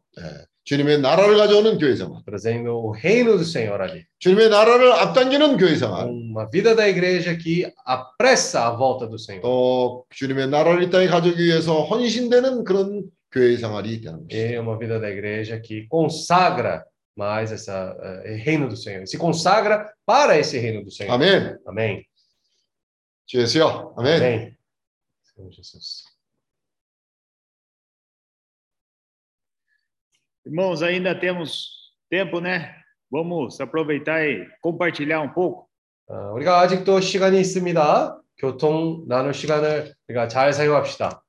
주님의 0.68 1.02
나라를 1.02 1.38
가져오는 1.38 1.78
교회 1.78 1.96
생활. 1.96 2.24
trazendo 2.26 2.78
o 2.78 2.92
reino 2.96 3.38
do 3.38 3.44
Senhor 3.44 3.82
ali. 3.82 4.06
주님의 4.20 4.50
나라를 4.50 4.94
앞당기는 4.94 5.58
교회 5.58 5.76
생활. 5.76 6.08
Uma 6.08 6.50
vida 6.50 6.74
da 6.76 6.88
igreja 6.88 7.36
que 7.36 7.70
apressa 7.86 8.68
a 8.68 8.72
volta 8.76 9.06
do 9.08 9.18
Senhor. 9.20 9.42
또 9.42 10.06
주님의 10.12 10.48
나라를 10.48 10.84
이 10.84 10.90
땅에 10.90 11.08
가져오기 11.08 11.44
위해서 11.44 11.84
헌신되는 11.84 12.64
그런 12.64 13.04
교회 13.32 13.58
생활이 13.58 14.00
되는 14.02 14.28
것이죠. 14.28 14.38
E 14.38 14.58
uma 14.58 14.78
vida 14.78 15.00
da 15.00 15.10
igreja 15.10 15.60
que 15.60 15.88
consagra 15.90 16.86
mais 17.16 17.52
essa 17.52 17.96
eh, 18.26 18.36
reino 18.44 18.70
do 18.70 18.78
Senhor. 18.78 19.06
Se 19.06 19.18
consagra 19.18 19.92
para 20.06 20.38
esse 20.38 20.58
reino 20.60 20.84
do 20.84 20.92
Senhor. 20.92 21.12
아멘. 21.12 21.58
Amém. 21.68 22.04
주 23.26 23.40
예수여. 23.40 23.96
아멘. 23.98 24.16
Amém. 24.22 24.56
Senhor 25.24 25.52
Jesus. 25.52 26.07
Irmãos, 30.49 30.83
ainda 30.83 31.15
temos 31.15 31.93
tempo, 32.09 32.41
né? 32.41 32.75
Vamos 33.11 33.61
aproveitar 33.61 34.27
e 34.27 34.49
compartilhar 34.63 35.21
um 35.21 35.29
pouco. 35.29 35.69
어, 36.09 36.33
우리가 36.33 36.61
아직도 36.61 37.01
시간이 37.03 37.39
있습니다. 37.39 38.19
교통 38.39 39.05
나눌 39.07 39.35
시간을 39.35 39.95
우리가 40.09 40.29
잘 40.29 40.55
사용합시다. 40.55 41.23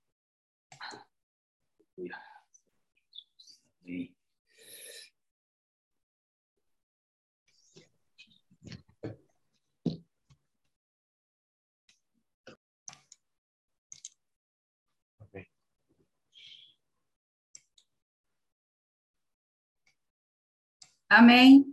Amém. 21.09 21.65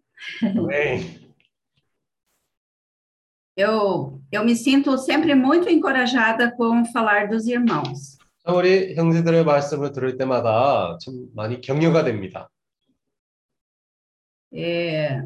Amém. 0.43 1.19
Eu, 3.55 4.22
eu 4.31 4.45
me 4.45 4.55
sinto 4.55 4.97
sempre 4.97 5.35
muito 5.35 5.69
encorajada 5.69 6.51
com 6.55 6.85
falar 6.85 7.27
dos 7.27 7.47
irmãos. 7.47 8.18
참 8.43 8.55
우리 8.55 8.95
형제들의 8.95 9.43
말씀을 9.45 9.91
들을 9.91 10.18
때마다 10.18 10.97
참 10.99 11.27
많이 11.35 11.61
격려가 11.61 12.03
됩니다. 12.03 12.49
É, 14.53 15.22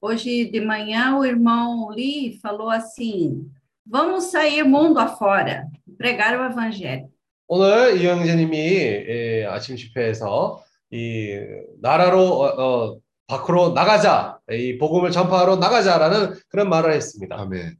hoje 0.00 0.50
de 0.50 0.60
manhã 0.60 1.16
o 1.16 1.24
irmão 1.24 1.88
Lee 1.90 2.38
falou 2.40 2.68
assim: 2.68 3.48
vamos 3.86 4.24
sair 4.24 4.64
mundo 4.64 4.98
afora, 4.98 5.66
pregar 5.96 6.38
o 6.38 6.44
evangelho. 6.44 7.08
오늘 7.46 8.00
이 8.00 8.06
형제님이 8.06 8.56
예, 8.56 9.44
아침 9.48 9.76
집회에서 9.76 10.62
이 10.95 11.37
나라로 11.81 12.19
어, 12.19 12.45
어, 12.45 12.99
밖으로 13.27 13.73
나가자, 13.73 14.39
이 14.49 14.77
복음을 14.77 15.11
전파하러 15.11 15.57
나가자라는 15.57 16.35
그런 16.47 16.69
말을 16.69 16.93
했습니다. 16.93 17.37
아멘. 17.37 17.77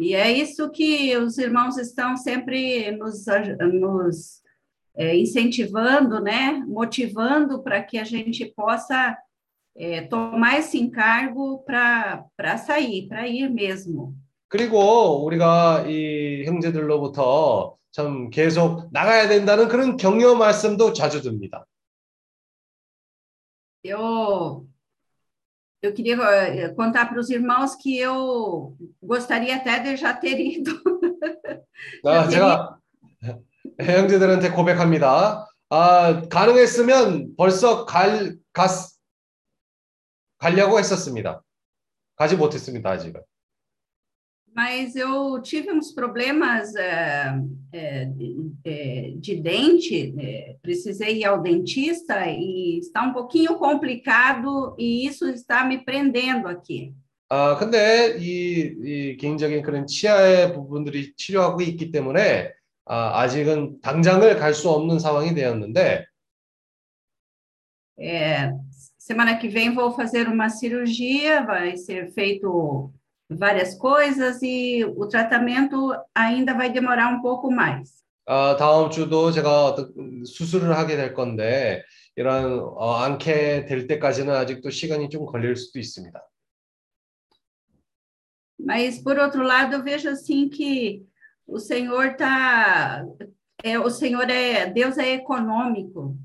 E 0.00 0.14
é 0.14 0.30
isso 0.30 0.70
que 0.70 1.16
os 1.16 1.38
irmãos 1.38 1.76
estão 1.76 2.16
sempre 2.16 2.92
nos, 2.92 3.26
nos 3.72 4.42
é, 4.96 5.16
incentivando, 5.16 6.20
né? 6.20 6.52
Motivando 6.68 7.62
para 7.64 7.82
que 7.82 7.98
a 7.98 8.04
gente 8.04 8.44
possa 8.46 9.16
é, 9.76 10.02
tomar 10.02 10.58
esse 10.58 10.78
encargo 10.78 11.64
para 11.64 12.58
sair, 12.58 13.08
para 13.08 13.26
ir 13.26 13.48
mesmo. 13.50 14.14
그리고 14.48 15.24
우리가 15.24 15.84
이 15.88 16.44
형제들로부터 16.46 17.76
참 17.90 18.30
계속 18.30 18.88
나가야 18.92 19.28
된다는 19.28 19.68
그런 19.68 19.96
격려 19.96 20.34
말씀도 20.34 20.92
자주 20.92 21.22
듭니다. 21.22 21.64
Eu, 23.84 24.66
eu 25.80 25.94
queria 25.94 26.16
eh, 26.48 26.74
contar 26.74 27.06
para 27.06 27.20
os 27.20 27.30
irmãos 27.30 27.76
que 27.76 27.96
eu 27.96 28.76
gostaria 29.00 29.56
até 29.56 29.78
de 29.78 29.96
já 29.96 30.12
ter 30.12 30.38
ido. 30.38 30.72
아, 32.04 32.28
제가 32.28 32.78
형제들한테 33.80 34.50
고백합니다. 34.50 35.46
아, 35.70 36.22
가능했으면 36.28 37.36
벌써 37.36 37.84
갈, 37.84 38.36
갔, 38.52 38.98
가려고 40.38 40.78
했었습니다. 40.78 41.42
가지 42.16 42.36
못했습니다, 42.36 42.90
아직은. 42.90 43.22
Mas 44.57 44.95
eu 44.95 45.41
tive 45.41 45.71
uns 45.71 45.91
problemas 45.91 46.75
eh, 46.75 47.33
eh, 47.71 48.05
de, 48.05 48.51
eh, 48.63 49.13
de 49.17 49.35
dente, 49.41 50.13
eh, 50.15 50.57
precisei 50.61 51.19
ir 51.21 51.25
ao 51.25 51.41
dentista 51.41 52.27
e 52.27 52.77
está 52.77 53.01
um 53.01 53.13
pouquinho 53.13 53.55
complicado 53.57 54.75
e 54.77 55.07
isso 55.07 55.27
está 55.27 55.65
me 55.65 55.79
prendendo 55.83 56.47
aqui. 56.47 56.93
아, 57.29 57.57
근데 57.57 58.15
이, 58.19 58.75
이 58.85 59.17
개인적인 59.17 59.63
그런 59.63 59.87
치아의 59.87 60.53
부분들이 60.53 61.15
치료하고 61.15 61.61
있기 61.63 61.89
때문에 61.91 62.51
아, 62.85 63.21
아직은 63.21 63.81
당장을 63.81 64.35
갈 64.37 64.53
수 64.53 64.69
없는 64.69 64.99
상황이 64.99 65.33
되었는데 65.33 66.05
Eh, 67.97 68.51
semana 68.97 69.37
que 69.37 69.47
vem 69.47 69.73
vou 69.73 69.91
fazer 69.95 70.27
uma 70.27 70.49
cirurgia, 70.49 71.41
vai 71.45 71.77
ser 71.77 72.11
feito 72.13 72.91
várias 73.28 73.74
coisas 73.74 74.42
e 74.42 74.84
o 74.84 75.06
tratamento 75.06 75.94
ainda 76.14 76.54
vai 76.54 76.70
demorar 76.70 77.12
um 77.12 77.20
pouco 77.20 77.50
mais. 77.50 77.98
아, 78.26 78.56
다음 78.56 78.90
주도 78.90 79.30
제가 79.30 79.74
수술을 80.26 80.76
하게 80.76 80.96
될 80.96 81.14
건데 81.14 81.82
이런 82.14 82.60
어, 82.60 82.96
않게 82.96 83.64
될 83.64 83.86
때까지는 83.86 84.34
아직도 84.34 84.70
시간이 84.70 85.08
좀 85.08 85.24
걸릴 85.24 85.56
수도 85.56 85.78
있습니다. 85.78 86.20
Mas, 88.60 89.00
por 89.02 89.18
outro 89.18 89.42
lado, 89.42 89.76
eu 89.76 89.84
vejo 89.84 90.10
assim 90.10 90.48
que 90.50 91.06
o 91.46 91.58
Senhor 91.58 92.16
tá, 92.16 93.04
é, 93.62 93.78
o 93.78 93.88
Senhor 93.88 94.28
é, 94.28 94.66
Deus 94.66 94.98
é 94.98 95.14
econômico. 95.14 96.16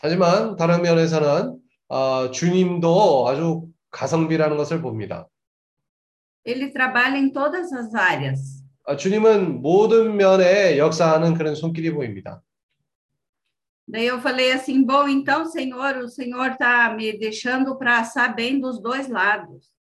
하지만 0.00 0.56
다른 0.56 0.82
면에서는 0.82 1.58
아, 1.90 2.30
주님도 2.32 3.28
아주 3.28 3.68
가성비라는 3.90 4.56
것을 4.56 4.82
봅니다. 4.82 5.28
Ele 6.44 6.68
trabalha 6.70 7.16
em 7.16 7.30
todas 7.30 7.72
as 7.72 7.94
áreas. 7.94 8.62
아, 8.86 8.96
주님은 8.96 9.62
모든 9.62 10.16
면에 10.16 10.76
역사하는 10.76 11.34
그런 11.34 11.54
손길이 11.54 11.90
보입니다. 11.90 12.42
Daí 13.86 14.06
eu 14.06 14.18
falei 14.18 14.52
assim, 14.52 14.82
bom, 14.82 15.06
então, 15.08 15.44
Senhor, 15.44 15.98
o 15.98 16.08
Senhor 16.08 16.52
está 16.52 16.94
me 16.94 17.18
deixando 17.18 17.76
para 17.76 17.98
assar 17.98 18.34
bem 18.34 18.58
dos 18.58 18.80
dois 18.80 19.08
lados. 19.08 19.72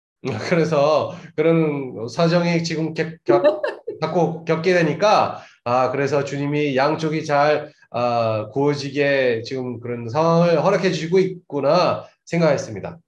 그래서 0.50 1.16
그런 1.36 2.08
사정이 2.08 2.64
지금 2.64 2.94
겪, 2.94 3.18
겪, 3.26 3.62
갖고 4.00 4.46
겪게 4.46 4.74
되니까 4.74 5.42
아 5.66 5.92
그래서 5.92 6.24
주님이 6.24 6.76
양쪽이 6.76 7.26
잘 7.26 7.72
아, 7.92 8.48
구워지게 8.52 9.44
지금 9.46 9.80
그런 9.80 10.10
상황을 10.10 10.64
허락해 10.64 10.92
주시고 10.92 11.20
있구나 11.20 12.06
생각했습니다. 12.26 13.00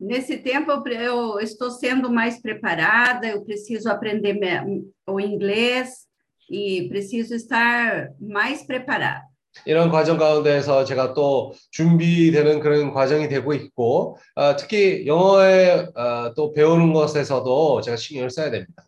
Nesse 0.00 0.38
tempo 0.38 0.70
eu, 0.70 0.82
pre- 0.82 0.96
eu 0.96 1.38
estou 1.40 1.70
sendo 1.70 2.10
mais 2.10 2.40
preparada, 2.40 3.26
eu 3.28 3.44
preciso 3.44 3.90
aprender 3.90 4.32
me- 4.32 4.82
o 5.06 5.20
inglês 5.20 6.06
e 6.50 6.88
preciso 6.88 7.34
estar 7.34 8.10
mais 8.18 8.62
preparada. 8.66 9.28
이런 9.66 9.90
과정 9.90 10.16
가운데에서 10.16 10.84
제가 10.84 11.12
또 11.12 11.52
준비되는 11.72 12.60
그런 12.60 12.92
과정이 12.92 13.28
되고 13.28 13.52
있고 13.52 14.16
아, 14.36 14.54
특히 14.56 15.04
영어에 15.06 15.88
아, 15.96 16.32
또 16.36 16.52
배우는 16.52 16.92
것에서도 16.92 17.80
제가 17.82 17.96
신경을 17.96 18.30
써야 18.30 18.50
됩니다. 18.50 18.84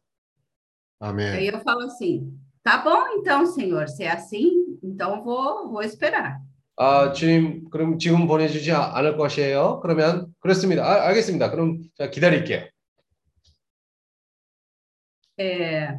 아멘. 1.00 1.34
Aí 1.34 1.48
eu 1.48 1.58
falo 1.60 1.82
assim, 1.82 2.32
tá 2.62 2.78
bom 2.78 3.08
então, 3.18 3.44
Senhor, 3.44 3.88
se 3.88 4.04
é 4.04 4.10
assim, 4.12 4.78
então 4.82 5.22
vou, 5.24 5.68
vou 5.68 5.82
esperar. 5.82 6.40
아, 6.79 7.11
주님, 7.11 7.69
그럼 7.71 7.97
지금 7.97 8.27
보내주지 8.27 8.71
아- 8.71 8.95
않을 8.97 9.17
것이에요? 9.17 9.79
그러면 9.81 10.27
그렇습니다. 10.39 10.83
아, 10.85 11.07
알겠습니다. 11.07 11.49
그럼 11.49 11.81
제가 11.97 12.11
기다릴게요. 12.11 12.67
É, 15.39 15.95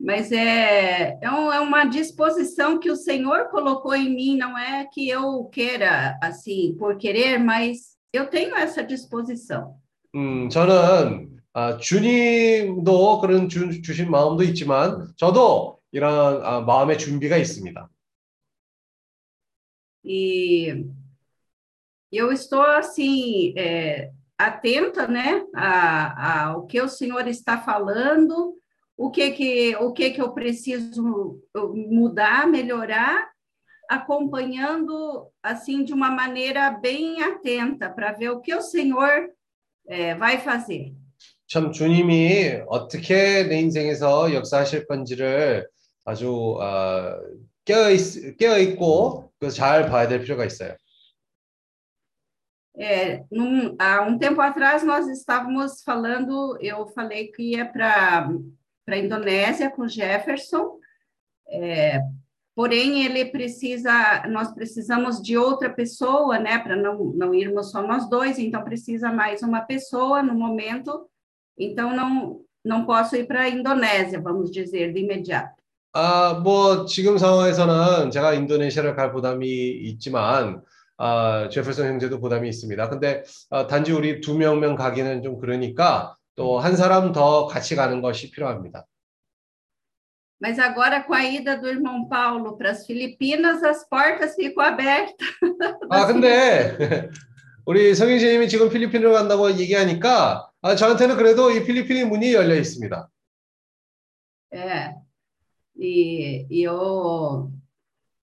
mas 0.00 0.32
é, 0.32 1.18
um- 1.24 1.52
é 1.52 1.60
uma 1.60 1.84
disposição 1.84 2.78
que 2.80 2.90
o 2.90 2.96
Senhor 2.96 3.48
colocou 3.50 3.94
em 3.94 4.08
mim, 4.14 4.36
não 4.36 4.56
é 4.58 4.86
que 4.92 5.08
eu 5.08 5.44
queira, 5.46 6.18
assim, 6.22 6.74
por 6.78 6.96
querer, 6.96 7.38
mas 7.38 7.96
eu 8.12 8.26
tenho 8.28 8.54
essa 8.56 8.82
disposição. 8.84 9.76
음, 10.14 10.48
저는 10.48 11.38
아, 11.52 11.76
주님도 11.76 13.20
그런 13.20 13.48
주, 13.48 13.80
주신 13.82 14.10
마음도 14.10 14.42
있지만 14.44 15.06
저도 15.16 15.78
이런 15.92 16.44
아, 16.44 16.60
마음의 16.60 16.98
준비가 16.98 17.36
있습니다. 17.36 17.88
E 20.03 20.85
eu 22.11 22.31
estou 22.31 22.61
assim 22.61 23.53
é, 23.57 24.11
atenta, 24.37 25.07
né, 25.07 25.43
a, 25.55 26.07
a, 26.27 26.45
ao 26.47 26.65
que 26.65 26.79
o 26.81 26.87
senhor 26.87 27.27
está 27.27 27.59
falando, 27.61 28.55
o 28.97 29.09
que 29.09 29.31
que 29.31 29.75
o 29.77 29.91
que 29.91 30.11
que 30.11 30.21
eu 30.21 30.31
preciso 30.31 31.41
mudar, 31.73 32.47
melhorar, 32.47 33.29
acompanhando 33.89 35.27
assim 35.43 35.83
de 35.83 35.93
uma 35.93 36.09
maneira 36.09 36.71
bem 36.71 37.21
atenta 37.21 37.89
para 37.89 38.11
ver 38.11 38.29
o 38.29 38.41
que 38.41 38.53
o 38.53 38.61
senhor 38.61 39.29
é, 39.87 40.15
vai 40.15 40.39
fazer. 40.39 40.93
참 41.47 41.71
주님이 41.71 42.63
어떻게 42.67 43.43
내 43.43 43.59
인생에서 43.59 44.33
역사하실 44.33 44.87
건지를 44.87 45.67
아주 46.03 46.57
어, 46.59 47.19
깨어, 47.69 47.91
있, 47.91 48.37
깨어 48.37 48.59
있고 48.59 49.31
잘 49.53 49.89
봐야 49.89 50.07
될 50.07 50.21
필요가 50.21 50.45
있어요. 50.45 50.75
É, 52.77 53.23
num, 53.31 53.75
há 53.79 54.01
um 54.01 54.17
tempo 54.17 54.41
atrás 54.41 54.83
nós 54.83 55.07
estávamos 55.07 55.81
falando, 55.81 56.57
eu 56.59 56.85
falei 56.87 57.27
que 57.27 57.51
ia 57.51 57.65
para 57.65 58.29
a 58.87 58.97
Indonésia 58.97 59.71
com 59.71 59.87
Jefferson, 59.87 60.77
é, 61.47 62.01
porém 62.53 63.05
ele 63.05 63.25
precisa, 63.25 64.27
nós 64.27 64.53
precisamos 64.53 65.21
de 65.21 65.37
outra 65.37 65.69
pessoa, 65.69 66.37
né, 66.37 66.59
para 66.59 66.75
não, 66.75 67.05
não 67.13 67.33
irmos 67.33 67.71
só 67.71 67.81
nós 67.81 68.09
dois, 68.09 68.37
então 68.37 68.61
precisa 68.63 69.09
mais 69.09 69.41
uma 69.41 69.61
pessoa 69.61 70.21
no 70.21 70.33
momento, 70.33 71.09
então 71.57 71.95
não, 71.95 72.41
não 72.63 72.85
posso 72.85 73.15
ir 73.15 73.25
para 73.25 73.43
a 73.43 73.49
Indonésia, 73.49 74.19
vamos 74.19 74.51
dizer, 74.51 74.91
de 74.91 74.99
imediato. 74.99 75.58
아, 75.92 76.34
뭐 76.34 76.84
지금 76.86 77.18
상황에서는 77.18 78.10
제가 78.10 78.34
인도네시아를 78.34 78.94
갈 78.94 79.12
부담이 79.12 79.48
있지만 79.48 80.62
아, 80.98 81.48
제ferson 81.50 81.88
형제도 81.88 82.20
부담이 82.20 82.48
있습니다. 82.48 82.88
근데 82.88 83.24
아, 83.50 83.66
단지 83.66 83.92
우리 83.92 84.20
두 84.20 84.36
명만 84.36 84.76
가기는 84.76 85.22
좀 85.22 85.38
그러니까 85.40 86.14
또 86.36 86.58
한 86.60 86.76
사람 86.76 87.12
더 87.12 87.46
같이 87.46 87.74
가는 87.74 88.00
것이 88.02 88.30
필요합니다. 88.30 88.84
Mas 90.42 90.58
agora 90.58 91.04
com 91.04 91.14
a 91.14 91.22
ida 91.22 91.60
do 91.60 91.68
irmão 91.68 92.08
Paulo 92.08 92.56
para 92.56 92.70
as 92.70 92.86
Filipinas, 92.86 93.62
as 93.62 93.86
portas 93.90 94.34
ficam 94.36 94.64
abertas. 94.64 95.14
아, 95.90 96.06
근데 96.06 97.10
우리 97.66 97.94
성인재님이 97.94 98.48
지금 98.48 98.70
필리핀으로 98.70 99.12
간다고 99.12 99.50
얘기하니까 99.50 100.48
아, 100.62 100.76
저한테는 100.76 101.16
그래도 101.16 101.50
이 101.50 101.64
필리핀의 101.64 102.06
문이 102.06 102.32
열려 102.32 102.54
있습니다. 102.54 103.08
É. 104.52 104.94
E, 105.79 106.47
e 106.49 106.63
eu 106.63 107.51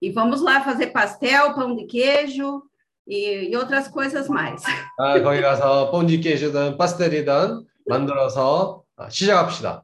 e 0.01 0.11
vamos 0.11 0.41
lá 0.41 0.61
fazer 0.61 0.87
pastel, 0.87 1.53
pão 1.53 1.75
de 1.75 1.85
queijo 1.85 2.63
e, 3.07 3.49
e 3.49 3.55
outras 3.55 3.87
coisas 3.87 4.27
mais. 4.27 4.63
아, 4.99 5.21
거기 5.21 5.41
가서 5.41 5.91
폰지 5.91 6.21
깨주든 6.21 6.77
파스텔이든 6.77 7.65
만들어서 7.87 8.83
시작합시다. 9.09 9.83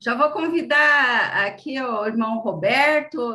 Já 0.00 0.14
vou 0.14 0.30
convidar 0.32 1.46
aqui 1.46 1.80
o 1.80 2.06
irmão 2.06 2.40
Roberto 2.40 3.34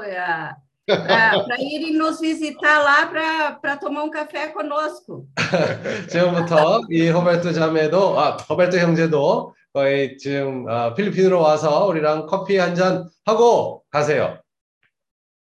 para 0.86 1.60
irem 1.60 1.94
nos 1.98 2.20
visitar 2.20 2.80
lá 2.80 3.56
para 3.60 3.78
tomar 3.78 4.04
um 4.04 4.12
café 4.12 4.50
conosco. 4.50 5.28
지금부터 6.10 6.82
이 6.92 7.10
호베르토 7.10 7.54
자매도 7.54 8.20
아 8.20 8.38
호베르토 8.50 8.78
형제도 8.78 9.56
거의 9.74 10.18
지금 10.18 10.68
어, 10.68 10.94
필리핀으로 10.94 11.40
와서 11.42 11.86
우리랑 11.88 12.26
커피 12.28 12.58
한 12.58 12.76
잔 12.76 13.10
하고 13.26 13.84
가세요. 13.90 14.40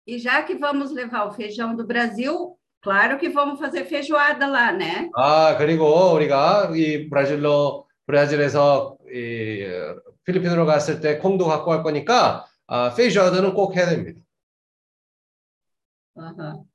E 0.06 0.18
já 0.19 0.44
que 0.44 0.56
vamos 0.56 0.91
levar 0.91 1.26
o 1.27 1.34
feijão 1.34 1.76
do 1.76 1.85
Brasil, 1.85 2.57
claro 2.81 3.18
que 3.18 3.30
vamos 3.30 3.60
fazer 3.60 3.85
feijoada 3.85 4.48
lá, 4.48 4.72
né? 4.72 5.10
아 5.15 5.57
그리고 5.57 6.14
우리가 6.14 6.72
이 6.76 7.10
브라질로 7.10 7.88
브라질에서 8.06 8.98
이 9.14 9.65
필리핀으로 10.23 10.65
갔을 10.65 11.02
때 11.02 11.18
콩도 11.18 11.45
갖고 11.45 11.72
갈 11.72 11.84
거니까 11.84 12.45
아, 12.68 12.94
페이저드는 12.94 13.53
꼭 13.53 13.76
해야 13.76 13.89
됩니다. 13.89 14.19
Uhum. 16.15 16.65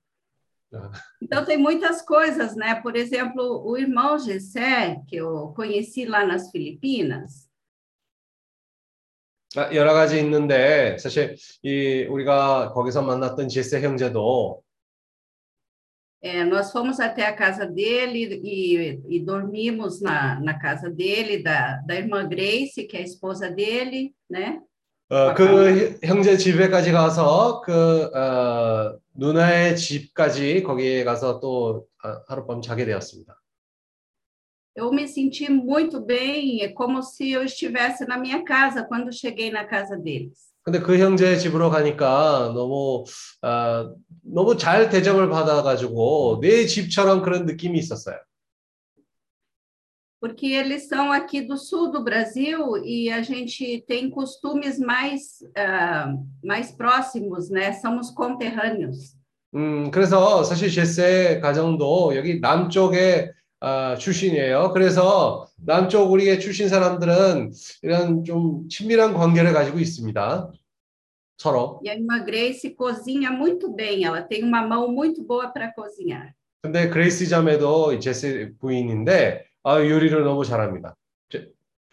Então 1.20 1.44
tem 1.44 1.58
muitas 1.58 2.00
coisas, 2.00 2.54
né? 2.56 2.76
Por 2.80 2.96
exemplo, 2.96 3.62
o 3.66 3.76
irmão 3.76 4.18
Gessé, 4.18 5.02
que 5.06 5.16
eu 5.16 5.52
conheci 5.54 6.06
lá 6.06 6.24
nas 6.24 6.50
Filipinas. 6.50 7.45
아, 9.57 9.73
여러 9.73 9.93
가지 9.93 10.19
있는데 10.19 10.97
사실 10.99 11.35
이 11.63 12.03
우리가 12.03 12.73
거기서 12.73 13.01
만났던 13.01 13.49
제세 13.49 13.81
형제도 13.81 14.61
É, 16.19 16.43
nós 16.43 16.71
fomos 16.71 16.99
até 16.99 17.27
a 17.27 17.31
casa 17.31 17.63
dele 17.65 18.41
e, 18.43 18.99
e 19.07 19.19
dormimos 19.19 20.01
na, 20.01 20.39
na 20.39 20.57
casa 20.57 20.89
dele, 20.89 21.43
da, 21.43 21.77
da 21.85 21.95
irmã 21.95 22.27
Grace, 22.27 22.85
que 22.85 22.97
é 22.97 23.01
a 23.01 23.03
esposa 23.03 23.51
dele, 23.51 24.13
né? 24.27 24.59
어, 25.09 25.33
그 25.35 25.99
형제 26.03 26.35
집에까지 26.35 26.91
가서 26.91 27.61
그 27.61 28.05
어, 28.13 28.97
누나의 29.13 29.77
집까지 29.77 30.63
거기에 30.63 31.03
가서 31.03 31.39
또 31.39 31.85
하룻밤 32.27 32.61
자게 32.61 32.85
되었습니다. 32.85 33.39
Eu 34.76 34.90
me 34.90 35.06
senti 35.06 35.50
muito 35.50 36.00
bem, 36.00 36.62
é 36.62 36.68
como 36.68 37.02
se 37.02 37.30
eu 37.30 37.44
estivesse 37.44 38.06
na 38.06 38.16
minha 38.16 38.42
casa 38.42 38.82
quando 38.82 39.12
cheguei 39.12 39.50
na 39.50 39.64
casa 39.64 39.96
deles. 39.96 40.52
근데 40.64 40.78
그 40.78 40.96
형제 40.96 41.36
집으로 41.36 41.70
가니까 41.70 42.52
너무 42.54 43.04
어, 43.42 43.94
너무 44.22 44.56
잘 44.56 44.88
대접을 44.88 45.28
받아가지고 45.28 46.38
내 46.40 46.66
집처럼 46.66 47.22
그런 47.22 47.46
느낌이 47.46 47.78
있었어요. 47.78 48.16
Porque 50.20 50.54
eles 50.54 50.86
são 50.86 51.10
aqui 51.10 51.40
do 51.40 51.56
sul 51.56 51.90
do 51.90 52.04
Brasil 52.04 52.78
e 52.84 53.10
a 53.10 53.22
gente 53.22 53.84
tem 53.88 54.08
costumes 54.08 54.78
mais 54.78 55.42
uh, 55.58 56.16
mais 56.44 56.70
próximos, 56.70 57.50
né? 57.50 57.72
Somos 57.72 58.12
conterrâneos. 58.12 59.16
음, 59.54 59.90
그래서 59.90 60.44
사실 60.44 60.70
제세 60.70 61.40
가정도 61.40 62.14
여기 62.14 62.38
남쪽에 62.38 63.32
어, 63.59 63.95
출신이에요. 63.95 64.71
그래서 64.73 65.47
남쪽 65.57 66.11
우리의 66.11 66.39
출신 66.39 66.69
사람들은 66.69 67.51
이런 67.81 68.23
좀 68.23 68.67
친밀한 68.69 69.13
관계를 69.13 69.53
가지고 69.53 69.79
있습니다. 69.79 70.51
서로. 71.37 71.79
E 71.83 71.89
a 71.89 71.93
irmã 71.93 72.23
Grace 72.25 72.75
cozinha 72.75 73.31
muito 73.31 73.69
bem, 73.71 74.03
ela 74.03 74.21
tem 74.21 74.43
uma 74.43 74.61
mão 74.61 74.91
muito 74.91 75.23
boa 75.23 75.51
para 75.51 75.71
cozinhar. 75.71 76.33
근데 76.63 76.89
그레이스 76.89 77.27
자매도 77.27 77.99
제세 77.99 78.51
부인인데 78.59 79.45
아, 79.63 79.79
요리를 79.79 80.23
너무 80.23 80.43
잘합니다. 80.43 80.95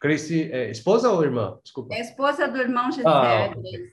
그레이스 0.00 0.50
é 0.52 0.70
esposa 0.70 1.10
ou 1.12 1.22
irmã? 1.22 1.58
Desculpa. 1.62 1.94
É 1.94 2.00
esposa 2.00 2.48
do 2.48 2.58
irmão 2.58 2.90
José. 2.90 3.06
Ah, 3.06 3.50
okay. 3.56 3.90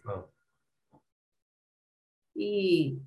E 2.35 2.97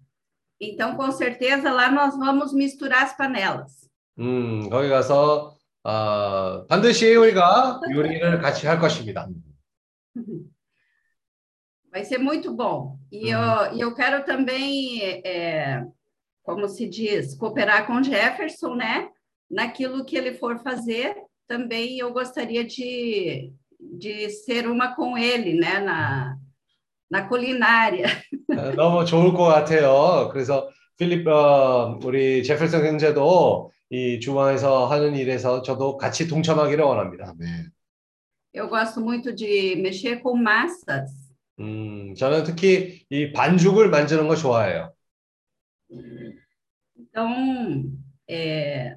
então 0.60 0.96
com 0.96 1.10
certeza 1.10 1.72
lá 1.72 1.90
nós 1.90 2.16
vamos 2.16 2.52
misturar 2.52 3.02
as 3.02 3.16
panelas. 3.16 3.84
음, 4.19 4.69
거기 4.69 4.89
가서 4.89 5.55
어, 5.84 6.65
반드시 6.67 7.15
우리가 7.15 7.81
요리를 7.93 8.41
같이 8.41 8.67
할 8.67 8.80
것입니다. 8.80 9.27
Vai 11.91 12.05
ser 12.05 12.19
muito 12.19 12.55
bom. 12.55 12.99
E 13.11 13.30
eu, 13.30 13.39
eu 13.76 13.95
quero 13.95 14.23
também, 14.23 15.01
é, 15.26 15.84
como 16.43 16.67
se 16.67 16.88
diz, 16.88 17.35
cooperar 17.35 17.88
com 17.88 18.03
Jefferson, 18.03 18.76
né? 18.76 19.09
Naquilo 19.49 20.05
que 20.05 20.15
ele 20.15 20.35
for 20.35 20.59
fazer, 20.59 21.15
também 21.47 21.97
eu 21.97 22.13
gostaria 22.13 22.63
de, 22.63 23.51
de 23.80 24.30
ser 24.30 24.67
uma 24.67 24.95
com 24.95 25.17
ele, 25.17 25.55
né? 25.55 25.80
Na, 25.80 26.38
na 27.09 27.27
culinária. 27.27 28.05
너무 28.76 29.03
좋을 29.05 29.34
것 29.34 29.45
같아요. 29.45 30.30
그래서 30.31 30.69
필립 30.96 31.26
어, 31.26 31.98
우리 32.04 32.42
제ferson 32.42 32.86
형제도 32.86 33.72
이 33.90 34.20
주방에서 34.20 34.86
하는 34.86 35.16
일에서 35.16 35.62
저도 35.62 35.96
같이 35.96 36.28
동참하기를 36.28 36.84
원합니다. 36.84 37.34
네. 37.38 37.46
Eu 38.52 38.68
gosto 38.68 39.00
muito 39.00 39.34
de 39.34 39.74
mexer 39.76 40.22
com 40.22 40.40
massas. 40.40 41.10
음, 41.58 42.14
저는 42.14 42.44
특히 42.44 43.04
이 43.10 43.32
반죽을 43.32 43.90
만드는 43.90 44.28
거 44.28 44.36
좋아해요. 44.36 44.92
Então, 46.96 47.84
é, 48.28 48.96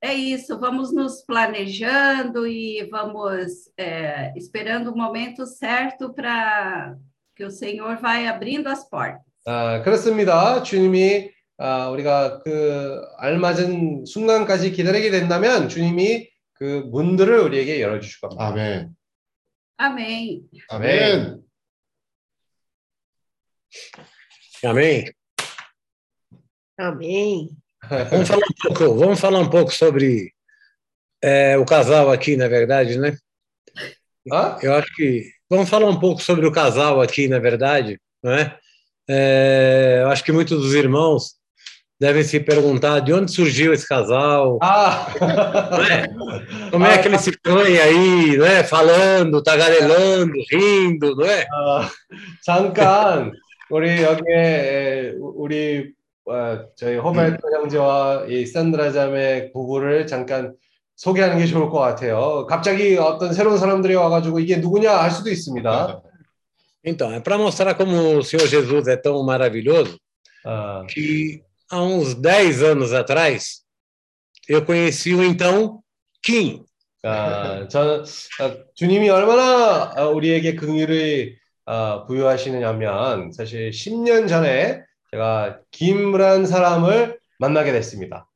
é 0.00 0.14
isso. 0.14 0.58
Vamos 0.58 0.92
nos 0.92 1.22
planejando 1.22 2.46
e 2.46 2.88
vamos 2.90 3.70
é, 3.76 4.32
esperando 4.36 4.92
o 4.92 4.96
momento 4.96 5.46
certo 5.46 6.12
para 6.12 6.96
que 7.34 7.44
o 7.44 7.50
Senhor 7.50 7.96
vai 7.98 8.26
abrindo 8.26 8.68
as 8.68 8.88
portas. 8.88 9.25
아, 9.46 9.80
그렇습니다. 9.82 10.64
주님이 10.64 11.30
아, 11.58 11.88
우리가 11.90 12.40
그 12.40 13.00
알맞은 13.18 14.04
순간까지 14.04 14.72
기다리게 14.72 15.10
된다면 15.10 15.68
주님이 15.68 16.28
그 16.54 16.82
문들을 16.90 17.38
우리에게 17.38 17.80
열어 17.80 18.00
주실 18.00 18.20
겁니다. 18.20 18.44
아멘. 18.48 18.90
Amém. 19.78 20.42
아멘. 20.68 21.42
Amém. 24.64 25.12
Amém. 26.78 27.48
Vamos 28.10 28.28
falar 28.28 28.46
um 28.46 28.54
pouco, 28.62 28.94
vamos 28.98 29.20
falar 29.20 29.38
um 29.38 29.50
pouco 29.50 29.72
sobre 29.72 30.32
é, 31.22 31.56
o 31.56 31.64
casal 31.64 32.10
aqui, 32.10 32.36
na 32.36 32.48
verdade, 32.48 32.98
né? 32.98 33.16
Hã? 34.32 34.58
Eu 34.60 34.74
acho 34.74 34.92
que 34.96 35.30
vamos 35.48 35.68
falar 35.68 35.88
um 35.88 36.00
pouco 36.00 36.20
sobre 36.20 36.46
o 36.46 36.52
casal 36.52 37.00
aqui, 37.00 37.28
na 37.28 37.38
verdade, 37.38 38.00
não 38.22 38.32
é? 38.32 38.58
É, 39.08 40.00
eu 40.02 40.08
acho 40.08 40.24
que 40.24 40.32
muitos 40.32 40.60
dos 40.60 40.74
irmãos 40.74 41.36
devem 41.98 42.22
se 42.22 42.38
perguntar 42.40 43.00
de 43.00 43.12
onde 43.12 43.32
surgiu 43.32 43.72
esse 43.72 43.86
casal, 43.88 44.58
아, 44.62 45.08
não 45.70 45.84
é? 45.84 46.70
como 46.70 46.84
é 46.84 46.98
que 46.98 47.08
ele 47.08 47.18
se 47.18 47.32
põe 47.40 47.78
aí, 47.78 48.36
né? 48.36 48.62
Falando, 48.64 49.42
tagarelando, 49.42 50.32
rindo, 50.50 51.16
não 51.16 51.24
é? 51.24 51.46
아, 51.50 51.90
잠깐 52.44 53.32
우리 53.70 54.02
여기에 54.02 54.34
에, 54.34 55.12
우리 55.18 55.92
어, 56.28 56.58
저희 56.76 56.96
호메토 56.96 57.38
형제와 57.52 58.26
이 58.28 58.46
산드라 58.46 58.92
자매 58.92 59.50
부부를 59.52 60.06
잠깐 60.06 60.54
소개하는 60.96 61.38
게 61.38 61.46
좋을 61.46 61.68
것 61.70 61.78
같아요. 61.78 62.46
갑자기 62.48 62.96
어떤 62.96 63.32
새로운 63.32 63.58
사람들이 63.58 63.94
와가지고 63.94 64.40
이게 64.40 64.56
누구냐 64.56 64.96
할 64.96 65.10
수도 65.10 65.30
있습니다. 65.30 66.02
Então, 66.85 67.11
é 67.11 67.19
para 67.19 67.37
mostrar 67.37 67.75
como 67.75 68.17
o 68.17 68.23
Senhor 68.23 68.47
Jesus 68.47 68.87
é 68.87 68.97
tão 68.97 69.23
maravilhoso 69.23 69.99
아, 70.45 70.83
que 70.89 71.43
há 71.69 71.81
uns 71.81 72.15
10 72.15 72.63
anos 72.63 72.93
atrás 72.93 73.61
eu 74.47 74.65
conheci 74.65 75.13
o 75.13 75.23
então 75.23 75.81
Kim. 76.23 76.63
아, 77.03 77.67
저는 77.67 78.03
아, 78.39 78.57
주님이 78.75 79.09
얼마나 79.09 79.91
아, 79.95 80.07
우리에게 80.09 80.55
긍휼을 80.55 81.37
아, 81.65 82.05
부여하시느냐면 82.05 83.31
사실 83.31 83.71
10년 83.71 84.27
전에 84.27 84.83
제가 85.11 85.61
김이란 85.71 86.45
사람을 86.45 87.19
만나게 87.39 87.71
됐습니다. 87.71 88.27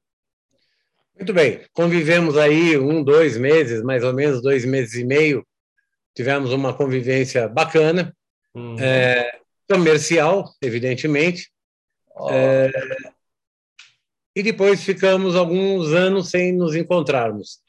Muito 1.17 1.33
bem, 1.33 1.61
convivemos 1.73 2.37
aí 2.37 2.77
um, 2.77 3.01
dois 3.01 3.37
meses, 3.37 3.81
mais 3.81 4.03
ou 4.03 4.13
menos 4.13 4.41
dois 4.41 4.65
meses 4.65 4.95
e 4.95 5.05
meio. 5.05 5.45
Tivemos 6.13 6.51
uma 6.51 6.73
convivência 6.73 7.47
bacana, 7.47 8.13
음, 8.56 8.76
é, 8.78 9.40
comercial, 9.70 10.44
evidentemente, 10.62 11.50
어, 12.16 12.30
é, 12.30 12.70
e 14.34 14.42
depois 14.42 14.82
ficamos 14.82 15.34
alguns 15.36 15.92
anos 15.92 16.28
sem 16.30 16.52
nos 16.52 16.74
encontrarmos. 16.74 17.60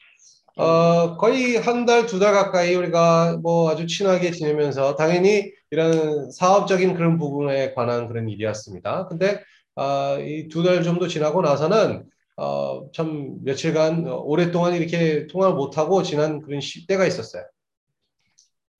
어, 0.56 1.16
거의 1.16 1.56
한 1.56 1.86
달, 1.86 2.06
두 2.06 2.18
달 2.18 2.32
가까이 2.34 2.74
우리가 2.74 3.38
뭐 3.42 3.70
아주 3.70 3.86
친하게 3.86 4.32
지내면서 4.32 4.96
당연히 4.96 5.50
이런 5.70 6.30
사업적인 6.30 6.94
그런 6.94 7.16
부분에 7.18 7.72
관한 7.72 8.06
그런 8.06 8.28
일이었습니다. 8.28 9.08
근데 9.08 9.42
아, 9.76 10.18
이두 10.20 10.62
달 10.62 10.82
정도 10.82 11.08
지나고 11.08 11.40
나서는 11.40 12.04
어, 12.36 12.90
참 12.92 13.38
며칠간 13.44 14.06
어, 14.06 14.16
오랫동안 14.18 14.74
이렇게 14.74 15.26
통화를 15.26 15.54
못하고 15.54 16.02
지난 16.02 16.42
그런 16.42 16.60
시, 16.60 16.86
때가 16.86 17.06
있었어요. 17.06 17.44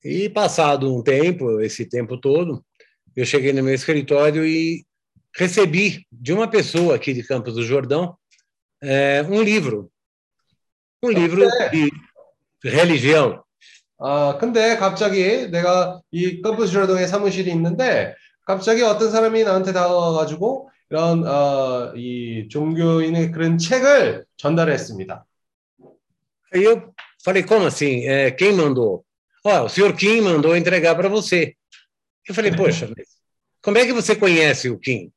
E 0.03 0.29
passado 0.29 0.93
um 0.95 1.01
tempo, 1.01 1.59
esse 1.61 1.87
tempo 1.87 2.17
todo, 2.17 2.63
eu 3.15 3.25
cheguei 3.25 3.51
no 3.51 3.63
meu 3.63 3.73
escritório 3.73 4.45
e 4.45 4.85
recebi 5.35 6.05
de 6.11 6.33
uma 6.33 6.47
pessoa 6.47 6.95
aqui 6.95 7.13
de 7.13 7.23
Campos 7.23 7.55
do 7.55 7.63
Jordão 7.63 8.15
é, 8.81 9.23
um 9.23 9.41
livro. 9.41 9.91
Um 11.03 11.09
livro 11.09 11.47
de 11.71 11.91
religião. 12.63 13.43
아, 13.99 14.37
근데 14.39 14.77
갑자기 14.77 15.49
내가 15.49 16.01
이 16.11 16.41
컴퓨터동에 16.41 17.07
사무실이 17.07 17.49
있는데 17.51 18.13
갑자기 18.45 18.83
어떤 18.83 19.09
사람이 19.09 19.43
나한테 19.43 19.73
다가와가지고 19.73 20.69
이런 20.89 21.27
어, 21.27 21.93
이 21.95 22.47
종교인의 22.49 23.31
그런 23.31 23.57
책을 23.57 24.25
전달했습니다. 24.37 25.25
Aí 26.53 26.63
eu 26.63 26.93
falei, 27.21 27.43
como 27.43 27.65
assim? 27.65 28.07
É, 28.07 28.31
quem 28.31 28.53
mandou? 28.53 29.03
Ó, 29.43 29.65
o 29.65 29.69
senhor 29.69 29.95
Kim 29.95 30.21
mandou 30.21 30.55
entregar 30.55 30.95
para 30.95 31.09
você. 31.09 31.55
Eu 32.27 32.35
falei, 32.35 32.51
poxa, 32.51 32.89
mas 32.95 33.07
como 33.61 33.77
é 33.77 33.85
que 33.85 33.93
você 33.93 34.15
conhece 34.15 34.69
o 34.69 34.79
Kim? 34.79 35.11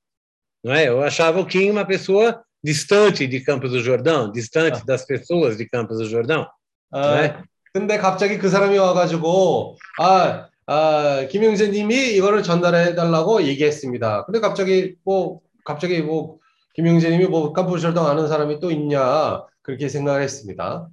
Não 0.62 0.73
é? 0.73 0.89
Eu 0.89 1.02
achava 1.02 1.40
o 1.40 1.47
Kim 1.47 1.70
uma 1.70 1.85
pessoa 1.85 2.43
distante 2.62 3.27
de 3.27 3.40
Campos 3.40 3.70
do 3.70 3.81
Jordão, 3.81 4.31
distante 4.31 4.85
das 4.85 5.05
pessoas 5.05 5.57
de 5.57 5.69
Campos 5.69 5.98
do 5.98 6.05
Jordão. 6.05 6.47
아, 6.93 7.20
네. 7.20 7.43
근데 7.73 7.98
갑자기 7.98 8.36
그 8.39 8.48
사람이 8.48 8.77
와가지고 8.78 9.77
아, 9.98 10.48
아, 10.66 11.27
김영재님이 11.31 12.15
이거를 12.16 12.43
전달해 12.43 12.94
달라고 12.94 13.43
얘기했습니다. 13.43 14.24
근데 14.27 14.40
갑자기 14.40 14.97
뭐 15.05 15.40
갑자기 15.65 16.02
뭐 16.02 16.39
김영재님이 16.74 17.27
뭐 17.27 17.52
깜부절당 17.52 18.07
아는 18.07 18.28
사람이 18.28 18.61
또 18.61 18.70
있냐 18.70 19.44
그렇게 19.62 19.89
생각을 19.89 20.23
했습니다. 20.23 20.89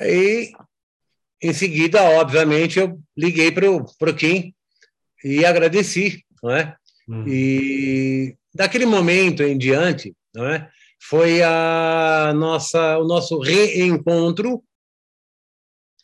Aí, 0.00 0.52
em 1.43 1.53
seguida, 1.53 2.01
obviamente, 2.19 2.79
eu 2.79 2.99
liguei 3.17 3.51
para 3.51 3.69
o 3.69 4.15
Kim 4.15 4.53
e 5.23 5.45
agradeci, 5.45 6.23
não 6.41 6.51
é? 6.51 6.75
음. 7.09 7.25
E 7.27 8.35
daquele 8.55 8.85
momento 8.85 9.43
em 9.43 9.57
diante, 9.57 10.15
não 10.33 10.47
é? 10.47 10.69
Foi 11.01 11.41
a 11.41 12.33
nossa, 12.33 12.97
o 12.97 13.05
nosso 13.05 13.39
reencontro 13.39 14.63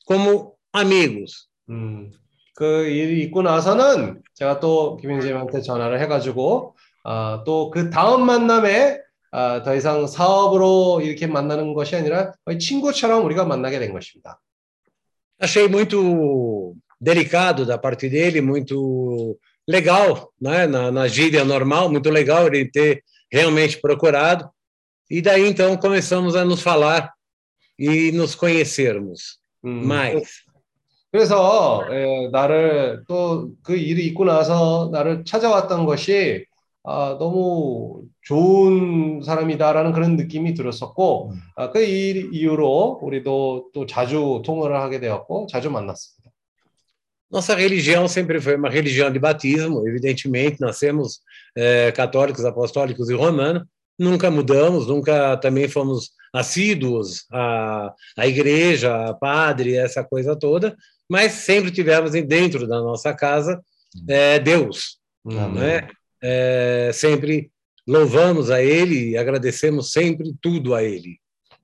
como 0.05 0.55
amigos. 0.73 1.47
음, 1.69 2.11
그 2.55 2.87
일이 2.87 3.21
있고 3.23 3.41
나서는 3.41 4.21
제가 4.33 4.59
또 4.59 4.97
김영재님한테 4.97 5.61
전화를 5.61 6.01
해가지고 6.01 6.75
아, 7.05 7.43
또 7.45 7.69
그 7.71 7.89
다음 7.89 8.25
만남에 8.25 8.99
아, 9.31 9.63
더 9.63 9.75
이상 9.75 10.07
사업으로 10.07 11.01
이렇게 11.01 11.27
만나는 11.27 11.73
것이 11.73 11.95
아니라 11.95 12.33
친구처럼 12.59 13.23
우리가 13.25 13.45
만나게 13.45 13.79
된 13.79 13.93
것입니다. 13.93 14.41
Achei 15.40 15.68
muito 15.68 16.76
delicado 17.00 17.66
da 17.66 17.76
parte 17.76 18.08
dele, 18.08 18.40
muito 18.40 19.38
legal, 19.68 20.32
né? 20.40 20.66
na, 20.66 20.90
na 20.90 21.08
gíria 21.08 21.44
normal, 21.44 21.90
muito 21.90 22.10
legal 22.10 22.46
ele 22.46 22.70
ter 22.70 23.02
realmente 23.30 23.80
procurado. 23.80 24.48
E 25.10 25.20
daí, 25.20 25.46
então, 25.46 25.76
começamos 25.76 26.34
a 26.34 26.44
nos 26.44 26.62
falar 26.62 27.12
e 27.78 28.12
nos 28.12 28.34
conhecermos 28.34 29.38
음, 29.62 29.86
mais. 29.86 30.44
그래서 31.10 31.86
에, 31.90 32.28
나를 32.30 33.04
또 33.06 33.54
그 33.62 33.76
일이 33.76 34.06
있고 34.06 34.24
나서 34.24 34.90
나를 34.92 35.24
찾아왔던 35.24 35.86
것이 35.86 36.44
아, 36.86 37.16
너무 37.18 38.02
좋은 38.22 39.22
사람이다라는 39.24 39.92
그런 39.92 40.16
느낌이 40.16 40.54
들었었고 40.54 41.32
아, 41.56 41.70
그 41.70 41.80
일 41.80 42.28
이후로 42.32 43.00
우리도 43.02 43.70
또 43.72 43.86
자주 43.86 44.42
통화를 44.44 44.76
하게 44.76 45.00
되었고 45.00 45.46
자주 45.50 45.70
만났습니다. 45.70 46.24
Nossa 47.32 47.54
religião 47.56 48.06
sempre 48.06 48.40
foi 48.40 48.54
uma 48.54 48.70
religião 48.70 49.10
de 49.10 49.18
batismo, 49.18 49.88
evidentemente, 49.88 50.60
nós 50.60 50.78
temos 50.78 51.20
eh, 51.56 51.90
católicos, 51.90 52.44
apostólicos 52.44 53.08
e 53.10 53.14
romanos, 53.14 53.64
nunca 53.98 54.30
mudamos, 54.30 54.86
nunca 54.86 55.36
também 55.38 55.66
fomos 55.66 56.10
assíduos 56.32 57.24
à, 57.32 57.92
à 58.16 58.26
igreja, 58.26 59.08
a 59.08 59.14
padre, 59.14 59.74
essa 59.76 60.04
coisa 60.04 60.36
toda, 60.36 60.76
mas 61.08 61.32
sempre 61.32 61.72
tivemos 61.72 62.12
dentro 62.12 62.68
da 62.68 62.80
nossa 62.80 63.12
casa 63.12 63.60
eh, 64.08 64.38
Deus, 64.38 64.98
음, 65.24 65.54
né? 65.54 65.88
Eh, 66.21 66.91
sempre 66.93 67.51
louvamos 67.87 68.51
a 68.51 68.61
Ele 68.61 69.11
e 69.11 69.17
agradecemos 69.17 69.91
sempre 69.91 70.33
tudo 70.41 70.75
a 70.75 70.83
Ele. 70.83 71.17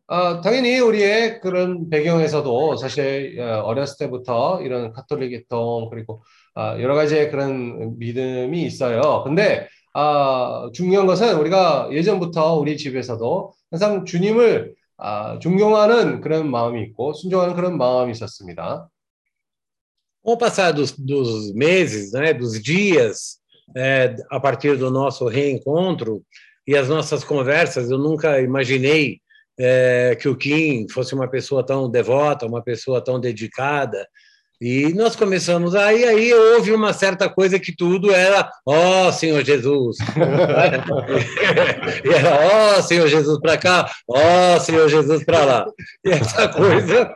아, 0.07 0.40
당연히 0.41 0.80
우리의 0.80 1.41
그런 1.41 1.90
배경에서도 1.90 2.76
사실 2.76 3.40
어, 3.40 3.61
어렸을 3.61 3.98
때부터 3.98 4.61
이런 4.61 4.94
카톨릭이통 4.94 5.90
그리고 5.90 6.23
아, 6.53 6.80
여러 6.80 6.94
가지의 6.94 7.32
그런 7.32 7.98
믿음이 7.98 8.64
있어요. 8.64 9.23
근데 9.23 9.68
아, 9.94 10.69
중요한 10.73 11.07
것은 11.07 11.36
우리가 11.38 11.90
예전부터 11.91 12.56
우리 12.56 12.77
집에서도 12.77 13.53
항상 13.72 14.06
주님을 14.06 14.76
아, 14.98 15.40
존경하는 15.40 16.22
그런 16.22 16.52
마음이 16.52 16.84
있고 16.84 17.14
순종하는 17.14 17.56
그런 17.56 17.77
마음이 17.77 18.11
있었습니다. 18.11 18.90
Com 20.23 20.34
o 20.34 20.38
passar 20.40 20.73
dos, 20.73 20.91
dos 20.98 21.53
meses, 21.53 22.11
né, 22.14 22.34
dos 22.34 22.60
dias, 22.60 23.38
é, 23.77 24.17
a 24.31 24.41
partir 24.41 24.77
do 24.77 24.91
nosso 24.91 25.27
reencontro 25.27 26.23
e 26.67 26.77
as 26.77 26.89
nossas 26.89 27.25
conversas, 27.25 27.91
eu 27.91 27.99
nunca 27.99 28.41
imaginei 28.41 29.21
é, 29.59 30.17
que 30.21 30.29
o 30.29 30.37
Kim 30.37 30.87
fosse 30.89 31.15
uma 31.15 31.29
pessoa 31.29 31.65
tão 31.65 31.91
devota, 31.91 32.47
uma 32.47 32.62
pessoa 32.62 33.03
tão 33.03 33.21
dedicada. 33.21 34.07
E 34.61 34.93
nós 34.93 35.17
começamos 35.17 35.75
aí, 35.75 36.05
aí 36.05 36.35
houve 36.35 36.71
uma 36.73 36.93
certa 36.93 37.31
coisa 37.31 37.59
que 37.59 37.75
tudo 37.75 38.12
era, 38.12 38.51
ó 38.67 39.09
oh, 39.09 39.12
Senhor 39.12 39.43
Jesus, 39.43 39.97
e 42.05 42.09
era, 42.12 42.35
ó 42.35 42.79
oh, 42.79 42.83
Senhor 42.83 43.09
Jesus 43.09 43.41
para 43.41 43.57
cá, 43.57 43.91
ó 44.07 44.19
oh, 44.57 44.61
Senhor 44.61 44.87
Jesus 44.87 45.25
para 45.25 45.45
lá. 45.47 45.67
E 46.05 46.11
essa 46.11 46.47
coisa 46.49 47.11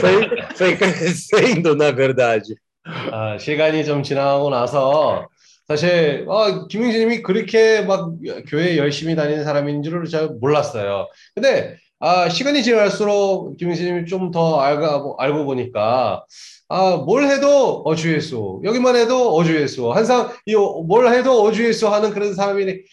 foi, 0.00 0.30
foi 0.56 0.76
crescendo, 0.76 1.76
na 1.76 1.90
verdade. 1.90 2.56
아, 2.86 3.36
시간이 3.36 3.84
좀 3.84 4.02
지나고 4.02 4.48
나서 4.48 5.26
사실 5.71 6.25
아, 6.29 6.67
김영진님이 6.67 7.21
그렇게 7.21 7.81
막 7.81 8.11
교회 8.47 8.77
열심히 8.77 9.15
다니는 9.15 9.43
사람인 9.43 9.83
줄을 9.83 10.05
잘 10.05 10.27
몰랐어요. 10.29 11.07
근데 11.33 11.77
아, 11.99 12.27
시간이 12.29 12.63
지날수록 12.63 13.57
김영진님이 13.57 14.05
좀 14.05 14.31
더 14.31 14.59
알고, 14.59 15.15
알고 15.17 15.45
보니까 15.45 16.25
아, 16.69 16.97
뭘 17.05 17.25
해도 17.25 17.81
어주 17.85 18.13
예수, 18.13 18.61
여기만 18.63 18.95
해도 18.95 19.35
어주 19.35 19.55
예수, 19.55 19.91
항상 19.91 20.29
이 20.45 20.55
뭘 20.55 21.07
해도 21.13 21.41
어주 21.43 21.65
예수 21.65 21.87
하는 21.89 22.11
그런 22.11 22.33
사람이라는 22.33 22.83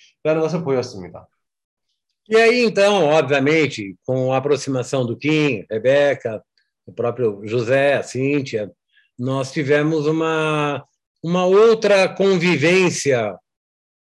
것을 0.41 0.63
보였습니다. 0.65 1.27
E 2.31 2.37
aí, 2.37 2.63
então, 2.65 3.07
obviamente, 3.09 3.97
com 4.07 4.33
a 4.35 4.37
aproximação 4.37 5.07
do 5.07 5.17
Kim, 5.17 5.65
Rebeca, 5.71 6.43
o 6.87 6.93
próprio 6.93 7.41
José, 7.47 7.95
a 7.95 8.03
Cíntia, 8.03 8.71
nós 9.19 9.51
tivemos 9.51 10.07
uma, 10.07 10.85
uma 11.23 11.45
outra 11.45 12.09
convivência 12.09 13.37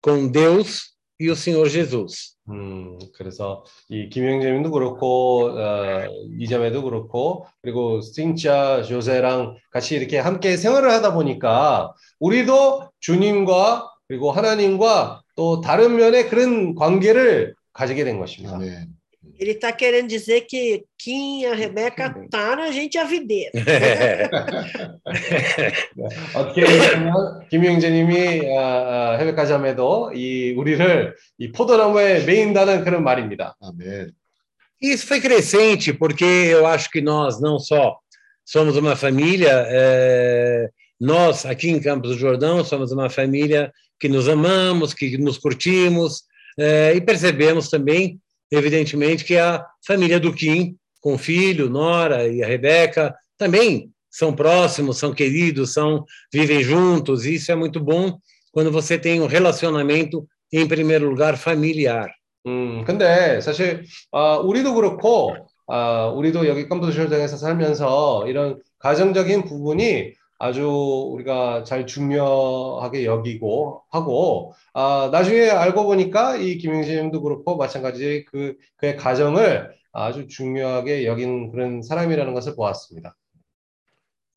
com 0.01 0.27
Deus 0.27 0.95
e 1.19 1.29
o 1.29 1.35
Senhor 1.35 1.67
Jesus. 1.67 2.35
음, 2.49 2.97
그래서 3.13 3.63
이 3.89 4.09
김영재님도 4.09 4.71
그렇고 4.71 5.51
어, 5.51 6.05
이자매도 6.39 6.83
그렇고 6.83 7.45
그리고 7.61 8.01
싱자 8.01 8.83
조세랑 8.83 9.57
같이 9.71 9.95
이렇게 9.95 10.17
함께 10.17 10.57
생활을 10.57 10.89
하다 10.91 11.13
보니까 11.13 11.93
우리도 12.19 12.89
주님과 12.99 13.91
그리고 14.07 14.31
하나님과 14.31 15.21
또 15.35 15.61
다른 15.61 15.95
면의 15.95 16.29
그런 16.29 16.73
관계를 16.73 17.55
가지게 17.73 18.03
된 18.03 18.19
것입니다. 18.19 18.55
아멘. 18.55 18.98
Ele 19.38 19.52
está 19.52 19.72
querendo 19.72 20.08
dizer 20.08 20.42
que 20.42 20.84
Kim 20.98 21.40
e 21.40 21.46
a 21.46 21.54
Rebeca 21.54 22.14
tá 22.30 22.56
na 22.56 22.70
gente 22.70 22.96
a 22.98 23.04
videira. 23.04 23.50
어떻게 26.34 26.64
보면 26.64 27.48
김영재님이 27.50 28.56
아, 28.56 28.60
아, 28.60 29.18
헤베카 29.18 29.46
자매도 29.46 30.12
이 30.14 30.52
우리를 30.52 31.14
이 31.38 31.52
포도나무에 31.52 32.24
메인다는 32.24 32.84
그런 32.84 33.02
말입니다. 33.02 33.56
아멘. 33.60 34.12
E 34.82 34.92
isso 34.92 35.06
foi 35.06 35.20
crescente, 35.20 35.92
porque 35.94 36.24
eu 36.24 36.66
acho 36.66 36.90
que 36.90 37.00
nós 37.00 37.40
não 37.40 37.58
só 37.58 37.98
somos 38.44 38.76
uma 38.76 38.94
família, 38.94 39.64
é, 39.68 40.68
nós 41.00 41.46
aqui 41.46 41.70
em 41.70 41.80
Campos 41.80 42.10
do 42.10 42.18
Jordão 42.18 42.62
somos 42.62 42.92
uma 42.92 43.08
família 43.08 43.72
que 43.98 44.08
nos 44.08 44.28
amamos, 44.28 44.92
que 44.92 45.16
nos 45.16 45.38
curtimos, 45.38 46.24
é, 46.58 46.92
e 46.94 47.00
percebemos 47.00 47.68
também, 47.70 48.20
evidentemente, 48.50 49.24
que 49.24 49.36
a 49.36 49.64
família 49.86 50.20
do 50.20 50.32
Kim, 50.32 50.76
com 51.00 51.14
o 51.14 51.18
filho, 51.18 51.68
Nora 51.68 52.26
e 52.28 52.42
a 52.42 52.46
Rebeca, 52.46 53.14
também 53.36 53.90
são 54.10 54.32
próximos, 54.32 54.98
são 54.98 55.12
queridos, 55.12 55.72
são 55.72 56.04
vivem 56.32 56.62
juntos, 56.62 57.26
e 57.26 57.34
isso 57.34 57.50
é 57.50 57.54
muito 57.54 57.80
bom 57.80 58.18
quando 58.52 58.70
você 58.70 58.96
tem 58.96 59.20
um 59.20 59.26
relacionamento, 59.26 60.26
em 60.52 60.66
primeiro 60.66 61.08
lugar, 61.10 61.36
familiar. 61.36 62.08
음, 62.46 62.84
근데 62.84 63.40
사실 63.40 63.84
아, 64.12 64.36
우리도 64.36 64.74
그렇고 64.74 65.34
아, 65.66 66.08
우리도 66.08 66.46
여기 66.46 66.68
컴퓨터쇼장에서 66.68 67.38
살면서 67.38 68.26
이런 68.28 68.60
가정적인 68.78 69.44
부분이 69.44 70.12
아주 70.38 70.68
우리가 71.12 71.64
잘 71.64 71.86
중요하게 71.86 73.04
여기고 73.04 73.82
하고 73.90 74.52
아, 74.72 75.08
나중에 75.12 75.48
알고 75.48 75.84
보니까 75.84 76.36
이 76.36 76.58
김영진님도 76.58 77.22
그렇고 77.22 77.56
마찬가지 77.56 78.24
그 78.30 78.56
그의 78.76 78.96
가정을 78.96 79.74
아주 79.92 80.26
중요하게 80.26 81.06
여긴 81.06 81.50
그런 81.50 81.82
사람이라는 81.82 82.34
것을 82.34 82.56
보았습니다. 82.56 83.16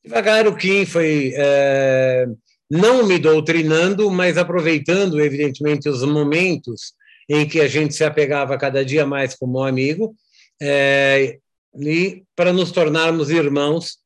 Devagar 0.04 0.46
o 0.46 0.56
Kim 0.56 0.86
foi 0.86 1.34
é, 1.36 2.24
não 2.70 3.04
me 3.04 3.18
doutrinando, 3.18 4.10
mas 4.10 4.38
aproveitando, 4.38 5.20
evidentemente, 5.20 5.88
os 5.88 6.04
momentos 6.04 6.94
em 7.28 7.46
que 7.46 7.60
a 7.60 7.66
gente 7.66 7.94
se 7.94 8.04
apegava 8.04 8.56
cada 8.56 8.84
dia 8.84 9.04
mais 9.04 9.34
como 9.34 9.62
amigo, 9.62 10.14
é, 10.62 11.38
e 11.76 12.24
para 12.34 12.52
nos 12.52 12.72
tornarmos 12.72 13.28
irmãos 13.28 13.98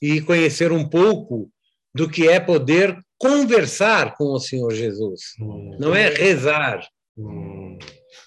e 0.00 0.20
conhecer 0.20 0.72
um 0.72 0.88
pouco 0.88 1.48
do 1.94 2.08
que 2.08 2.28
é 2.28 2.38
poder 2.38 2.98
conversar 3.18 4.14
com 4.16 4.32
o 4.32 4.38
Senhor 4.38 4.72
Jesus. 4.72 5.34
Não 5.78 5.94
é 5.94 6.08
rezar. 6.08 6.80
음, 7.18 7.78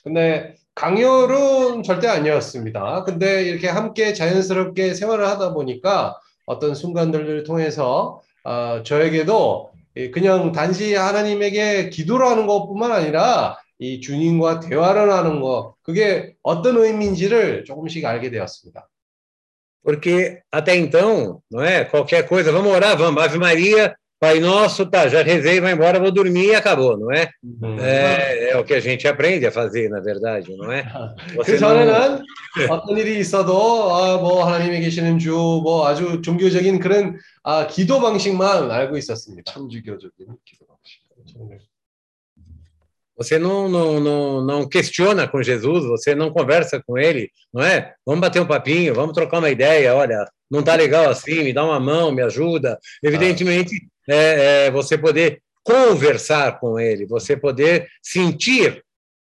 근데 0.03 0.55
강요는 0.73 1.83
절대 1.83 2.07
아니었습니다. 2.07 3.03
근데 3.03 3.43
이렇게 3.43 3.67
함께 3.67 4.13
자연스럽게 4.13 4.93
생활을 4.93 5.27
하다 5.27 5.53
보니까 5.53 6.17
어떤 6.45 6.73
순간들을 6.73 7.43
통해서 7.43 8.21
어, 8.43 8.81
저에게도 8.83 9.71
그냥 10.13 10.51
단지 10.51 10.95
하나님에게 10.95 11.89
기도를 11.89 12.25
하는 12.25 12.47
것뿐만 12.47 12.91
아니라 12.91 13.57
이 13.77 13.99
주님과 14.01 14.61
대화를 14.61 15.11
하는 15.11 15.41
것 15.41 15.75
그게 15.81 16.33
어떤 16.43 16.77
의미인지를 16.77 17.65
조금씩 17.65 18.05
알게 18.05 18.31
되었습니다. 18.31 18.87
Porque 19.82 20.40
até 20.50 20.74
então, 20.76 21.42
não 21.50 21.62
é? 21.62 21.84
Qualquer 21.84 22.26
coisa, 22.26 22.50
vamos 22.50 22.72
orar, 22.72 22.96
vamos, 22.96 23.22
Ave 23.22 23.38
Maria, 23.38 23.94
Pai 24.18 24.40
Nosso, 24.40 24.86
tá, 24.86 25.06
já 25.06 25.22
rezei, 25.22 25.60
vai 25.60 25.72
embora, 25.74 26.00
vou 26.00 26.10
dormir 26.10 26.46
e 26.46 26.54
acabou, 26.54 26.96
não 26.96 27.12
é? 27.12 27.28
É, 27.80 28.52
é 28.52 28.56
o 28.56 28.64
que 28.64 28.72
a 28.72 28.80
gente 28.80 29.06
aprende 29.06 29.46
a 29.46 29.52
fazer, 29.52 29.90
na 29.90 30.00
verdade, 30.00 30.56
não 30.56 30.72
é? 30.72 30.82
그 31.44 31.58
전에는 31.58 32.22
어떤 32.70 32.96
일이 32.96 33.18
있어도 33.18 33.94
아, 33.94 34.16
뭐 34.16 34.44
하나님이 34.44 34.80
계시는 34.80 35.18
주, 35.18 35.32
뭐 35.32 35.86
아주 35.86 36.22
종교적인 36.22 36.78
그런 36.78 37.18
아, 37.42 37.66
기도 37.66 38.00
방식만 38.00 38.70
알고 38.70 38.96
있었습니다. 38.96 39.52
참주교적인 39.52 40.28
기도 40.46 40.66
방식. 40.66 41.04
Você 43.18 43.38
não, 43.38 43.68
não, 43.68 44.00
não, 44.00 44.44
não 44.44 44.68
questiona 44.68 45.28
com 45.28 45.42
Jesus, 45.42 45.84
você 45.84 46.14
não 46.14 46.32
conversa 46.32 46.82
com 46.84 46.98
ele, 46.98 47.30
não 47.52 47.62
é? 47.62 47.94
Vamos 48.04 48.20
bater 48.20 48.42
um 48.42 48.46
papinho, 48.46 48.94
vamos 48.94 49.14
trocar 49.14 49.38
uma 49.38 49.50
ideia. 49.50 49.94
Olha, 49.94 50.28
não 50.50 50.60
está 50.60 50.74
legal 50.74 51.08
assim, 51.08 51.44
me 51.44 51.52
dá 51.52 51.64
uma 51.64 51.78
mão, 51.78 52.10
me 52.10 52.22
ajuda. 52.22 52.78
Evidentemente, 53.02 53.88
é, 54.08 54.66
é 54.66 54.70
você 54.70 54.98
poder 54.98 55.40
conversar 55.62 56.58
com 56.58 56.78
ele, 56.78 57.06
você 57.06 57.36
poder 57.36 57.88
sentir 58.02 58.82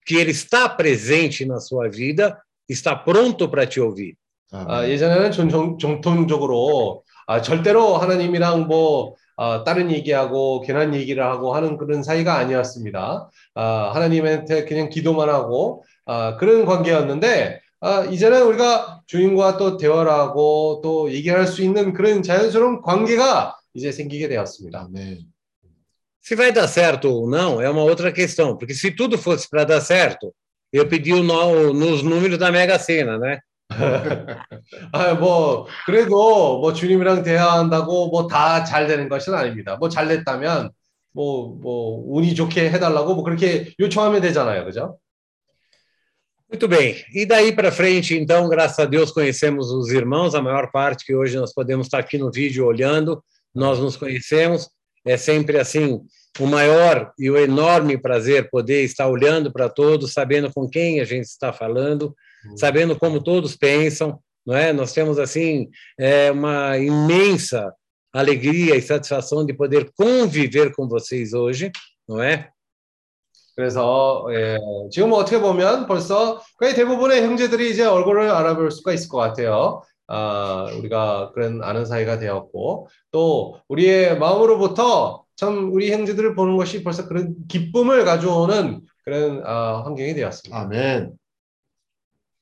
que 0.06 0.16
ele 0.16 0.30
está 0.30 0.68
presente 0.68 1.44
na 1.44 1.60
sua 1.60 1.88
vida, 1.88 2.38
está 2.68 2.96
pronto 2.96 3.48
para 3.48 3.66
te 3.66 3.80
ouvir. 3.80 4.16
아, 4.54 4.86
예전에는 4.86 5.32
전, 5.32 5.48
정, 5.48 5.78
정통적으로 5.78 7.02
아, 7.26 7.42
절대로 7.42 7.96
하나님이랑 7.96 8.68
뭐 8.68 9.16
아, 9.36 9.64
다른 9.64 9.90
얘기하고 9.90 10.60
괜한 10.60 10.94
얘기를 10.94 11.24
하고 11.24 11.54
하는 11.54 11.76
그런 11.76 12.04
사이가 12.04 12.36
아니었습니다. 12.36 13.30
아, 13.59 13.91
하나님한테 13.93 14.63
그냥 14.63 14.87
기도만 14.87 15.27
하고 15.27 15.83
아, 16.05 16.37
그런 16.37 16.65
관계였는데 16.65 17.59
아, 17.81 18.05
이제는 18.05 18.43
우리가 18.43 19.01
주님과 19.05 19.57
또 19.57 19.75
대화를 19.75 20.09
하고 20.09 20.79
또 20.81 21.11
얘기할 21.11 21.45
수 21.45 21.61
있는 21.61 21.91
그런 21.91 22.23
자연스러운 22.23 22.81
관계가 22.81 23.57
이제 23.73 23.91
생기게 23.91 24.29
되었습니다. 24.29 24.87
네. 24.93 25.19
Se 26.21 26.35
vai 26.35 26.53
dar 26.53 26.67
certo 26.67 27.09
ou 27.09 27.29
não 27.29 27.59
é 27.59 27.69
uma 27.69 27.81
outra 27.83 28.11
questão, 28.13 28.55
porque 28.55 28.73
se 28.73 28.91
tudo 28.91 29.17
fosse 29.17 29.49
para 29.49 29.65
dar 29.65 29.81
certo, 29.81 30.33
eu 30.71 30.87
pedi 30.87 31.11
o 31.11 31.23
no, 31.23 31.73
nos 31.73 32.01
números 32.03 32.37
da 32.37 32.51
Mega 32.51 32.77
Sena, 32.77 33.17
né? 33.17 33.39
아, 34.93 35.13
뭐 35.15 35.67
그래도 35.85 36.59
뭐 36.59 36.71
주님이랑 36.71 37.23
대화한다고 37.23 38.09
뭐 38.09 38.27
다 38.27 38.63
잘 38.63 38.87
되는 38.87 39.09
것은 39.09 39.33
아닙니다. 39.33 39.75
뭐 39.75 39.89
잘 39.89 40.07
됐다면 40.07 40.71
뭐 41.12 41.58
뭐 41.60 42.04
운이 42.08 42.34
좋게 42.34 42.70
해달라고 42.70 43.14
뭐 43.14 43.24
그렇게 43.24 43.72
요청하면 43.78 44.20
되잖아요, 44.20 44.64
그죠? 44.64 44.98
Muito 46.50 46.68
bem. 46.68 47.02
E 47.12 47.26
daí 47.26 47.52
para 47.52 47.72
frente, 47.72 48.16
então, 48.16 48.48
graças 48.48 48.78
a 48.78 48.84
Deus, 48.84 49.10
conhecemos 49.10 49.70
os 49.70 49.90
irmãos, 49.90 50.34
a 50.34 50.42
maior 50.42 50.70
parte 50.70 51.04
que 51.04 51.14
hoje 51.14 51.36
nós 51.36 51.52
podemos 51.52 51.86
estar 51.86 51.98
aqui 51.98 52.16
no 52.16 52.30
vídeo 52.30 52.64
olhando, 52.64 53.24
nós 53.52 53.80
nos 53.80 53.96
conhecemos. 53.96 54.68
É 55.04 55.16
sempre 55.16 55.58
assim 55.58 56.00
o 56.38 56.46
maior 56.46 57.12
e 57.18 57.30
o 57.30 57.36
enorme 57.36 57.98
prazer 57.98 58.48
poder 58.50 58.84
estar 58.84 59.08
olhando 59.08 59.52
para 59.52 59.68
todos, 59.68 60.12
sabendo 60.12 60.52
com 60.52 60.68
quem 60.68 61.00
a 61.00 61.04
gente 61.04 61.24
está 61.24 61.52
falando, 61.52 62.14
sabendo 62.56 62.96
como 62.96 63.22
todos 63.22 63.56
pensam, 63.56 64.20
não 64.46 64.54
é? 64.56 64.72
Nós 64.72 64.92
temos 64.92 65.18
assim 65.18 65.68
é, 65.98 66.30
uma 66.30 66.78
imensa 66.78 67.72
alegria 68.13 68.75
e 68.75 68.81
satisfação 68.81 69.45
de 69.45 69.53
poder 69.53 69.91
conviver 69.95 70.73
com 70.75 70.87
vocês 70.87 71.33
hoje, 71.33 71.71
não 72.07 72.21
é? 72.21 72.49
그래서 73.55 74.25
예, 74.31 74.57
지금 74.89 75.11
어떻게 75.11 75.39
보면 75.39 75.85
벌써 75.85 76.41
거의 76.57 76.73
대부분의 76.73 77.23
형제들이 77.23 77.71
이제 77.71 77.83
얼굴을 77.83 78.29
알아볼 78.29 78.71
수가 78.71 78.93
있을 78.93 79.09
것 79.09 79.17
같아요. 79.17 79.81
아, 80.07 80.65
우리가 80.79 81.31
그런 81.33 81.61
아는 81.61 81.85
사이가 81.85 82.19
되었고 82.19 82.87
또 83.11 83.59
우리의 83.67 84.17
마음으로부터 84.17 85.25
참 85.35 85.73
우리 85.73 85.91
형제들을 85.91 86.35
보는 86.35 86.55
것이 86.57 86.83
벌써 86.83 87.07
그런 87.07 87.35
기쁨을 87.49 88.05
가져오는 88.05 88.81
그런 89.03 89.43
아, 89.45 89.83
환경이 89.85 90.13
되었습니다. 90.15 90.57
아멘. 90.61 91.11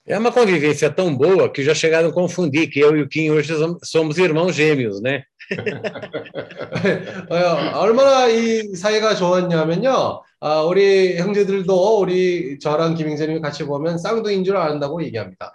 É 0.10 0.18
uma 0.18 0.32
convivência 0.32 0.90
tão 0.90 1.18
boa 1.18 1.50
que 1.52 1.62
já 1.64 1.74
chegaram 1.76 2.08
a 2.10 2.14
confundir 2.14 2.70
que 2.70 2.80
eu 2.80 2.96
e 2.96 3.02
o 3.02 3.10
Kim 3.10 3.30
hoje 3.30 3.54
som- 3.58 3.78
somos 3.84 4.18
irmãos 4.18 4.56
gêmeos, 4.56 5.02
né? 5.02 5.24
어, 7.30 7.80
얼마나 7.80 8.28
이 8.28 8.76
사이가 8.76 9.16
좋았냐면요. 9.16 10.24
아, 10.40 10.62
우리 10.62 11.18
형제들도 11.18 12.00
우리 12.00 12.60
저랑 12.60 12.96
김영재님이 12.96 13.42
같이 13.42 13.64
보면 13.64 13.98
쌍둥이인 13.98 14.44
줄 14.44 14.58
안다고 14.58 15.04
얘기합니다. 15.04 15.54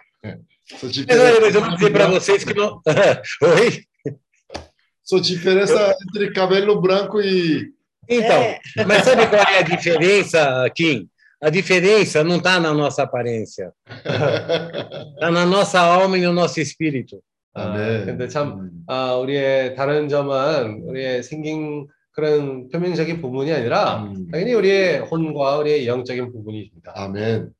Para 5.02 5.20
diferença, 5.20 5.94
entre 6.08 6.32
cabelo 6.32 6.80
branco 6.80 7.20
e 7.20 7.72
Então, 8.08 8.56
mas 8.86 9.04
sabe 9.04 9.26
qual 9.26 9.42
é 9.42 9.58
a 9.58 9.62
diferença, 9.62 10.70
Kim? 10.74 11.08
A 11.40 11.50
diferença 11.50 12.22
não 12.22 12.36
está 12.36 12.60
na 12.60 12.72
nossa 12.72 13.02
aparência, 13.02 13.72
está 13.86 15.30
na 15.30 15.44
nossa 15.44 15.80
alma 15.80 16.16
e 16.16 16.22
no 16.22 16.32
nosso 16.32 16.60
espírito. 16.60 17.22
아, 17.54 17.76
네. 17.76 18.04
근데 18.04 18.28
참 18.28 18.60
음. 18.60 18.70
아, 18.86 19.14
우리의 19.14 19.74
다른 19.74 20.08
점은 20.08 20.82
우리의 20.84 21.22
생긴 21.22 21.86
그런 22.12 22.68
표면적인 22.68 23.20
부분이 23.20 23.52
아니라 23.52 24.04
음. 24.04 24.28
당연히 24.30 24.54
우리의 24.54 25.00
혼과 25.00 25.58
우리의 25.58 25.86
영적인 25.86 26.32
부분입니다. 26.32 26.94
Amém. 26.96 27.50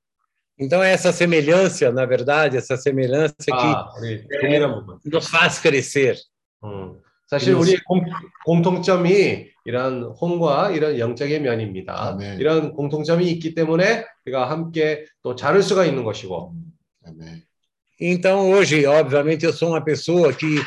Então, 0.60 0.82
essa 0.82 1.10
semelhança, 1.10 1.90
na 1.90 2.06
verdade, 2.06 2.56
essa 2.56 2.77
semelhança 2.77 3.35
que 3.36 3.52
아, 3.52 3.89
우리 3.98 4.27
동일한 4.40 4.74
부분. 4.74 4.98
nos 5.06 5.28
faz 5.28 5.60
crescer. 5.60 6.14
음, 6.64 7.01
사실 7.27 7.55
우리의 7.55 7.78
공, 7.85 8.05
공통점이 8.44 9.47
이런 9.64 10.02
혼과 10.02 10.70
이런 10.70 10.98
영적의 10.98 11.40
면입니다. 11.40 12.09
아멘. 12.09 12.39
이런 12.39 12.74
공통점이 12.74 13.28
있기 13.31 13.55
때문에 13.55 14.05
우리가 14.27 14.51
함께 14.51 15.05
또 15.23 15.35
자를 15.35 15.62
수가 15.62 15.85
있는 15.85 16.05
것이고. 16.05 16.55
Amém. 17.06 17.43
Então, 18.01 18.51
hoje, 18.51 18.85
obviamente, 18.85 19.45
eu 19.45 19.53
sou 19.53 19.69
uma 19.69 19.84
pessoa 19.84 20.31
que 20.34 20.61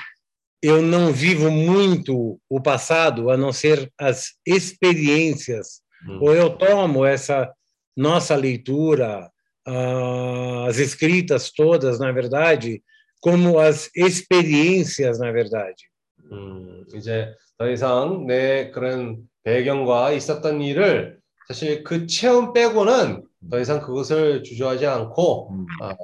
eu 0.62 0.82
não 0.82 1.12
vivo 1.12 1.50
muito 1.50 2.38
o 2.48 2.60
passado, 2.60 3.30
a 3.30 3.36
não 3.36 3.52
ser 3.52 3.90
as 3.98 4.34
experiências. 4.46 5.80
음, 6.06 6.18
Ou 6.22 6.34
eu 6.34 6.50
tomo 6.50 7.04
essa 7.04 7.50
nossa 7.96 8.34
leitura, 8.36 9.30
ah, 9.66 10.66
as 10.68 10.78
escritas 10.78 11.50
todas, 11.50 11.98
na 11.98 12.12
verdade, 12.12 12.82
como 13.20 13.58
as 13.58 13.90
experiências, 13.94 15.18
na 15.18 15.30
verdade. 15.30 15.88
음, 16.32 16.84
이제 16.94 17.34
더 17.58 17.68
이상 17.68 18.26
내 18.26 18.70
그런 18.70 19.18
배경과 19.42 20.12
있었던 20.12 20.60
일을 20.60 21.18
사실 21.48 21.82
그 21.82 22.06
체험 22.06 22.52
빼고는 22.52 23.24
더 23.50 23.58
이상 23.58 23.80
그것을 23.80 24.42
주저하지 24.44 24.86
않고 24.86 25.50
음. 25.52 25.66
아, 25.82 25.96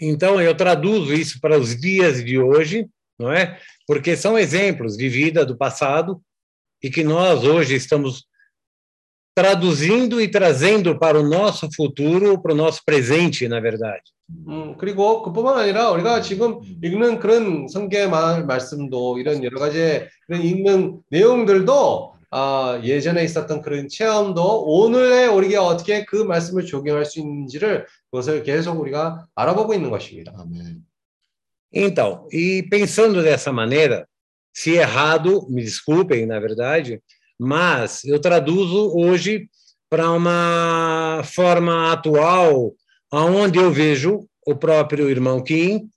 Então, 0.00 0.40
eu 0.40 0.54
traduzo 0.54 1.12
isso 1.12 1.40
para 1.40 1.58
os 1.58 1.78
dias 1.78 2.24
de 2.24 2.38
hoje, 2.38 2.86
não 3.18 3.32
é? 3.32 3.58
Porque 3.86 4.16
são 4.16 4.38
exemplos 4.38 4.96
de 4.96 5.08
vida 5.08 5.44
do 5.44 5.56
passado 5.56 6.20
e 6.82 6.88
que 6.88 7.04
nós 7.04 7.44
hoje 7.44 7.74
estamos 7.74 8.24
traduzindo 9.34 10.20
e 10.20 10.28
trazendo 10.28 10.98
para 10.98 11.18
o 11.18 11.28
nosso 11.28 11.68
futuro, 11.74 12.40
para 12.40 12.52
o 12.52 12.56
nosso 12.56 12.82
presente, 12.84 13.46
na 13.48 13.60
verdade. 13.60 14.02
음, 14.46 14.76
그리고 14.78 15.22
그뿐만 15.22 15.58
아니라 15.58 15.90
우리가 15.90 16.20
지금 16.22 16.60
읽는 16.82 17.18
그런 17.18 17.66
성경 17.68 18.10
말, 18.10 18.44
말씀도 18.46 19.18
이런 19.18 19.42
여러 19.42 19.58
가지 19.58 20.06
그런 20.26 20.42
읽는 20.42 21.00
내용들도 21.10 22.13
아, 22.34 22.80
예전에 22.82 23.24
있었던 23.24 23.60
그런 23.60 23.88
체험도 23.88 24.64
오늘의 24.64 25.28
우리가 25.28 25.64
어떻게 25.64 26.04
그 26.04 26.16
말씀을 26.16 26.64
적용할 26.66 27.04
수 27.04 27.18
있는지를 27.18 27.86
그것을 28.10 28.42
계속 28.42 28.80
우리가 28.80 29.26
알아보고 29.34 29.74
있는 29.74 29.90
것입니다. 29.90 30.32
Amém. 30.38 30.82
Então, 31.72 32.26
e 32.32 32.64
pensando 32.68 33.22
dessa 33.22 33.52
maneira, 33.52 34.08
se 34.52 34.76
errado, 34.76 35.46
me 35.48 35.62
desculpem, 35.62 36.26
na 36.26 36.40
verdade, 36.40 37.00
mas 37.38 38.04
eu 38.04 38.20
traduzo 38.20 38.92
hoje 38.96 39.48
para 39.88 40.10
uma 40.10 41.22
forma 41.24 41.92
atual, 41.92 42.72
aonde 43.10 43.58
eu 43.58 43.72
vejo 43.72 44.28
o 44.46 44.54
próprio 44.54 45.08
irmão 45.08 45.42
Kim 45.42 45.88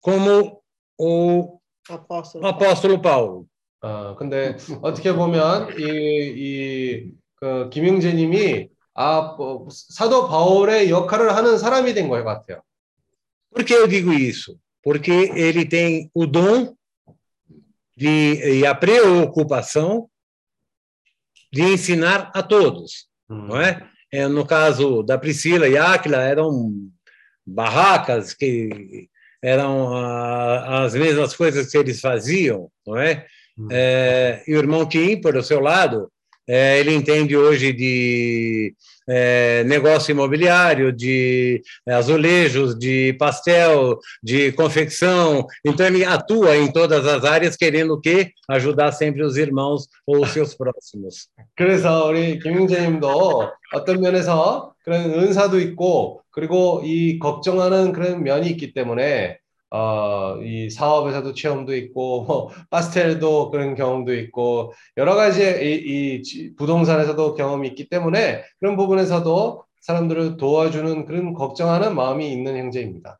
como 0.00 0.62
o 0.98 1.58
Apóstolo. 1.88 2.46
apóstolo 2.46 3.00
Paulo. 3.00 3.46
어, 3.80 4.16
근데 4.16 4.56
어떻게 4.82 5.12
보면 5.12 5.78
이, 5.78 5.82
이, 6.36 7.10
그 7.36 7.68
김영재님이 7.70 8.68
아, 8.94 9.34
뭐, 9.36 9.68
사도 9.70 10.28
바울의 10.28 10.88
역할을 10.90 11.34
하는 11.36 11.58
사람이 11.58 11.92
된 11.94 12.08
것 12.08 12.22
같아요. 12.24 12.62
Por 13.50 13.64
que 13.64 13.74
eu 13.74 13.86
digo 13.86 14.12
isso? 14.12 14.58
Porque 14.82 15.10
ele 15.34 15.64
tem 15.64 16.10
o 16.14 16.26
dom 16.26 16.74
de, 17.96 18.58
e 18.60 18.66
a 18.66 18.74
preocupação 18.74 20.08
de 21.52 21.62
ensinar 21.62 22.30
a 22.34 22.42
todos. 22.42 23.08
음, 23.30 23.46
não 23.48 23.60
é? 23.60 23.88
É, 24.12 24.28
no 24.28 24.46
caso 24.46 25.02
da 25.02 25.18
Priscila 25.18 25.68
e 25.68 25.76
Áquila, 25.76 26.18
eram 26.22 26.72
barracas 27.46 28.32
que 28.32 29.08
eram 29.42 29.94
ah, 29.94 30.84
as 30.84 30.94
mesmas 30.94 31.36
coisas 31.36 31.70
que 31.70 31.76
eles 31.76 32.00
faziam, 32.00 32.70
não 32.86 32.96
é? 32.96 33.26
음, 33.58 33.68
É, 33.70 34.42
e 34.46 34.54
o 34.54 34.58
irmão 34.58 34.86
Kim, 34.86 35.20
por 35.20 35.36
o 35.36 35.42
seu 35.42 35.60
lado, 35.60 36.10
é, 36.46 36.78
ele 36.78 36.92
entende 36.92 37.36
hoje 37.36 37.72
de 37.72 38.74
é, 39.08 39.64
negócio 39.64 40.12
imobiliário, 40.12 40.92
de 40.92 41.62
é, 41.86 41.94
azulejos, 41.94 42.78
de 42.78 43.14
pastel, 43.14 43.98
de 44.22 44.52
confecção. 44.52 45.46
Então, 45.64 45.86
ele 45.86 46.04
atua 46.04 46.56
em 46.56 46.70
todas 46.70 47.06
as 47.06 47.24
áreas, 47.24 47.56
querendo 47.56 47.94
o 47.94 48.00
quê? 48.00 48.32
Ajudar 48.48 48.92
sempre 48.92 49.22
os 49.22 49.36
irmãos 49.36 49.86
ou 50.06 50.22
os 50.22 50.30
seus 50.30 50.54
próximos. 50.54 51.28
그래서 51.56 52.06
우리 52.08 52.38
김영재님도 52.38 53.50
어떤 53.74 54.00
면에서 54.00 54.74
그런 54.84 55.14
은사도 55.14 55.60
있고 55.60 56.22
그리고 56.30 56.82
이 56.84 57.18
걱정하는 57.18 57.92
그런 57.92 58.22
면이 58.22 58.50
있기 58.50 58.74
때문에 58.74 59.38
어, 59.70 60.38
이 60.42 60.70
사업에서도 60.70 61.34
체험도 61.34 61.74
있고 61.76 62.22
뭐 62.24 62.50
파스텔도 62.70 63.50
그런 63.50 63.74
경험도 63.74 64.14
있고 64.14 64.72
여러 64.96 65.14
가지 65.16 65.42
이, 65.42 66.16
이 66.18 66.22
지- 66.22 66.54
부동산에서도 66.54 67.34
경험이 67.34 67.68
있기 67.68 67.88
때문에 67.88 68.44
그런 68.60 68.76
부분에서도 68.76 69.64
사람들을 69.80 70.36
도와주는 70.36 71.06
그런 71.06 71.34
걱정하는 71.34 71.94
마음이 71.94 72.32
있는 72.32 72.56
형제입니다. 72.56 73.18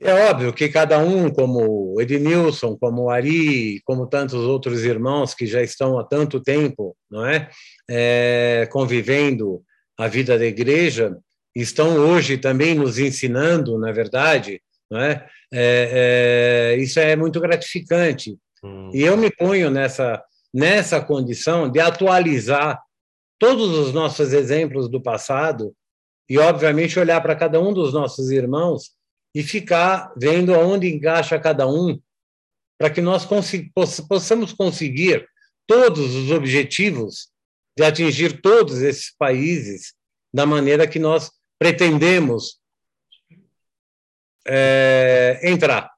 É 0.00 0.12
óbvio 0.28 0.52
que 0.52 0.68
cada 0.68 0.98
um, 0.98 1.30
como 1.30 1.94
o 1.94 2.00
Ednilson, 2.02 2.76
como 2.76 3.04
o 3.04 3.10
Ari, 3.10 3.80
como 3.84 4.08
tantos 4.08 4.34
outros 4.44 4.84
irmãos 4.84 5.34
que 5.34 5.46
já 5.46 5.62
estão 5.62 5.98
há 5.98 6.04
tanto 6.04 6.40
tempo, 6.42 6.96
não 7.10 7.24
é, 7.24 7.48
É, 7.88 8.66
convivendo 8.72 9.62
a 9.96 10.08
vida 10.08 10.36
da 10.38 10.44
igreja, 10.46 11.16
estão 11.54 11.96
hoje 11.96 12.38
também 12.38 12.74
nos 12.74 12.98
ensinando, 12.98 13.78
na 13.78 13.92
verdade, 13.92 14.60
não 14.89 14.99
é? 14.99 15.27
É, 15.51 16.73
é, 16.73 16.81
isso 16.81 16.99
é 16.99 17.15
muito 17.15 17.39
gratificante. 17.39 18.37
음, 18.63 18.91
E 18.93 19.01
eu 19.01 19.15
me 19.17 19.29
ponho 19.31 19.69
nessa 19.69 20.23
nessa 20.53 20.99
condição 20.99 21.69
de 21.69 21.79
atualizar 21.79 22.81
todos 23.37 23.69
os 23.69 23.93
nossos 23.93 24.33
exemplos 24.33 24.89
do 24.89 25.01
passado 25.01 25.73
e, 26.29 26.37
obviamente, 26.37 26.99
olhar 26.99 27.21
para 27.21 27.35
cada 27.35 27.59
um 27.61 27.73
dos 27.73 27.93
nossos 27.93 28.31
irmãos 28.31 28.91
e 29.33 29.43
ficar 29.43 30.11
vendo 30.17 30.53
aonde 30.53 30.87
encaixa 30.87 31.39
cada 31.39 31.67
um, 31.67 31.99
para 32.77 32.89
que 32.89 33.01
nós 33.01 33.27
possamos 34.07 34.53
conseguir 34.53 35.27
todos 35.67 36.15
os 36.15 36.31
objetivos 36.31 37.29
de 37.77 37.83
atingir 37.83 38.41
todos 38.41 38.81
esses 38.81 39.13
países 39.17 39.93
da 40.33 40.45
maneira 40.45 40.87
que 40.87 40.99
nós 40.99 41.31
pretendemos 41.59 42.59
eh, 44.45 45.39
entrar. 45.43 45.89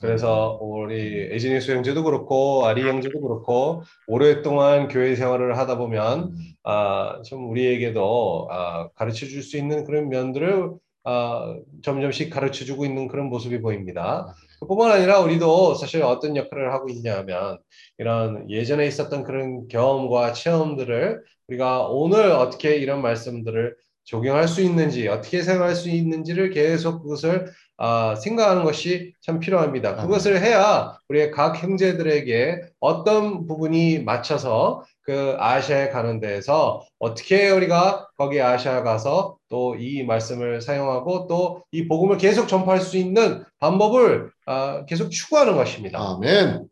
그래서 0.00 0.58
우리 0.62 1.28
에지니스 1.32 1.72
형제도 1.72 2.04
그렇고 2.04 2.66
아리 2.66 2.82
형제도 2.88 3.20
그렇고 3.20 3.82
오랫동안 4.06 4.86
교회 4.88 5.16
생활을 5.16 5.58
하다 5.58 5.76
보면 5.78 6.32
아, 6.62 7.20
좀 7.24 7.50
우리에게도 7.50 8.48
아, 8.50 8.88
가르쳐 8.94 9.26
줄 9.26 9.42
수 9.42 9.56
있는 9.56 9.84
그런 9.84 10.08
면들을 10.08 10.70
아, 11.04 11.56
점점씩 11.82 12.30
가르쳐 12.30 12.64
주고 12.64 12.84
있는 12.84 13.08
그런 13.08 13.26
모습이 13.28 13.60
보입니다. 13.60 14.32
그뿐만 14.60 14.92
아니라 14.92 15.20
우리도 15.20 15.74
사실 15.74 16.02
어떤 16.02 16.36
역할을 16.36 16.72
하고 16.72 16.88
있냐면 16.90 17.58
이런 17.98 18.48
예전에 18.50 18.86
있었던 18.86 19.24
그런 19.24 19.66
경험과 19.68 20.32
체험들을 20.32 21.22
우리가 21.48 21.88
오늘 21.88 22.30
어떻게 22.30 22.76
이런 22.76 23.02
말씀들을 23.02 23.76
적용할 24.04 24.48
수 24.48 24.62
있는지 24.62 25.08
어떻게 25.08 25.42
생각할 25.42 25.74
수 25.74 25.88
있는지를 25.90 26.50
계속 26.50 27.02
그것을 27.02 27.46
아, 27.78 28.14
생각하는 28.16 28.64
것이 28.64 29.14
참 29.22 29.38
필요합니다. 29.38 29.96
그것을 29.96 30.42
해야 30.42 30.98
우리의 31.08 31.30
각 31.30 31.62
형제들에게 31.62 32.62
어떤 32.80 33.46
부분이 33.46 34.00
맞춰서 34.00 34.84
그 35.02 35.36
아시아에 35.38 35.88
가는 35.90 36.20
데에서 36.20 36.82
어떻게 36.98 37.48
우리가 37.50 38.08
거기 38.16 38.42
아시아 38.42 38.82
가서 38.82 39.38
또 39.48 39.76
이 39.78 40.02
말씀을 40.02 40.60
사용하고 40.60 41.26
또 41.28 41.62
이 41.72 41.86
복음을 41.88 42.18
계속 42.18 42.48
전파할 42.48 42.80
수 42.80 42.96
있는 42.98 43.44
방법을 43.60 44.30
아, 44.46 44.84
계속 44.86 45.10
추구하는 45.10 45.54
것입니다. 45.56 45.98
아멘. 46.00 46.68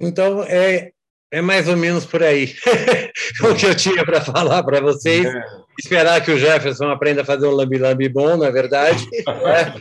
Então, 0.00 0.42
é, 0.44 0.91
é 1.32 1.40
mais 1.40 1.66
ou 1.66 1.76
menos 1.76 2.04
por 2.04 2.22
aí 2.22 2.54
o 3.42 3.54
que 3.54 3.64
eu 3.64 3.74
tinha 3.74 4.04
para 4.04 4.20
falar 4.20 4.62
para 4.62 4.80
vocês. 4.80 5.26
Esperar 5.80 6.22
que 6.22 6.30
o 6.30 6.38
Jefferson 6.38 6.90
aprenda 6.90 7.22
a 7.22 7.24
fazer 7.24 7.46
um 7.46 7.52
lambi-lambi 7.52 8.06
bom, 8.10 8.36
na 8.36 8.50
verdade. 8.50 9.08
né? 9.26 9.74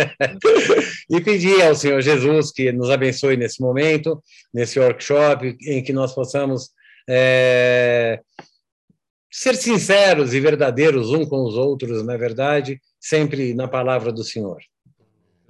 e 1.10 1.20
pedir 1.20 1.60
ao 1.60 1.74
Senhor 1.74 2.00
Jesus 2.00 2.50
que 2.50 2.72
nos 2.72 2.88
abençoe 2.88 3.36
nesse 3.36 3.60
momento, 3.60 4.22
nesse 4.52 4.80
workshop, 4.80 5.58
em 5.60 5.82
que 5.82 5.92
nós 5.92 6.14
possamos 6.14 6.70
é, 7.06 8.20
ser 9.30 9.54
sinceros 9.56 10.32
e 10.32 10.40
verdadeiros 10.40 11.10
um 11.10 11.26
com 11.26 11.44
os 11.44 11.54
outros, 11.54 12.02
na 12.02 12.16
verdade, 12.16 12.80
sempre 12.98 13.52
na 13.52 13.68
palavra 13.68 14.10
do 14.10 14.24
Senhor. 14.24 14.58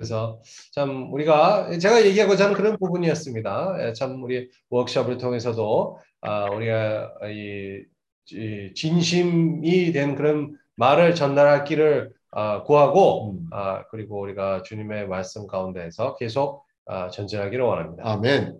그래서 0.00 0.40
참 0.72 1.12
우리가 1.12 1.78
제가 1.78 2.06
얘기하고자 2.06 2.44
하는 2.44 2.56
그런 2.56 2.78
부분이었습니다. 2.78 3.76
예, 3.80 3.92
참 3.92 4.22
우리 4.22 4.48
워크숍을 4.70 5.18
통해서도 5.18 5.98
아, 6.22 6.46
우리가 6.46 7.12
이, 7.30 7.84
이 8.32 8.72
진심이 8.74 9.92
된 9.92 10.14
그런 10.14 10.56
말을 10.76 11.14
아, 12.30 12.62
구하고 12.62 13.40
아, 13.50 13.84
그리고 13.90 14.22
우리가 14.22 14.62
주님의 14.62 15.06
말씀 15.06 15.46
가운데에서 15.46 16.16
계속 16.16 16.64
아, 16.86 17.10
전진하기를 17.10 17.62
원합니다. 17.62 18.02
아멘. 18.06 18.58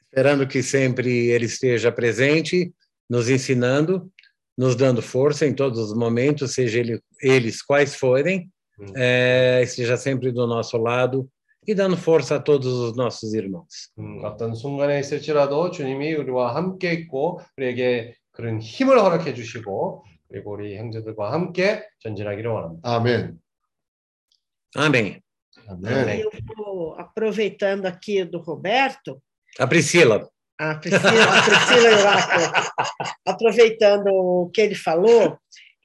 Esperando 0.00 0.46
que 0.46 0.62
sempre 0.62 1.30
Ele 1.30 1.46
esteja 1.46 1.90
presente, 1.92 2.72
nos 3.10 3.28
ensinando, 3.28 4.08
nos 4.56 4.76
dando 4.76 5.02
força 5.02 5.46
em 5.46 5.52
todos 5.52 5.78
os 5.80 5.94
momentos, 5.94 6.54
seja 6.54 6.78
ele, 6.78 7.00
eles 7.20 7.60
quais 7.60 7.94
forem, 7.94 8.48
é, 8.95 9.61
esteja 9.63 9.97
sempre 9.97 10.31
do 10.31 10.47
nosso 10.47 10.77
lado 10.77 11.29
e 11.65 11.73
dando 11.73 11.95
força 11.95 12.35
a 12.35 12.39
todos 12.39 12.67
os 12.67 12.95
nossos 12.95 13.33
irmãos. 13.33 13.91
음, 13.97 14.23
어떤 14.23 14.53
순간에 14.53 14.99
있을지라도 14.99 15.71
주님이 15.71 16.13
우리와 16.15 16.55
함께 16.55 16.93
있고 16.93 17.39
우리에게 17.57 18.15
그런 18.31 18.59
힘을 18.59 18.99
허락해 18.99 19.33
주시고 19.33 20.03
그리고 20.27 20.53
우리 20.53 20.77
형제들과 20.77 21.31
함께 21.31 21.85
전진하기를 21.99 22.49
원합니다. 22.49 22.95
아멘. 22.95 23.39
Amém. 24.75 25.19
아멘. 25.67 26.19
Eu 26.19 26.31
vou 26.57 26.95
aproveitando 26.97 27.85
aqui 27.85 28.25
do 28.25 28.39
Roberto, 28.39 29.21
A 29.59 29.67
Priscila. 29.67 30.27
a 30.59 30.75
Priscila, 30.75 31.23
a 31.23 31.41
Priscila 31.43 31.89
Oracle, 31.99 32.71
aproveitando 33.25 34.07
o 34.07 34.49
que 34.49 34.61
ele 34.61 34.75
falou, 34.75 35.37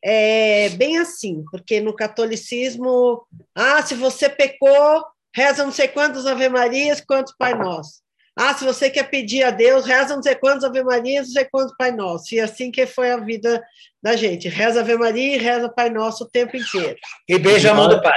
é 0.02 0.68
bem 0.70 0.98
assim, 0.98 1.44
porque 1.50 1.80
no 1.80 1.94
catolicismo, 1.94 3.22
ah, 3.54 3.82
se 3.82 3.94
você 3.94 4.28
pecou, 4.28 5.04
reza 5.34 5.64
não 5.64 5.72
sei 5.72 5.88
quantos 5.88 6.26
Ave 6.26 6.48
Marias, 6.48 7.00
quantos 7.00 7.34
Pai 7.36 7.54
Nosso. 7.54 8.00
Ah, 8.40 8.54
se 8.54 8.64
você 8.64 8.88
quer 8.88 9.10
pedir 9.10 9.42
a 9.42 9.50
Deus, 9.50 9.84
reza 9.84 10.14
não 10.14 10.22
sei 10.22 10.36
quantos 10.36 10.62
Ave 10.62 10.84
Marias, 10.84 11.26
não 11.26 11.32
sei 11.32 11.44
quantos 11.44 11.74
Pai 11.76 11.90
Nosso. 11.90 12.32
E 12.34 12.40
assim 12.40 12.70
que 12.70 12.86
foi 12.86 13.10
a 13.10 13.16
vida 13.16 13.60
da 14.00 14.14
gente. 14.14 14.48
Reza 14.48 14.80
Ave 14.80 14.96
Maria 14.96 15.34
e 15.34 15.38
reza 15.38 15.68
Pai 15.68 15.90
Nosso 15.90 16.22
o 16.24 16.28
tempo 16.28 16.56
inteiro. 16.56 16.96
E 17.28 17.36
beija 17.36 17.72
a 17.72 17.74
mão 17.74 17.88
do 17.88 18.00
Pai. 18.00 18.16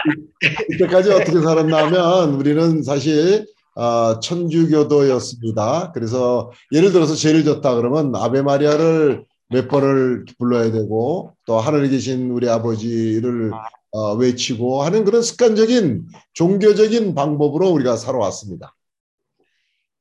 이때까지 0.69 1.09
어떻게 1.09 1.41
살았냐면 1.41 2.35
우리는 2.35 2.83
사실 2.83 3.47
어, 3.75 4.19
천주교도였습니다. 4.19 5.91
그래서 5.93 6.51
예를 6.71 6.91
들어서 6.91 7.15
죄를 7.15 7.43
졌다 7.43 7.73
그러면 7.75 8.15
아베 8.15 8.43
마리아를 8.43 9.25
몇 9.48 9.68
번을 9.68 10.24
불러야 10.38 10.72
되고 10.72 11.36
또 11.46 11.58
하늘에 11.58 11.88
계신 11.88 12.30
우리 12.30 12.48
아버지를 12.48 13.52
어, 13.92 14.14
외치고 14.14 14.82
하는 14.82 15.04
그런 15.04 15.22
습관적인 15.22 16.06
종교적인 16.34 17.14
방법으로 17.14 17.68
우리가 17.70 17.96
살아왔습니다. 17.96 18.74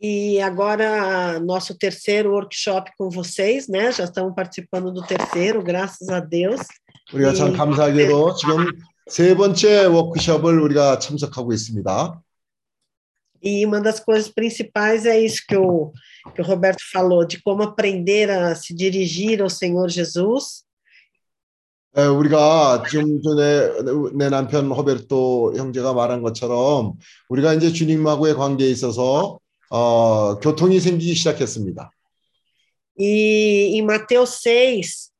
E 0.01 0.41
agora, 0.41 1.39
nosso 1.39 1.73
terceiro 1.77 2.33
workshop 2.33 2.91
com 2.97 3.09
vocês, 3.09 3.69
né? 3.69 3.91
Já 3.93 4.03
estamos 4.03 4.35
participando 4.35 4.91
do 4.91 5.01
terceiro, 5.01 5.63
graças 5.63 6.09
a 6.09 6.19
Deus. 6.19 6.61
우리가 7.13 7.33
참 7.33 7.53
예. 7.53 7.57
감사하게도 7.57 8.35
지금 8.35 8.65
세 9.07 9.35
번째 9.35 9.85
워크숍을 9.85 10.59
우리가 10.59 10.99
참석하고 10.99 11.53
있습니다. 11.53 12.21
E 13.44 13.64
uma 13.64 13.80
das 13.80 13.98
coisas 14.00 14.28
principais 14.28 15.06
é 15.06 15.18
isso 15.18 15.42
que 15.48 15.56
o, 15.56 15.92
que 16.34 16.42
o 16.42 16.44
Roberto 16.44 16.82
falou, 16.92 17.24
de 17.24 17.42
como 17.42 17.62
aprender 17.62 18.30
a 18.30 18.54
se 18.54 18.74
dirigir 18.74 19.40
ao 19.40 19.48
Senhor 19.48 19.88
Jesus. 19.88 20.64
에, 21.96 22.04
우리가 22.06 22.84
좀 22.88 23.20
전에 23.20 24.12
내 24.14 24.28
남편 24.28 24.70
호베르토 24.70 25.54
형제가 25.56 25.92
말한 25.92 26.22
것처럼 26.22 26.92
우리가 27.28 27.54
이제 27.54 27.72
주님하고의 27.72 28.34
관계에 28.34 28.68
있어서 28.70 29.40
어, 29.70 30.38
교통이 30.38 30.78
생기기 30.78 31.14
시작했습니다. 31.14 31.90
E 32.98 33.78
em 33.78 33.82
Mateus 33.82 34.42
6, 34.44 35.10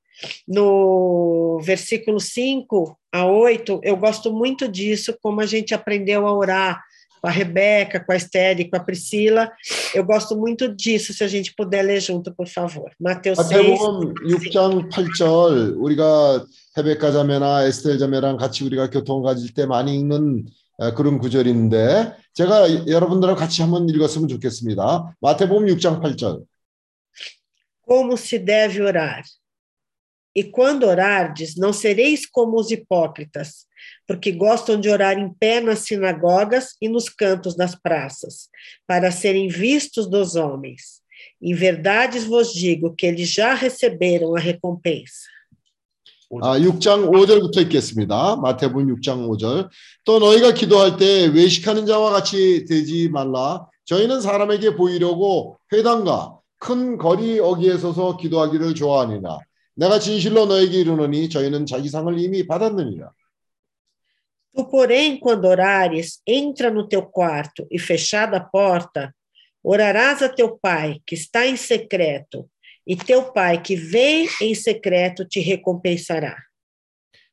no 0.47 1.61
versículo 1.63 2.21
5 2.21 2.97
a 3.11 3.25
8, 3.27 3.81
eu 3.83 3.97
gosto 3.97 4.31
muito 4.33 4.69
disso, 4.69 5.17
como 5.23 5.41
a 5.41 5.47
gente 5.47 5.75
aprendeu 5.75 6.27
a 6.27 6.33
orar 6.33 6.83
com 7.25 7.29
a 7.29 7.31
Rebeca, 7.31 8.01
com 8.01 8.13
a 8.13 8.17
Esther 8.17 8.61
e 8.61 8.71
com 8.71 8.77
a 8.77 8.81
Priscila. 8.81 9.51
Eu 9.95 10.05
gosto 10.05 10.37
muito 10.37 10.75
disso, 10.75 11.13
se 11.13 11.23
a 11.23 11.29
gente 11.29 11.55
puder 11.55 11.83
ler 11.83 12.01
junto, 12.01 12.35
por 12.35 12.49
favor. 12.49 12.91
Mateus 12.99 13.39
6. 13.39 13.51
마태복음 13.51 14.15
6장 14.25 14.89
8절 14.91 15.81
우리가 15.81 16.45
헤베카 16.79 17.13
자매나 17.13 17.65
에스텔 17.65 17.99
자매랑 17.99 18.37
같이 18.37 18.65
우리가 18.65 18.91
교통을 18.91 19.25
가질 19.25 19.53
때 19.55 19.67
많이 19.67 19.97
읽는 19.97 20.47
어, 20.79 20.95
그런 20.95 21.19
구절인데 21.19 22.15
제가 22.33 22.87
여러분들하고 22.87 23.39
같이 23.39 23.61
한번 23.61 23.89
읽었으면 23.89 24.29
좋겠습니다. 24.29 25.15
마태복음 25.21 25.67
6장 25.67 26.01
8절. 26.01 26.45
como 27.91 28.17
se 28.17 28.39
deve 28.39 28.81
orar. 28.83 29.25
E 30.33 30.45
quando 30.45 30.85
orardes, 30.85 31.57
não 31.57 31.73
sereis 31.73 32.25
como 32.25 32.57
os 32.57 32.71
hipócritas, 32.71 33.67
porque 34.07 34.33
gostam 34.33 34.81
de 34.81 34.89
orar 34.89 35.19
em 35.19 35.33
pé 35.33 35.61
nas 35.61 35.81
sinagogas 35.81 36.77
e 36.81 36.89
nos 36.89 37.09
cantos 37.09 37.55
das 37.55 37.75
praças, 37.75 38.49
para 38.87 39.11
serem 39.11 39.49
vistos 39.49 40.09
dos 40.09 40.37
homens. 40.37 41.01
Em 41.41 41.55
verdade 41.55 42.19
vos 42.21 42.53
digo 42.53 42.95
que 42.95 43.07
eles 43.07 43.33
já 43.33 43.55
receberam 43.55 44.37
a 44.37 44.41
recompensa. 44.41 45.29
아, 46.43 46.57
6장 46.57 47.11
5절부터 47.11 47.63
읽겠습니다. 47.63 48.37
마태복음 48.37 48.87
6장 48.95 49.29
5절. 49.29 49.69
또 50.05 50.19
너희가 50.21 50.55
기도할 50.55 50.97
때 50.97 51.27
외식하는 51.27 51.87
자와 51.87 52.13
같이 52.13 52.65
되지 52.67 53.09
말라. 53.09 53.67
저희는 53.85 54.21
사람에게 54.21 54.77
보이려고 54.77 55.59
회당과 55.73 56.39
큰 56.59 56.99
거리 56.99 57.41
어기에 57.41 57.79
서서 57.79 58.17
기도하기를 58.17 58.77
좋아하니라. 58.77 59.39
내가 59.75 59.99
진실로 59.99 60.47
너에게 60.47 60.81
이르노니 60.81 61.31
저희는 61.31 61.67
자기 61.67 61.89
상을 61.89 62.17
이미 62.17 62.47
받았느니라. 62.47 63.11
Tu, 64.55 64.65
porém, 64.65 65.19
quando 65.19 65.45
orares, 65.47 66.21
entra 66.27 66.71
no 66.71 66.89
teu 66.89 67.03
quarto 67.03 67.67
e 67.71 67.79
fechada 67.79 68.39
a 68.39 68.41
porta, 68.41 69.15
orarás 69.63 70.23
a 70.23 70.29
teu 70.29 70.59
pai 70.59 71.01
que 71.07 71.15
está 71.15 71.47
em 71.47 71.57
secreto, 71.57 72.49
e 72.87 72.97
teu 72.97 73.33
pai 73.33 73.63
que 73.63 73.77
vem 73.77 74.29
em 74.41 74.55
secreto 74.55 75.25
te 75.25 75.41
recompensará. 75.41 76.37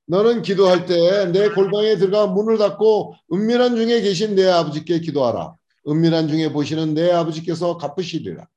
너는 0.09 0.41
기도할 0.41 0.85
때 0.85 1.25
내 1.31 1.49
골방에 1.49 1.97
들어가 1.97 2.27
문을 2.27 2.57
닫고 2.57 3.13
은밀한 3.33 3.75
중에 3.75 3.99
계신 3.99 4.35
내 4.35 4.47
아버지께 4.47 5.01
기도하라. 5.01 5.55
은밀한 5.85 6.29
중에 6.29 6.51
보시는 6.53 6.93
내 6.93 7.11
아버지께서 7.11 7.77
갚으시리라. 7.77 8.47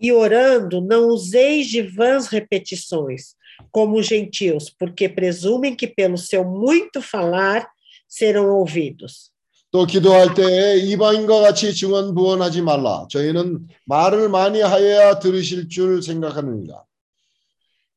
E 0.00 0.10
orando, 0.10 0.80
não 0.80 1.10
useis 1.10 1.68
de 1.68 1.82
vãs 1.82 2.26
repetições, 2.26 3.35
como 3.70 3.98
os 3.98 4.06
gentios, 4.06 4.70
porque 4.70 5.08
presumem 5.08 5.74
que 5.74 5.86
pelo 5.86 6.18
seu 6.18 6.44
muito 6.44 7.00
falar 7.00 7.68
serão 8.08 8.50
ouvidos. 8.50 9.32
또 9.72 9.86
기도할 9.86 10.34
때 10.34 10.76
이방인과 10.76 11.40
같이 11.40 11.72
증언 11.72 12.14
부언하지 12.14 12.60
말라. 12.60 13.06
저희는 13.08 13.66
말을 13.86 14.28
많이 14.28 14.60
하여야 14.60 15.18
들으실 15.18 15.70
줄 15.70 16.02
생각하느니라. 16.02 16.84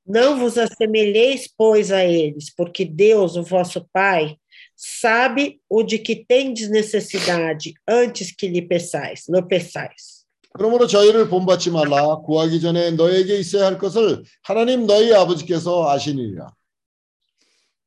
Não 0.08 0.38
vos 0.38 0.58
assemelheis, 0.58 1.50
pois, 1.58 1.92
a 1.92 2.06
eles, 2.06 2.54
porque 2.56 2.86
Deus, 2.86 3.36
o 3.36 3.44
vosso 3.44 3.86
Pai, 3.92 4.38
sabe 4.76 5.60
o 5.68 5.82
de 5.82 5.98
que 5.98 6.16
tendes 6.16 6.70
necessidade 6.70 7.74
antes 7.88 8.32
que 8.32 8.48
lhe 8.48 8.62
peçais, 8.62 9.26
lhe 9.28 9.42
peçais. 9.42 10.19
그러므로 10.53 10.87
저희를 10.87 11.29
본받지 11.29 11.71
말라 11.71 12.17
구하기 12.17 12.61
전에 12.61 12.91
너에게 12.93 13.39
있어야 13.39 13.67
할 13.67 13.79
것을 13.79 14.25
하나님 14.43 14.87
너희 14.87 15.13
아버지께서 15.13 15.89
아시니라. 15.91 16.53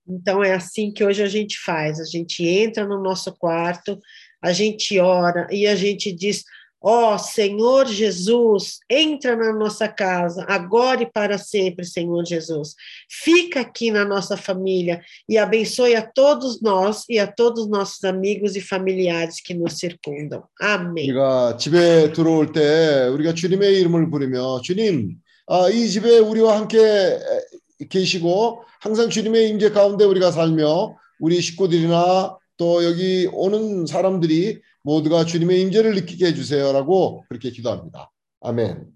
Então 0.05 0.43
é 0.43 0.53
assim 0.53 0.91
que 0.91 1.03
hoje 1.03 1.23
a 1.23 1.27
gente 1.27 1.57
faz. 1.59 1.99
A 1.99 2.03
gente 2.03 2.45
entra 2.45 2.85
no 2.85 3.01
nosso 3.01 3.33
quarto, 3.37 3.97
a 4.41 4.51
gente 4.51 4.99
ora 4.99 5.47
e 5.49 5.65
a 5.65 5.75
gente 5.75 6.11
diz: 6.11 6.43
Ó 6.82 7.18
Senhor 7.18 7.86
Jesus, 7.86 8.78
entra 8.88 9.34
na 9.34 9.52
nossa 9.52 9.88
casa, 9.88 10.44
agora 10.48 11.02
e 11.02 11.10
para 11.10 11.36
sempre, 11.36 11.84
Senhor 11.84 12.24
Jesus. 12.24 12.74
Fica 13.10 13.60
aqui 13.60 13.90
na 13.90 14.04
nossa 14.04 14.36
família 14.36 15.00
e 15.28 15.36
abençoe 15.36 15.96
a 15.96 16.02
todos 16.02 16.62
nós 16.62 17.04
e 17.08 17.18
a 17.18 17.26
todos 17.26 17.64
os 17.64 17.68
nossos 17.68 18.04
amigos 18.04 18.54
e 18.54 18.60
familiares 18.60 19.40
que 19.40 19.54
nos 19.54 19.76
circundam. 19.78 20.44
Amém. 20.60 21.10
우리가 21.10 21.56
집에 21.56 22.12
들어올 22.12 22.52
때 22.52 23.08
우리가 23.12 23.34
주님의 23.34 23.80
이름을 23.80 24.08
부르며 24.08 24.60
주님, 24.60 25.16
아, 25.48 25.68
이 25.68 25.88
집에 25.88 26.20
우리와 26.20 26.58
함께 26.58 26.78
에, 26.78 27.86
계시고 27.88 28.62
항상 28.80 29.10
주님의 29.10 29.48
임재 29.48 29.70
가운데 29.70 30.04
우리가 30.04 30.30
살며 30.30 30.94
우리 31.18 31.40
식구들이나 31.40 32.36
또 32.56 32.84
여기 32.84 33.28
오는 33.32 33.84
사람들이 33.86 34.60
모두가 34.82 35.24
주님의 35.24 35.60
임재를 35.62 35.94
느끼게 35.94 36.26
해주세요라고 36.26 37.24
그렇게 37.28 37.50
기도합니다. 37.50 38.10
아멘. 38.40 38.86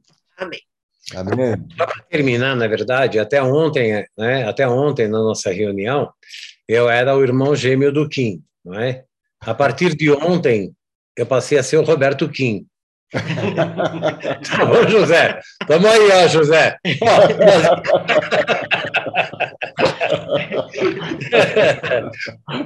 Amém. 0.40 0.60
아멘. 1.14 1.68
Para 1.76 1.92
terminar, 2.10 2.56
na 2.56 2.66
verdade, 2.66 3.18
até 3.18 3.42
ontem, 3.42 4.06
né, 4.16 4.44
até 4.44 4.66
ontem 4.68 5.08
na 5.08 5.18
nossa 5.18 5.52
reunião, 5.52 6.10
eu 6.68 6.88
era 6.88 7.16
o 7.16 7.22
irmão 7.22 7.54
gêmeo 7.54 7.92
do 7.92 8.08
Kim, 8.08 8.42
não 8.64 8.78
é? 8.78 9.04
A 9.40 9.54
partir 9.54 9.94
de 9.96 10.10
ontem, 10.10 10.72
eu 11.16 11.26
passei 11.26 11.58
a 11.58 11.62
ser 11.62 11.76
o 11.76 11.82
Roberto 11.82 12.28
Kim. 12.28 12.66
Tá 13.12 14.64
bom, 14.64 14.88
José? 14.88 15.38
Tamo 15.66 15.86
aí, 15.86 16.10
ó, 16.10 16.28
José. 16.28 16.78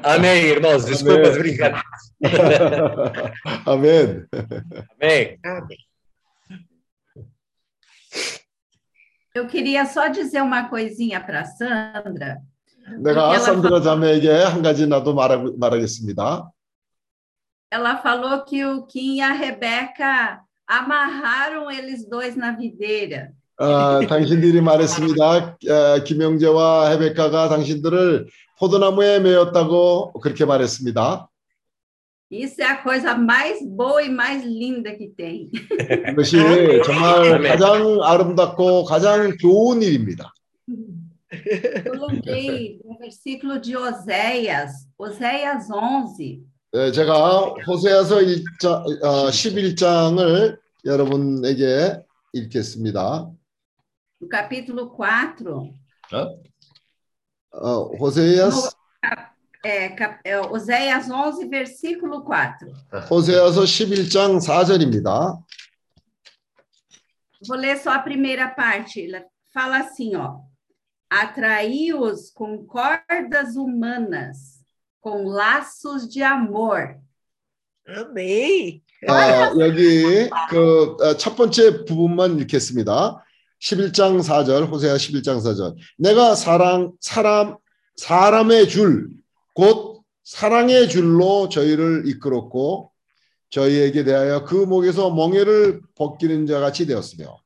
Amém, 0.04 0.44
irmãos. 0.44 0.84
Desculpa 0.84 1.28
as 1.28 1.36
brincadeiras. 1.36 1.82
아멘. 3.66 4.26
Amém. 5.00 5.38
Amém. 5.44 5.78
Eu 9.34 9.46
queria 9.48 9.84
só 9.84 10.08
dizer 10.08 10.40
uma 10.42 10.68
coisinha 10.68 11.20
para 11.20 11.40
a 11.40 11.44
Sandra. 11.44 12.38
내가 13.00 13.34
ela 13.34 13.40
산드라 13.40 13.80
자매에게 13.82 14.30
한 14.30 14.62
가지 14.62 14.86
나도 14.86 15.12
말하, 15.12 15.42
말하겠습니다. 15.58 16.48
Ela 17.70 17.96
falou 17.96 18.44
que 18.44 18.64
o 18.64 18.86
Kim 18.86 19.16
e 19.16 19.20
a 19.20 19.32
Rebeca 19.32 20.40
amarraram 20.66 21.70
eles 21.70 22.08
dois 22.08 22.36
na 22.36 22.52
videira. 22.52 23.32
어, 23.58 24.06
당신들이 24.06 24.60
말했습니다. 24.60 25.24
어, 25.26 26.04
김영재와 26.04 26.90
헤베카가 26.90 27.48
당신들을 27.48 28.26
포도나무에 28.58 29.20
메었다고 29.20 30.12
그렇게 30.20 30.44
말했습니다. 30.44 31.28
Isso 32.28 32.60
é 32.60 32.64
a 32.64 32.82
coisa 32.82 33.14
mais 33.14 33.64
boa 33.64 34.02
e 34.02 34.10
mais 34.10 34.44
linda 34.44 34.92
que 34.96 35.08
tem. 35.08 35.48
이것이 36.10 36.36
정말 36.84 37.40
가장 37.42 38.02
아름답고 38.02 38.84
가장 38.84 39.36
좋은 39.38 39.80
일입니다. 39.80 40.32
Coloquei 41.84 42.80
no 42.84 42.98
versículo 42.98 43.60
de 43.60 43.76
Oséias, 43.76 44.88
Oséias 44.98 45.70
11. 45.70 46.42
예, 46.74 46.92
제가 46.92 47.54
호세아서 47.66 48.18
1장, 48.20 49.02
어, 49.02 49.30
11장을 49.30 50.58
여러분에게 50.84 52.00
읽겠습니다. 52.32 53.30
no 54.20 54.28
capítulo 54.30 54.90
4, 54.96 55.70
어, 57.52 57.82
호세아스, 57.98 58.70
é, 59.64 59.88
cap- 59.96 60.20
é, 60.24 60.38
Oséias 60.38 61.08
11, 61.08 61.48
versículo 61.48 62.22
4. 62.24 62.66
호세아서 63.10 63.62
11장 63.64 64.38
4절입니다. 64.38 65.38
Vou 67.48 67.56
ler 67.58 67.76
só 67.76 67.90
a 67.92 67.98
primeira 68.02 68.48
parte. 68.54 69.06
Ela 69.06 69.24
fala 69.52 69.78
assim, 69.80 70.14
ó. 70.16 70.40
Atraí-os 71.10 72.30
com 72.32 72.64
cordas 72.66 73.56
humanas, 73.56 74.59
com 75.01 75.25
laços 75.27 76.07
de 76.07 76.21
amor. 76.23 76.95
Amém. 77.87 78.81
아, 79.09 79.51
여기 79.59 80.29
그 80.49 80.95
첫 81.17 81.35
번째 81.35 81.85
부분만 81.85 82.39
읽겠습니다. 82.39 83.23
11장 83.59 84.19
4절, 84.21 84.69
호세아 84.69 84.95
11장 84.95 85.37
4절. 85.39 85.75
내가 85.97 86.35
사랑 86.35 86.93
사람 86.99 87.57
사람의 87.95 88.69
줄, 88.69 89.09
곧 89.53 90.03
사랑의 90.23 90.87
줄로 90.89 91.49
저희를 91.49 92.03
이끌었고 92.07 92.91
저희에게 93.49 94.03
대하여 94.03 94.45
그 94.45 94.55
목에서 94.55 95.11
멍에를 95.13 95.81
벗기는 95.95 96.45
자 96.45 96.59
같이 96.59 96.85
되었으며. 96.85 97.37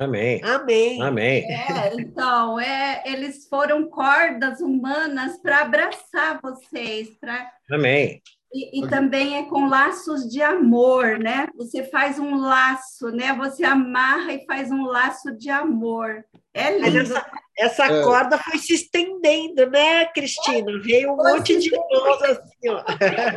Amém. 0.00 0.40
Amém. 0.44 1.00
Amém. 1.00 1.44
É, 1.50 1.94
então, 1.98 2.60
é, 2.60 3.02
eles 3.06 3.48
foram 3.48 3.88
cordas 3.88 4.60
humanas 4.60 5.40
para 5.40 5.62
abraçar 5.62 6.38
vocês, 6.42 7.08
para 7.18 7.50
Amém. 7.70 8.20
E, 8.52 8.84
e 8.84 8.88
também 8.88 9.36
é 9.38 9.42
com 9.44 9.68
laços 9.68 10.28
de 10.30 10.40
amor, 10.40 11.18
né? 11.18 11.48
Você 11.56 11.82
faz 11.82 12.18
um 12.18 12.36
laço, 12.36 13.08
né? 13.10 13.34
Você 13.36 13.64
amarra 13.64 14.32
e 14.34 14.44
faz 14.46 14.70
um 14.70 14.84
laço 14.84 15.34
de 15.36 15.50
amor. 15.50 16.22
É 16.54 16.78
Mas 16.78 16.94
lindo. 16.94 16.98
essa, 17.12 17.26
essa 17.58 17.84
É. 17.86 18.02
corda 18.02 18.38
foi 18.38 18.58
se 18.58 18.74
estendendo, 18.74 19.68
né, 19.70 20.06
Cristina? 20.06 20.70
Veio 20.82 21.12
um 21.12 21.16
Foi 21.16 21.32
monte 21.32 21.54
se 21.54 21.68
de 21.70 21.70
mãos 21.76 22.22
assim, 22.22 22.68
ó. 22.68 22.84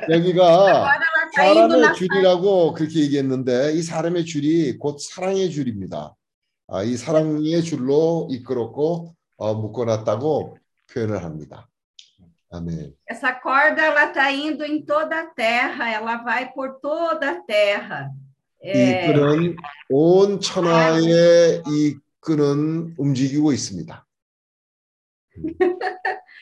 여기가 0.09 0.43
Agora 0.43 1.05
ela 1.05 1.25
está 1.25 1.45
indo 1.47 1.75
사람의 1.75 1.81
na 1.81 1.93
줄이라고 1.93 2.73
그렇게 2.73 2.99
얘기했는데 2.99 3.73
이 3.73 3.81
사람의 3.81 4.25
줄이 4.25 4.77
곧 4.77 4.99
사랑의 5.01 5.49
줄입니다. 5.49 6.15
아, 6.68 6.82
이 6.82 6.96
사랑의 6.96 7.62
줄로 7.62 8.26
이끌었고 8.30 9.14
어, 9.36 9.54
묶어놨다고 9.54 10.58
표현을 10.92 11.22
합니다. 11.22 11.68
아멘. 12.50 12.94
Essa 13.10 13.40
corda 13.42 13.82
ela 13.82 14.04
está 14.06 14.30
indo 14.30 14.64
em 14.64 14.84
toda 14.84 15.20
a 15.20 15.26
terra, 15.34 15.90
ela 15.90 16.18
vai 16.22 16.52
por 16.52 16.80
toda 16.80 17.30
a 17.30 17.42
terra. 17.46 18.10
이 18.62 18.68
É, 18.68 19.12
끈은 19.12 19.56
온 19.90 20.40
천하에 20.40 21.60
이 21.66 21.98
끈은 22.20 22.94
움직이고 22.96 23.52
있습니다. 23.52 24.06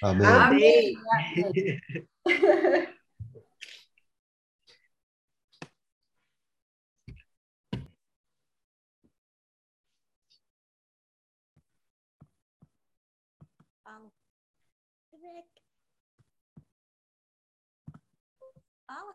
아멘. 0.02 0.22
Amém. 0.22 0.94
Fala, 2.24 2.86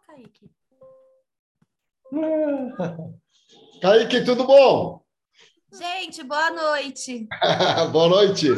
Kaique. 0.07 0.51
Kaique, 3.81 4.25
tudo 4.25 4.45
bom? 4.45 5.03
Gente, 5.73 6.23
boa 6.23 6.51
noite. 6.51 7.27
Boa 7.93 8.09
noite. 8.09 8.49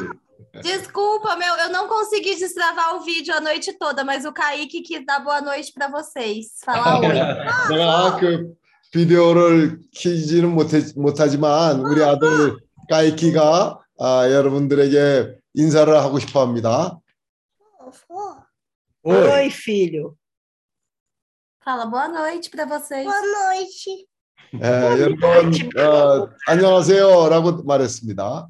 Desculpa, 0.62 1.36
meu, 1.36 1.55
eu 1.56 1.70
não 1.70 1.88
consegui 1.88 2.34
destravar 2.36 2.96
o 2.96 3.01
vídeo 3.01 3.34
a 3.34 3.40
noite 3.40 3.72
toda, 3.78 4.05
mas 4.05 4.24
o 4.24 4.32
Kaique 4.32 4.82
quis 4.82 5.05
dar 5.05 5.20
boa 5.20 5.40
noite 5.40 5.72
para 5.72 5.88
vocês. 5.88 6.59
Falar 6.64 7.01
oi. 7.01 7.09
내가 7.68 8.16
그 8.18 8.55
비디오를 8.92 9.80
키지는 9.92 10.55
못해, 10.55 10.80
못하지만 10.96 11.80
우리 11.80 12.02
아들 12.02 12.56
까이키가 12.88 13.80
아, 13.98 14.30
여러분들에게 14.30 15.38
인사를 15.55 15.92
하고 15.96 16.18
싶어 16.18 16.40
합니다. 16.42 16.98
Oi. 19.05 19.14
Oi, 19.16 19.51
filho. 19.51 20.16
Fala 21.68 21.86
boa 21.86 22.09
noite 22.09 22.51
para 22.51 22.66
vocês. 22.66 23.05
noite. 23.06 24.06
예, 24.55 25.01
여러분 25.01 25.51
어, 25.76 26.30
안녕하세요라고 26.46 27.64
말했습니다. 27.64 28.48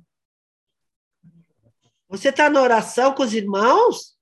Você 2.08 2.28
está 2.28 2.50
na 2.50 2.60
oração 2.60 3.14
com 3.14 3.22
os 3.22 3.32
irmãos? 3.32 4.14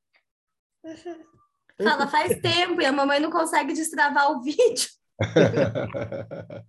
Fala, 1.83 2.07
faz 2.07 2.41
tempo 2.41 2.81
e 2.81 2.87
a 2.87 2.93
mamãe 2.93 3.19
não 3.19 3.31
consegue 3.31 3.73
destravar 3.73 4.31
o 4.31 4.43
vídeo. 4.43 4.89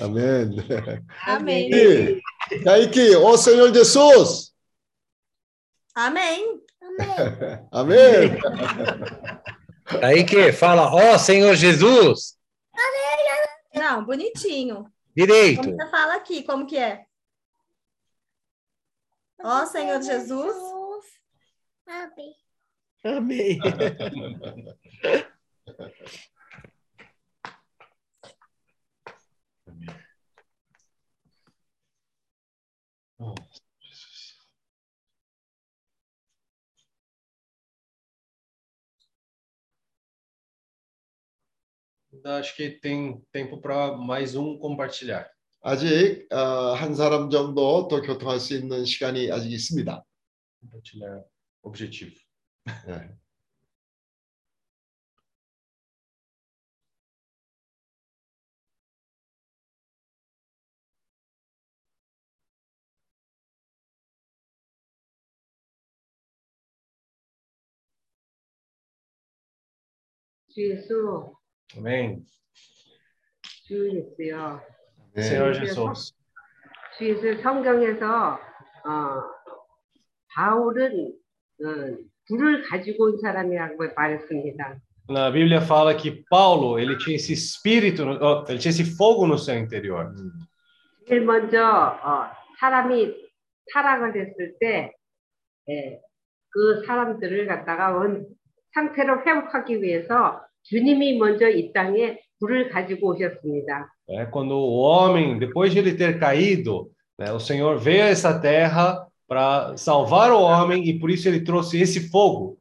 아멘. 0.00 0.56
Amém. 1.26 1.70
까이키, 1.70 2.20
까이키, 2.64 3.16
오 3.16 3.36
Senhor 3.36 3.72
Jesus. 3.72 4.54
Amém. 5.94 6.60
아멘. 7.72 8.38
Aí 10.03 10.23
que 10.23 10.51
fala, 10.51 10.93
ó 10.93 11.17
Senhor 11.17 11.55
Jesus. 11.55 12.37
Não, 13.73 14.05
bonitinho. 14.05 14.91
Direito. 15.15 15.61
Como 15.61 15.75
você 15.75 15.89
fala 15.89 16.15
aqui, 16.15 16.43
como 16.43 16.67
que 16.67 16.77
é? 16.77 17.05
Ó 19.43 19.65
Senhor 19.65 20.01
Jesus. 20.01 21.05
Amém. 23.03 23.59
Acho 42.24 42.56
que 42.56 42.70
tem 42.70 43.20
tempo 43.32 43.60
para 43.60 43.96
mais 43.96 44.34
um 44.34 44.58
compartilhar. 44.58 45.28
아직 45.62 46.26
어, 46.30 46.74
한 46.74 46.94
사람 46.94 47.30
정도 47.30 47.88
더 47.88 48.02
교통할 48.02 48.38
수 48.38 48.54
있는 48.54 48.84
시간이 48.84 49.30
아직 49.32 49.50
있습니다. 49.50 50.04
Compartilhar 50.60 51.24
objetivo. 51.62 52.14
네. 52.86 53.24
주 70.54 71.37
예수, 71.69 71.77
Amém. 71.77 72.25
주 73.67 73.89
예수요. 73.89 74.61
네. 75.13 75.21
Senhor 75.21 75.53
Jesus. 75.53 76.13
주 76.97 77.09
예수 77.09 77.41
성경에서 77.41 78.33
어, 78.33 79.23
바울은 80.33 81.13
어, 81.61 81.97
불을 82.27 82.63
가지고 82.67 83.05
온 83.05 83.19
사람이라고 83.21 83.77
말했습니다. 83.95 84.81
Na 85.11 85.31
Bíblia 85.31 85.59
fala 85.59 85.95
que 85.95 86.23
Paulo, 86.29 86.77
ele 86.77 86.95
tinha 86.95 87.15
esse 87.15 87.33
espírito, 87.33 88.03
oh, 88.03 88.45
ele 88.47 88.59
tinha 88.59 88.69
esse 88.69 88.85
fogo 88.95 89.25
no 89.25 89.39
seu 89.39 89.55
interior. 89.55 90.13
제일 91.07 91.21
먼저 91.21 91.65
어, 91.65 92.29
사람이 92.59 93.15
타락을 93.73 94.15
했을 94.15 94.55
때, 94.59 94.93
예, 95.67 95.99
그 96.51 96.83
사람들을 96.85 97.47
갖다가 97.47 97.91
원 97.91 98.27
상태로 98.73 99.25
회복하기 99.25 99.81
위해서 99.81 100.45
주님이 100.73 101.17
먼저 101.17 101.49
이 101.49 101.73
땅에 101.73 102.19
불을 102.39 102.69
가지고 102.69 103.09
오셨습니다. 103.13 103.91
É, 104.07 104.25
quando 104.25 104.53
o 104.55 104.79
homem, 104.81 105.37
depois 105.39 105.71
de 105.73 105.79
ele 105.79 105.95
ter 105.95 106.19
caído, 106.19 106.91
né, 107.17 107.31
o 107.31 107.39
Senhor 107.39 107.77
veio 107.77 108.03
a 108.03 108.07
essa 108.07 108.39
terra 108.39 109.05
para 109.27 109.75
salvar 109.77 110.31
o 110.31 110.41
homem 110.41 110.87
e 110.87 110.99
por 110.99 111.09
isso 111.11 111.27
ele 111.27 111.43
trouxe 111.43 111.79
esse 111.81 112.09
fogo, 112.09 112.57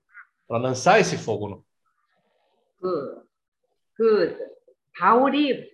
para 0.49 0.59
lançar 0.59 0.99
esse 1.01 1.17
fogo. 1.17 1.49
no- 1.49 1.65
그, 2.81 3.23
그 3.95 4.39
바울이 4.99 5.71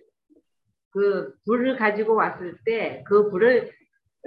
그 0.91 1.33
불을 1.45 1.77
가지고 1.77 2.15
왔을 2.15 2.57
때 2.65 3.03
그 3.05 3.29
불을 3.29 3.71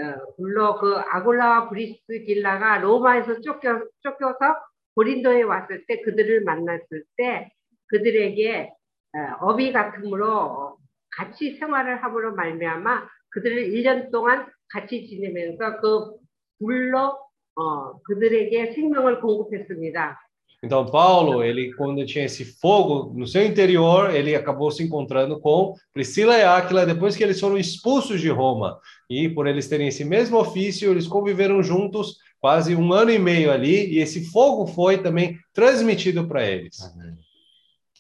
어, 0.01 0.35
불로 0.36 0.78
그 0.78 0.94
아굴라와 0.97 1.68
브리스길라가 1.70 2.78
로마에서 2.78 3.40
쫓겨 3.40 3.82
쫓겨서 4.01 4.55
고린도에 4.94 5.43
왔을 5.43 5.85
때 5.86 6.01
그들을 6.02 6.44
만났을 6.44 7.02
때 7.16 7.51
그들에게 7.88 8.72
어, 9.15 9.48
어비 9.48 9.72
같음으로 9.72 10.77
같이 11.11 11.56
생활을 11.57 12.03
함으로 12.03 12.34
말미암아 12.35 13.07
그들을 13.30 13.69
1년 13.69 14.11
동안 14.11 14.48
같이 14.69 15.07
지내면서 15.07 15.80
그 15.80 16.18
불로 16.60 17.18
어, 17.56 18.02
그들에게 18.02 18.73
생명을 18.73 19.22
공급했습니다. 19.22 20.19
Então, 20.64 20.85
Paulo, 20.85 21.44
ele 21.44 21.73
quando 21.73 22.06
tinha 22.06 22.23
esse 22.23 22.45
fogo 22.45 23.11
no 23.14 23.27
seu 23.27 23.45
interior, 23.45 24.15
ele 24.15 24.34
acabou 24.34 24.72
se 24.72 24.81
encontrando 24.81 25.38
com 25.38 25.76
Priscila 25.94 26.38
e 26.38 26.44
Áquila 26.44 26.85
depois 26.85 27.18
que 27.18 27.23
eles 27.23 27.38
foram 27.38 27.57
expulsos 27.57 28.22
de 28.22 28.30
Roma. 28.30 28.80
E 29.10 29.27
por 29.27 29.45
eles 29.45 29.68
terem 29.68 29.90
esse 29.90 30.06
mesmo 30.06 30.38
ofício, 30.38 30.90
eles 30.90 31.06
conviveram 31.06 31.61
juntos 31.61 32.15
quase 32.40 32.76
um 32.77 32.94
ano 32.94 33.11
e 33.11 33.19
meio 33.19 33.52
ali, 33.52 33.94
e 33.94 33.99
esse 33.99 34.31
fogo 34.31 34.65
foi 34.65 34.98
também 34.99 35.38
transmitido 35.53 36.26
para 36.30 36.45
eles. 36.45 36.77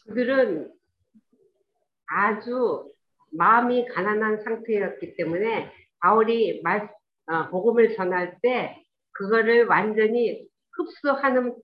그들은 0.08 0.72
아주 2.06 2.90
마음이 3.32 3.86
가난한 3.88 4.42
상태였기 4.42 5.16
때문에 5.16 5.72
바울이 6.00 6.62
말, 6.62 6.90
어, 7.26 7.48
복음을 7.50 7.94
전할 7.94 8.38
때 8.42 8.82
그거를 9.12 9.66
완전히 9.66 10.48
흡수하는 10.72 11.54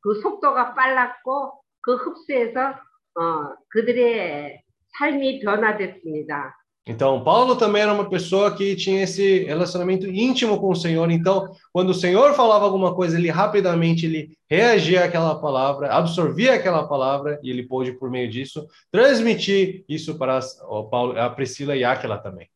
그 0.00 0.20
속도가 0.20 0.74
빨랐고 0.74 1.62
그 1.80 1.94
흡수해서 1.94 2.74
어, 3.14 3.56
그들의 3.70 4.62
삶이 4.98 5.40
변화됐습니다. 5.40 6.55
Então, 6.87 7.23
Paulo 7.23 7.55
também 7.55 7.83
era 7.83 7.93
uma 7.93 8.09
pessoa 8.09 8.55
que 8.55 8.75
tinha 8.75 9.03
esse 9.03 9.43
relacionamento 9.43 10.07
íntimo 10.07 10.59
com 10.59 10.69
o 10.71 10.75
Senhor. 10.75 11.11
Então, 11.11 11.47
quando 11.71 11.89
o 11.91 11.93
Senhor 11.93 12.33
falava 12.33 12.65
alguma 12.65 12.95
coisa, 12.95 13.17
ele 13.19 13.29
rapidamente 13.29 14.07
ele 14.07 14.35
reagia 14.49 15.05
àquela 15.05 15.39
palavra, 15.39 15.93
absorvia 15.93 16.55
aquela 16.55 16.87
palavra 16.87 17.39
e 17.43 17.51
ele 17.51 17.67
pôde, 17.67 17.93
por 17.93 18.09
meio 18.09 18.27
disso, 18.29 18.67
transmitir 18.91 19.85
isso 19.87 20.17
para 20.17 20.37
as- 20.37 20.59
o 20.67 20.85
Paulo, 20.89 21.17
a 21.19 21.29
Priscila 21.29 21.75
e 21.75 21.83
Áquila 21.83 22.17
também. 22.17 22.49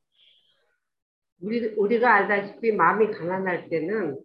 우리, 1.41 1.75
우리가 1.77 2.13
알다시피 2.15 2.71
마음이 2.71 3.11
가난할 3.11 3.69
때는 3.69 4.17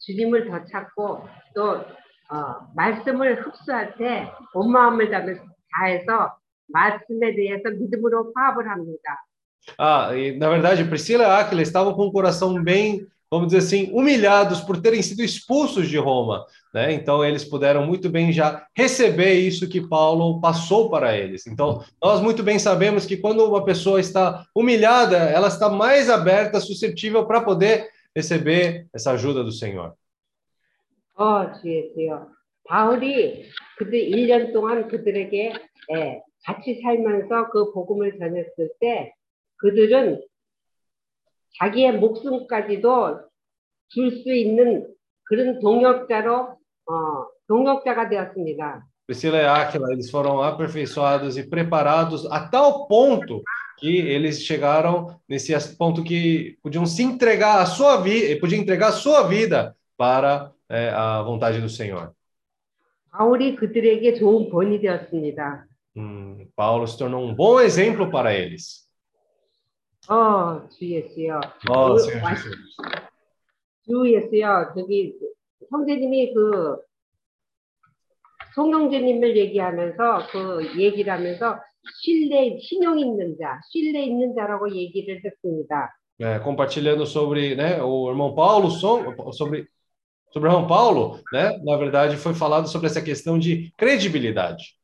주님을 0.00 0.48
더 0.48 0.64
찾고 0.64 1.22
또 1.54 1.84
어, 2.28 2.66
말씀을 2.74 3.46
흡수할 3.46 3.94
때 3.96 4.28
온 4.54 4.72
마음을 4.72 5.10
다해서 5.10 5.44
다해서 5.70 6.36
말씀에 6.68 7.36
대해서 7.36 7.70
믿음으로 7.70 8.32
화합을 8.34 8.68
합니다. 8.68 9.24
Ah, 9.78 10.14
e, 10.14 10.36
na 10.36 10.48
verdade, 10.48 10.84
Priscila 10.84 11.24
e 11.24 11.26
Áquila 11.26 11.62
estavam 11.62 11.94
com 11.94 12.06
o 12.06 12.12
coração 12.12 12.62
bem, 12.62 13.06
vamos 13.30 13.48
dizer 13.48 13.58
assim, 13.58 13.90
humilhados 13.92 14.60
por 14.60 14.80
terem 14.80 15.02
sido 15.02 15.22
expulsos 15.22 15.88
de 15.88 15.98
Roma, 15.98 16.46
né? 16.72 16.92
Então 16.92 17.24
eles 17.24 17.44
puderam 17.44 17.84
muito 17.84 18.08
bem 18.08 18.32
já 18.32 18.64
receber 18.76 19.34
isso 19.34 19.68
que 19.68 19.80
Paulo 19.80 20.40
passou 20.40 20.88
para 20.88 21.16
eles. 21.16 21.46
Então, 21.46 21.82
nós 22.00 22.20
muito 22.20 22.42
bem 22.42 22.58
sabemos 22.58 23.04
que 23.04 23.16
quando 23.16 23.44
uma 23.44 23.64
pessoa 23.64 23.98
está 23.98 24.46
humilhada, 24.54 25.16
ela 25.16 25.48
está 25.48 25.68
mais 25.68 26.08
aberta, 26.08 26.60
suscetível 26.60 27.26
para 27.26 27.40
poder 27.40 27.88
receber 28.14 28.86
essa 28.94 29.10
ajuda 29.12 29.42
do 29.42 29.52
Senhor. 29.52 29.94
어, 31.18 31.50
주예수요. 31.50 32.28
바울이 32.68 33.44
그들 33.78 34.10
1년 34.10 34.52
동안 34.52 34.86
그들에게 34.88 35.52
예, 35.92 36.22
같이 36.44 36.80
살면서 36.82 37.48
그 37.50 37.72
복음을 37.72 38.18
전했을 38.18 38.70
때 38.80 39.14
그들은 39.60 40.22
자기의 41.58 41.98
목숨까지도 41.98 43.20
줄 43.88 44.10
수 44.22 44.34
있는 44.34 44.86
그런 45.24 45.58
동역자로 45.60 46.56
어, 46.86 47.26
동역자가 47.48 48.08
되었습니다. 48.08 48.86
Priscila 49.06 49.38
e 49.40 49.46
Áquila, 49.46 49.92
eles 49.92 50.10
foram 50.10 50.42
aperfeiçoados 50.42 51.36
e 51.36 51.44
preparados 51.48 52.26
a 52.26 52.48
tal 52.48 52.88
ponto 52.88 53.40
que 53.78 53.98
eles 53.98 54.42
chegaram 54.42 55.20
nesse 55.28 55.54
ponto 55.76 56.02
que 56.02 56.58
podiam 56.60 56.84
se 56.84 57.04
entregar 57.04 57.60
a 57.60 57.66
sua 57.66 57.98
vida, 57.98 58.40
podiam 58.40 58.60
entregar 58.60 58.88
a 58.88 58.92
sua 58.92 59.22
vida 59.28 59.76
para 59.96 60.50
é, 60.68 60.88
a 60.88 61.22
vontade 61.22 61.60
do 61.60 61.68
Senhor. 61.68 62.10
바울이 63.12 63.54
그들에게 63.56 64.14
좋은 64.14 64.50
본이 64.50 64.80
되었습니다. 64.80 65.66
Hum, 65.96 66.48
Paulo 66.56 66.86
se 66.86 66.98
tornou 66.98 67.24
um 67.24 67.34
bom 67.34 67.60
exemplo 67.60 68.10
para 68.10 68.34
eles. 68.34 68.86
어, 70.09 70.67
주 70.69 70.85
예수요. 70.85 71.39
Oh, 71.69 71.93
그 71.93 71.99
Senhor 72.01 72.23
와- 72.23 72.35
Jesus. 72.35 72.75
주 73.85 74.13
예수요. 74.13 74.73
저기 74.75 75.13
형제님이 75.69 76.33
그 76.33 76.77
송영재님을 78.55 79.37
얘기하면서 79.37 80.27
그 80.31 80.79
얘기를 80.79 81.13
하면서 81.13 81.59
신뢰 82.01 82.57
신용 82.59 82.99
있는 82.99 83.37
자, 83.39 83.59
신뢰 83.71 84.03
있는 84.03 84.33
자라고 84.35 84.69
얘기를 84.75 85.21
했습니다. 85.23 85.89
É, 86.19 86.37
compartilhando 86.39 87.03
sobre 87.07 87.55
né, 87.55 87.81
o 87.81 88.07
irmão 88.11 88.35
Paulo, 88.35 88.69
sobre, 88.69 89.67
sobre 90.31 90.49
o 90.49 90.51
irmão 90.51 90.67
Paulo, 90.67 91.19
né, 91.33 91.57
na 91.63 91.77
verdade 91.77 92.15
foi 92.15 92.33
falado 92.35 92.67
sobre 92.67 92.87
essa 92.87 93.01
questão 93.01 93.39
de 93.39 93.71
credibilidade. 93.77 94.75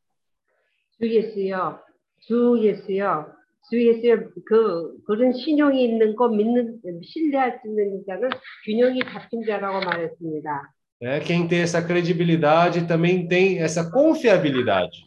주 0.98 1.06
예수요. 1.06 1.78
주 2.22 2.58
예수요. 2.60 3.26
주 3.70 3.86
예수요. 3.86 4.30
그 4.46 4.96
그런 5.06 5.32
신용이 5.32 5.84
있는 5.84 6.16
거 6.16 6.28
믿는 6.28 6.80
신뢰할 7.02 7.60
수 7.60 7.68
있는 7.68 8.02
자는 8.06 8.30
균형이 8.64 9.00
잡힌 9.12 9.44
자라고 9.44 9.80
말했습니다. 9.84 10.74
né? 11.00 11.20
Quem 11.20 11.46
tem 11.46 11.60
essa 11.60 11.80
credibilidade 11.82 12.86
também 12.86 13.28
tem 13.28 13.58
essa 13.58 13.90
confiabilidade. 13.90 15.06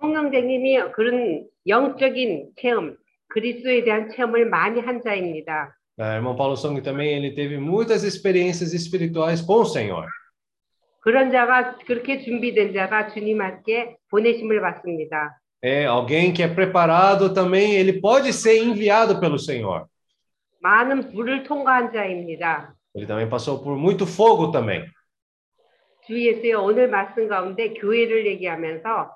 송영재님이 0.00 0.92
그런 0.92 1.44
영적인 1.66 2.52
체험, 2.56 2.96
그리스도에 3.28 3.84
대한 3.84 4.10
체험을 4.10 4.48
많이 4.48 4.80
한 4.80 5.02
자입니다. 5.02 5.76
É, 5.98 6.16
irmão 6.16 6.34
Paulo 6.34 6.56
Song 6.56 6.80
também 6.80 7.12
ele 7.12 7.34
teve 7.34 7.58
muitas 7.58 8.04
experiências 8.04 8.72
espirituais 8.72 9.42
com 9.42 9.60
o 9.60 9.64
Senhor. 9.64 10.06
그런 11.02 11.30
자가 11.30 11.76
그렇게 11.86 12.22
준비된 12.22 12.72
자가 12.74 13.12
주님께 13.12 13.96
보내심을 14.10 14.60
받습니다. 14.60 15.39
É 15.61 15.85
alguém 15.85 16.31
que 16.31 16.43
é 16.43 16.47
preparado 16.47 17.33
também, 17.33 17.73
ele 17.73 17.99
pode 17.99 18.31
ser 18.31 18.63
enviado 18.63 19.19
pelo 19.19 19.39
Senhor. 19.39 19.87
많은 20.61 21.11
불을 21.11 21.43
통과한 21.43 21.91
자입니다. 21.91 22.73
Ele 22.95 23.05
também 23.05 23.29
passou 23.29 23.61
por 23.61 23.77
muito 23.77 24.05
fogo 24.05 24.51
também. 24.51 24.85
주 26.07 26.19
예수여 26.19 26.61
오늘 26.61 26.87
말씀 26.87 27.27
가운데 27.27 27.73
교회를 27.73 28.25
얘기하면서 28.27 29.11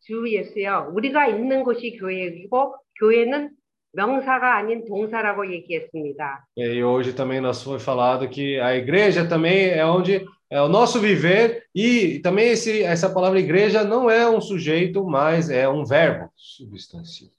주 0.00 0.28
예수여 0.28 0.90
우리가 0.92 1.28
있는 1.28 1.62
곳이 1.62 1.96
교회이고 1.98 2.74
교회는 2.98 3.50
명사가 3.92 4.56
아닌 4.56 4.84
동사라고 4.86 5.52
얘기했습니다. 5.52 6.46
E 6.56 6.82
hoje 6.82 7.12
também 7.14 7.40
nós 7.40 7.62
foi 7.62 7.78
falado 7.78 8.28
que 8.28 8.58
a 8.60 8.74
igreja 8.74 9.28
também 9.28 9.70
é 9.70 9.84
onde 9.84 10.24
é 10.50 10.60
o 10.60 10.68
nosso 10.68 11.00
viver 11.00 11.64
e 11.74 12.18
também 12.20 12.50
esse, 12.50 12.82
essa 12.82 13.08
palavra 13.10 13.40
igreja 13.40 13.84
não 13.84 14.10
é 14.10 14.28
um 14.28 14.40
sujeito, 14.40 15.04
mas 15.04 15.50
é 15.50 15.68
um 15.68 15.84
verbo 15.84 16.30
substantivo. 16.36 17.30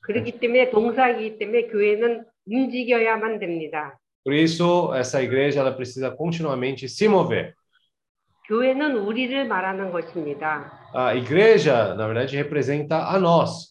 그렇기 0.00 0.38
때문에 0.38 0.70
동사이기 0.70 1.38
때문에 1.38 1.66
교회는 1.68 2.24
움직여야만 2.46 3.38
됩니다. 3.38 3.98
Por 4.22 4.32
isso 4.32 4.94
essa 4.94 5.22
igreja 5.22 5.60
ela 5.60 5.72
precisa 5.72 6.10
continuamente 6.10 6.86
se 6.88 7.08
mover. 7.08 7.54
교회는 8.46 8.96
우리를 8.96 9.46
말하는 9.48 9.90
것입니다. 9.90 10.70
A 10.94 11.14
igreja, 11.14 11.94
na 11.94 12.06
verdade, 12.06 12.36
representa 12.36 13.08
a 13.08 13.18
nós. 13.18 13.67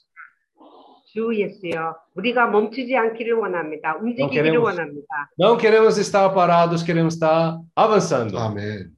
주 1.08 1.30
예수여 1.36 1.96
우리가 2.16 2.48
멈추지 2.48 2.96
않기를 2.96 3.34
원합니다. 3.34 3.96
움직이기를 3.98 4.52
queremos- 4.52 4.64
원합니다. 4.66 5.08
Não 5.40 5.58
queremos 5.58 5.98
estar 6.00 6.34
parados, 6.34 6.84
queremos 6.84 7.14
estar 7.16 7.60
avançando. 7.76 8.38
아멘. 8.38 8.90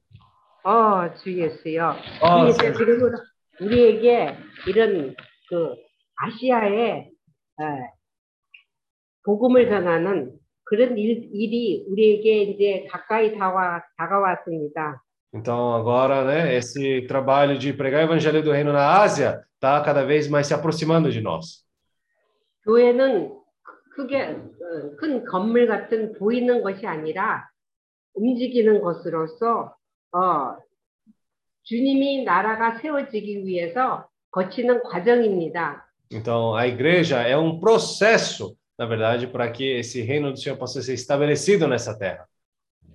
어, 0.64 1.12
주 1.22 1.32
예수여. 1.32 1.94
어, 2.22 2.40
주 2.40 2.48
예수여 2.48 2.72
그리고 2.72 3.10
우리에게 3.60 4.36
이런 4.66 5.14
그 5.48 5.74
아시아에 6.16 7.10
에, 7.60 7.64
복음을 9.24 9.68
전하는 9.68 10.32
그런 10.64 10.96
일, 10.98 11.28
일이 11.32 11.84
우리에게 11.88 12.42
이제 12.42 12.86
가까이 12.90 13.36
다와, 13.38 13.82
다가왔습니다. 13.98 15.02
Então 15.34 15.74
agora, 15.76 16.24
né, 16.24 16.54
esse 16.56 17.06
trabalho 17.06 17.58
de 17.58 17.72
pregar 17.72 18.00
o 18.00 18.04
evangelho 18.04 18.42
do 18.42 18.52
reino 18.52 18.72
na 18.72 19.00
Ásia 19.02 19.42
está 19.54 19.80
cada 19.82 20.04
vez 20.04 20.28
mais 20.28 20.46
se 20.46 20.54
aproximando 20.54 21.10
de 21.10 21.20
nós. 21.20 21.64
교회는 22.63 23.37
크게 23.95 24.23
어, 24.23 24.95
큰 24.97 25.25
건물 25.25 25.67
같은 25.67 26.13
보이는 26.13 26.61
것이 26.61 26.85
아니라 26.87 27.49
움직이는 28.13 28.81
것으로서 28.81 29.75
어, 30.13 30.57
주님이 31.63 32.23
나라가 32.23 32.79
세워지기 32.79 33.45
위해서 33.45 34.07
거치는 34.31 34.83
과정입니다. 34.83 35.87
Então 36.11 36.55
a 36.55 36.67
igreja 36.67 37.21
é 37.21 37.37
um 37.37 37.59
processo, 37.59 38.57
na 38.77 38.85
verdade, 38.85 39.27
para 39.27 39.49
que 39.51 39.79
esse 39.79 40.01
reino 40.01 40.31
do 40.31 40.37
Senhor 40.37 40.57
possa 40.57 40.81
ser 40.81 40.93
estabelecido 40.93 41.67
nessa 41.67 41.97
terra. 41.97 42.27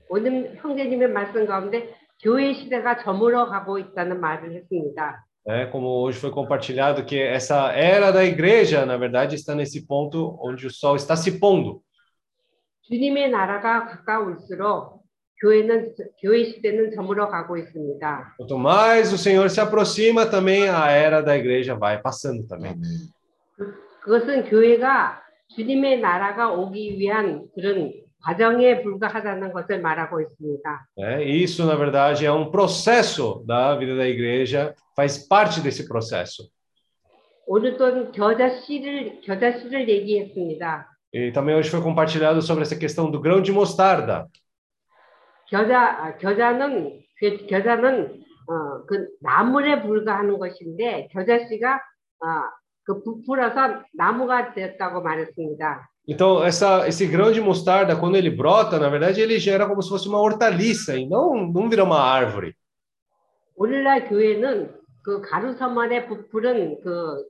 오늘 0.09 0.57
형제님의 0.57 1.09
말씀 1.09 1.47
가운데 1.47 1.95
교회 2.23 2.55
시대가 2.55 3.03
저물어 3.03 3.49
가고 3.49 3.79
있다는 3.79 4.21
말을 4.21 4.55
했습니다. 4.55 5.26
É, 5.46 5.66
como 5.66 5.88
hoje 5.88 6.20
foi 6.20 6.30
compartilhado 6.30 7.04
que 7.04 7.20
essa 7.20 7.72
era 7.72 8.12
da 8.12 8.24
igreja, 8.24 8.86
na 8.86 8.96
verdade, 8.96 9.36
está 9.36 9.56
nesse 9.56 9.88
ponto 9.88 10.38
onde 10.40 10.68
o 10.68 10.72
sol 10.72 10.96
está 10.96 11.16
se 11.16 11.40
pondo. 11.40 11.82
주님의 12.84 13.32
나라가 13.32 13.86
가까울수록 13.86 15.02
교회는 15.42 15.96
교회 16.22 16.44
시대는 16.46 16.92
저물어 16.94 17.30
가고 17.30 17.58
있습니다. 17.58 18.36
Quanto 18.38 18.60
mais 18.60 19.12
o 19.12 19.18
Senhor 19.18 19.50
se 19.50 19.60
aproxima, 19.60 20.30
também 20.30 20.70
a 20.70 20.92
era 20.92 21.22
da 21.22 21.36
igreja 21.36 21.74
vai 21.76 22.02
passando 22.02 22.48
também. 22.48 22.74
아멘. 22.74 22.84
그것은 24.04 24.50
교회가 24.50 25.22
주님의 25.56 26.02
나라가 26.02 26.52
오기 26.52 27.00
위한 27.00 27.48
그런 27.56 27.92
과정에 28.23 28.83
불과하다는 28.83 29.53
것을 29.53 29.81
말하고 29.81 30.21
있습니다. 30.21 30.87
né? 30.99 31.23
Isso, 31.25 31.65
na 31.65 31.75
verdade, 31.77 32.27
é 32.27 32.33
um 32.33 32.51
processo 32.51 33.45
da 33.47 33.77
vida 33.77 33.97
da 33.97 34.09
igreja, 34.09 34.75
faz 34.97 35.27
parte 35.29 35.61
desse 35.61 35.87
processo. 35.87 36.49
오늘 37.47 37.77
또 37.77 38.11
겨자 38.11 38.61
씨를 38.63 39.21
겨자 39.23 39.59
씨를 39.59 39.89
얘기했습니다. 39.89 40.89
E 41.15 41.31
também 41.33 41.55
hoje 41.55 41.71
foi 41.71 41.81
compartilhado 41.81 42.43
sobre 42.43 42.63
essa 42.63 42.77
questão 42.77 43.11
do 43.11 43.21
grão 43.21 43.41
de 43.41 43.53
mostarda. 43.53 44.27
겨자 45.49 45.79
아, 45.79 46.17
겨자는 46.19 47.01
그 47.21 47.47
겨자는 47.47 48.25
어, 48.49 48.85
그 48.87 49.09
나물에 49.21 49.83
불과하는 49.83 50.39
것인데 50.39 51.09
겨자 51.13 51.47
씨가 51.47 51.77
어, 51.77 52.27
그 52.85 53.03
부풀어서 53.03 53.83
나무가 53.95 54.53
되었다고 54.53 55.03
말했습니다. 55.03 55.89
Então, 56.08 56.44
essa, 56.44 56.88
esse 56.88 57.06
grão 57.06 57.32
de 57.32 57.40
mostarda, 57.40 57.96
quando 57.96 58.16
ele 58.16 58.30
brota, 58.30 58.80
na 58.80 58.90
verdade, 58.90 59.22
ele 59.22 59.40
gera 59.40 59.68
como 59.68 59.82
se 59.82 59.90
fosse 59.90 60.08
uma 60.08 60.20
hortaliça 60.20 60.98
e 60.98 61.08
não, 61.08 61.48
não 61.48 61.70
vira 61.70 61.84
uma 61.84 62.00
árvore. 62.00 62.56
오늘날 63.56 64.10
교회는 64.10 64.74
그 65.04 65.22
가루서만에 65.22 66.08
부풀은 66.08 66.82
그 66.82 67.30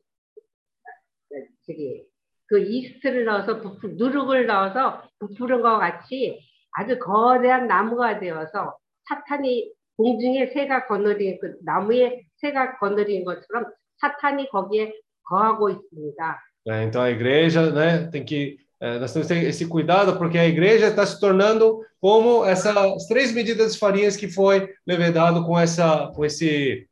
저기 1.68 2.06
그 2.48 2.60
이스트를 2.60 3.26
넣어서 3.26 3.60
부풀 3.60 3.96
누룩을 3.98 4.46
넣어서 4.46 5.04
부풀은 5.20 5.62
것 5.62 5.78
같이 5.78 6.40
아주 6.72 6.98
거대한 7.00 7.68
나무가 7.68 8.20
되어서 8.20 8.78
사탄이 9.10 9.74
공중에 9.98 10.48
새가 10.48 10.88
거느린 10.88 11.38
그 11.42 11.58
나무에 11.66 12.24
새가 12.38 12.78
거느린 12.78 13.26
것처럼 13.26 13.66
사탄이 13.98 14.50
거기에 14.50 14.94
거하고 15.24 15.70
있습니다. 15.70 16.40
né? 16.66 16.84
Então, 16.84 17.02
a 17.02 17.10
igreja 17.10 17.72
né, 17.72 18.08
tem 18.12 18.24
que. 18.24 18.58
é, 18.81 18.99
nós 18.99 19.13
temos 19.13 19.27
que 19.27 19.35
ter 19.35 19.45
esse 19.45 19.67
cuidado, 19.67 20.19
porque 20.19 20.39
a 20.39 20.47
igreja 20.47 20.89
está 20.89 21.07
se 21.07 21.19
tornando 21.19 21.81
como 22.01 22.45
essas 22.45 23.07
três 23.07 23.33
medidas 23.33 23.73
de 23.73 23.79
farinhas 23.79 24.17
que 24.17 24.29
foi 24.29 24.69
levedado 24.87 25.45
com, 25.45 25.59
essa, 25.59 26.09
com 26.15 26.25
esse. 26.25 26.87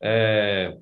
É, 0.00 0.76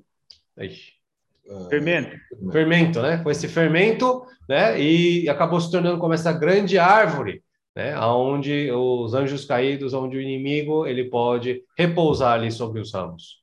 fermento. 1.69 2.17
Fermento, 2.51 3.01
né? 3.01 3.17
Com 3.23 3.31
esse 3.31 3.47
fermento, 3.47 4.25
né? 4.47 4.79
E 4.79 5.29
acabou 5.29 5.59
se 5.61 5.71
tornando 5.71 5.99
como 5.99 6.13
essa 6.13 6.33
grande 6.33 6.77
árvore, 6.77 7.41
né? 7.73 7.93
Aonde 7.93 8.69
os 8.71 9.13
anjos 9.13 9.45
caídos, 9.45 9.93
onde 9.93 10.17
o 10.17 10.21
inimigo 10.21 10.85
ele 10.85 11.05
pode 11.05 11.63
repousar 11.77 12.33
ali 12.33 12.51
sobre 12.51 12.81
os 12.81 12.93
ramos. 12.93 13.41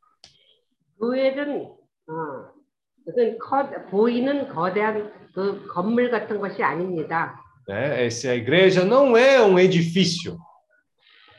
Good. 0.99 1.73
Ah. 2.09 2.54
는 3.07 3.35
어, 3.35 3.37
무슨 3.37 3.39
커, 3.39 3.69
보이는 3.91 4.49
거대한 4.49 5.13
그 5.35 5.67
건물 5.67 6.11
같은 6.11 6.39
것이 6.39 6.63
아닙니다. 6.63 7.41
Né? 7.69 8.07
Essa 8.07 8.31
a 8.31 8.35
igreja 8.35 8.85
não 8.85 9.17
é 9.17 9.41
um 9.43 9.59
edifício. 9.59 10.39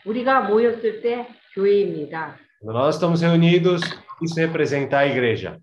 우리가 0.05 0.41
모였을 0.41 1.01
때 1.01 1.27
교회입니다. 1.53 2.37
Quando 2.61 2.73
nós 2.73 2.95
estamos 2.95 3.21
reunidos, 3.21 3.81
isso 4.21 4.39
representa 4.39 4.99
a 4.99 5.07
igreja. 5.07 5.59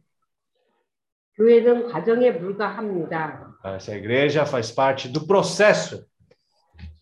교회는 1.36 1.88
과정에 1.88 2.38
불과합니다. 2.38 3.54
Essa 3.64 3.94
igreja 3.94 4.44
faz 4.44 4.72
parte 4.72 5.08
do 5.08 5.26
processo. 5.26 6.04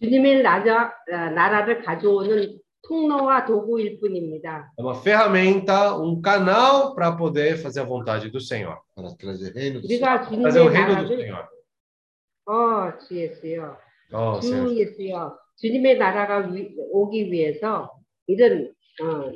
주님의 0.01 0.43
나라, 0.43 0.95
어, 1.11 1.17
나라를 1.31 1.83
가져오는 1.83 2.60
통로와 2.90 3.46
도구일 3.46 4.00
뿐입니다. 4.00 4.72
É 4.78 4.82
uma 4.84 4.94
ferramenta, 5.02 5.96
um 5.98 6.22
canal 6.22 6.94
para 6.94 7.12
poder 7.18 7.58
fazer 7.58 7.82
a 7.82 7.84
vontade 7.84 8.30
do 8.30 8.40
Senhor. 8.40 8.78
para 8.96 9.10
trazer 9.18 9.54
reino 9.54 9.82
do 9.82 9.88
우리가 9.88 10.26
Fazer 10.26 10.62
o 10.62 10.70
주님의 10.70 10.72
reino 10.72 10.96
do 10.96 11.02
나라를 11.02 11.18
Senhor. 11.18 11.48
어, 12.48 12.98
주 13.00 13.16
예수여, 13.18 13.78
Oh, 14.14 14.40
Senhor. 14.40 14.70
주 14.70 14.78
예수여, 14.80 15.38
주님의 15.58 15.98
나라가 15.98 16.38
위- 16.52 16.76
오기 16.92 17.32
위해서 17.32 17.92
이런 18.28 18.72
어, 19.02 19.32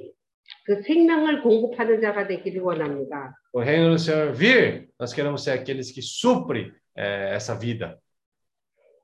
그 0.65 0.81
생명을 0.84 1.41
공급하는 1.41 1.99
자가 2.02 2.27
되기를 2.27 2.61
원합니다. 2.61 3.34
O 3.52 3.61
reino 3.61 3.90
do 3.90 3.98
Senhor 3.98 4.31
vir, 4.34 4.90
nós 4.99 5.11
queremos 5.11 5.44
ser 5.44 5.53
aqueles 5.57 5.91
que 5.91 6.02
supre 6.03 6.72
eh, 6.95 7.34
essa 7.34 7.56
vida. 7.57 7.98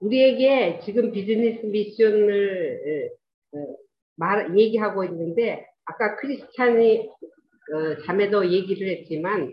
우리에게 0.02 0.82
지금 0.86 1.12
비즈니스 1.12 1.66
미션을 1.66 3.10
어, 3.54 3.58
어, 3.58 3.76
말 4.21 4.57
얘기하고 4.57 5.03
있는데 5.05 5.67
아까 5.87 6.17
크리스찬이 6.17 7.09
어, 7.09 8.03
자매도 8.05 8.53
얘기를 8.53 8.87
했지만 8.89 9.51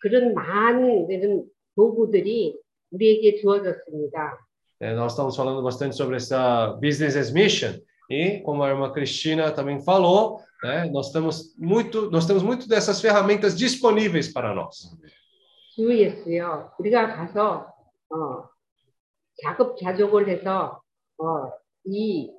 그런 0.00 0.34
많은 0.34 1.10
이런 1.10 1.44
도구들이 1.74 2.56
우리에게 2.92 3.40
주어졌습니다. 3.40 4.38
Eh, 4.80 4.94
nós 4.94 5.12
estamos 5.12 5.36
falando 5.36 5.62
bastante 5.62 5.96
sobre 5.96 6.16
essa 6.16 6.76
business 6.80 7.16
as 7.16 7.32
mission 7.32 7.74
e, 8.10 8.40
como 8.42 8.62
a 8.62 8.68
irmã 8.68 8.92
Cristina 8.92 9.50
também 9.50 9.80
falou, 9.80 10.40
né, 10.62 10.90
nós 10.92 11.10
temos 11.10 11.56
muito, 11.56 12.10
nós 12.10 12.26
temos 12.26 12.42
muito 12.42 12.68
dessas 12.68 13.00
ferramentas 13.00 13.56
disponíveis 13.56 14.32
para 14.32 14.54
nós. 14.54 14.94
주의했어요. 15.74 16.70
우리가 16.78 17.16
가서 17.16 17.66
어, 18.10 18.48
자급자족을 19.42 20.28
해서 20.28 20.80
어, 21.18 21.50
이 21.86 22.30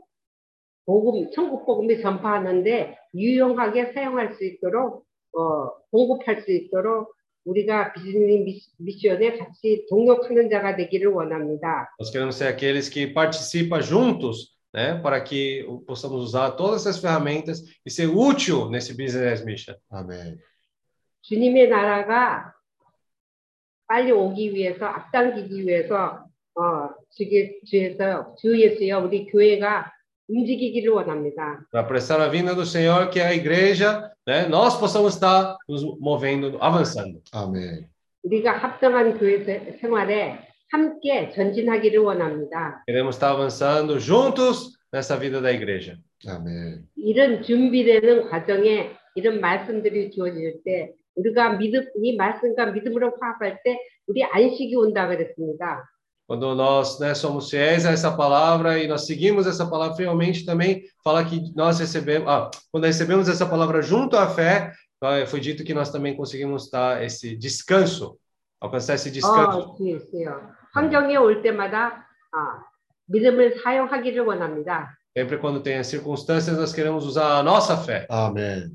복음, 0.86 1.32
천국 1.32 1.66
복음이 1.66 2.02
전파하는데 2.02 2.98
유용하게 3.14 3.94
사용할 3.94 4.36
수 4.36 4.46
있도록 4.46 5.06
어, 5.34 5.70
공급할 5.92 6.42
수 6.44 6.52
있도록 6.52 7.14
우리가 7.44 7.94
비즈니스 7.94 8.70
미션에 8.78 9.38
같이 9.38 9.86
동력하는 9.90 10.50
자가 10.50 10.76
되기를 10.76 11.12
원합니다. 11.12 11.90
Nós 12.00 12.12
queremos 12.12 12.36
ser 12.36 12.48
aqueles 12.48 12.90
que 12.90 13.14
participam 13.14 13.82
juntos, 13.82 14.56
né, 14.74 15.00
para 15.02 15.22
que 15.22 15.66
possamos 15.86 16.24
usar 16.24 16.52
todas 16.52 16.82
essas 16.82 17.00
ferramentas 17.00 17.62
e 17.86 17.90
ser 17.92 18.08
útil 18.08 18.70
nesse 18.70 18.96
business 18.96 19.44
mission. 19.44 19.78
아멘. 19.90 20.40
주님의 21.22 21.70
나라가 21.70 22.54
빨리 23.88 24.12
오기 24.12 24.54
위해서 24.54 24.86
앞당기기 24.86 25.68
위해서 25.68 26.26
어, 26.56 26.90
주에서 27.66 28.36
주 28.38 28.60
예수여 28.60 29.00
우리 29.00 29.28
교회가 29.28 29.92
움직이기를 30.28 30.92
원합니다. 30.94 31.66
Para 31.72 31.82
apressar 31.86 32.20
a 32.22 32.28
vinda 32.30 32.54
do 32.56 32.66
Senhor, 32.66 33.10
que 33.10 33.20
é 33.20 33.26
a 33.28 33.34
igreja, 33.34 34.12
né, 34.28 34.48
nós 34.48 34.78
possamos 34.80 35.14
estar 35.16 35.56
nos 35.70 35.84
movendo, 36.00 36.58
avançando. 36.62 37.22
아멘. 37.32 37.88
우리가 38.24 38.52
합당한 38.58 39.18
교회 39.20 39.44
세- 39.44 39.78
생활에 39.80 40.40
함께 40.72 41.30
전진하기를 41.32 42.00
원합니다. 42.00 42.84
Queremos 42.88 43.16
estar 43.16 43.32
avançando 43.34 44.00
juntos 44.00 44.74
nessa 44.92 45.16
vida 45.18 45.40
da 45.42 45.52
igreja. 45.52 45.96
아멘. 46.28 46.88
이런 46.98 47.44
준비되는 47.44 48.30
과정에 48.30 48.92
이런 49.14 49.40
말씀들이 49.40 50.10
주어질 50.12 50.62
때 50.66 50.92
우리가 51.16 51.58
믿음 51.58 51.86
이 52.02 52.16
말씀과 52.18 52.72
믿음으로 52.72 53.14
화합할 53.22 53.62
때 53.64 53.80
우리 54.08 54.24
안식이 54.24 54.76
온다 54.76 55.08
그랬습니다. 55.08 55.88
Quando 56.27 56.55
nós 56.55 57.01
né, 57.01 57.13
somos 57.13 57.51
fiéis 57.51 57.85
a 57.85 57.91
essa 57.91 58.17
palavra 58.17 58.79
e 58.79 58.87
nós 58.87 59.05
seguimos 59.05 59.49
essa 59.49 59.67
palavra 59.69 59.97
fielmente, 59.97 60.47
também 60.47 60.85
fala 61.03 61.25
que 61.25 61.53
nós 61.57 61.81
recebemos, 61.81 62.29
ah, 62.29 62.49
quando 62.71 62.85
recebemos 62.85 63.29
essa 63.29 63.45
palavra 63.45 63.83
junto 63.83 64.17
à 64.17 64.29
fé, 64.29 64.73
ah, 65.03 65.27
foi 65.27 65.41
dito 65.41 65.65
que 65.65 65.75
nós 65.75 65.91
também 65.91 66.15
conseguimos 66.17 66.71
dar 66.71 67.03
esse 67.03 67.37
descanso, 67.37 68.17
alcançar 68.61 68.95
esse 68.95 69.11
descanso. 69.11 69.59
어, 69.59 69.75
주 69.77 69.89
예수요. 69.89 70.53
환경에 70.73 71.17
올 71.17 71.43
때마다 71.43 72.07
아, 72.33 72.65
믿음을 73.07 73.59
사용하기를 73.61 74.23
원합니다. 74.23 74.97
Sempre 75.19 75.39
quando 75.39 75.61
tem 75.61 75.79
as 75.79 75.89
circunstâncias, 75.89 76.57
nós 76.57 76.73
queremos 76.73 77.05
usar 77.05 77.41
a 77.41 77.43
nossa 77.43 77.77
fé. 77.77 78.07
아멘. 78.09 78.71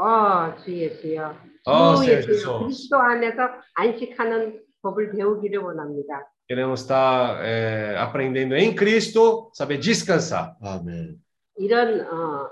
어, 0.00 0.54
주 0.64 0.72
예수요. 0.72 1.36
어, 1.66 1.96
주 1.96 2.04
Senhor 2.04 2.18
예수요. 2.18 2.32
Jesus. 2.32 2.58
그리스도 2.64 2.96
안에서 2.96 3.50
안식하는 3.74 4.62
법을 4.80 5.12
배우기를 5.12 5.58
원합니다. 5.58 6.26
Queremos 6.48 6.82
estar 6.82 7.40
eh, 7.42 7.96
aprendendo 7.98 8.54
em 8.54 8.74
Cristo, 8.74 9.50
saber 9.54 9.78
descansar. 9.78 10.56
아멘. 10.62 11.16
이런 11.56 12.00
어, 12.02 12.50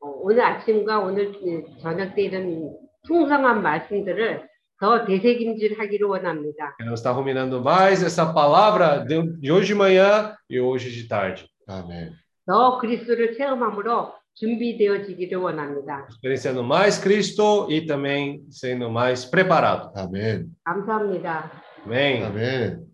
어, 0.00 0.08
오늘 0.22 0.42
아침과 0.42 1.00
오늘 1.00 1.34
이 1.42 1.64
저녁 1.80 2.14
때 2.14 2.22
이런 2.22 2.76
풍성한 3.06 3.62
말씀들을 3.62 4.48
더 4.78 5.04
되새김질하기를 5.04 6.06
원합니다. 6.06 6.76
Queremos 6.78 7.00
estar 7.00 7.12
ruminando 7.12 7.60
mais 7.60 8.02
essa 8.02 8.32
palavra 8.32 8.98
de, 9.04 9.22
de 9.40 9.50
hoje 9.50 9.68
de 9.68 9.74
manhã 9.74 10.36
e 10.48 10.60
hoje 10.60 10.90
de 10.90 11.08
tarde. 11.08 11.48
아멘. 11.66 12.12
더 12.46 12.78
그리스도를 12.78 13.36
체험함으로 13.36 14.12
준비되어지기를 14.34 15.38
원합니다. 15.38 16.06
Experienciando 16.10 16.62
mais 16.62 17.00
Cristo 17.00 17.66
e 17.70 17.86
também 17.86 18.44
sendo 18.50 18.90
mais 18.90 19.24
preparado. 19.24 19.90
아멘. 19.96 20.54
감사합니다. 20.64 21.50
Amém. 21.84 22.24
아멘. 22.24 22.87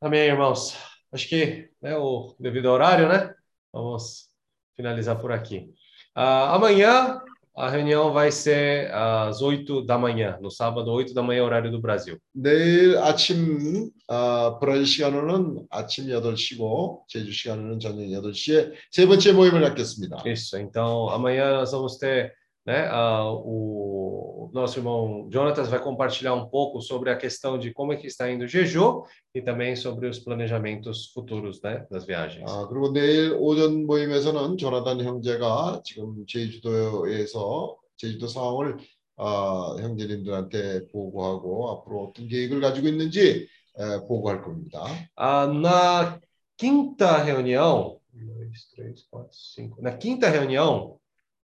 Amém, 0.00 0.20
irmãos. 0.20 0.76
Acho 1.12 1.28
que 1.28 1.70
né, 1.80 1.96
o 1.96 2.34
devido 2.38 2.68
ao 2.68 2.74
horário, 2.74 3.08
né? 3.08 3.34
Vamos 3.72 4.28
finalizar 4.76 5.18
por 5.20 5.32
aqui. 5.32 5.72
Ah, 6.14 6.54
amanhã 6.54 7.20
a 7.56 7.70
reunião 7.70 8.12
vai 8.12 8.32
ser 8.32 8.92
às 8.92 9.40
8 9.40 9.82
da 9.86 9.96
manhã, 9.96 10.36
no 10.40 10.50
sábado, 10.50 10.90
8 10.90 11.14
da 11.14 11.22
manhã, 11.22 11.44
horário 11.44 11.70
do 11.70 11.80
Brasil. 11.80 12.18
내일 12.34 12.98
아침 12.98 13.90
아, 14.08 14.58
브라질 14.60 14.86
시간으로는 14.86 15.66
아침 15.70 16.06
8시고 16.08 17.04
제주 17.08 17.32
시간으로는 17.32 17.78
저녁 17.78 18.00
8시에 18.00 18.72
세 18.90 19.06
번째 19.06 19.32
모임을 19.32 19.60
갖겠습니다. 19.60 20.22
Isso. 20.26 20.58
Então, 20.58 21.08
amanhã 21.10 21.52
nós 21.52 21.70
vamos 21.70 21.96
ter, 21.98 22.34
né? 22.66 22.88
ah, 22.90 23.30
o 23.30 24.50
nosso 24.52 24.78
irmão 24.78 25.28
Jonatas 25.30 25.68
vai 25.68 25.78
compartilhar 25.80 26.34
um 26.34 26.48
pouco 26.48 26.80
sobre 26.80 27.10
a 27.10 27.16
questão 27.16 27.58
de 27.58 27.72
como 27.72 27.92
é 27.92 27.96
que 27.96 28.06
está 28.06 28.30
indo 28.30 28.44
o 28.44 28.48
jejum 28.48 29.02
e 29.34 29.42
também 29.42 29.76
sobre 29.76 30.08
os 30.08 30.18
planejamentos 30.18 31.12
futuros, 31.12 31.60
né? 31.62 31.86
Das 31.90 32.06
viagens. 32.06 32.50
아, 32.50 32.66
그리고 32.68 32.92
내일 32.92 33.36
오전 33.38 33.86
모임에서는 33.86 34.56
조나단 34.56 35.00
형제가 35.00 35.82
지금 35.84 36.24
제주도에서 36.26 37.76
제주도 37.96 38.26
상황을 38.26 38.78
아, 39.16 39.76
형제님들한테 39.80 40.88
보고하고 40.88 41.70
앞으로 41.70 42.04
어떤 42.04 42.28
계획을 42.28 42.60
가지고 42.60 42.88
있는지 42.88 43.48
에, 43.76 44.06
보고할 44.06 44.40
겁니다. 44.42 44.84
Ah, 45.16 45.46
na 45.46 46.18
quinta 46.56 47.18
reunião, 47.18 47.98
um, 48.14 48.26
dois, 48.26 48.68
três, 48.74 49.02
quatro, 49.10 49.36
cinco. 49.36 49.82
Na 49.82 49.92
quinta 49.92 50.28
reunião, 50.28 50.96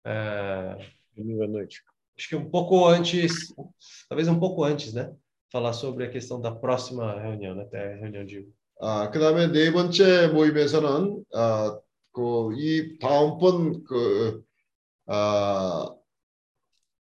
é, 0.06 0.78
Domingo 1.16 1.44
à 1.44 1.48
noite. 1.48 1.82
acho 2.18 2.30
que 2.30 2.36
um 2.36 2.50
pouco 2.50 2.86
antes, 2.86 3.54
talvez 4.10 4.28
um 4.28 4.40
pouco 4.40 4.64
antes, 4.64 4.94
né? 4.94 5.14
Falar 5.52 5.74
sobre 5.74 6.06
a 6.06 6.10
questão 6.10 6.40
da 6.40 6.52
próxima 6.52 7.20
reunião, 7.20 7.56
né? 7.56 7.64
Até 7.64 7.94
a 7.94 7.98
reunião 7.98 8.26
de 8.26 8.46
아, 8.82 9.10
그다음에 9.12 9.48
네 9.52 9.72
번째 9.74 10.28
모임에서는 10.30 11.26
아, 11.34 11.78
그이 12.14 12.98
다음번 13.00 13.84
그 13.84 14.42
아, 15.08 15.94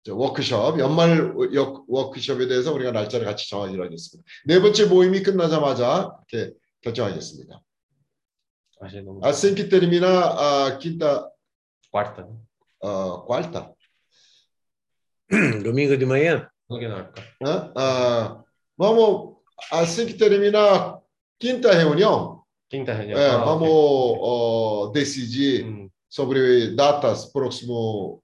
저 0.04 0.16
워크숍 0.16 0.80
연말 0.80 1.34
워- 1.36 1.84
워크숍에 1.88 2.48
대해서 2.48 2.72
우리가 2.74 2.92
날짜를 2.92 3.26
같이 3.26 3.50
정하기로 3.50 3.84
하겠습니다. 3.86 4.24
네 4.46 4.60
번째 4.62 4.86
모임이 4.86 5.24
끝나자마자 5.24 6.16
이렇게 6.32 6.54
결정하겠습니다. 6.82 7.60
Assim 9.24 9.56
que 9.56 9.68
termina 9.68 10.08
a 10.38 10.78
quinta, 10.78 11.28
quarta? 11.92 12.22
어? 12.24 12.45
확인할까? 16.70 17.22
né? 17.42 17.72
Ah, 17.76 18.44
vamos, 18.78 19.38
assim 19.72 20.06
que 20.06 20.14
termina 20.14 20.60
a 20.76 21.00
quinta 21.40 21.72
reunião, 21.74 22.42
Quinta 22.70 22.94
reunião. 22.94 23.18
é, 23.20 23.30
Ah, 23.30 23.38
vamos 23.44 23.68
ok. 23.70 24.20
ó, 24.22 24.92
decidir 24.92 25.66
Hum. 25.66 25.90
sobre 26.10 26.76
datas 26.76 27.32
próximo 27.32 28.22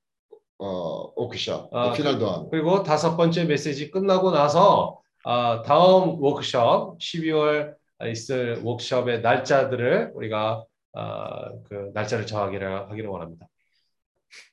어, 0.60 1.12
워크숍 1.16 1.70
아, 1.74 1.92
final 1.94 2.18
do 2.20 2.26
ano. 2.28 2.50
그리고 2.50 2.84
다섯 2.84 3.18
번째 3.18 3.46
메시지 3.46 3.90
끝나고 3.90 4.32
나서 4.32 5.02
아, 5.26 5.62
다음 5.66 6.22
워크숍 6.22 7.00
12월 7.00 7.74
있을 8.12 8.62
워크숍의 8.64 9.22
날짜들을 9.22 10.12
우리가 10.16 10.64
아, 10.94 11.50
그 11.70 11.92
날짜를 11.94 12.26
정하기를 12.28 12.90
하기를 12.90 13.10
원합니다. 13.10 13.48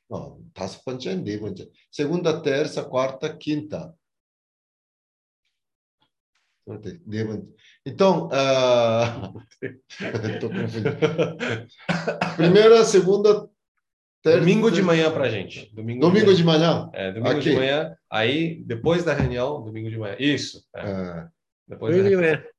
어, 0.09 0.37
다섯 0.53 0.83
번째, 0.83 1.15
네 1.23 1.39
번째. 1.39 1.69
segunda, 1.91 2.41
terça, 2.41 2.83
quarta, 2.83 3.35
quinta. 3.37 3.93
네 7.05 7.25
번째. 7.25 7.47
Então, 7.85 8.29
ah, 8.31 9.33
tô 10.39 10.49
confundindo. 10.49 10.89
Primeira, 12.37 12.83
segunda, 12.85 13.49
terça. 14.21 14.39
Domingo 14.39 14.71
de 14.71 14.81
manhã 14.81 15.11
pra 15.11 15.29
gente. 15.29 15.69
Domingo, 15.75 15.99
Domingo 16.01 16.33
de 16.33 16.43
manhã. 16.43 16.89
É, 16.93 17.11
domingo 17.11 17.29
Aqui. 17.37 17.49
de 17.49 17.55
manhã. 17.57 17.95
Aí, 18.09 18.63
depois 18.63 19.03
da 19.03 19.13
reunião, 19.13 19.61
domingo 19.61 19.89
de 19.89 19.97
manhã. 19.97 20.15
Isso. 20.19 20.63
é. 20.75 20.79
아, 20.81 21.29
Depois 21.67 21.95
da 21.95 22.01
Domingo 22.03 22.09
de 22.09 22.15
reunião. 22.15 22.39
manhã. 22.41 22.49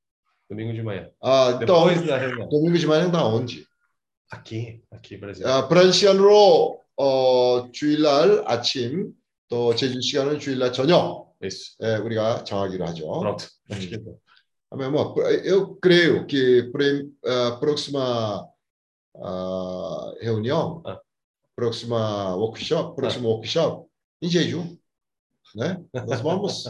Domingo 0.47 0.73
de 0.73 0.83
manhã. 0.83 1.09
아, 1.23 1.49
então, 1.61 1.87
Depois 1.87 2.05
da 2.05 2.17
reunião. 2.17 2.47
domingo 2.49 2.77
de 2.77 2.85
manhã 2.87 3.09
다 3.09 3.25
onde? 3.25 3.65
Aqui, 4.29 4.83
aqui, 4.91 5.17
Brasil. 5.17 5.47
아, 5.47 5.67
브라질 5.67 5.93
시간으로 5.93 6.79
어, 7.00 7.70
주일날 7.72 8.42
아침 8.46 9.12
또 9.48 9.74
제주 9.74 10.00
시간은 10.02 10.38
주일날 10.38 10.70
저녁 10.72 11.30
Isso. 11.42 11.74
예, 11.82 11.96
우리가 11.96 12.44
정하기로 12.44 12.84
하죠. 12.88 13.36
Que 13.68 13.98
Amém, 14.72 14.86
amor. 14.86 15.14
Eu 15.42 15.74
creio 15.80 16.26
que 16.26 16.70
a 17.24 17.56
próxima 17.58 18.46
ah, 19.16 20.14
reunião, 20.20 20.82
Ah. 20.84 21.00
próxima 21.56 22.36
workshop, 22.36 22.94
próximo 22.94 23.30
workshop 23.30 23.88
em 24.22 24.28
jejum, 24.28 24.76
né? 25.56 25.82
Nós 26.06 26.20
vamos, 26.20 26.64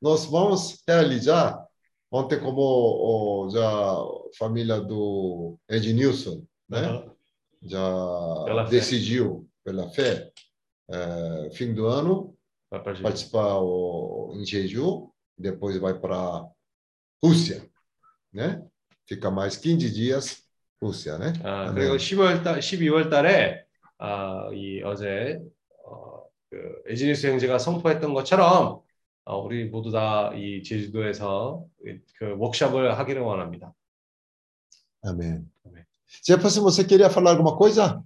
nós 0.00 0.24
vamos 0.24 0.82
realizar 0.88 1.62
ontem 2.10 2.40
como 2.40 2.60
o, 2.62 3.50
já 3.50 3.96
família 4.38 4.80
do 4.80 5.58
Ednilson, 5.68 6.42
né? 6.68 6.86
Aham. 6.88 7.10
Já 7.62 8.42
Pela 8.46 8.64
decidiu 8.64 9.46
pela 9.64 9.88
fé, 9.90 10.30
eh, 10.90 11.50
fim 11.52 11.72
do 11.74 11.86
ano 11.86 12.36
Vai 12.70 12.82
participar 12.82 13.58
o, 13.60 14.32
em 14.36 14.44
jejum 14.44 15.08
depois 15.38 15.76
vai 15.78 15.98
para 15.98 16.44
Rússia, 17.22 17.68
né? 18.32 18.62
Fica 19.06 19.30
mais 19.30 19.56
15 19.56 19.90
dias 19.90 20.44
Rússia, 20.82 21.18
né? 21.18 21.32
아, 21.42 21.68
아멘. 21.68 21.74
그리고 21.74 21.96
10월 21.96 22.42
달, 22.42 22.60
12월 22.60 23.08
달에 23.10 23.64
아, 23.98 24.48
이 24.52 24.82
어제 24.82 25.40
어, 25.86 26.24
그 26.50 26.82
에지니스 26.86 27.26
형제가 27.28 27.58
선포했던 27.58 28.12
것처럼 28.12 28.82
어, 29.24 29.38
우리 29.38 29.64
모두 29.66 29.90
다 29.90 30.32
이 30.34 30.62
제주도에서 30.62 31.64
이- 31.86 31.98
그 32.18 32.34
워크숍을 32.38 32.98
하기를 32.98 33.22
원합니다. 33.22 33.72
Amém. 35.02 35.46
Jefferson, 36.22 36.62
você 36.62 36.84
queria 36.84 37.10
falar 37.10 37.32
alguma 37.32 37.56
coisa? 37.56 38.02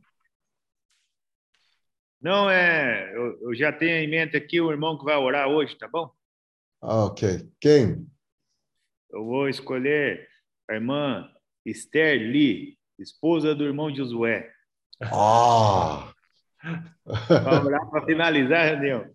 Não, 2.22 2.50
é, 2.50 3.12
eu, 3.16 3.50
eu 3.50 3.56
já 3.56 3.72
tenho 3.72 3.98
em 3.98 4.10
mente 4.10 4.38
aqui 4.38 4.62
o 4.62 4.72
irmão 4.72 4.98
que 4.98 5.04
vai 5.04 5.18
orar 5.18 5.48
hoje, 5.50 5.76
tá 5.78 5.88
bom? 5.92 6.10
Ah, 6.82 7.06
ok. 7.06 7.48
Quem? 7.60 8.06
Eu 9.12 9.26
vou 9.26 9.50
escolher 9.50 10.28
a 10.70 10.74
irmã 10.76 11.28
Esther 11.66 12.18
Lee, 12.20 12.78
esposa 13.00 13.54
do 13.54 13.66
irmão 13.66 13.94
Josué, 13.94 14.50
Ah! 15.12 16.12
para 17.28 17.66
orar 17.66 17.90
para 17.90 18.06
finalizar 18.06 18.60
a 18.62 18.64
reunião. 18.72 19.06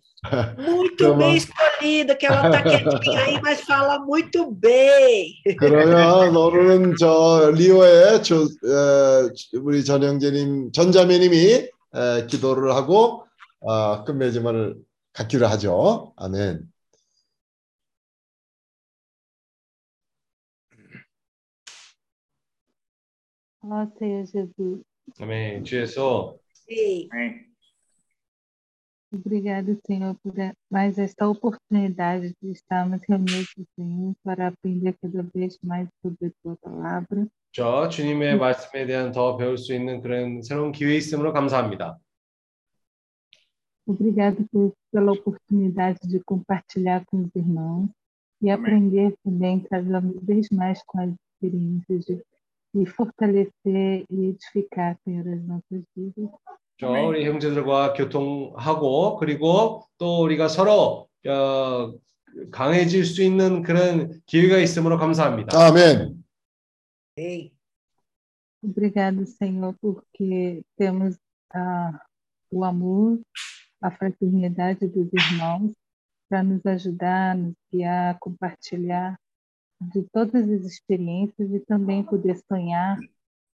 Muito 0.58 0.94
Então, 1.04 1.16
bem 1.16 1.36
escolhida, 1.36 2.14
que 2.16 2.26
ela 2.26 2.46
está 2.46 2.62
quietinha 2.62 3.20
aí, 3.24 3.40
mas 3.40 3.60
fala 3.62 3.98
muito 4.00 4.50
bem. 4.50 5.34
그러면 5.58 6.36
오늘은 6.36 6.96
저 6.98 7.50
리오의 7.54 8.22
조, 8.22 8.42
에, 8.44 9.58
우리 9.60 9.82
전 9.84 10.02
형제님, 10.02 10.72
전자매님이 10.72 11.70
에, 11.94 12.26
기도를 12.26 12.72
하고 12.74 13.26
아, 13.66 14.04
끝맺음을 14.04 14.76
갖기로 15.12 15.46
하죠. 15.48 16.12
아멘. 16.16 16.70
Ó 23.62 23.86
Senhor 23.98 24.24
Jesus, 24.26 24.82
아멘. 25.20 25.64
주에서 25.64 26.36
Ei, 26.70 27.08
obrigado, 29.12 29.76
Senhor, 29.86 30.14
por 30.22 30.38
a- 30.40 30.54
mais 30.70 30.98
esta 30.98 31.26
oportunidade 31.28 32.34
de 32.40 32.50
estarmos 32.52 33.00
reunidos, 33.08 33.48
Senhor, 33.74 34.14
para 34.22 34.48
aprender 34.48 34.94
cada 35.00 35.22
vez 35.34 35.58
mais 35.62 35.88
sobre 36.02 36.26
a 36.28 36.30
Tua 36.42 36.56
palavra. 36.56 37.26
저 37.53 37.87
주님의 37.87 38.39
말씀에 38.39 38.87
대한 38.87 39.11
더 39.11 39.37
배울 39.37 39.59
수 39.59 39.75
있는 39.75 40.01
그런 40.01 40.41
새로운 40.41 40.71
기회 40.71 40.95
있음으로 40.95 41.33
감사합니다. 41.33 41.99
Obrigado 43.85 44.43
por, 44.51 44.73
pela 44.91 45.11
oportunidade 45.11 45.99
de 46.07 46.19
compartilhar 46.25 47.05
com 47.05 47.21
os 47.21 47.29
irmãos 47.35 47.89
e 48.41 48.49
aprender 48.49 49.13
também 49.23 49.59
cada 49.69 50.01
vez 50.23 50.49
mais 50.51 50.81
com 50.87 51.01
as 51.01 51.11
experiências 51.11 52.05
de, 52.05 52.23
e 52.73 52.85
fortalecer 52.87 54.05
e 54.09 54.29
edificar, 54.29 54.97
Senhor, 55.03 55.27
as 55.27 55.43
nossas 55.45 55.83
vidas. 55.95 56.31
저 56.79 56.89
우리 56.89 57.23
형제들과 57.23 57.93
교통하고 57.93 59.17
그리고 59.17 59.83
또 59.99 60.23
우리가 60.23 60.47
서로 60.47 61.07
어, 61.27 61.93
강해질 62.51 63.05
수 63.05 63.21
있는 63.21 63.61
그런 63.61 64.19
기회가 64.25 64.57
있음으로 64.57 64.97
감사합니다. 64.97 65.55
아멘. 65.55 66.22
Ei. 67.15 67.53
Obrigado, 68.61 69.25
Senhor, 69.25 69.75
porque 69.81 70.63
temos 70.77 71.17
ah, 71.53 72.05
o 72.49 72.63
amor, 72.63 73.19
a 73.81 73.91
fraternidade 73.91 74.87
dos 74.87 75.11
irmãos 75.11 75.73
para 76.29 76.41
nos 76.41 76.65
ajudar, 76.65 77.35
nos 77.35 77.55
guiar, 77.71 78.17
compartilhar 78.19 79.19
de 79.81 80.03
todas 80.11 80.49
as 80.49 80.65
experiências 80.65 81.51
e 81.51 81.59
também 81.59 82.03
poder 82.03 82.37
sonhar 82.47 82.97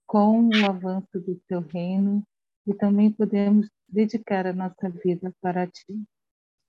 com 0.07 0.49
o 0.49 0.67
avanço 0.69 1.21
do 1.21 1.41
Teu 1.47 1.61
reino 1.61 2.23
e 2.67 2.75
também 2.75 3.13
podemos 3.13 3.69
dedicar 3.89 4.47
a 4.47 4.53
nossa 4.53 4.91
vida 4.91 5.33
para 5.41 5.67
Ti. 5.67 6.05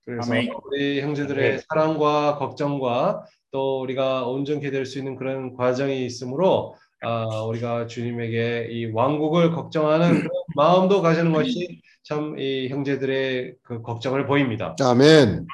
그래서 0.08 0.32
아멘. 0.32 0.48
우리 0.64 1.02
형제들의 1.02 1.60
사랑과 1.68 2.38
걱정과 2.38 3.26
또 3.50 3.82
우리가 3.82 4.26
온전케 4.26 4.70
될 4.70 4.86
수 4.86 4.96
있는 4.98 5.16
그런 5.16 5.54
과정이 5.54 6.06
있으므로 6.06 6.76
아, 7.02 7.42
우리가 7.42 7.86
주님에게 7.88 8.68
이 8.70 8.86
왕국을 8.86 9.50
걱정하는 9.52 10.20
그런 10.20 10.30
마음도 10.56 11.02
가지는 11.02 11.32
것이 11.32 11.82
참 12.04 12.38
이 12.38 12.68
형제들의 12.70 13.56
그 13.62 13.82
걱정을 13.82 14.26
보입니다. 14.26 14.74
아멘. 14.80 15.46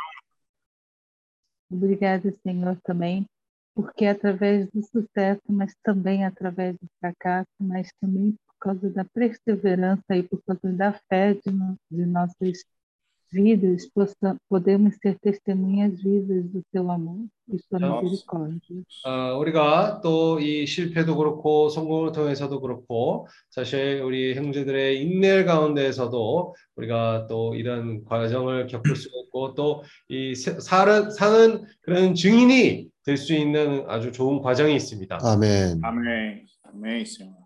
Obrigada, 1.73 2.31
Senhor, 2.47 2.77
também, 2.85 3.27
porque 3.75 4.07
através 4.07 4.71
do 4.71 4.81
sucesso, 4.85 5.43
mas 5.49 5.75
também 5.83 6.25
através 6.25 6.77
do 6.79 6.87
fracasso, 7.01 7.51
mas 7.59 7.91
também 8.01 8.37
por 8.47 8.55
causa 8.61 8.89
da 8.91 9.05
perseverança 9.05 10.15
e 10.15 10.23
por 10.23 10.41
causa 10.47 10.73
da 10.73 10.93
fé 11.11 11.35
de, 11.35 11.51
de 11.91 12.07
nossas 12.07 12.65
vidas, 13.35 13.87
possa, 13.93 14.37
podemos 14.49 14.95
ser 15.03 15.19
testemunhas 15.19 16.01
vivas 16.01 16.45
do 16.53 16.63
Teu 16.73 16.91
amor 16.91 17.27
e 17.49 17.59
Sua 17.59 17.79
misericórdia. 17.79 18.83
어, 19.05 19.37
우리가 19.39 20.01
또 20.03 20.39
이 20.41 20.67
실패도 20.67 21.17
그렇고 21.17 21.69
성공을 21.69 22.13
통해서도 22.13 22.61
그렇고 22.61 23.27
사실 23.51 24.01
우리 24.03 24.35
형제들의 24.35 25.03
인내 25.03 25.45
가운데에서도 25.45 26.55
우리가 26.77 27.27
또 27.29 27.55
이런 27.55 28.05
과정을 28.05 28.69
겪을 28.69 28.95
수 28.97 29.09
있고 29.27 29.55
또이 29.55 30.35
사는 30.35 31.11
사는 31.11 31.65
그런 31.83 32.15
증인이 32.15 32.89
될 33.05 33.17
수 33.19 33.35
있는 33.35 33.85
아주 33.89 34.13
좋은 34.13 34.41
과정이 34.41 34.75
있습니다. 34.77 35.19
아멘. 35.23 35.81
Amém. 35.85 36.47
Amém, 36.65 37.05
Senhor. 37.05 37.45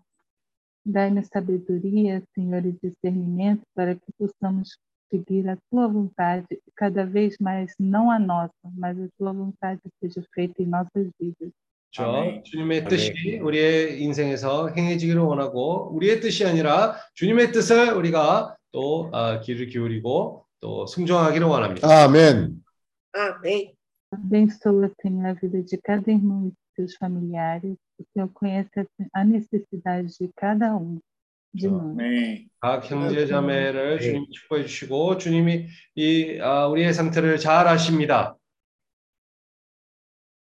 Dai-nos 0.85 1.27
sabedoria, 1.27 2.23
Senhor, 2.33 2.65
e 2.65 2.71
discernimento 2.81 3.61
para 3.75 3.93
que 3.93 4.11
possamos 4.17 4.69
seguir 5.10 5.48
a 5.48 5.56
Tua 5.70 5.88
vontade 5.88 6.46
cada 6.76 7.04
vez 7.04 7.36
mais, 7.40 7.72
não 7.78 8.10
a 8.10 8.18
nossa, 8.18 8.52
mas 8.76 8.98
a 8.98 9.08
Tua 9.18 9.32
vontade 9.32 9.80
seja 10.00 10.22
feita 10.34 10.62
em 10.62 10.66
nossas 10.66 11.10
vidas. 11.20 11.52
저 11.90 12.02
아멘. 12.10 12.42
주님의 12.42 12.86
뜻이 12.86 13.38
우리의 13.38 14.02
인생에서 14.02 14.70
행해지기를 14.70 15.20
원하고 15.20 15.94
우리의 15.94 16.20
뜻이 16.20 16.44
아니라 16.44 16.96
주님의 17.14 17.52
뜻을 17.52 17.92
우리가 17.92 18.56
또 18.72 19.10
아, 19.12 19.38
귀를 19.38 19.68
기울이고 19.68 20.44
또 20.58 20.86
순종하기를 20.86 21.46
원합니다. 21.46 21.86
아멘. 21.86 22.64
Amém. 23.14 23.72
Abençoa, 24.10 24.90
Senhor, 25.00 25.26
a 25.26 25.32
vida 25.34 25.62
de 25.62 25.76
cada 25.78 26.10
irmão 26.10 26.48
e 26.48 26.50
de 26.50 26.56
seus 26.74 26.96
familiares. 26.96 27.76
O 27.98 28.04
Senhor 28.12 28.28
conhece 28.32 28.70
a 29.12 29.24
necessidade 29.24 30.08
de 30.18 30.28
cada 30.34 30.74
um 30.74 30.96
de 30.96 31.00
nós. 31.00 31.00
Amém. 31.00 31.07
각 32.59 32.89
형제 32.89 33.25
자매를 33.25 33.99
주님 33.99 34.25
축복해 34.31 34.65
주시고 34.65 35.17
주님이 35.17 35.67
이 35.95 36.39
아, 36.41 36.67
우리의 36.67 36.93
상태를 36.93 37.37
잘 37.39 37.67
아십니다. 37.67 38.35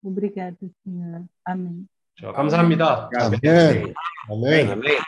Obrigada, 0.03 0.57
Senhor. 0.85 1.27
Amém. 1.49 1.89
저 2.21 2.33
감사합니다. 2.33 3.11
아멘. 3.19 3.95
아멘. 4.31 4.71
아멘. 4.71 4.99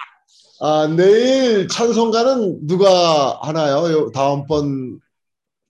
아, 0.61 0.87
내일 0.89 1.69
찬송가는 1.69 2.67
누가 2.67 3.39
하나요? 3.43 3.93
요 3.93 4.11
다음번 4.11 5.01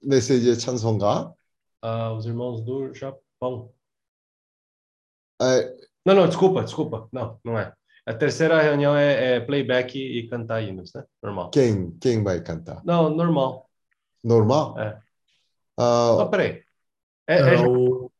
메시지의 0.01 0.59
찬송가. 0.59 1.35
Ah, 1.83 2.13
os 2.13 2.27
irmãos 2.27 2.65
do 2.65 2.93
Japão. 2.95 3.71
아, 5.39 5.61
Não, 6.07 6.15
não, 6.15 6.29
desculpa, 6.29 6.63
desculpa. 6.63 7.09
Não, 7.13 7.39
não 7.45 7.59
é. 7.59 7.73
A 8.06 8.14
terceira 8.14 8.62
reunião 8.62 8.96
é, 8.96 9.36
é 9.36 9.40
playback 9.40 9.98
e 9.98 10.28
cantar 10.28 10.62
hinos, 10.62 10.92
né? 10.96 11.04
Normal. 11.22 11.52
quem, 11.52 11.92
quem 12.02 12.24
vai 12.24 12.42
cantar? 12.42 12.82
Não, 12.84 13.10
normal. 13.10 13.70
Norma? 14.24 14.74
É. 14.78 14.98
아, 15.78 16.14
Só 16.18 16.26
peraí. 16.26 16.62
É, 17.28 17.36
É, 17.36 17.40
é 17.54 17.58
Ja- 17.58 17.68
o... 17.68 18.12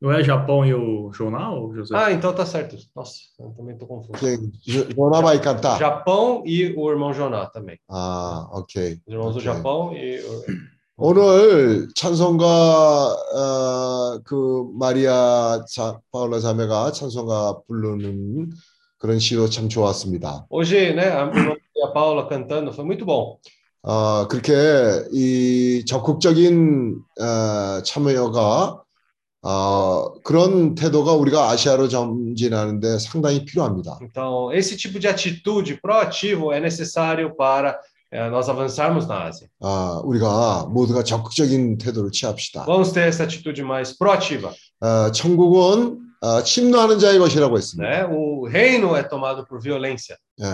Não 0.00 0.12
é 0.12 0.22
Japão 0.22 0.64
e 0.64 0.72
o 0.72 1.12
jornal, 1.12 1.74
José? 1.74 1.92
Ah, 1.96 2.12
então 2.12 2.32
tá 2.32 2.46
certo. 2.46 2.76
Nossa, 2.94 3.18
eu 3.40 3.50
também 3.56 3.76
tô 3.76 3.84
confuso. 3.84 4.12
quem? 4.20 4.52
Jo- 4.64 4.86
Norma 4.96 5.20
vai 5.22 5.40
cantar? 5.40 5.76
Japão 5.76 6.44
e 6.46 6.72
o 6.76 6.88
irmão 6.88 7.12
Joná 7.12 7.46
também. 7.46 7.80
아, 7.88 8.48
오케이. 8.52 9.00
Os 9.06 9.12
irmãos 9.12 9.32
do 9.34 9.40
오케이. 9.40 9.44
Japão 9.54 9.92
e 9.92 10.20
o... 10.20 10.44
오늘 10.98 11.88
찬송가 11.96 12.44
어, 12.46 14.20
그 14.24 14.68
마리아 14.74 15.64
자, 15.68 15.98
파울라 16.12 16.38
자매가 16.40 16.92
찬송가 16.92 17.60
부르는 17.66 18.50
그런 19.03 19.19
시도 19.19 19.49
참 19.49 19.67
좋았습니다. 19.67 20.47
Hoje, 20.49 20.93
né, 20.93 21.11
a 21.11 21.29
e 21.75 21.83
a 21.83 21.91
Paula 21.91 22.25
cantando 22.25 22.71
foi 22.71 22.85
muito 22.85 23.05
bom. 23.05 23.37
어, 23.81 24.29
그렇게 24.29 24.53
이 25.11 25.83
적극적인 25.85 26.95
어, 27.19 27.83
참여가 27.83 28.81
어, 29.41 30.13
그런 30.23 30.75
태도가 30.75 31.11
우리가 31.15 31.49
아시아로 31.49 31.89
전진하는데 31.89 32.97
상당히 32.99 33.43
필요합니다. 33.43 33.99
Então, 34.01 34.53
esse 34.53 34.77
tipo 34.77 34.97
de 34.97 35.09
atitude 35.09 35.81
proativo 35.81 36.53
é 36.53 36.61
necessário 36.61 37.35
para 37.35 37.77
eh, 38.09 38.29
nós 38.29 38.47
avançarmos 38.47 39.05
na 39.05 39.25
Ásia. 39.25 39.49
아, 39.59 39.99
우리가 40.05 40.67
모두가 40.71 41.03
적극적인 41.03 41.77
태도를 41.77 42.11
취합시다. 42.11 42.63
Vamos 42.67 42.93
ter 42.93 43.09
essa 43.09 43.25
atitude 43.25 43.63
mais 43.63 43.97
proativa. 43.97 44.53
아, 44.79 45.11
천국은 45.11 45.99
아, 45.99 46.02
침노하는 46.43 46.99
자의 46.99 47.19
것이라고 47.19 47.57
했습니다. 47.57 47.89
Né? 47.89 48.05
O 48.09 48.47
reino 48.47 48.95
é 48.95 49.03
tomado 49.03 49.45
por 49.45 49.59
violência. 49.61 50.15
예. 50.41 50.45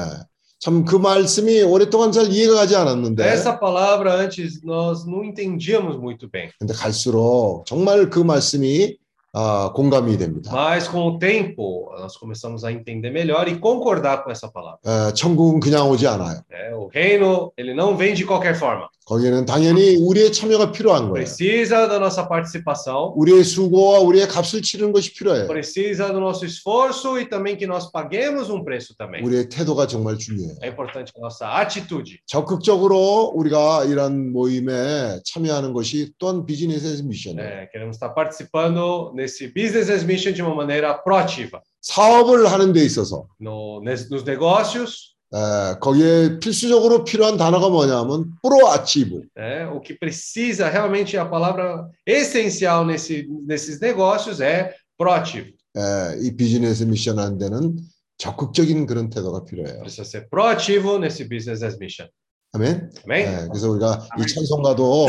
참그 0.61 0.97
말씀이 0.97 1.61
오랫동안 1.61 2.11
잘 2.11 2.25
이해가 2.31 2.53
가지 2.55 2.75
않았는데 2.75 3.23
Essa 3.23 3.57
palavra 3.57 4.13
antes 4.15 4.61
nós 4.61 5.05
não 5.05 5.23
entendíamos 5.23 5.95
muito 5.97 6.29
bem. 6.29 6.49
근데 6.59 6.73
갈수록 6.73 7.63
정말 7.65 8.09
그 8.09 8.19
말씀이 8.19 8.97
아, 9.31 9.71
공감이 9.73 10.17
됩니다. 10.17 10.51
Mas 10.51 10.87
com 10.89 11.05
o 11.07 11.19
tempo 11.19 11.93
nós 11.99 12.17
começamos 12.17 12.65
a 12.65 12.71
entender 12.73 13.11
melhor 13.11 13.47
e 13.47 13.57
concordar 13.59 14.23
com 14.23 14.31
essa 14.31 14.51
palavra. 14.51 14.79
에, 14.83 15.13
천국은 15.13 15.59
그냥 15.61 15.87
오지 15.89 16.07
않아요. 16.07 16.41
né? 16.49 16.73
O 16.75 16.87
reino 16.87 17.53
ele 17.55 17.73
não 17.73 17.95
vem 17.95 18.13
de 18.13 18.25
qualquer 18.25 18.55
forma. 18.57 18.89
거기에는 19.09 19.45
당연히 19.45 19.95
우리의 19.95 20.31
참여가 20.31 20.71
필요한 20.71 21.09
거예요. 21.09 21.25
Precisa 21.25 21.87
da 21.89 21.97
nossa 21.97 22.27
participação. 22.29 23.11
우리의 23.17 23.43
수고와 23.43 23.99
우리의 24.01 24.27
값을 24.27 24.61
치르는 24.61 24.91
것이 24.93 25.13
필요해요. 25.15 25.47
Precisa 25.47 26.13
do 26.13 26.19
nosso 26.19 26.45
esforço 26.45 27.17
e 27.19 27.25
também 27.27 27.57
que 27.57 27.65
nós 27.65 27.91
paguemos 27.91 28.51
um 28.51 28.63
preço 28.63 28.95
também. 28.95 29.23
우리의 29.25 29.49
태도가 29.49 29.87
정말 29.87 30.15
중요해요. 30.19 30.55
É 30.61 30.67
importante 30.69 31.11
a 31.17 31.19
nossa 31.19 31.49
atitude. 31.59 32.19
적극적으로 32.27 33.31
우리가 33.33 33.85
이런 33.85 34.31
모임에 34.31 35.19
참여하는 35.25 35.73
것이 35.73 36.11
또한 36.19 36.45
비즈니스의 36.45 37.01
미션이에요. 37.03 37.41
né? 37.49 37.67
Queremos 37.73 37.95
estar 37.97 38.13
participando 38.13 39.11
nesse 39.15 39.47
business 39.51 39.89
as 39.89 40.03
mission 40.05 40.33
de 40.35 40.43
uma 40.43 40.53
maneira 40.53 41.01
proativa. 41.01 41.59
사업을 41.81 42.45
하는 42.51 42.73
데 42.73 42.83
있어서 42.85 43.25
No, 43.41 43.81
nes- 43.81 44.07
nos 44.11 44.23
negócios, 44.23 45.15
에, 45.33 45.79
거기에 45.79 46.39
필수적으로 46.39 47.03
필요한 47.03 47.37
단어가 47.37 47.69
뭐냐면 47.69 48.31
프로아치브. 48.41 49.21
né? 49.37 49.65
o 49.67 49.79
que 49.79 49.93
precisa 49.97 50.69
realmente 50.69 51.17
a 51.17 51.25
palavra 51.25 51.87
essencial 52.05 52.85
nesse, 52.85 53.27
nesses 53.45 53.79
negócios 53.79 54.41
é 54.41 54.73
proativo. 54.97 55.47
에, 55.77 56.17
이 56.21 56.35
비즈니스 56.35 56.83
미션 56.83 57.19
하는 57.19 57.37
데는 57.37 57.77
적극적인 58.17 58.85
그런 58.85 59.09
태도가 59.09 59.45
필요해요. 59.45 59.81
Precisa 59.83 60.03
ser 60.03 60.27
proativo 60.29 60.97
nesse 60.97 61.27
business 61.29 61.63
as 61.63 61.77
mission. 61.79 62.09
아멘. 62.53 62.89
Amém? 63.05 63.27
에, 63.27 63.47
그래서 63.47 63.69
우리가 63.69 64.07
이 64.19 64.25
찬송가도 64.25 65.07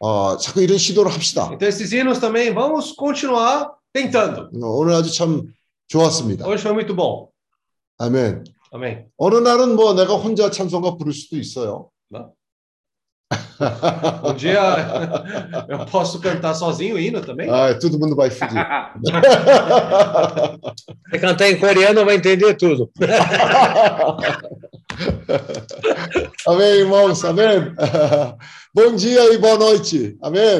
어, 0.00 0.36
자꾸 0.38 0.62
이런 0.62 0.78
시도를 0.78 1.12
합시다. 1.12 1.50
Então 1.52 1.68
esses 1.68 1.92
hinos 1.92 2.18
também 2.20 2.54
vamos 2.54 2.94
continuar 2.96 3.68
tentando. 3.92 4.48
어, 4.62 4.66
오늘 4.78 4.94
아주 4.94 5.12
참 5.12 5.52
좋았습니다. 5.88 6.46
Hoje 6.46 6.62
foi 6.62 6.72
muito 6.72 6.94
bom. 6.96 7.28
아멘. 7.98 8.44
Amém. 8.72 9.06
어느 9.16 9.36
날은 9.36 9.76
뭐 9.76 9.94
내가 9.94 10.14
혼자 10.14 10.50
찬송가 10.50 10.96
부를 10.96 11.12
수도 11.12 11.36
있어요. 11.36 11.90
Não? 12.10 12.32
Um 14.24 14.34
dia 14.36 14.58
eu 15.68 15.84
posso 15.86 16.20
cantar 16.20 16.54
sozinho 16.54 16.94
o 16.94 16.98
hino 16.98 17.20
também? 17.20 17.50
아, 17.50 17.74
todo 17.78 17.98
mundo 17.98 18.14
vai 18.16 18.30
fugir. 18.30 18.64
Se 21.12 21.18
cantar 21.18 21.50
em 21.50 21.58
coreano, 21.58 22.04
vai 22.04 22.14
entender 22.16 22.54
tudo. 22.54 22.88
Amém, 26.46 26.72
irmãos. 26.78 27.24
Amém. 27.24 27.74
Bom 28.74 28.94
dia 28.94 29.34
e 29.34 29.38
boa 29.38 29.58
noite. 29.58 30.16
Amém. 30.22 30.56